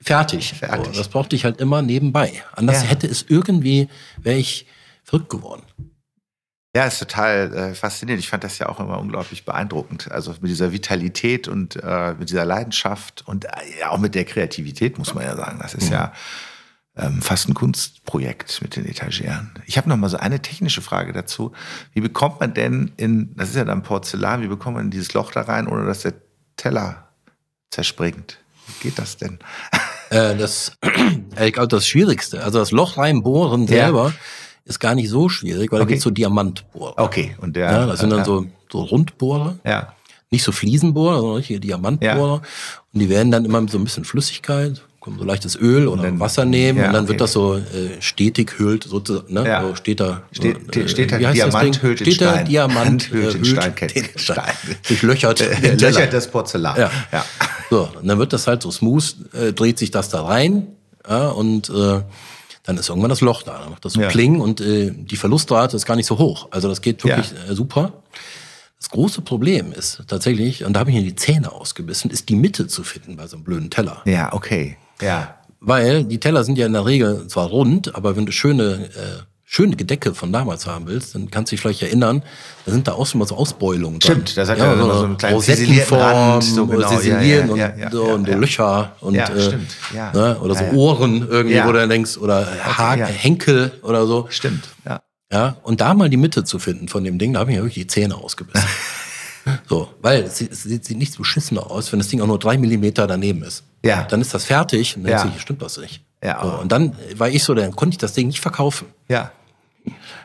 fertig. 0.00 0.54
Fertig. 0.54 0.94
So, 0.94 1.00
das 1.00 1.08
brauchte 1.08 1.36
ich 1.36 1.44
halt 1.44 1.60
immer 1.60 1.82
nebenbei. 1.82 2.32
Anders 2.54 2.88
hätte 2.88 3.06
es 3.06 3.26
irgendwie, 3.28 3.88
wäre 4.22 4.38
ich 4.38 4.66
verrückt 5.04 5.28
geworden. 5.28 5.62
Ja, 6.78 6.84
ist 6.84 7.00
total 7.00 7.52
äh, 7.52 7.74
faszinierend. 7.74 8.22
Ich 8.22 8.30
fand 8.30 8.44
das 8.44 8.60
ja 8.60 8.68
auch 8.68 8.78
immer 8.78 9.00
unglaublich 9.00 9.44
beeindruckend. 9.44 10.12
Also 10.12 10.30
mit 10.40 10.48
dieser 10.48 10.70
Vitalität 10.70 11.48
und 11.48 11.74
äh, 11.82 12.14
mit 12.14 12.30
dieser 12.30 12.44
Leidenschaft 12.44 13.24
und 13.26 13.46
äh, 13.46 13.48
ja 13.80 13.90
auch 13.90 13.98
mit 13.98 14.14
der 14.14 14.24
Kreativität, 14.24 14.96
muss 14.96 15.12
man 15.12 15.24
ja 15.24 15.34
sagen. 15.34 15.58
Das 15.60 15.74
ist 15.74 15.90
ja 15.90 16.12
ähm, 16.96 17.20
fast 17.20 17.48
ein 17.48 17.54
Kunstprojekt 17.54 18.62
mit 18.62 18.76
den 18.76 18.86
Etagieren. 18.86 19.50
Ich 19.66 19.76
habe 19.76 19.88
noch 19.88 19.96
mal 19.96 20.08
so 20.08 20.18
eine 20.18 20.40
technische 20.40 20.80
Frage 20.80 21.12
dazu. 21.12 21.50
Wie 21.94 22.00
bekommt 22.00 22.38
man 22.38 22.54
denn 22.54 22.92
in, 22.96 23.34
das 23.34 23.48
ist 23.48 23.56
ja 23.56 23.64
dann 23.64 23.82
Porzellan, 23.82 24.42
wie 24.42 24.46
bekommt 24.46 24.76
man 24.76 24.84
in 24.84 24.90
dieses 24.92 25.12
Loch 25.14 25.32
da 25.32 25.40
rein, 25.40 25.66
ohne 25.66 25.84
dass 25.84 26.02
der 26.02 26.14
Teller 26.54 27.08
zerspringt? 27.72 28.38
Wie 28.68 28.88
geht 28.88 29.00
das 29.00 29.16
denn? 29.16 29.40
Äh, 30.10 30.36
das, 30.36 30.78
ich 31.44 31.52
glaube, 31.52 31.66
das 31.66 31.88
Schwierigste, 31.88 32.44
also 32.44 32.60
das 32.60 32.70
Loch 32.70 32.98
reinbohren 32.98 33.66
Ja. 34.06 34.14
Ist 34.68 34.78
gar 34.80 34.94
nicht 34.94 35.08
so 35.08 35.28
schwierig, 35.28 35.72
weil 35.72 35.78
da 35.78 35.84
Okay. 35.84 35.94
gibt's 35.94 36.04
so 36.04 36.10
Diamantbohrer. 36.10 36.94
Okay, 36.98 37.34
und 37.40 37.56
der. 37.56 37.70
Ja, 37.70 37.86
das 37.86 38.00
sind 38.00 38.10
dann 38.10 38.20
äh, 38.20 38.24
so, 38.24 38.46
so 38.70 38.80
Rundbohrer, 38.82 39.56
Ja, 39.64 39.94
nicht 40.30 40.42
so 40.44 40.52
Fliesenbohrer, 40.52 41.16
sondern 41.20 41.36
richtige 41.36 41.60
Diamantbohrer. 41.60 42.42
Und 42.92 43.00
die 43.00 43.08
werden 43.08 43.30
dann 43.32 43.44
immer 43.44 43.60
mit 43.60 43.70
so 43.70 43.78
ein 43.78 43.84
bisschen 43.84 44.04
Flüssigkeit, 44.04 44.82
kommt 45.00 45.18
so 45.18 45.24
leichtes 45.24 45.56
Öl 45.56 45.88
oder 45.88 46.02
dann- 46.02 46.20
Wasser 46.20 46.44
nehmen 46.44 46.78
ja, 46.78 46.88
und 46.88 46.92
dann 46.92 47.04
okay. 47.04 47.12
wird 47.12 47.20
das 47.22 47.32
so 47.32 47.56
äh, 47.56 47.62
stetig 48.00 48.58
hüllt, 48.58 48.84
sozusagen, 48.84 49.32
ne? 49.32 49.46
Ja. 49.46 49.62
So 49.62 49.74
steht 49.74 50.00
da. 50.00 50.22
Steht- 50.32 50.76
äh, 50.76 50.86
steht 50.88 51.12
da 51.12 51.18
das 51.18 51.32
Diamant 51.32 51.82
hüllt 51.82 52.00
steht 52.00 52.14
Stein. 52.14 52.44
Diamant 52.46 53.10
Hüllt 53.12 53.34
äh, 53.40 53.44
Stein, 53.44 53.74
den 53.94 54.04
Stein. 54.16 54.52
Durchlöchert. 54.86 55.40
den 55.40 55.48
Äh, 55.50 55.60
Teller. 55.76 55.90
löchertes 55.92 56.26
Porzellan. 56.28 56.76
Ja. 56.78 56.90
ja. 57.12 57.24
So, 57.70 57.88
und 57.98 58.06
dann 58.06 58.18
wird 58.18 58.32
das 58.34 58.46
halt 58.46 58.62
so 58.62 58.70
smooth, 58.70 59.14
äh, 59.32 59.52
dreht 59.54 59.78
sich 59.78 59.90
das 59.90 60.08
da 60.10 60.24
rein 60.24 60.66
ja, 61.08 61.28
und 61.28 61.70
äh, 61.70 62.00
dann 62.68 62.76
ist 62.76 62.90
irgendwann 62.90 63.08
das 63.08 63.22
Loch 63.22 63.42
da. 63.42 63.60
Dann 63.60 63.70
macht 63.70 63.84
das 63.86 63.94
so 63.94 64.00
Ja. 64.02 64.08
Kling 64.08 64.40
und 64.40 64.60
äh, 64.60 64.92
die 64.94 65.16
Verlustrate 65.16 65.74
ist 65.74 65.86
gar 65.86 65.96
nicht 65.96 66.04
so 66.04 66.18
hoch. 66.18 66.48
Also 66.50 66.68
das 66.68 66.82
geht 66.82 67.02
wirklich 67.02 67.32
äh, 67.48 67.54
super. 67.54 67.94
Das 68.78 68.90
große 68.90 69.22
Problem 69.22 69.72
ist 69.72 70.02
tatsächlich, 70.06 70.64
und 70.64 70.74
da 70.74 70.80
habe 70.80 70.90
ich 70.90 70.96
mir 70.96 71.02
die 71.02 71.16
Zähne 71.16 71.50
ausgebissen, 71.50 72.10
ist 72.10 72.28
die 72.28 72.36
Mitte 72.36 72.66
zu 72.66 72.84
finden 72.84 73.16
bei 73.16 73.26
so 73.26 73.36
einem 73.36 73.44
blöden 73.44 73.70
Teller. 73.70 74.02
Ja, 74.04 74.34
okay. 74.34 74.76
Ja. 75.00 75.36
Weil 75.60 76.04
die 76.04 76.20
Teller 76.20 76.44
sind 76.44 76.58
ja 76.58 76.66
in 76.66 76.74
der 76.74 76.84
Regel 76.84 77.26
zwar 77.28 77.48
rund, 77.48 77.94
aber 77.94 78.16
wenn 78.16 78.26
du 78.26 78.32
schöne, 78.32 78.90
äh, 78.94 79.22
schöne 79.50 79.76
Gedecke 79.76 80.14
von 80.14 80.30
damals 80.30 80.66
haben 80.66 80.86
willst, 80.86 81.14
dann 81.14 81.30
kannst 81.30 81.50
du 81.50 81.54
dich 81.56 81.62
vielleicht 81.62 81.80
erinnern, 81.82 82.22
da 82.66 82.72
sind 82.72 82.86
da 82.86 82.92
auch 82.92 83.06
schon 83.06 83.18
mal 83.18 83.26
so 83.26 83.34
Ausbeulungen 83.34 83.98
dran. 83.98 84.12
Stimmt, 84.12 84.36
das 84.36 84.50
hat 84.50 84.58
ja 84.58 84.74
immer 84.74 84.94
so 84.94 85.04
einen 85.04 85.16
kleinen 85.16 85.40
Rand, 85.90 86.44
so 86.44 86.66
genau, 86.66 86.88
Ziselieren 86.88 87.56
ja, 87.56 87.56
ja, 87.56 87.72
und, 87.72 87.78
ja, 87.80 87.90
so, 87.90 88.06
ja, 88.08 88.14
und 88.14 88.24
so 88.26 88.30
ja. 88.32 88.36
Löcher 88.38 88.92
und 89.00 89.14
Ja, 89.14 89.28
äh, 89.30 89.40
stimmt, 89.40 89.70
ja. 89.94 90.12
Ne, 90.12 90.38
oder 90.40 90.54
so 90.54 90.64
Ja, 90.64 90.70
ja. 90.70 90.76
Ohren 90.76 91.26
irgendwie, 91.28 91.56
Ja. 91.56 91.66
wo 91.66 91.72
du 91.72 91.78
dann 91.78 91.88
denkst, 91.88 92.18
oder 92.18 92.46
ha 92.62 92.94
ja. 92.94 93.06
Henkel 93.06 93.72
oder 93.82 94.06
so. 94.06 94.26
Stimmt. 94.28 94.68
Ja. 94.84 95.00
Ja, 95.32 95.56
und 95.62 95.80
da 95.80 95.94
mal 95.94 96.10
die 96.10 96.16
Mitte 96.18 96.44
zu 96.44 96.58
finden 96.58 96.88
von 96.88 97.02
dem 97.04 97.18
Ding, 97.18 97.32
da 97.32 97.40
habe 97.40 97.50
ich 97.50 97.56
mir 97.56 97.62
wirklich 97.62 97.84
die 97.84 97.86
Zähne 97.86 98.16
ausgebissen. 98.16 98.68
so, 99.68 99.88
weil 100.02 100.24
es 100.24 100.36
sieht, 100.36 100.52
es 100.52 100.62
sieht 100.64 100.90
nichts 100.98 101.16
beschissener 101.16 101.70
aus, 101.70 101.90
wenn 101.90 101.98
das 101.98 102.08
Ding 102.08 102.20
auch 102.20 102.26
nur 102.26 102.38
drei 102.38 102.58
Millimeter 102.58 103.06
daneben 103.06 103.42
ist. 103.42 103.62
Ja. 103.82 104.04
Dann 104.04 104.20
ist 104.20 104.34
das 104.34 104.44
fertig 104.44 104.94
und 104.96 105.04
dann 105.04 105.12
Ja. 105.12 105.16
denkst 105.18 105.28
du, 105.30 105.32
hier 105.36 105.40
stimmt 105.40 105.60
was 105.62 105.78
nicht. 105.78 106.02
Ja. 106.22 106.42
So, 106.42 106.48
und 106.60 106.70
dann 106.72 106.94
war 107.16 107.28
ich 107.28 107.44
so, 107.44 107.54
dann 107.54 107.74
konnte 107.76 107.94
ich 107.94 107.98
das 107.98 108.12
Ding 108.12 108.26
nicht 108.26 108.40
verkaufen. 108.40 108.88
Ja. 109.08 109.30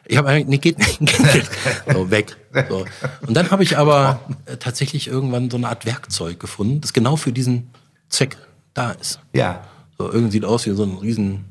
Ich 0.05 0.17
habe 0.17 0.29
eigentlich, 0.29 0.47
nee, 0.47 0.57
geht 0.73 0.79
nicht. 0.79 1.49
so, 1.93 2.11
weg. 2.11 2.35
So. 2.69 2.85
Und 3.25 3.33
dann 3.35 3.51
habe 3.51 3.63
ich 3.63 3.77
aber 3.77 4.19
äh, 4.45 4.57
tatsächlich 4.57 5.07
irgendwann 5.07 5.49
so 5.49 5.57
eine 5.57 5.69
Art 5.69 5.85
Werkzeug 5.85 6.39
gefunden, 6.39 6.81
das 6.81 6.93
genau 6.93 7.15
für 7.15 7.31
diesen 7.31 7.69
Zweck 8.09 8.37
da 8.73 8.91
ist. 8.91 9.19
Ja. 9.33 9.63
So, 9.97 10.11
irgendwie 10.11 10.31
sieht 10.33 10.45
aus 10.45 10.65
wie 10.65 10.71
so 10.71 10.83
ein 10.83 10.97
riesen, 10.97 11.45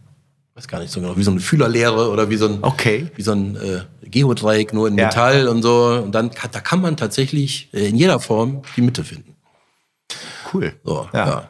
weiß 0.54 0.68
gar 0.68 0.80
nicht 0.80 0.92
so 0.92 1.00
genau, 1.00 1.16
wie 1.16 1.22
so 1.22 1.30
eine 1.30 1.40
Fühlerlehre 1.40 2.10
oder 2.10 2.28
wie 2.28 2.36
so 2.36 2.46
ein, 2.46 2.58
Okay. 2.62 3.10
wie 3.16 3.22
so 3.22 3.32
ein 3.32 3.56
äh, 3.56 3.80
Geodreieck 4.08 4.72
nur 4.74 4.88
in 4.88 4.98
Ja. 4.98 5.06
Metall 5.06 5.48
und 5.48 5.62
so. 5.62 6.02
Und 6.04 6.12
dann 6.12 6.30
da 6.50 6.60
kann 6.60 6.80
man 6.82 6.96
tatsächlich 6.96 7.70
äh, 7.72 7.86
in 7.88 7.96
jeder 7.96 8.20
Form 8.20 8.62
die 8.76 8.82
Mitte 8.82 9.02
finden. 9.04 9.34
Cool. 10.52 10.74
So, 10.84 11.08
Ja. 11.14 11.26
ja. 11.26 11.48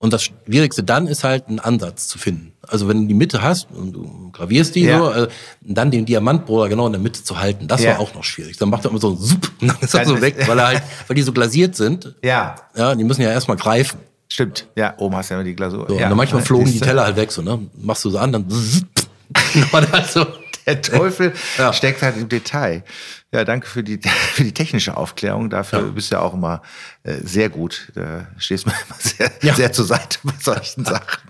Und 0.00 0.12
das 0.12 0.22
Schwierigste 0.24 0.84
dann 0.84 1.08
ist 1.08 1.24
halt, 1.24 1.48
einen 1.48 1.58
Ansatz 1.58 2.06
zu 2.06 2.18
finden. 2.18 2.52
Also 2.62 2.86
wenn 2.86 3.02
du 3.02 3.08
die 3.08 3.14
Mitte 3.14 3.42
hast 3.42 3.66
und 3.72 3.92
du 3.92 4.30
gravierst 4.32 4.76
die 4.76 4.82
Ja. 4.84 4.98
so, 4.98 5.10
äh, 5.10 5.28
dann 5.60 5.90
den 5.90 6.06
Diamantbohrer 6.06 6.68
genau 6.68 6.86
in 6.86 6.92
der 6.92 7.00
Mitte 7.00 7.24
zu 7.24 7.40
halten, 7.40 7.66
das 7.66 7.82
Ja. 7.82 7.92
war 7.92 8.00
auch 8.00 8.14
noch 8.14 8.22
schwierig. 8.22 8.56
Dann 8.58 8.70
macht 8.70 8.84
er 8.84 8.90
immer 8.92 9.00
so 9.00 9.10
ein 9.10 9.16
Sup 9.18 9.50
und 9.60 9.68
dann 9.68 9.76
ist 9.80 9.94
er 9.94 10.06
so 10.06 10.20
weg, 10.20 10.36
weil 10.46 10.58
er 10.58 10.66
halt, 10.68 10.82
weil 11.08 11.16
die 11.16 11.22
so 11.22 11.32
glasiert 11.32 11.74
sind. 11.74 12.14
Ja, 12.22 12.54
Ja, 12.76 12.94
die 12.94 13.02
müssen 13.02 13.22
ja 13.22 13.30
erstmal 13.30 13.56
greifen. 13.56 13.98
stimmt. 14.28 14.68
Ja, 14.76 14.94
oben 14.98 15.16
hast 15.16 15.30
du 15.30 15.34
ja 15.34 15.40
immer 15.40 15.44
die 15.48 15.56
Glasur. 15.56 15.86
So, 15.88 15.94
ja. 15.96 16.04
und 16.04 16.10
dann 16.10 16.16
manchmal 16.16 16.42
flogen 16.42 16.70
die? 16.70 16.78
Teller 16.78 17.02
halt 17.04 17.16
weg, 17.16 17.32
so, 17.32 17.42
ne? 17.42 17.58
Machst 17.82 18.04
du 18.04 18.10
so 18.10 18.18
an, 18.18 18.30
dann 18.32 18.44
und 19.72 19.92
halt 19.92 20.06
so. 20.06 20.24
Der 20.68 20.80
Teufel 20.82 21.32
Ja. 21.56 21.72
steckt 21.72 22.02
halt 22.02 22.16
im 22.16 22.28
Detail. 22.28 22.84
Ja, 23.32 23.44
danke 23.44 23.66
für 23.66 23.82
die, 23.82 23.98
für 24.34 24.44
die 24.44 24.52
technische 24.54 24.96
Aufklärung. 24.96 25.50
Dafür 25.50 25.80
Ja. 25.80 25.84
bist 25.86 26.10
du 26.12 26.16
ja 26.16 26.20
auch 26.22 26.34
immer 26.34 26.62
äh, 27.02 27.14
sehr 27.24 27.48
gut. 27.48 27.90
Da 27.94 28.28
stehst 28.38 28.66
du 28.66 28.70
mir 28.70 28.76
immer 28.86 28.98
sehr, 29.00 29.30
Ja. 29.42 29.54
sehr 29.54 29.72
zur 29.72 29.86
Seite 29.86 30.18
bei 30.22 30.32
solchen 30.40 30.84
Sachen. 30.84 31.20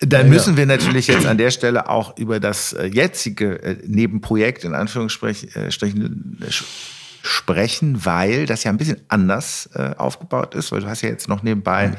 Dann 0.00 0.30
müssen 0.30 0.56
wir 0.56 0.64
natürlich 0.64 1.08
jetzt 1.08 1.26
an 1.26 1.36
der 1.36 1.50
Stelle 1.50 1.90
auch 1.90 2.16
über 2.16 2.40
das 2.40 2.72
äh, 2.72 2.86
jetzige 2.86 3.62
äh, 3.62 3.76
Nebenprojekt 3.86 4.64
in 4.64 4.74
Anführungsstrichen 4.74 5.50
äh, 5.54 6.46
äh, 6.46 6.50
sprechen, 7.22 8.04
weil 8.06 8.46
das 8.46 8.64
ja 8.64 8.70
ein 8.70 8.78
bisschen 8.78 9.00
anders 9.08 9.68
äh, 9.74 9.90
aufgebaut 9.98 10.54
ist, 10.54 10.72
weil 10.72 10.80
du 10.80 10.88
hast 10.88 11.02
ja 11.02 11.10
jetzt 11.10 11.28
noch 11.28 11.42
nebenbei 11.42 11.92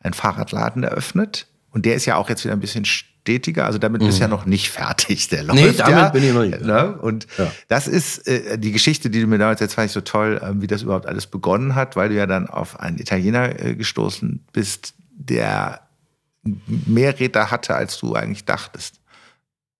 einen 0.00 0.14
Fahrradladen 0.14 0.82
eröffnet 0.82 1.46
und 1.70 1.86
der 1.86 1.94
ist 1.94 2.06
ja 2.06 2.16
auch 2.16 2.28
jetzt 2.28 2.42
wieder 2.44 2.54
ein 2.54 2.60
bisschen 2.60 2.84
stetiger, 3.24 3.64
also 3.64 3.78
damit 3.78 4.02
bist 4.02 4.18
du 4.18 4.22
ja 4.22 4.28
noch 4.28 4.44
nicht 4.44 4.70
fertig, 4.70 5.28
der 5.28 5.44
läuft 5.44 5.58
Nee, 5.58 5.72
damit 5.72 5.96
ja, 5.96 6.08
bin 6.10 6.24
ich 6.24 6.32
noch 6.34 6.42
nicht. 6.44 6.60
Ne? 6.60 6.98
Und 7.00 7.26
Ja. 7.38 7.50
das 7.68 7.88
ist 7.88 8.28
äh, 8.28 8.58
die 8.58 8.70
Geschichte, 8.70 9.08
die 9.08 9.18
du 9.22 9.26
mir 9.26 9.38
damals 9.38 9.60
jetzt 9.60 9.72
fand 9.74 9.86
ich 9.86 9.92
so 9.92 10.02
toll, 10.02 10.40
ähm, 10.44 10.60
wie 10.60 10.66
das 10.66 10.82
überhaupt 10.82 11.06
alles 11.06 11.26
begonnen 11.26 11.74
hat, 11.74 11.96
weil 11.96 12.10
du 12.10 12.16
ja 12.16 12.26
dann 12.26 12.48
auf 12.48 12.78
einen 12.80 12.98
Italiener 12.98 13.58
äh, 13.58 13.74
gestoßen 13.76 14.44
bist, 14.52 14.92
der 15.16 15.80
mehr 16.42 17.18
Räder 17.18 17.50
hatte, 17.50 17.74
als 17.74 17.98
du 17.98 18.14
eigentlich 18.14 18.44
dachtest. 18.44 19.00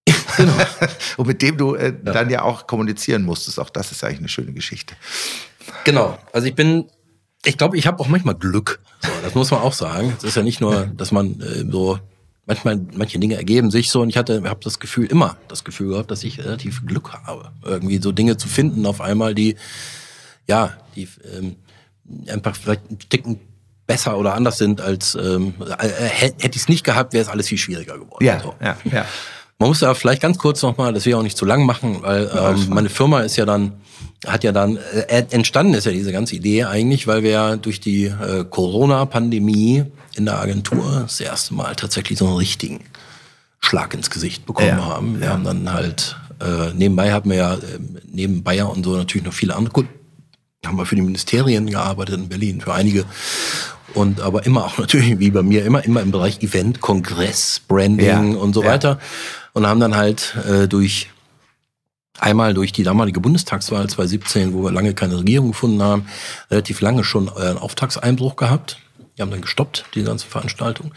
Genau. 0.39 0.53
Und 1.19 1.27
mit 1.29 1.43
dem 1.43 1.57
du 1.59 1.75
äh, 1.75 1.93
dann 2.03 2.29
ja 2.31 2.43
auch 2.43 2.67
kommunizieren 2.67 3.23
musstest. 3.23 3.61
Auch 3.61 3.71
das 3.71 3.93
ist 3.93 4.03
eigentlich 4.03 4.19
eine 4.19 4.29
schöne 4.29 4.53
Geschichte. 4.53 4.97
Genau. 5.85 6.19
Also 6.33 6.49
ich 6.49 6.55
bin, 6.57 6.87
ich 7.45 7.57
glaube, 7.59 7.77
ich 7.77 7.87
habe 7.87 8.01
auch 8.01 8.09
manchmal 8.09 8.35
Glück. 8.35 8.81
So, 9.03 9.11
das 9.23 9.35
muss 9.35 9.51
man 9.53 9.61
auch 9.61 9.75
sagen. 9.75 10.15
Es 10.17 10.25
ist 10.25 10.35
ja 10.37 10.43
nicht 10.43 10.61
nur, 10.61 10.87
dass 10.87 11.13
man 11.13 11.41
äh, 11.41 11.71
so 11.71 12.01
manchmal 12.47 12.81
manche 12.95 13.19
Dinge 13.19 13.37
ergeben 13.37 13.71
sich 13.71 13.91
so 13.91 14.03
und 14.03 14.09
ich 14.09 14.17
hatte 14.17 14.43
habe 14.45 14.61
das 14.63 14.79
Gefühl 14.79 15.07
immer 15.07 15.37
das 15.49 15.65
Gefühl 15.65 15.91
gehabt, 15.91 16.11
dass 16.11 16.25
ich 16.25 16.39
relativ 16.39 16.85
Glück 16.87 17.13
habe, 17.13 17.53
irgendwie 17.65 17.99
so 17.99 18.13
Dinge 18.13 18.37
zu 18.37 18.49
finden 18.49 18.87
auf 18.87 19.01
einmal, 19.01 19.35
die 19.35 19.57
ja, 20.47 20.75
die 20.95 21.09
ähm, 21.37 21.57
einfach 22.29 22.55
vielleicht 22.55 22.91
ein 22.91 22.99
Ticken 22.99 23.41
besser 23.87 24.19
oder 24.19 24.35
anders 24.35 24.59
sind 24.59 24.81
als 24.81 25.15
ähm, 25.15 25.55
äh, 25.79 25.89
hätte 25.89 26.51
ich 26.51 26.63
es 26.63 26.69
nicht 26.69 26.85
gehabt, 26.85 27.13
wäre 27.13 27.23
es 27.23 27.29
alles 27.29 27.49
viel 27.49 27.59
schwieriger 27.59 27.99
geworden. 27.99 28.25
So. 28.43 28.55
ja, 28.61 28.77
ja. 28.91 29.07
Man 29.59 29.69
muss 29.69 29.79
da 29.79 29.95
vielleicht 29.95 30.21
ganz 30.21 30.39
kurz 30.39 30.63
nochmal, 30.63 30.93
das 30.93 31.05
will 31.05 31.11
ich 31.13 31.17
auch 31.17 31.23
nicht 31.23 31.37
zu 31.37 31.45
lang 31.45 31.65
machen, 31.65 31.99
weil 32.03 32.29
ähm, 32.37 32.67
meine 32.71 32.89
Firma 32.89 33.21
ist 33.21 33.37
ja 33.37 33.45
dann, 33.45 33.73
hat 34.27 34.43
ja 34.43 34.51
dann, 34.51 34.77
äh, 34.77 35.25
entstanden 35.31 35.75
ist 35.75 35.87
ja 35.87 35.93
diese 35.93 36.13
ganze 36.13 36.35
Idee 36.35 36.65
eigentlich, 36.65 37.07
weil 37.07 37.23
wir 37.23 37.31
ja 37.31 37.57
durch 37.57 37.81
die 37.81 38.07
äh, 38.07 38.45
Corona-Pandemie 38.49 39.85
in 40.17 40.25
der 40.25 40.39
Agentur 40.41 41.01
das 41.03 41.21
erste 41.21 41.55
Mal 41.55 41.77
tatsächlich 41.77 42.19
so 42.19 42.27
einen 42.27 42.37
richtigen 42.37 42.85
Schlag 43.61 43.95
ins 43.95 44.11
Gesicht 44.11 44.47
bekommen 44.47 44.69
Ja, 44.69 44.85
haben. 44.85 45.21
Wir 45.21 45.27
ja. 45.27 45.33
haben 45.33 45.45
dann 45.45 45.73
halt, 45.73 46.17
äh, 46.41 46.73
nebenbei 46.75 47.12
hatten 47.12 47.31
wir 47.31 47.37
ja, 47.37 47.55
äh, 47.55 47.79
neben 48.07 48.43
Bayer 48.43 48.71
und 48.71 48.85
so 48.85 48.97
natürlich 48.97 49.27
noch 49.27 49.33
viele 49.33 49.57
andere 49.57 49.73
Kunden. 49.73 49.91
Haben 50.65 50.79
wir 50.79 50.87
für 50.87 50.97
die 50.97 51.03
Ministerien 51.03 51.69
gearbeitet 51.69 52.17
in 52.17 52.29
Berlin, 52.29 52.61
für 52.61 52.75
einige. 52.75 53.05
Und 53.95 54.21
aber 54.21 54.45
immer 54.47 54.65
auch 54.65 54.79
natürlich, 54.79 55.19
wie 55.19 55.31
bei 55.31 55.43
mir, 55.43 55.65
immer, 55.65 55.85
immer 55.85 56.03
im 56.03 56.11
Bereich 56.11 56.43
Event, 56.43 56.81
Kongress, 56.81 57.61
Branding 57.67 58.33
Ja, 58.33 58.39
und 58.39 58.55
so 58.55 58.65
weiter. 58.65 58.99
Und 59.53 59.67
haben 59.67 59.81
dann 59.81 59.97
halt 59.97 60.37
äh, 60.49 60.67
durch 60.67 61.09
einmal 62.19 62.55
durch 62.55 62.73
die 62.73 62.83
damalige 62.83 63.21
Bundestagswahl 63.21 63.89
2017, 63.89 64.53
wo 64.53 64.62
wir 64.62 64.71
lange 64.71 64.95
keine 64.95 65.19
Regierung 65.19 65.49
gefunden 65.49 65.83
haben, 65.83 66.07
relativ 66.51 66.81
lange 66.81 67.05
schon 67.05 67.29
äh, 67.29 67.41
einen 67.41 67.59
Auftragseinbruch 67.59 68.37
gehabt. 68.37 68.79
Die 69.17 69.23
haben 69.23 69.31
dann 69.31 69.43
gestoppt, 69.43 69.85
die 69.95 70.03
ganze 70.03 70.27
Veranstaltung. 70.27 70.93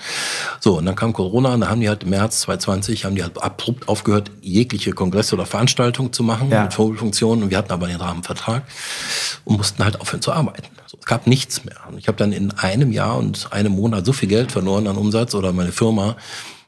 So, 0.60 0.80
und 0.80 0.86
dann 0.86 0.96
kam 0.96 1.14
Corona 1.14 1.54
und 1.54 1.62
da 1.62 1.70
haben 1.70 1.82
die 1.82 1.88
halt 1.90 2.02
im 2.04 2.10
März 2.10 2.40
2020, 2.42 3.06
haben 3.06 3.14
die 3.16 3.22
halt 3.22 3.40
abrupt 3.42 3.88
aufgehört, 3.88 4.32
jegliche 4.42 4.92
Kongresse 4.94 5.36
oder 5.36 5.46
Veranstaltungen 5.46 6.12
zu 6.14 6.24
machen 6.24 6.50
Ja. 6.50 6.64
mit 6.64 6.74
Vorbildfunktionen. 6.74 7.44
Und 7.44 7.50
wir 7.52 7.58
hatten 7.60 7.72
aber 7.72 7.86
den 7.88 7.98
Rahmenvertrag 7.98 8.64
und 9.46 9.58
mussten 9.58 9.84
halt 9.84 10.02
aufhören 10.02 10.22
zu 10.24 10.32
arbeiten. 10.32 10.68
So, 10.88 10.98
es 11.00 11.06
gab 11.06 11.28
nichts 11.28 11.64
mehr. 11.64 11.78
Und 11.90 12.00
ich 12.00 12.08
habe 12.08 12.18
dann 12.18 12.32
in 12.32 12.52
einem 12.54 12.92
Jahr 12.92 13.18
und 13.18 13.54
einem 13.54 13.74
Monat 13.74 14.04
so 14.06 14.14
viel 14.14 14.30
Geld 14.30 14.52
verloren 14.52 14.88
an 14.88 14.98
Umsatz 14.98 15.36
oder 15.36 15.54
meine 15.54 15.72
Firma, 15.72 16.16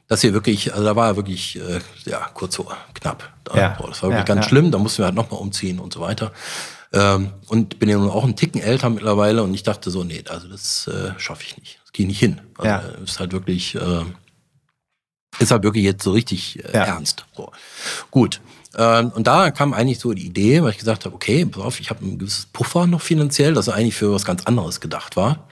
dass 0.06 0.22
wir 0.22 0.32
wirklich, 0.32 0.72
also 0.72 0.84
da 0.84 0.94
war 0.94 1.16
wirklich, 1.16 1.56
äh, 1.58 1.80
ja, 2.04 2.18
kurz 2.32 2.56
vor, 2.56 2.76
knapp. 2.94 3.28
Da, 3.42 3.56
Ja. 3.56 3.68
boah, 3.76 3.88
das 3.88 4.02
war 4.04 4.10
wirklich 4.10 4.28
Ja, 4.28 4.34
ganz 4.34 4.44
ja. 4.46 4.48
schlimm. 4.50 4.70
Da 4.70 4.78
mussten 4.78 4.98
wir 5.02 5.06
halt 5.06 5.16
nochmal 5.16 5.40
umziehen 5.40 5.80
und 5.80 5.92
so 5.92 6.00
weiter. 6.00 6.30
Ähm, 6.92 7.30
und 7.48 7.78
bin 7.78 7.88
ja 7.88 7.96
nun 7.98 8.10
auch 8.10 8.24
einen 8.24 8.34
Ticken 8.36 8.60
älter 8.60 8.90
mittlerweile 8.90 9.42
und 9.44 9.54
ich 9.54 9.62
dachte 9.62 9.90
so, 9.90 10.02
nee, 10.02 10.24
also 10.28 10.48
das 10.48 10.88
äh, 10.88 11.12
schaffe 11.18 11.44
ich 11.46 11.56
nicht. 11.56 11.78
Das 11.82 11.92
gehe 11.92 12.06
nicht 12.06 12.18
hin. 12.18 12.40
Also, 12.58 12.68
Ja. 12.68 12.78
äh, 12.80 13.04
ist 13.04 13.20
halt 13.20 13.32
wirklich, 13.32 13.76
äh, 13.76 14.04
ist 15.38 15.52
halt 15.52 15.62
wirklich 15.62 15.84
jetzt 15.84 16.02
so 16.02 16.10
richtig 16.12 16.64
äh, 16.64 16.76
Ja. 16.76 16.84
ernst. 16.86 17.24
So. 17.36 17.52
Gut. 18.10 18.40
Ähm, 18.76 19.10
und 19.14 19.26
da 19.26 19.50
kam 19.52 19.72
eigentlich 19.72 19.98
so 20.00 20.12
die 20.14 20.26
Idee, 20.26 20.62
weil 20.62 20.70
ich 20.70 20.78
gesagt 20.78 21.04
habe, 21.04 21.14
okay, 21.14 21.44
pass 21.46 21.62
auf, 21.62 21.80
ich 21.80 21.90
habe 21.90 22.04
ein 22.04 22.18
gewisses 22.18 22.46
Puffer 22.46 22.86
noch 22.86 23.02
finanziell, 23.02 23.54
das 23.54 23.68
eigentlich 23.68 23.94
für 23.94 24.12
was 24.12 24.24
ganz 24.24 24.44
anderes 24.46 24.80
gedacht 24.80 25.16
war. 25.16 25.48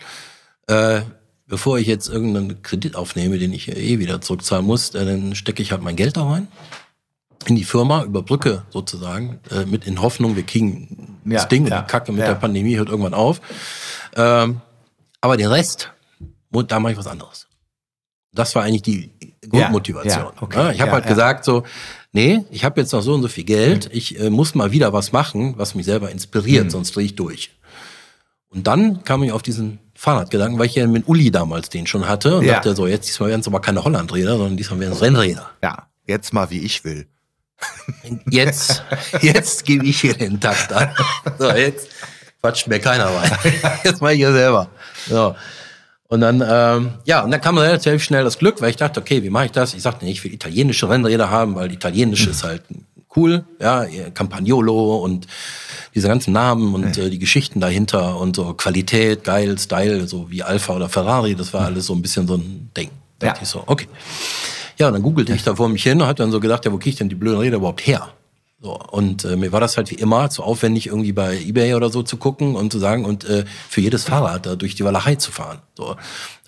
Äh, 0.66 1.02
bevor 1.46 1.78
ich 1.78 1.86
jetzt 1.86 2.08
irgendeinen 2.08 2.62
Kredit 2.62 2.94
aufnehme, 2.96 3.38
den 3.38 3.52
ich 3.52 3.68
eh 3.68 3.98
wieder 4.00 4.20
zurückzahlen 4.20 4.66
muss, 4.66 4.90
äh, 4.94 5.04
dann 5.04 5.34
stecke 5.34 5.62
ich 5.62 5.70
halt 5.72 5.82
mein 5.82 5.96
Geld 5.96 6.16
da 6.16 6.28
rein 6.28 6.48
in 7.46 7.56
die 7.56 7.64
Firma, 7.64 8.04
überbrücke 8.04 8.62
sozusagen, 8.70 9.40
äh, 9.50 9.64
mit 9.64 9.86
in 9.86 10.02
Hoffnung, 10.02 10.36
wir 10.36 10.42
kriegen 10.44 11.18
Ja, 11.24 11.34
das 11.34 11.48
Ding 11.48 11.64
und 11.64 11.70
ja, 11.70 11.82
die 11.82 11.86
Kacke 11.90 12.12
mit 12.12 12.20
ja. 12.20 12.28
der 12.28 12.34
Pandemie 12.34 12.76
hört 12.76 12.88
irgendwann 12.88 13.14
auf. 13.14 13.40
Ähm, 14.16 14.60
aber 15.20 15.36
den 15.36 15.46
Rest, 15.48 15.92
da 16.50 16.80
mache 16.80 16.92
ich 16.92 16.98
was 16.98 17.06
anderes. 17.06 17.46
Das 18.32 18.54
war 18.54 18.64
eigentlich 18.64 18.82
die 18.82 19.10
Grundmotivation. 19.48 20.24
ja, 20.24 20.32
okay, 20.42 20.72
ich 20.74 20.80
habe 20.80 20.92
halt 20.92 21.06
gesagt 21.06 21.44
so, 21.44 21.62
nee, 22.12 22.44
ich 22.50 22.64
habe 22.64 22.80
jetzt 22.80 22.92
noch 22.92 23.02
so 23.02 23.14
und 23.14 23.22
so 23.22 23.28
viel 23.28 23.44
Geld, 23.44 23.88
ich 23.92 24.18
äh, 24.20 24.30
muss 24.30 24.54
mal 24.54 24.70
wieder 24.72 24.92
was 24.92 25.12
machen, 25.12 25.54
was 25.56 25.74
mich 25.74 25.86
selber 25.86 26.10
inspiriert, 26.10 26.66
Mhm. 26.66 26.70
sonst 26.70 26.94
drehe 26.94 27.06
ich 27.06 27.14
durch. 27.16 27.50
Und 28.50 28.66
dann 28.66 29.04
kam 29.04 29.22
ich 29.22 29.32
auf 29.32 29.42
diesen 29.42 29.78
Fahrradgedanken, 29.94 30.58
weil 30.58 30.66
ich 30.66 30.74
ja 30.74 30.86
mit 30.86 31.06
Uli 31.08 31.30
damals 31.30 31.68
den 31.70 31.86
schon 31.86 32.08
hatte 32.08 32.38
und 32.38 32.46
dachte 32.46 32.74
so, 32.74 32.86
jetzt 32.86 33.08
diesmal 33.08 33.30
werden 33.30 33.40
es 33.40 33.46
aber 33.46 33.60
keine 33.60 33.84
Hollandräder, 33.84 34.36
sondern 34.36 34.56
diesmal 34.56 34.80
werden 34.80 34.92
es 34.92 35.02
Rennräder. 35.02 35.50
Ja, 35.62 35.88
jetzt 36.06 36.32
mal 36.32 36.50
wie 36.50 36.60
ich 36.60 36.84
will. 36.84 37.06
Jetzt, 38.30 38.82
jetzt 39.20 39.64
gebe 39.64 39.84
ich 39.86 40.00
hier 40.00 40.14
den 40.14 40.40
Takt 40.40 40.72
an. 40.72 40.90
So, 41.38 41.50
jetzt 41.50 41.88
quatscht 42.40 42.66
mir 42.68 42.78
keiner 42.78 43.06
rein. 43.06 43.30
Jetzt 43.84 44.00
mache 44.00 44.12
ich 44.12 44.18
hier 44.18 44.32
selber. 44.32 44.68
So. 45.08 45.34
Und 46.08 46.20
dann, 46.20 46.42
ähm, 46.48 46.92
ja, 47.04 47.22
und 47.22 47.30
dann 47.30 47.40
kam 47.40 47.58
relativ 47.58 48.02
schnell 48.02 48.24
das 48.24 48.38
Glück, 48.38 48.60
weil 48.62 48.70
ich 48.70 48.76
dachte, 48.76 49.00
okay, 49.00 49.22
wie 49.22 49.30
mache 49.30 49.46
ich 49.46 49.52
das? 49.52 49.74
Ich 49.74 49.82
sagte, 49.82 50.04
nee, 50.04 50.12
ich 50.12 50.24
will 50.24 50.32
italienische 50.32 50.88
Rennräder 50.88 51.30
haben, 51.30 51.54
weil 51.54 51.70
italienisch 51.72 52.26
ist 52.26 52.44
halt 52.44 52.62
cool, 53.16 53.44
ja, 53.60 53.84
Campagnolo 54.14 54.96
und 54.98 55.26
diese 55.94 56.08
ganzen 56.08 56.32
Namen 56.32 56.74
und 56.74 56.96
äh, 56.96 57.10
die 57.10 57.18
Geschichten 57.18 57.60
dahinter 57.60 58.16
und 58.18 58.36
so 58.36 58.54
Qualität, 58.54 59.24
geil, 59.24 59.58
Style, 59.58 60.06
so 60.06 60.30
wie 60.30 60.42
Alpha 60.42 60.74
oder 60.76 60.88
Ferrari, 60.88 61.34
das 61.34 61.52
war 61.52 61.66
alles 61.66 61.86
so 61.86 61.94
ein 61.94 62.00
bisschen 62.02 62.26
so 62.28 62.36
ein 62.36 62.70
Ding. 62.76 62.90
Da 63.18 63.26
Ja. 63.26 63.32
dachte 63.32 63.44
ich 63.44 63.50
so, 63.50 63.64
okay. 63.66 63.88
Ja, 64.78 64.90
dann 64.90 65.02
googelte 65.02 65.32
ich 65.34 65.42
da 65.42 65.56
vor 65.56 65.68
mich 65.68 65.82
hin 65.82 66.00
und 66.00 66.06
hab 66.06 66.16
dann 66.16 66.30
so 66.30 66.40
gedacht, 66.40 66.64
ja, 66.64 66.72
wo 66.72 66.78
krieg 66.78 66.92
ich 66.92 66.98
denn 66.98 67.08
die 67.08 67.14
blöden 67.14 67.40
Räder 67.40 67.56
überhaupt 67.56 67.86
her? 67.86 68.12
So, 68.60 68.76
und 68.76 69.24
äh, 69.24 69.36
mir 69.36 69.52
war 69.52 69.60
das 69.60 69.76
halt 69.76 69.90
wie 69.90 69.94
immer 69.94 70.30
zu 70.30 70.42
aufwendig, 70.42 70.88
irgendwie 70.88 71.12
bei 71.12 71.38
Ebay 71.38 71.74
oder 71.74 71.90
so 71.90 72.02
zu 72.02 72.16
gucken 72.16 72.56
und 72.56 72.72
zu 72.72 72.80
sagen 72.80 73.04
und 73.04 73.24
äh, 73.24 73.44
für 73.68 73.80
jedes 73.80 74.04
Fahrrad 74.04 74.46
da 74.46 74.56
durch 74.56 74.74
die 74.74 74.84
Walachei 74.84 75.14
zu 75.14 75.30
fahren. 75.30 75.60
So, 75.76 75.84
da 75.84 75.90
hab 75.90 75.98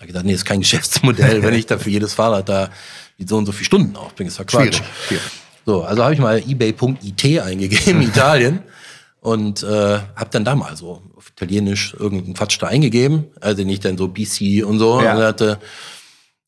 ich 0.01 0.07
gedacht, 0.07 0.25
nee, 0.25 0.33
das 0.33 0.41
ist 0.41 0.45
kein 0.45 0.59
Geschäftsmodell, 0.61 1.41
wenn 1.41 1.53
ich 1.53 1.67
da 1.67 1.77
für 1.77 1.89
jedes 1.89 2.13
Fahrrad 2.13 2.49
da 2.49 2.69
so 3.25 3.37
und 3.37 3.45
so 3.45 3.51
viele 3.51 3.65
Stunden 3.65 3.95
aufbringe. 3.95 4.29
Ist 4.29 4.39
ja 4.39 4.43
Quatsch. 4.43 4.75
Schwierig, 4.75 4.83
schwierig. 5.07 5.23
So, 5.65 5.83
also 5.83 6.03
habe 6.03 6.13
ich 6.13 6.19
mal 6.19 6.43
ebay.it 6.45 7.39
eingegeben, 7.43 8.01
Italien, 8.01 8.59
und 9.21 9.63
äh, 9.63 9.99
habe 10.15 10.29
dann 10.31 10.43
da 10.43 10.55
mal 10.55 10.75
so 10.75 11.03
auf 11.15 11.29
Italienisch 11.29 11.93
irgendeinen 11.97 12.33
Quatsch 12.33 12.57
da 12.59 12.67
eingegeben, 12.67 13.25
also 13.39 13.63
nicht 13.63 13.85
dann 13.85 13.97
so 13.97 14.07
BC 14.07 14.65
und 14.65 14.79
so. 14.79 15.01
Ja. 15.01 15.15
Und 15.15 15.23
hatte 15.23 15.59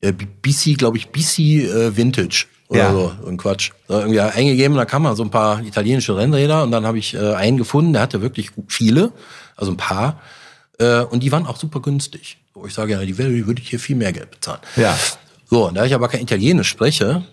äh, 0.04 0.12
BC, 0.12 0.78
glaube 0.78 0.98
ich, 0.98 1.10
BC 1.10 1.40
äh, 1.66 1.96
Vintage 1.98 2.46
oder 2.70 2.80
Ja. 2.80 2.92
so, 2.92 3.12
so 3.24 3.28
ein 3.30 3.38
Quatsch. 3.38 3.72
So, 3.88 4.00
irgendwie 4.00 4.20
eingegeben, 4.20 4.76
da 4.78 4.86
kamen 4.86 5.04
mal 5.04 5.16
so 5.16 5.24
ein 5.24 5.30
paar 5.32 5.62
italienische 5.64 6.16
Rennräder 6.16 6.64
und 6.64 6.72
dann 6.72 6.86
habe 6.86 6.98
ich 6.98 7.14
äh, 7.14 7.34
einen 7.36 7.58
gefunden, 7.58 7.94
der 7.94 8.02
hatte 8.02 8.22
wirklich 8.22 8.52
viele, 8.68 9.12
also 9.56 9.72
ein 9.72 9.78
paar, 9.78 10.22
äh, 10.80 11.02
und 11.02 11.22
die 11.22 11.32
waren 11.32 11.46
auch 11.46 11.58
super 11.58 11.80
günstig. 11.82 12.38
Wo 12.54 12.66
ich 12.68 12.74
sage, 12.74 12.94
ja, 12.94 13.02
die 13.04 13.18
würde 13.18 13.48
würde 13.48 13.62
ich 13.62 13.70
hier 13.70 13.80
viel 13.80 13.96
mehr 13.96 14.14
Geld 14.14 14.30
bezahlen. 14.30 14.60
Ja. 14.76 14.98
So, 15.50 15.68
und 15.68 15.76
da 15.76 15.86
ich 15.86 15.94
aber 15.96 16.08
kein 16.08 16.22
Italienisch 16.22 16.70
spreche, 16.70 17.24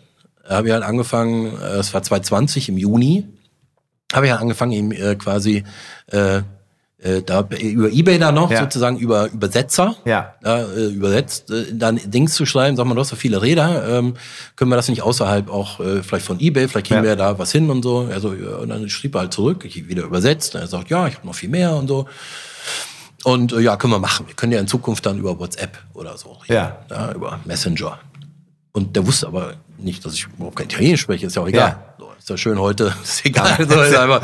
habe 0.48 0.66
ich 0.68 0.72
halt 0.72 0.82
angefangen, 0.82 1.56
äh, 1.58 1.76
es 1.78 1.92
war 1.92 2.02
2020 2.02 2.68
im 2.70 2.78
Juni, 2.78 3.26
habe 4.12 4.26
ich 4.26 4.32
halt 4.32 4.40
angefangen, 4.42 4.72
ihm 4.72 4.92
äh, 4.92 5.14
quasi 5.16 5.64
äh, 6.06 6.42
äh, 7.02 7.22
da 7.22 7.48
über 7.60 7.90
Ebay 7.90 8.18
da 8.18 8.30
noch 8.32 8.50
Ja. 8.50 8.60
sozusagen 8.60 8.98
über 8.98 9.30
Übersetzer 9.30 9.96
Ja. 10.04 10.34
ja, 10.44 10.58
äh, 10.64 10.86
übersetzt, 10.88 11.50
äh, 11.50 11.66
dann 11.72 11.98
Dings 12.04 12.34
zu 12.34 12.44
schreiben, 12.46 12.76
sag 12.76 12.86
mal, 12.86 12.94
du 12.94 13.00
hast 13.00 13.08
so 13.08 13.16
viele 13.16 13.40
Räder, 13.40 13.98
ähm, 13.98 14.14
können 14.56 14.70
wir 14.70 14.76
das 14.76 14.88
nicht 14.88 15.02
außerhalb 15.02 15.48
auch 15.50 15.80
äh, 15.80 16.02
vielleicht 16.02 16.26
von 16.26 16.38
Ebay, 16.40 16.68
vielleicht 16.68 16.88
kriegen 16.88 17.02
Ja. 17.02 17.08
wir 17.10 17.16
da 17.16 17.38
was 17.38 17.52
hin 17.52 17.70
und 17.70 17.82
so. 17.82 18.08
Also, 18.12 18.28
und 18.30 18.68
dann 18.68 18.88
schrieb 18.90 19.14
er 19.14 19.20
halt 19.22 19.32
zurück, 19.32 19.64
ich 19.64 19.88
wieder 19.88 20.02
übersetzt, 20.02 20.54
und 20.54 20.60
er 20.60 20.66
sagt, 20.66 20.90
ja, 20.90 21.06
ich 21.08 21.16
habe 21.16 21.26
noch 21.26 21.34
viel 21.34 21.48
mehr 21.48 21.74
und 21.74 21.88
so. 21.88 22.06
Und 23.24 23.52
äh, 23.52 23.60
ja, 23.60 23.76
können 23.76 23.92
wir 23.92 23.98
machen. 23.98 24.26
Wir 24.26 24.34
können 24.34 24.52
ja 24.52 24.60
in 24.60 24.66
Zukunft 24.66 25.04
dann 25.06 25.18
über 25.18 25.38
WhatsApp 25.38 25.78
oder 25.94 26.16
so 26.16 26.32
reden. 26.32 26.52
Ja. 26.54 26.78
ja 26.90 27.12
über 27.12 27.40
Messenger. 27.44 27.98
Und 28.72 28.94
der 28.96 29.06
wusste 29.06 29.26
aber 29.26 29.54
nicht, 29.78 30.04
dass 30.04 30.14
ich 30.14 30.26
überhaupt 30.26 30.56
kein 30.56 30.66
Italienisch 30.66 31.00
spreche, 31.02 31.26
ist 31.26 31.36
ja 31.36 31.42
auch 31.42 31.48
egal. 31.48 31.68
Ja. 31.70 31.94
So, 31.98 32.10
ist 32.18 32.28
ja 32.30 32.36
schön 32.36 32.58
heute, 32.58 32.94
ist 33.02 33.24
egal. 33.26 33.66
so, 33.68 33.80
ist 33.82 33.94
einfach, 33.96 34.22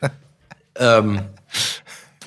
ähm, 0.76 1.20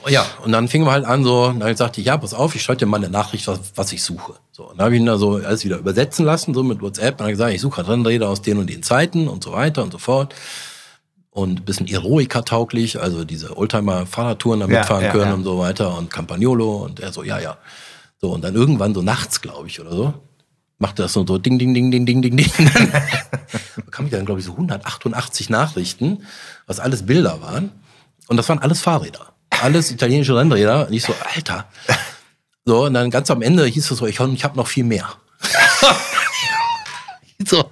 ja, 0.08 0.26
und 0.43 0.52
dann 0.52 0.68
fingen 0.68 0.86
wir 0.86 0.91
halt 0.91 1.06
an, 1.06 1.24
so, 1.24 1.52
dann 1.52 1.76
sagte 1.76 2.00
ich, 2.02 2.08
ja, 2.08 2.18
pass 2.18 2.34
auf, 2.34 2.56
ich 2.56 2.62
schreibe 2.62 2.80
dir 2.80 2.86
mal 2.86 2.97
eine 2.97 3.10
Nachricht, 3.10 3.47
was, 3.47 3.60
was 3.76 3.91
ich 3.91 4.04
suche. 4.04 4.34
So, 4.52 4.70
und 4.70 4.78
dann 4.78 4.86
habe 4.86 4.95
ich 4.95 5.02
ihn 5.02 5.06
da 5.06 5.18
so 5.18 5.36
alles 5.36 5.66
wieder 5.66 5.78
übersetzen 5.78 6.26
lassen, 6.26 6.54
so 6.54 6.64
mit 6.64 6.82
WhatsApp. 6.82 7.18
Dann 7.18 7.26
habe 7.26 7.32
ich 7.32 7.38
gesagt, 7.38 7.54
ich 7.54 7.62
suche 7.62 7.88
Rennräder 7.88 8.30
aus 8.30 8.41
den 8.41 8.58
und 8.58 8.70
den 8.70 8.84
Zeiten 8.84 9.28
und 9.28 9.43
so 9.43 9.52
weiter 9.52 9.84
und 9.84 9.91
so 9.91 9.97
fort. 9.97 10.34
Und 11.32 11.62
ein 11.62 11.66
bisschen 11.66 11.88
Eroica-tauglich, 11.88 13.00
also 13.00 13.24
diese 13.24 13.56
Oldtimer-Fahrradtouren 13.56 14.62
da 14.62 14.68
Ja, 14.68 14.80
mitfahren 14.80 15.04
ja, 15.06 15.12
können 15.12 15.28
ja. 15.28 15.34
und 15.34 15.43
so 15.43 15.60
weiter 15.60 15.97
und 15.97 16.10
Campagnolo 16.10 16.78
und 16.84 17.00
er 17.00 17.12
so, 17.12 17.24
ja, 17.24 17.39
ja. 17.39 17.58
So, 18.22 18.32
und 18.32 18.43
dann 18.43 18.56
irgendwann 18.56 18.93
so 18.93 19.02
nachts, 19.02 19.41
glaube 19.41 19.68
ich, 19.68 19.80
oder 19.80 19.91
so, 19.91 20.14
machte 20.78 21.04
das 21.04 21.14
so, 21.14 21.26
so 21.26 21.38
ding, 21.38 21.60
ding, 21.60 21.74
ding, 21.74 21.91
ding, 21.91 22.06
ding, 22.06 22.22
ding, 22.22 22.36
ding. 22.36 22.52
da 23.76 23.84
kam 23.91 24.06
ich 24.06 24.12
dann, 24.12 24.26
glaube 24.26 24.39
ich, 24.39 24.45
so 24.45 24.54
188 24.54 25.50
Nachrichten, 25.50 26.24
was 26.68 26.80
alles 26.80 27.06
Bilder 27.06 27.41
waren. 27.41 27.72
Und 28.28 28.38
das 28.38 28.47
waren 28.50 28.60
alles 28.60 28.82
Fahrräder. 28.82 29.34
Alles 29.62 29.91
italienische 29.91 30.36
Rennräder. 30.36 30.88
Und 30.88 30.93
ich 30.93 31.03
so, 31.03 31.14
Alter. 31.36 31.68
So, 32.66 32.86
und 32.86 32.93
dann 32.93 33.10
ganz 33.10 33.30
am 33.32 33.41
Ende 33.41 33.66
hieß 33.66 33.89
es 33.91 33.97
so, 33.97 34.05
ich, 34.07 34.20
ich 34.20 34.43
habe 34.43 34.57
noch 34.57 34.68
viel 34.68 34.84
mehr. 34.84 35.10
so, 37.45 37.72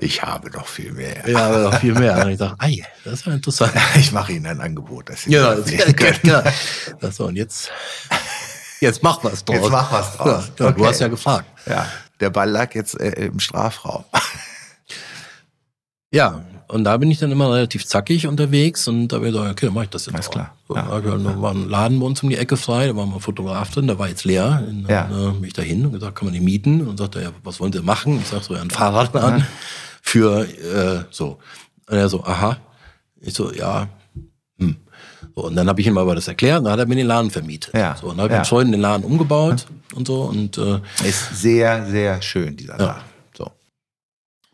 Ich 0.00 0.22
habe 0.22 0.50
noch 0.50 0.66
viel 0.66 0.92
mehr. 0.92 1.28
ja, 1.28 1.38
aber 1.46 1.58
noch 1.70 1.80
viel 1.80 1.94
mehr. 1.94 2.24
Und 2.24 2.30
ich 2.32 2.38
dachte, 2.38 2.56
ei, 2.58 2.84
das 3.04 3.14
ist 3.14 3.26
ja 3.26 3.32
interessant. 3.34 3.72
Ich 3.96 4.12
mache 4.12 4.32
Ihnen 4.32 4.46
ein 4.46 4.60
Angebot. 4.60 5.08
Dass 5.10 5.22
Sie 5.22 5.32
Ja, 5.32 5.54
das 5.54 5.66
das, 5.70 5.96
können. 5.96 6.18
genau. 6.22 6.42
Das 7.00 7.16
so, 7.16 7.26
und 7.26 7.36
jetzt, 7.36 7.70
jetzt 8.80 9.02
mach 9.02 9.22
was 9.24 9.44
draus. 9.44 9.56
Jetzt 9.56 9.70
mach 9.70 9.92
was 9.92 10.16
draus. 10.16 10.26
Ja, 10.26 10.40
ja, 10.40 10.44
Du 10.56 10.66
Okay. 10.66 10.86
hast 10.86 11.00
ja 11.00 11.08
gefragt. 11.08 11.46
Ja, 11.66 11.86
der 12.20 12.30
Ball 12.30 12.50
lag 12.50 12.74
jetzt 12.74 12.98
äh, 13.00 13.26
im 13.26 13.40
Strafraum. 13.40 14.04
Ja, 16.10 16.42
und 16.68 16.84
da 16.84 16.96
bin 16.98 17.10
ich 17.10 17.18
dann 17.18 17.32
immer 17.32 17.52
relativ 17.52 17.86
zackig 17.86 18.26
unterwegs 18.26 18.86
und 18.88 19.08
da 19.08 19.16
habe 19.16 19.26
ich 19.28 19.32
gesagt, 19.32 19.50
okay, 19.50 19.66
dann 19.66 19.74
mach 19.74 19.82
ich 19.84 19.88
das 19.90 20.06
jetzt 20.06 20.14
Alles 20.14 20.28
auch. 20.28 20.32
klar. 20.32 20.54
So, 20.68 20.76
Ja. 20.76 20.82
da 21.00 21.00
da 21.16 21.42
war 21.42 21.50
ein 21.52 21.68
Laden 21.68 21.98
bei 22.00 22.06
uns 22.06 22.22
um 22.22 22.28
die 22.28 22.36
Ecke 22.36 22.56
frei, 22.56 22.86
da 22.88 22.94
war 22.96 23.06
mal 23.06 23.14
ein 23.16 23.20
Fotograf 23.20 23.70
drin, 23.70 23.86
der 23.86 23.98
war 23.98 24.08
jetzt 24.08 24.24
leer. 24.24 24.62
Und 24.68 24.84
dann 24.84 24.90
Ja. 25.12 25.28
äh, 25.28 25.32
bin 25.32 25.44
ich 25.44 25.52
da 25.54 25.62
hin 25.62 25.84
und 25.86 25.92
gesagt, 25.92 26.16
kann 26.16 26.26
man 26.26 26.34
die 26.34 26.40
mieten? 26.40 26.86
Und 26.86 26.98
sagte 26.98 27.18
er, 27.20 27.24
ja, 27.26 27.30
was 27.42 27.58
wollen 27.60 27.72
Sie 27.72 27.80
machen? 27.82 28.18
Ich 28.20 28.28
sag 28.28 28.42
so, 28.44 28.54
ja, 28.54 28.60
ein 28.62 28.70
Fahrradladen 28.70 29.44
für 30.02 30.42
äh, 30.46 31.04
so. 31.10 31.38
Und 31.88 31.96
er 31.96 32.08
so, 32.08 32.22
aha. 32.24 32.58
Ich 33.20 33.34
so, 33.34 33.52
ja, 33.52 33.88
hm. 34.58 34.76
So, 35.34 35.44
und 35.46 35.56
dann 35.56 35.68
habe 35.68 35.80
ich 35.80 35.86
ihm 35.86 35.96
aber 35.98 36.14
das 36.14 36.28
erklärt 36.28 36.58
und 36.58 36.64
dann 36.64 36.72
hat 36.74 36.80
er 36.80 36.86
mir 36.86 36.96
den 36.96 37.06
Laden 37.06 37.30
vermietet. 37.30 37.72
Ja. 37.74 37.96
So, 38.00 38.08
und 38.08 38.16
dann 38.18 38.24
habe 38.24 38.28
ich 38.28 38.34
Ja. 38.34 38.38
mit 38.40 38.46
Freunden 38.48 38.72
den 38.72 38.80
Laden 38.80 39.04
umgebaut 39.04 39.66
und 39.94 40.06
so 40.06 40.22
und 40.22 40.58
äh, 40.58 40.80
Ist 41.06 41.40
sehr, 41.40 41.86
sehr 41.86 42.20
schön, 42.22 42.56
dieser 42.56 42.78
Ja. 42.78 42.84
Laden. 42.86 43.02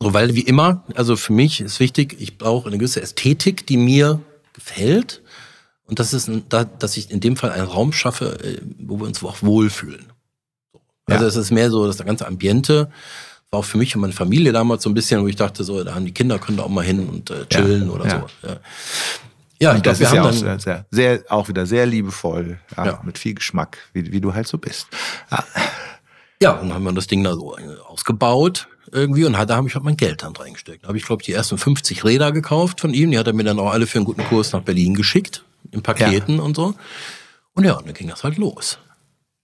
So. 0.04 0.14
Weil 0.14 0.34
wie 0.34 0.42
immer, 0.42 0.84
also 0.94 1.16
für 1.16 1.32
mich 1.32 1.60
ist 1.60 1.80
wichtig, 1.80 2.16
ich 2.20 2.36
brauche 2.38 2.68
eine 2.68 2.78
gewisse 2.78 3.00
Ästhetik, 3.00 3.66
die 3.66 3.76
mir 3.76 4.20
gefällt. 4.52 5.22
Und 5.86 5.98
das 5.98 6.12
ist, 6.14 6.28
ein, 6.28 6.44
da, 6.48 6.64
dass 6.64 6.96
ich 6.96 7.10
in 7.10 7.20
dem 7.20 7.36
Fall 7.36 7.50
einen 7.50 7.66
Raum 7.66 7.92
schaffe, 7.92 8.38
äh, 8.44 8.60
wo 8.78 8.98
wir 9.00 9.06
uns 9.06 9.22
auch 9.22 9.42
wohlfühlen. 9.42 10.06
So. 10.72 10.80
Also 11.06 11.24
Ja. 11.24 11.28
es 11.28 11.36
ist 11.36 11.50
mehr 11.50 11.70
so, 11.70 11.86
dass 11.86 11.96
der 11.96 12.06
ganze 12.06 12.26
Ambiente 12.26 12.90
war 13.50 13.60
auch 13.60 13.64
für 13.64 13.78
mich 13.78 13.94
und 13.94 14.00
meine 14.00 14.12
Familie 14.12 14.52
damals 14.52 14.82
so 14.82 14.90
ein 14.90 14.94
bisschen, 14.94 15.22
wo 15.22 15.26
ich 15.28 15.36
dachte, 15.36 15.64
so, 15.64 15.82
da 15.84 15.94
haben 15.94 16.04
die 16.06 16.14
Kinder 16.14 16.38
können 16.38 16.58
da 16.58 16.64
auch 16.64 16.68
mal 16.68 16.84
hin 16.84 17.06
und 17.08 17.30
äh, 17.30 17.46
chillen 17.46 17.90
oder 17.90 18.06
ja. 18.06 18.20
so. 18.42 18.48
Ja, 18.48 18.56
ja 19.60 19.76
ich 19.76 19.82
glaube, 19.82 19.98
wir 19.98 20.06
ist 20.06 20.12
ja 20.12 20.22
haben 20.22 20.34
auch 20.34 20.40
dann, 20.40 20.58
sehr, 20.58 20.86
sehr, 20.90 21.22
auch 21.28 21.48
wieder 21.48 21.66
sehr 21.66 21.86
liebevoll, 21.86 22.58
ja, 22.76 22.86
Ja. 22.86 23.00
mit 23.04 23.18
viel 23.18 23.34
Geschmack, 23.34 23.78
wie, 23.92 24.10
wie 24.12 24.20
du 24.20 24.34
halt 24.34 24.48
so 24.48 24.58
bist. 24.58 24.88
Ja. 25.30 25.44
Ja, 26.42 26.50
und 26.52 26.68
dann 26.68 26.74
haben 26.74 26.84
wir 26.84 26.92
das 26.92 27.06
Ding 27.06 27.22
da 27.24 27.32
so 27.34 27.56
äh, 27.56 27.62
ausgebaut 27.86 28.68
irgendwie 28.94 29.24
und 29.24 29.32
da 29.32 29.56
habe 29.56 29.66
ich 29.68 29.74
halt 29.74 29.84
mein 29.84 29.96
Geld 29.96 30.22
dann 30.22 30.34
reingesteckt. 30.36 30.84
Da 30.84 30.88
habe 30.88 30.96
ich, 30.98 31.04
glaube 31.04 31.22
ich, 31.22 31.26
die 31.26 31.32
ersten 31.32 31.58
50 31.58 32.04
Räder 32.04 32.30
gekauft 32.32 32.80
von 32.80 32.94
ihm. 32.94 33.10
Die 33.10 33.18
hat 33.18 33.26
er 33.26 33.32
mir 33.32 33.44
dann 33.44 33.58
auch 33.58 33.72
alle 33.72 33.86
für 33.86 33.98
einen 33.98 34.04
guten 34.06 34.24
Kurs 34.24 34.52
nach 34.52 34.62
Berlin 34.62 34.94
geschickt, 34.94 35.44
in 35.72 35.82
Paketen 35.82 36.38
und 36.40 36.54
so. 36.56 36.74
Und 37.54 37.64
ja, 37.64 37.74
und 37.74 37.86
dann 37.86 37.94
ging 37.94 38.08
das 38.08 38.22
halt 38.24 38.36
los. 38.38 38.78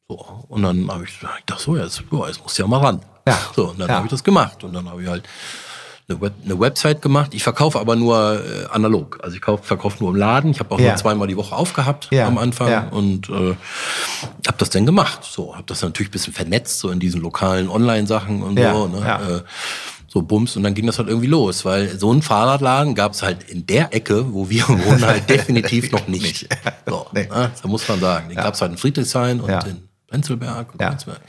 So, 0.08 0.16
und 0.48 0.62
dann 0.62 0.90
habe 0.90 1.04
ich, 1.04 1.18
dachte 1.46 1.62
so, 1.62 1.76
jetzt, 1.76 2.08
boah, 2.10 2.28
jetzt 2.28 2.42
muss 2.42 2.56
ja 2.58 2.66
mal 2.66 2.78
ran. 2.78 3.04
Ja. 3.26 3.38
So, 3.54 3.68
und 3.70 3.78
dann 3.80 3.88
Ja. 3.88 3.96
habe 3.96 4.06
ich 4.06 4.10
das 4.10 4.24
gemacht. 4.24 4.64
Und 4.64 4.72
dann 4.72 4.88
habe 4.88 5.02
ich 5.02 5.08
halt 5.08 5.24
eine, 6.10 6.20
Web, 6.20 6.32
eine 6.44 6.58
Website 6.58 7.02
gemacht. 7.02 7.32
Ich 7.34 7.42
verkaufe 7.42 7.78
aber 7.78 7.96
nur 7.96 8.40
äh, 8.40 8.66
analog. 8.72 9.18
Also 9.22 9.36
ich 9.36 9.42
kauf, 9.42 9.64
verkaufe 9.64 9.98
nur 10.02 10.10
im 10.12 10.16
Laden. 10.16 10.50
Ich 10.50 10.60
habe 10.60 10.74
auch 10.74 10.80
Ja. 10.80 10.88
nur 10.88 10.96
zweimal 10.96 11.28
die 11.28 11.36
Woche 11.36 11.54
aufgehabt 11.54 12.08
Ja. 12.10 12.26
am 12.26 12.38
Anfang. 12.38 12.68
Ja. 12.70 12.88
Und 12.90 13.28
äh, 13.30 13.54
habe 14.46 14.58
das 14.58 14.70
dann 14.70 14.86
gemacht. 14.86 15.20
So, 15.24 15.54
habe 15.54 15.64
das 15.66 15.82
natürlich 15.82 16.08
ein 16.08 16.12
bisschen 16.12 16.32
vernetzt, 16.32 16.80
so 16.80 16.90
in 16.90 17.00
diesen 17.00 17.20
lokalen 17.20 17.68
Online-Sachen 17.68 18.42
und 18.42 18.58
so. 18.58 18.86
Ne? 18.88 18.98
Äh, 19.44 19.48
so 20.12 20.22
Bums 20.22 20.56
und 20.56 20.64
dann 20.64 20.74
ging 20.74 20.86
das 20.86 20.98
halt 20.98 21.06
irgendwie 21.08 21.28
los, 21.28 21.64
weil 21.64 21.96
so 21.96 22.10
einen 22.10 22.20
Fahrradladen 22.20 22.96
gab 22.96 23.12
es 23.12 23.22
halt 23.22 23.44
in 23.44 23.64
der 23.66 23.94
Ecke, 23.94 24.32
wo 24.34 24.50
wir 24.50 24.66
wohnen, 24.68 25.06
halt 25.06 25.30
definitiv 25.30 25.92
noch 25.92 26.08
nicht. 26.08 26.48
So, 26.84 27.06
Nee. 27.12 27.28
ne? 27.30 27.52
Da 27.62 27.68
muss 27.68 27.88
man 27.88 28.00
sagen. 28.00 28.28
Den 28.28 28.36
gab 28.36 28.54
es 28.54 28.60
halt 28.60 28.72
in 28.72 28.78
Friedrichshain 28.78 29.40
und 29.40 29.48
in 29.50 29.88
Prenzlberg 30.10 30.68
Ja. 30.80 30.90
Kreuzberg. 30.90 31.20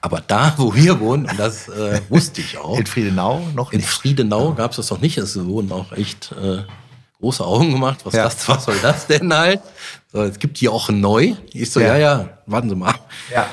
Aber 0.00 0.20
da, 0.26 0.54
wo 0.56 0.74
wir 0.74 0.98
wohnen, 0.98 1.26
und 1.26 1.38
das 1.38 1.68
äh, 1.68 2.00
wusste 2.08 2.40
ich 2.40 2.58
auch, 2.58 2.78
In 2.78 2.86
Friedenau 2.86 3.46
noch 3.54 3.72
in 3.72 3.78
nicht. 3.78 3.88
Friedenau 3.88 4.54
gab 4.54 4.70
es 4.72 4.78
das 4.78 4.90
noch 4.90 5.00
nicht. 5.00 5.18
Es 5.18 5.38
wurden 5.44 5.70
auch 5.72 5.92
echt 5.92 6.32
äh, 6.32 6.62
große 7.20 7.44
Augen 7.44 7.70
gemacht. 7.72 8.00
Was, 8.04 8.14
Ja. 8.14 8.24
das, 8.24 8.48
was 8.48 8.64
soll 8.64 8.78
das 8.82 9.06
denn 9.06 9.32
halt? 9.32 9.60
So, 10.12 10.22
es 10.22 10.38
gibt 10.38 10.56
hier 10.58 10.72
auch 10.72 10.88
ein 10.88 11.00
Neu. 11.00 11.34
Ich 11.52 11.70
so, 11.70 11.80
Ja. 11.80 11.94
ja, 11.96 11.98
ja, 11.98 12.28
warten 12.46 12.70
Sie 12.70 12.74
mal. 12.76 12.94
Ja. 13.32 13.46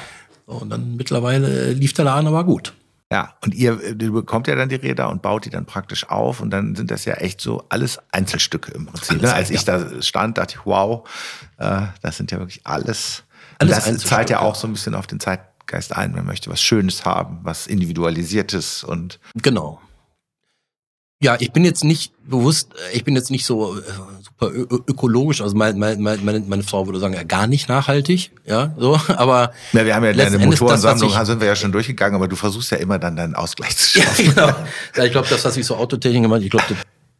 So, 0.47 0.53
und 0.53 0.69
dann 0.69 0.95
mittlerweile 0.95 1.67
äh, 1.69 1.73
lief 1.73 1.93
der 1.93 2.05
Laden 2.05 2.25
aber 2.27 2.45
gut. 2.45 2.73
Ja, 3.11 3.35
und 3.43 3.53
ihr 3.53 3.81
äh, 3.83 3.95
du 3.95 4.11
bekommt 4.13 4.47
ja 4.47 4.55
dann 4.55 4.69
die 4.69 4.75
Räder 4.75 5.09
und 5.09 5.21
baut 5.21 5.45
die 5.45 5.49
dann 5.49 5.65
praktisch 5.65 6.09
auf 6.09 6.39
und 6.41 6.49
dann 6.49 6.75
sind 6.75 6.91
das 6.91 7.03
ja 7.05 7.13
echt 7.15 7.39
so 7.41 7.63
alles 7.69 7.99
Einzelstücke 8.11 8.71
im 8.71 8.85
Prinzip. 8.85 9.11
Alles, 9.19 9.21
Ne? 9.23 9.33
Als 9.33 9.49
ja. 9.49 9.55
ich 9.55 9.65
da 9.65 10.01
stand, 10.01 10.37
dachte 10.37 10.55
ich, 10.57 10.65
wow, 10.65 11.07
äh, 11.57 11.81
das 12.01 12.15
sind 12.17 12.31
ja 12.31 12.39
wirklich 12.39 12.61
alles. 12.65 13.23
Alles 13.59 13.87
und 13.87 13.95
das 13.95 14.03
zahlt 14.03 14.29
ja 14.29 14.39
auch 14.41 14.55
so 14.55 14.67
ein 14.67 14.73
bisschen 14.73 14.95
auf 14.95 15.07
den 15.07 15.19
Zeitgeist 15.19 15.95
ein. 15.95 16.11
Man 16.11 16.25
möchte 16.25 16.49
was 16.49 16.61
Schönes 16.61 17.05
haben, 17.05 17.39
was 17.43 17.67
Individualisiertes 17.67 18.83
und 18.83 19.19
Genau. 19.41 19.81
Ja, 21.19 21.35
ich 21.39 21.51
bin 21.51 21.65
jetzt 21.65 21.83
nicht 21.83 22.13
bewusst, 22.29 22.69
ich 22.93 23.03
bin 23.03 23.15
jetzt 23.15 23.31
nicht 23.31 23.43
so 23.43 23.75
äh, 23.75 23.81
super 24.21 24.51
ökologisch, 24.53 25.41
also 25.41 25.55
mein, 25.55 25.79
mein, 25.79 25.99
mein, 25.99 26.23
meine, 26.23 26.41
meine 26.41 26.61
Frau 26.61 26.85
würde 26.85 26.99
sagen, 26.99 27.15
ja, 27.15 27.23
gar 27.23 27.47
nicht 27.47 27.67
nachhaltig, 27.67 28.29
ja, 28.45 28.75
so, 28.77 28.99
aber 29.07 29.51
ja, 29.73 29.83
wir 29.83 29.95
haben 29.95 30.03
ja 30.05 30.13
deine 30.13 30.37
das, 30.37 30.45
Motorensammlung, 30.45 31.09
ich- 31.09 31.25
sind 31.25 31.39
wir 31.39 31.47
ja 31.47 31.55
schon 31.55 31.71
durchgegangen, 31.71 32.13
aber 32.15 32.27
du 32.27 32.35
versuchst 32.35 32.69
ja 32.69 32.77
immer 32.77 32.99
dann 32.99 33.15
deinen 33.15 33.33
Ausgleich 33.33 33.75
zu 33.75 33.97
ja, 33.99 34.05
schaffen. 34.05 34.25
genau. 34.35 34.53
Ja, 34.95 35.03
ich 35.05 35.11
glaube, 35.11 35.27
das, 35.27 35.43
was 35.43 35.57
ich 35.57 35.65
so 35.65 35.75
Autotechnik 35.77 36.21
gemacht, 36.21 36.43
ich 36.43 36.51
glaube, 36.51 36.65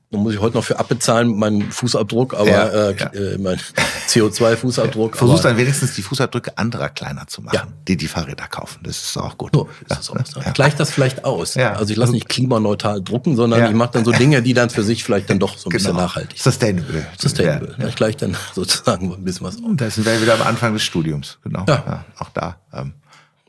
das- 0.09 0.17
da 0.17 0.17
muss 0.23 0.34
ich 0.34 0.39
heute 0.39 0.55
noch 0.55 0.63
für 0.63 0.79
abbezahlen, 0.79 1.38
meinen 1.38 1.69
Fußabdruck, 1.71 2.34
aber 2.34 2.49
Ja, 2.49 2.67
äh, 2.67 2.95
ja. 2.97 3.05
äh, 3.13 3.38
mein 3.38 3.59
CO2-Fußabdruck. 4.07 5.15
Versuchst 5.17 5.45
aber- 5.45 5.53
dann 5.53 5.57
wenigstens 5.61 5.95
die 5.95 6.01
Fußabdrücke 6.01 6.57
anderer 6.57 6.89
kleiner 6.89 7.27
zu 7.27 7.41
machen, 7.41 7.55
Ja. 7.55 7.67
die 7.88 7.97
die 7.97 8.07
Fahrräder 8.07 8.47
kaufen. 8.47 8.79
Das 8.84 8.97
ist 9.01 9.17
auch 9.17 9.38
gut. 9.38 9.51
So 9.53 9.67
ist 9.89 9.99
es 9.99 10.09
auch. 10.09 10.45
Ja. 10.45 10.51
Gleicht 10.51 10.79
das 10.79 10.91
vielleicht 10.91 11.25
aus. 11.25 11.55
Ja. 11.55 11.73
Also 11.73 11.91
ich 11.91 11.97
lasse 11.97 12.11
nicht 12.13 12.29
klimaneutral 12.29 13.01
drucken, 13.01 13.35
sondern 13.35 13.59
Ja. 13.59 13.67
ich 13.69 13.75
mache 13.75 13.91
dann 13.93 14.05
so 14.05 14.11
Dinge, 14.11 14.41
die 14.41 14.53
dann 14.53 14.69
für 14.69 14.84
sich 14.84 15.03
vielleicht 15.03 15.29
dann 15.29 15.39
doch 15.39 15.57
so 15.57 15.69
ein 15.69 15.73
bisschen 15.73 15.91
Genau. 15.91 16.03
nachhaltig 16.03 16.39
sind. 16.39 16.43
Sustainable. 16.53 17.05
Sustainable. 17.17 17.75
Ja. 17.77 17.88
Ich 17.88 17.95
gleich 17.95 18.15
dann 18.17 18.35
sozusagen 18.55 19.13
ein 19.13 19.23
bisschen 19.23 19.45
was 19.45 19.55
aus. 19.57 19.61
Und 19.61 19.81
da 19.81 19.89
sind 19.89 20.05
wir 20.05 20.21
wieder 20.21 20.35
am 20.35 20.41
Anfang 20.43 20.73
des 20.73 20.84
Studiums, 20.84 21.38
genau. 21.43 21.65
Ja. 21.67 22.05
auch 22.19 22.29
da. 22.34 22.57
Ähm, 22.73 22.93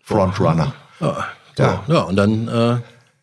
Frontrunner. 0.02 0.74
Ja, 1.00 1.26
so, 1.56 1.62
Ja. 1.62 1.82
ja. 1.86 2.00
und 2.00 2.16
dann 2.16 2.48
äh, 2.48 2.76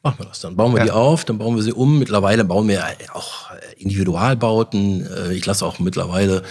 machen 0.06 0.20
wir 0.20 0.26
das. 0.28 0.40
Dann 0.40 0.56
bauen 0.56 0.72
wir 0.74 0.80
Ja. 0.80 0.86
die 0.86 0.92
auf, 0.92 1.26
dann 1.26 1.38
bauen 1.38 1.56
wir 1.56 1.64
sie 1.64 1.74
um. 1.74 2.00
Mittlerweile 2.00 2.46
bauen 2.46 2.68
wir 2.70 2.84
auch 3.14 3.52
äh, 3.52 3.82
Individualbauten. 3.82 5.06
Äh, 5.06 5.34
Ich 5.34 5.46
lasse 5.46 5.66
auch 5.66 5.80
mittlerweile 5.80 6.44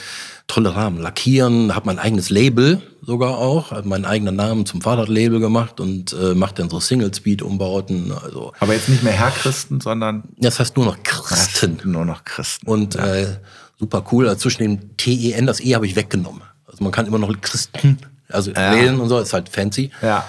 tolle 0.46 0.76
Rahmen 0.76 1.00
lackieren, 1.00 1.74
habe 1.74 1.86
mein 1.86 1.98
eigenes 1.98 2.28
Label 2.28 2.82
sogar 3.00 3.38
auch, 3.38 3.70
habe 3.70 3.88
meinen 3.88 4.04
eigenen 4.04 4.36
Namen 4.36 4.66
zum 4.66 4.82
Fahrradlabel 4.82 5.40
gemacht 5.40 5.80
und 5.80 6.12
äh, 6.12 6.34
mache 6.34 6.54
dann 6.56 6.68
so 6.68 6.80
Single-Speed-Umbauten. 6.80 8.12
Also 8.12 8.52
Aber 8.60 8.74
jetzt 8.74 8.88
nicht 8.90 9.02
mehr 9.02 9.12
Herr 9.14 9.30
Christen, 9.30 9.80
sondern 9.80 10.24
das 10.36 10.60
heißt 10.60 10.76
nur 10.76 10.84
noch 10.86 11.02
Christen. 11.02 11.80
nur 11.84 12.04
noch 12.04 12.24
Christen. 12.24 12.66
Und 12.66 12.96
äh, 12.96 13.36
super 13.78 14.04
cool. 14.12 14.28
Also 14.28 14.40
zwischen 14.40 14.62
dem 14.62 14.96
TEN, 14.98 15.46
das 15.46 15.60
E 15.60 15.74
habe 15.74 15.86
ich 15.86 15.96
weggenommen. 15.96 16.42
Also 16.66 16.82
man 16.84 16.92
kann 16.92 17.06
immer 17.06 17.18
noch 17.18 17.32
Christen, 17.40 17.98
also 18.28 18.50
Ja. 18.50 18.72
wählen 18.74 19.00
und 19.00 19.08
so, 19.08 19.18
ist 19.18 19.32
halt 19.32 19.48
fancy. 19.48 19.90
ja. 20.02 20.24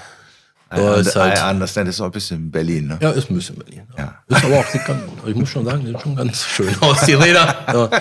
I, 0.77 0.99
ist 1.01 1.15
halt- 1.15 1.41
understand, 1.41 1.87
das 1.87 1.95
ist 1.95 2.01
auch 2.01 2.05
ein 2.05 2.11
bisschen 2.11 2.51
Berlin, 2.51 2.87
ne? 2.87 2.97
Ja, 3.01 3.11
ist 3.11 3.29
ein 3.29 3.35
bisschen 3.35 3.55
Berlin. 3.55 3.81
Ja. 3.97 4.15
Ist 4.27 4.43
aber 4.43 4.59
auch, 4.59 4.65
ganz, 4.85 5.01
ich 5.25 5.35
muss 5.35 5.49
schon 5.49 5.65
sagen, 5.65 5.85
sieht 5.85 6.01
schon 6.01 6.15
ganz 6.15 6.43
schön 6.45 6.75
aus, 6.81 7.05
die 7.05 7.13
Räder. 7.13 7.91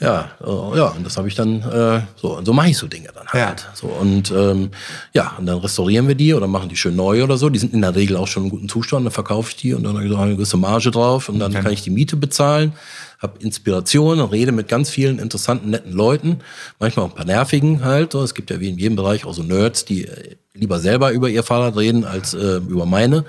ja, 0.00 0.30
ja, 0.40 0.76
ja, 0.76 0.84
und 0.88 1.04
das 1.04 1.16
habe 1.16 1.28
ich 1.28 1.34
dann, 1.34 1.60
äh, 1.62 2.02
so, 2.16 2.36
und 2.38 2.44
so 2.44 2.52
mache 2.52 2.68
ich 2.70 2.78
so 2.78 2.86
Dinge 2.86 3.08
dann 3.14 3.26
halt. 3.28 3.60
Ja. 3.60 3.74
So, 3.74 3.86
und 3.88 4.30
ähm, 4.30 4.70
ja, 5.12 5.32
und 5.38 5.46
dann 5.46 5.58
restaurieren 5.58 6.08
wir 6.08 6.14
die 6.14 6.34
oder 6.34 6.46
machen 6.46 6.68
die 6.68 6.76
schön 6.76 6.96
neu 6.96 7.22
oder 7.22 7.36
so. 7.36 7.48
Die 7.48 7.58
sind 7.58 7.72
in 7.74 7.82
der 7.82 7.94
Regel 7.94 8.16
auch 8.16 8.26
schon 8.26 8.44
in 8.44 8.50
gutem 8.50 8.68
Zustand, 8.68 9.04
dann 9.06 9.12
verkaufe 9.12 9.50
ich 9.50 9.56
die 9.56 9.74
und 9.74 9.82
dann 9.84 9.96
habe 9.96 10.06
ich 10.06 10.16
eine 10.16 10.34
gewisse 10.34 10.56
Marge 10.56 10.90
drauf 10.90 11.28
und 11.28 11.38
dann 11.38 11.52
okay. 11.52 11.62
kann 11.62 11.72
ich 11.72 11.82
die 11.82 11.90
Miete 11.90 12.16
bezahlen, 12.16 12.72
habe 13.20 13.38
Inspiration 13.40 14.20
und 14.20 14.32
rede 14.32 14.52
mit 14.52 14.68
ganz 14.68 14.90
vielen 14.90 15.18
interessanten, 15.18 15.70
netten 15.70 15.92
Leuten, 15.92 16.38
manchmal 16.78 17.06
auch 17.06 17.10
ein 17.10 17.16
paar 17.16 17.24
nervigen 17.26 17.84
halt. 17.84 18.14
Es 18.14 18.34
gibt 18.34 18.50
ja 18.50 18.60
wie 18.60 18.68
in 18.68 18.78
jedem 18.78 18.96
Bereich 18.96 19.24
auch 19.24 19.34
so 19.34 19.42
Nerds, 19.42 19.84
die 19.84 20.06
äh, 20.06 20.36
lieber 20.54 20.78
selber 20.78 21.12
über 21.12 21.28
ihr 21.28 21.42
Fahrrad 21.42 21.76
reden 21.76 22.04
als 22.04 22.34
äh, 22.34 22.56
über 22.56 22.86
meine. 22.86 23.24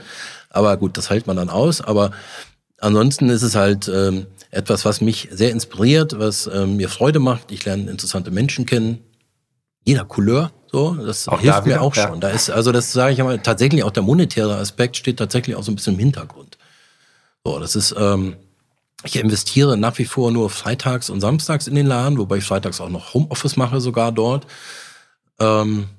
Aber 0.50 0.78
gut, 0.78 0.98
das 0.98 1.10
hält 1.10 1.28
man 1.28 1.38
dann 1.38 1.50
aus. 1.50 1.82
Aber 1.82 2.12
ansonsten 2.80 3.30
ist 3.30 3.44
es 3.44 3.56
halt 3.56 3.88
ähm, 3.88 4.28
etwas, 4.52 4.86
was 4.86 5.02
mich 5.02 5.30
sehr 5.32 5.52
inspiriert, 5.52 6.20
was 6.20 6.48
ähm, 6.48 6.78
mir 6.78 6.90
Freude 6.90 7.20
macht. 7.20 7.52
Ich 7.52 7.66
lerne 7.66 7.90
interessante 7.90 8.32
Menschen 8.32 8.66
kennen, 8.66 9.00
jeder 9.84 10.06
Couleur. 10.06 10.52
So, 10.72 10.96
das 10.96 11.28
auch 11.28 11.40
hilft 11.40 11.60
da 11.60 11.66
mir 11.66 11.82
auch 11.82 11.94
schon. 11.94 12.20
Da 12.20 12.30
ist, 12.30 12.50
also 12.50 12.72
das 12.72 12.92
sage 12.92 13.14
ich 13.14 13.20
einmal, 13.20 13.40
tatsächlich 13.40 13.84
auch 13.84 13.92
der 13.92 14.04
monetäre 14.04 14.56
Aspekt 14.56 14.98
steht 14.98 15.18
tatsächlich 15.18 15.56
auch 15.56 15.64
so 15.64 15.72
ein 15.72 15.76
bisschen 15.76 15.94
im 15.94 16.00
Hintergrund. 16.00 16.58
So, 17.44 17.60
das 17.60 17.76
ist, 17.76 17.94
ähm, 17.98 18.36
ich 19.04 19.18
investiere 19.18 19.78
nach 19.78 19.98
wie 20.00 20.06
vor 20.06 20.32
nur 20.32 20.50
freitags 20.50 21.10
und 21.10 21.22
samstags 21.22 21.68
in 21.68 21.76
den 21.76 21.86
Laden, 21.86 22.18
wobei 22.18 22.38
ich 22.38 22.44
freitags 22.44 22.82
auch 22.82 22.90
noch 22.90 23.14
Homeoffice 23.14 23.58
mache, 23.58 23.82
sogar 23.82 24.12
dort. 24.12 24.48
Ähm, 25.40 25.90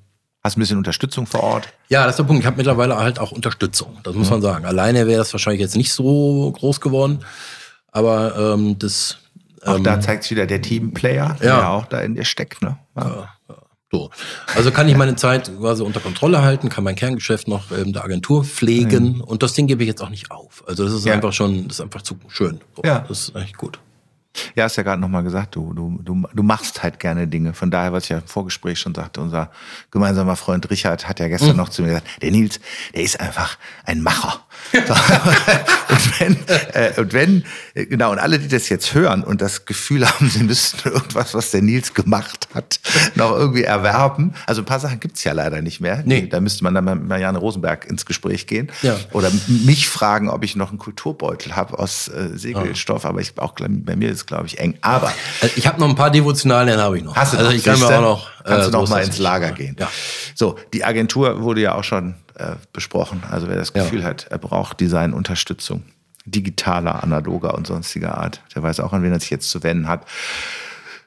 Hast 0.44 0.58
ein 0.58 0.60
bisschen 0.60 0.76
Unterstützung 0.76 1.26
vor 1.26 1.42
Ort? 1.42 1.68
Ja, 1.88 2.04
das 2.04 2.12
ist 2.12 2.18
der 2.18 2.24
Punkt. 2.24 2.42
Ich 2.42 2.46
habe 2.46 2.58
mittlerweile 2.58 2.98
halt 2.98 3.18
auch 3.18 3.32
Unterstützung. 3.32 3.98
Das 4.02 4.14
muss 4.14 4.26
mhm. 4.26 4.34
man 4.34 4.42
sagen. 4.42 4.66
Alleine 4.66 5.06
wäre 5.06 5.16
das 5.16 5.32
wahrscheinlich 5.32 5.62
jetzt 5.62 5.74
nicht 5.74 5.90
so 5.90 6.52
groß 6.52 6.82
geworden. 6.82 7.20
Aber 7.92 8.54
ähm, 8.54 8.78
das. 8.78 9.16
Auch 9.64 9.76
ähm, 9.76 9.84
da 9.84 9.98
zeigt 10.00 10.24
sich 10.24 10.32
wieder 10.32 10.46
der 10.46 10.60
Teamplayer, 10.60 11.38
der 11.40 11.48
ja. 11.48 11.68
auch 11.70 11.86
da 11.86 12.00
in 12.00 12.14
dir 12.14 12.26
steckt. 12.26 12.60
Ne? 12.60 12.76
Ja. 12.94 13.02
Ja, 13.08 13.28
ja. 13.48 13.56
So. 13.90 14.10
Also 14.54 14.70
kann 14.70 14.86
ich 14.88 14.96
meine 14.96 15.16
Zeit 15.16 15.50
quasi 15.58 15.82
unter 15.82 16.00
Kontrolle 16.00 16.42
halten, 16.42 16.68
kann 16.68 16.84
mein 16.84 16.96
Kerngeschäft 16.96 17.48
noch 17.48 17.70
ähm, 17.70 17.94
der 17.94 18.04
Agentur 18.04 18.44
pflegen 18.44 19.14
mhm. 19.14 19.20
und 19.22 19.42
das 19.42 19.54
Ding 19.54 19.66
gebe 19.66 19.82
ich 19.84 19.88
jetzt 19.88 20.02
auch 20.02 20.10
nicht 20.10 20.30
auf. 20.30 20.64
Also 20.66 20.84
das 20.84 20.92
ist 20.92 21.08
einfach 21.08 21.32
schon, 21.32 21.68
das 21.68 21.78
ist 21.78 21.80
einfach 21.80 22.02
zu 22.02 22.16
schön. 22.28 22.60
So. 22.76 22.82
Ja. 22.84 23.04
Das 23.08 23.28
ist 23.28 23.36
echt 23.36 23.56
gut. 23.56 23.78
Ja, 24.54 24.64
hast 24.64 24.76
ja 24.76 24.82
gerade 24.82 25.00
nochmal 25.00 25.22
gesagt, 25.22 25.54
du, 25.54 25.72
du, 25.72 25.98
du, 26.02 26.22
du 26.32 26.42
machst 26.42 26.82
halt 26.82 26.98
gerne 26.98 27.28
Dinge. 27.28 27.54
Von 27.54 27.70
daher, 27.70 27.92
was 27.92 28.04
ich 28.04 28.10
ja 28.10 28.18
im 28.18 28.26
Vorgespräch 28.26 28.78
schon 28.78 28.94
sagte, 28.94 29.20
unser 29.20 29.50
gemeinsamer 29.90 30.36
Freund 30.36 30.68
Richard 30.70 31.08
hat 31.08 31.20
ja 31.20 31.28
gestern 31.28 31.52
mhm. 31.52 31.56
noch 31.56 31.68
zu 31.68 31.82
mir 31.82 31.88
gesagt, 31.88 32.22
der 32.22 32.30
Nils, 32.30 32.60
der 32.94 33.02
ist 33.02 33.20
einfach 33.20 33.58
ein 33.84 34.02
Macher. 34.02 34.44
und 34.74 36.20
wenn, 36.20 36.36
äh, 36.72 37.00
und 37.00 37.12
wenn, 37.12 37.44
äh, 37.74 37.86
genau, 37.86 38.10
und 38.10 38.18
alle, 38.18 38.40
die 38.40 38.48
das 38.48 38.68
jetzt 38.68 38.92
hören 38.92 39.22
und 39.22 39.40
das 39.40 39.66
Gefühl 39.66 40.04
haben, 40.08 40.28
sie 40.28 40.42
müssten 40.42 40.88
irgendwas, 40.88 41.34
was 41.34 41.52
der 41.52 41.62
Nils 41.62 41.94
gemacht 41.94 42.48
hat, 42.54 42.80
noch 43.14 43.30
irgendwie 43.30 43.62
erwerben. 43.62 44.34
Also 44.46 44.62
ein 44.62 44.64
paar 44.64 44.80
Sachen 44.80 44.98
gibt's 44.98 45.22
ja 45.22 45.32
leider 45.32 45.62
nicht 45.62 45.80
mehr. 45.80 46.02
Nee. 46.04 46.26
Da 46.26 46.40
müsste 46.40 46.64
man 46.64 46.74
dann 46.74 46.84
mit 46.84 47.06
Marianne 47.06 47.38
Rosenberg 47.38 47.86
ins 47.86 48.04
Gespräch 48.04 48.48
gehen. 48.48 48.70
Ja. 48.82 48.96
Oder 49.12 49.30
mich 49.46 49.88
fragen, 49.88 50.28
ob 50.28 50.42
ich 50.42 50.56
noch 50.56 50.70
einen 50.70 50.78
Kulturbeutel 50.78 51.54
habe 51.54 51.78
aus 51.78 52.08
äh, 52.08 52.36
Segelstoff. 52.36 53.04
Aber 53.04 53.20
ich 53.20 53.38
auch 53.38 53.54
bei 53.56 53.94
mir 53.96 54.10
ist 54.10 54.24
ist, 54.24 54.26
glaube 54.26 54.46
ich, 54.46 54.58
eng. 54.58 54.74
Aber 54.80 55.12
also 55.40 55.54
ich 55.56 55.66
habe 55.66 55.80
noch 55.80 55.88
ein 55.88 55.94
paar 55.94 56.10
Devotionalien, 56.10 56.80
habe 56.80 56.98
ich 56.98 57.04
noch. 57.04 57.14
Hast 57.14 57.34
du 57.34 57.38
also 57.38 57.50
noch, 57.50 57.56
ich 57.56 57.64
kann 57.64 57.78
mir 57.78 57.86
auch 57.86 58.00
noch 58.00 58.30
kannst 58.44 58.68
äh, 58.68 58.70
du 58.70 58.78
noch 58.78 58.88
mal 58.88 59.02
ins 59.02 59.18
Lager 59.18 59.52
gehen. 59.52 59.76
Ja. 59.78 59.88
So, 60.34 60.56
die 60.72 60.84
Agentur 60.84 61.42
wurde 61.42 61.60
ja 61.60 61.74
auch 61.74 61.84
schon 61.84 62.14
äh, 62.34 62.56
besprochen. 62.72 63.22
Also 63.30 63.48
wer 63.48 63.56
das 63.56 63.72
Gefühl 63.72 64.00
ja. 64.00 64.06
hat, 64.06 64.26
er 64.30 64.38
braucht 64.38 64.80
Designunterstützung, 64.80 65.84
digitaler, 66.24 67.02
analoger 67.02 67.54
und 67.54 67.66
sonstiger 67.66 68.18
Art, 68.18 68.42
der 68.54 68.62
weiß 68.62 68.80
auch, 68.80 68.92
an 68.92 69.02
wen 69.02 69.12
er 69.12 69.20
sich 69.20 69.30
jetzt 69.30 69.50
zu 69.50 69.62
wenden 69.62 69.88
hat. 69.88 70.06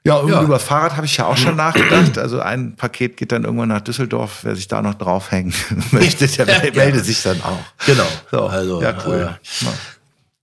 Ja, 0.03 0.25
ja. 0.25 0.41
über 0.41 0.57
Fahrrad 0.59 0.95
habe 0.95 1.05
ich 1.05 1.17
ja 1.17 1.25
auch 1.25 1.35
schon 1.35 1.57
nachgedacht. 1.57 2.17
Also 2.17 2.39
ein 2.39 2.77
Paket 2.77 3.17
geht 3.17 3.33
dann 3.33 3.43
irgendwann 3.43 3.67
nach 3.67 3.81
Düsseldorf. 3.81 4.39
Wer 4.43 4.55
sich 4.55 4.69
da 4.69 4.81
noch 4.81 4.93
draufhängen 4.93 5.53
möchte, 5.91 6.27
der 6.27 6.47
ja, 6.47 6.71
melde 6.73 7.03
sich 7.03 7.21
dann 7.23 7.41
auch. 7.41 7.59
Genau. 7.85 8.07
So, 8.31 8.47
also, 8.47 8.81
ja, 8.81 8.95
cool. 9.05 9.35
Äh, 9.37 9.67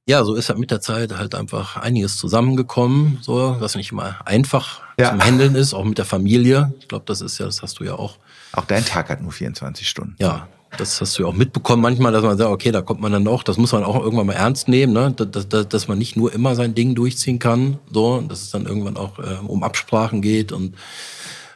ja, 0.07 0.23
so 0.23 0.35
ist 0.35 0.51
halt 0.51 0.59
mit 0.59 0.71
der 0.71 0.83
Zeit 0.83 1.17
halt 1.17 1.35
einfach 1.35 1.79
einiges 1.79 2.19
zusammengekommen, 2.19 3.19
so, 3.23 3.57
was 3.59 3.75
nicht 3.75 3.91
immer 3.91 4.17
einfach 4.27 4.83
ja. 4.99 5.11
zum 5.11 5.25
Handeln 5.25 5.55
ist, 5.55 5.73
auch 5.73 5.85
mit 5.85 5.97
der 5.97 6.05
Familie. 6.05 6.75
Ich 6.81 6.89
glaube, 6.89 7.07
das 7.07 7.23
ist 7.23 7.39
ja, 7.39 7.47
das 7.47 7.63
hast 7.63 7.81
du 7.81 7.85
ja 7.85 7.95
auch. 7.95 8.19
Auch 8.53 8.67
dein 8.67 8.85
Tag 8.85 9.09
hat 9.09 9.23
nur 9.23 9.33
24 9.33 9.89
Stunden. 9.89 10.15
Ja, 10.19 10.47
das 10.79 11.01
hast 11.01 11.19
du 11.19 11.23
ja 11.23 11.29
auch 11.29 11.35
mitbekommen 11.35 11.83
manchmal, 11.83 12.13
dass 12.13 12.23
man 12.23 12.37
sagt, 12.37 12.51
okay, 12.51 12.73
da 12.73 12.83
kommt 12.83 13.01
man 13.01 13.13
dann 13.13 13.23
noch, 13.23 13.43
das 13.43 13.57
muss 13.57 13.73
man 13.73 13.85
auch 13.85 14.03
irgendwann 14.03 14.27
mal 14.27 14.35
ernst 14.35 14.69
nehmen, 14.69 14.93
ne? 14.93 15.13
dass, 15.13 15.49
dass, 15.49 15.69
dass 15.69 15.89
man 15.89 15.99
nicht 15.99 16.17
nur 16.17 16.33
immer 16.33 16.55
sein 16.55 16.75
Ding 16.75 16.95
durchziehen 16.95 17.39
kann, 17.39 17.79
so, 17.93 18.21
dass 18.21 18.43
es 18.43 18.51
dann 18.51 18.67
irgendwann 18.67 18.97
auch 18.97 19.19
äh, 19.19 19.39
um 19.47 19.63
Absprachen 19.63 20.23
geht 20.23 20.53
und 20.53 20.75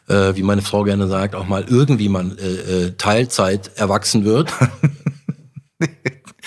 äh, 0.08 0.34
wie 0.36 0.42
meine 0.42 0.62
Frau 0.62 0.84
gerne 0.84 1.06
sagt, 1.08 1.34
auch 1.34 1.46
mal 1.46 1.64
irgendwie 1.68 2.08
man 2.08 2.36
äh, 2.38 2.86
äh 2.86 2.90
Teilzeit 2.96 3.72
erwachsen 3.76 4.24
wird. 4.24 4.52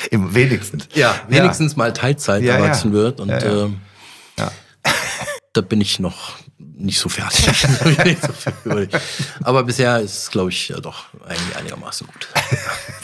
Im 0.10 0.34
wenigstens. 0.34 0.88
Ja, 0.96 1.16
wenigstens 1.28 1.74
ja. 1.74 1.78
mal 1.78 1.94
Teilzeit 1.94 2.44
ja, 2.44 2.56
erwachsen 2.56 2.90
ja. 2.90 2.94
wird. 2.94 3.20
Und 3.20 3.30
äh, 3.30 3.68
da 5.54 5.62
bin 5.62 5.82
ich 5.82 6.00
noch 6.00 6.38
nicht 6.86 7.00
so 7.00 7.10
fertig. 7.10 7.50
Aber 9.44 9.64
bisher 9.64 10.00
ist 10.00 10.18
es, 10.18 10.32
glaube 10.32 10.50
ich, 10.50 10.74
doch 10.82 11.06
eigentlich 11.26 11.56
einigermaßen 11.56 12.08
gut. 12.08 12.28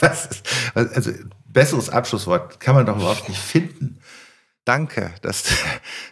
ist, 0.00 0.42
also 0.74 1.12
besseres 1.46 1.88
Abschlusswort 1.88 2.60
kann 2.60 2.74
man 2.74 2.86
doch 2.86 2.96
überhaupt 2.96 3.28
nicht 3.28 3.40
finden. 3.40 4.00
Danke, 4.64 5.12
dass, 5.22 5.44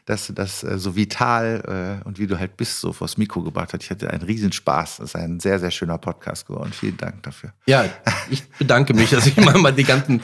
dass 0.06 0.28
du 0.28 0.32
das 0.32 0.62
äh, 0.64 0.78
so 0.78 0.96
vital 0.96 2.00
äh, 2.02 2.06
und 2.06 2.18
wie 2.18 2.26
du 2.26 2.38
halt 2.38 2.56
bist, 2.56 2.80
so 2.80 2.94
vors 2.94 3.18
Mikro 3.18 3.42
gebracht 3.42 3.74
hast. 3.74 3.82
Ich 3.82 3.90
hatte 3.90 4.08
einen 4.08 4.22
Riesenspaß. 4.22 4.96
Das 4.96 5.10
ist 5.10 5.16
ein 5.16 5.40
sehr, 5.40 5.58
sehr 5.58 5.70
schöner 5.70 5.98
Podcast 5.98 6.46
geworden. 6.46 6.72
Vielen 6.72 6.96
Dank 6.96 7.22
dafür. 7.22 7.52
Ja, 7.66 7.84
ich 8.30 8.48
bedanke 8.58 8.94
mich, 8.94 9.10
dass 9.10 9.26
ich 9.26 9.36
mal 9.36 9.72
die 9.72 9.84
ganzen 9.84 10.22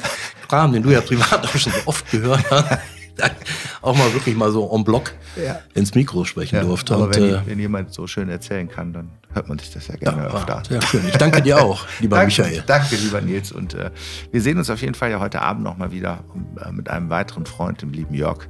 Kram, 0.49 0.73
den 0.73 0.83
du 0.83 0.89
ja 0.89 1.03
privat 1.03 1.45
auch 1.45 1.57
schon 1.59 1.73
so 1.73 1.81
oft 1.85 2.11
gehört 2.11 2.51
hast, 2.51 2.79
auch 3.83 3.97
mal 3.97 4.13
wirklich 4.13 4.37
mal 4.37 4.51
so 4.51 4.71
en 4.75 4.85
bloc 4.85 5.13
ja. 5.37 5.61
ins 5.75 5.95
Mikro 5.95 6.25
sprechen 6.25 6.57
ja, 6.57 6.63
durfte. 6.63 6.95
Aber 6.95 7.07
und, 7.07 7.17
wenn, 7.17 7.35
äh, 7.35 7.41
wenn, 7.47 7.59
jemand 7.59 7.93
so 7.93 8.07
schön 8.07 8.29
erzählen 8.29 8.69
kann, 8.69 8.93
dann 8.93 9.11
hört 9.33 9.49
man 9.49 9.59
sich 9.59 9.73
das 9.73 9.89
ja 9.89 9.97
gerne 9.97 10.23
ja, 10.23 10.29
öfter. 10.29 10.63
Sehr 10.69 10.83
schön. 10.83 11.07
Ich 11.09 11.17
danke 11.17 11.43
dir 11.43 11.63
auch, 11.63 11.87
lieber 12.01 12.17
danke, 12.17 12.43
Michael. 12.43 12.65
Danke, 12.67 12.97
lieber 12.97 13.21
Nils. 13.21 13.53
Und 13.53 13.75
äh, 13.75 13.91
wir 14.31 14.41
sehen 14.41 14.59
uns 14.59 14.71
auf 14.71 14.81
jeden 14.81 14.95
Fall 14.95 15.11
ja 15.11 15.21
heute 15.21 15.43
Abend 15.43 15.65
noch 15.65 15.77
mal 15.77 15.93
wieder, 15.93 16.25
um 16.33 16.59
äh, 16.59 16.73
mit 16.73 16.89
einem 16.89 17.11
weiteren 17.11 17.47
Freund, 17.47 17.83
dem 17.83 17.91
lieben 17.91 18.15
Jörg, 18.15 18.49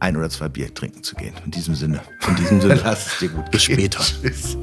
ein 0.00 0.16
oder 0.16 0.30
zwei 0.30 0.48
Bier 0.48 0.72
trinken 0.72 1.02
zu 1.02 1.16
gehen. 1.16 1.34
In 1.44 1.50
diesem 1.50 1.74
Sinne. 1.74 2.00
In 2.26 2.36
diesem 2.36 2.60
Sinne. 2.60 2.74
Lass 2.84 3.06
es 3.06 3.18
dir 3.18 3.28
gut. 3.28 3.50
Bis 3.50 3.64
später. 3.64 4.00
Tschüss. 4.00 4.56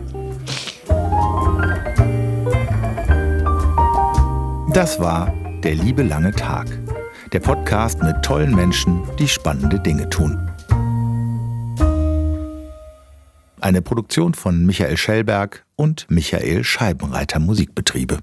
Das 4.74 5.00
war 5.00 5.34
der 5.64 5.76
liebe 5.76 6.04
lange 6.04 6.32
Tag. 6.32 6.68
Der 7.36 7.42
Podcast 7.42 8.02
mit 8.02 8.24
tollen 8.24 8.56
Menschen, 8.56 9.04
die 9.20 9.28
spannende 9.28 9.78
Dinge 9.78 10.08
tun. 10.08 10.50
Eine 13.60 13.82
Produktion 13.82 14.34
von 14.34 14.66
Michael 14.66 14.96
Schellberg 14.96 15.66
und 15.76 16.10
Michael 16.10 16.64
Scheibenreiter 16.64 17.40
Musikbetriebe. 17.40 18.20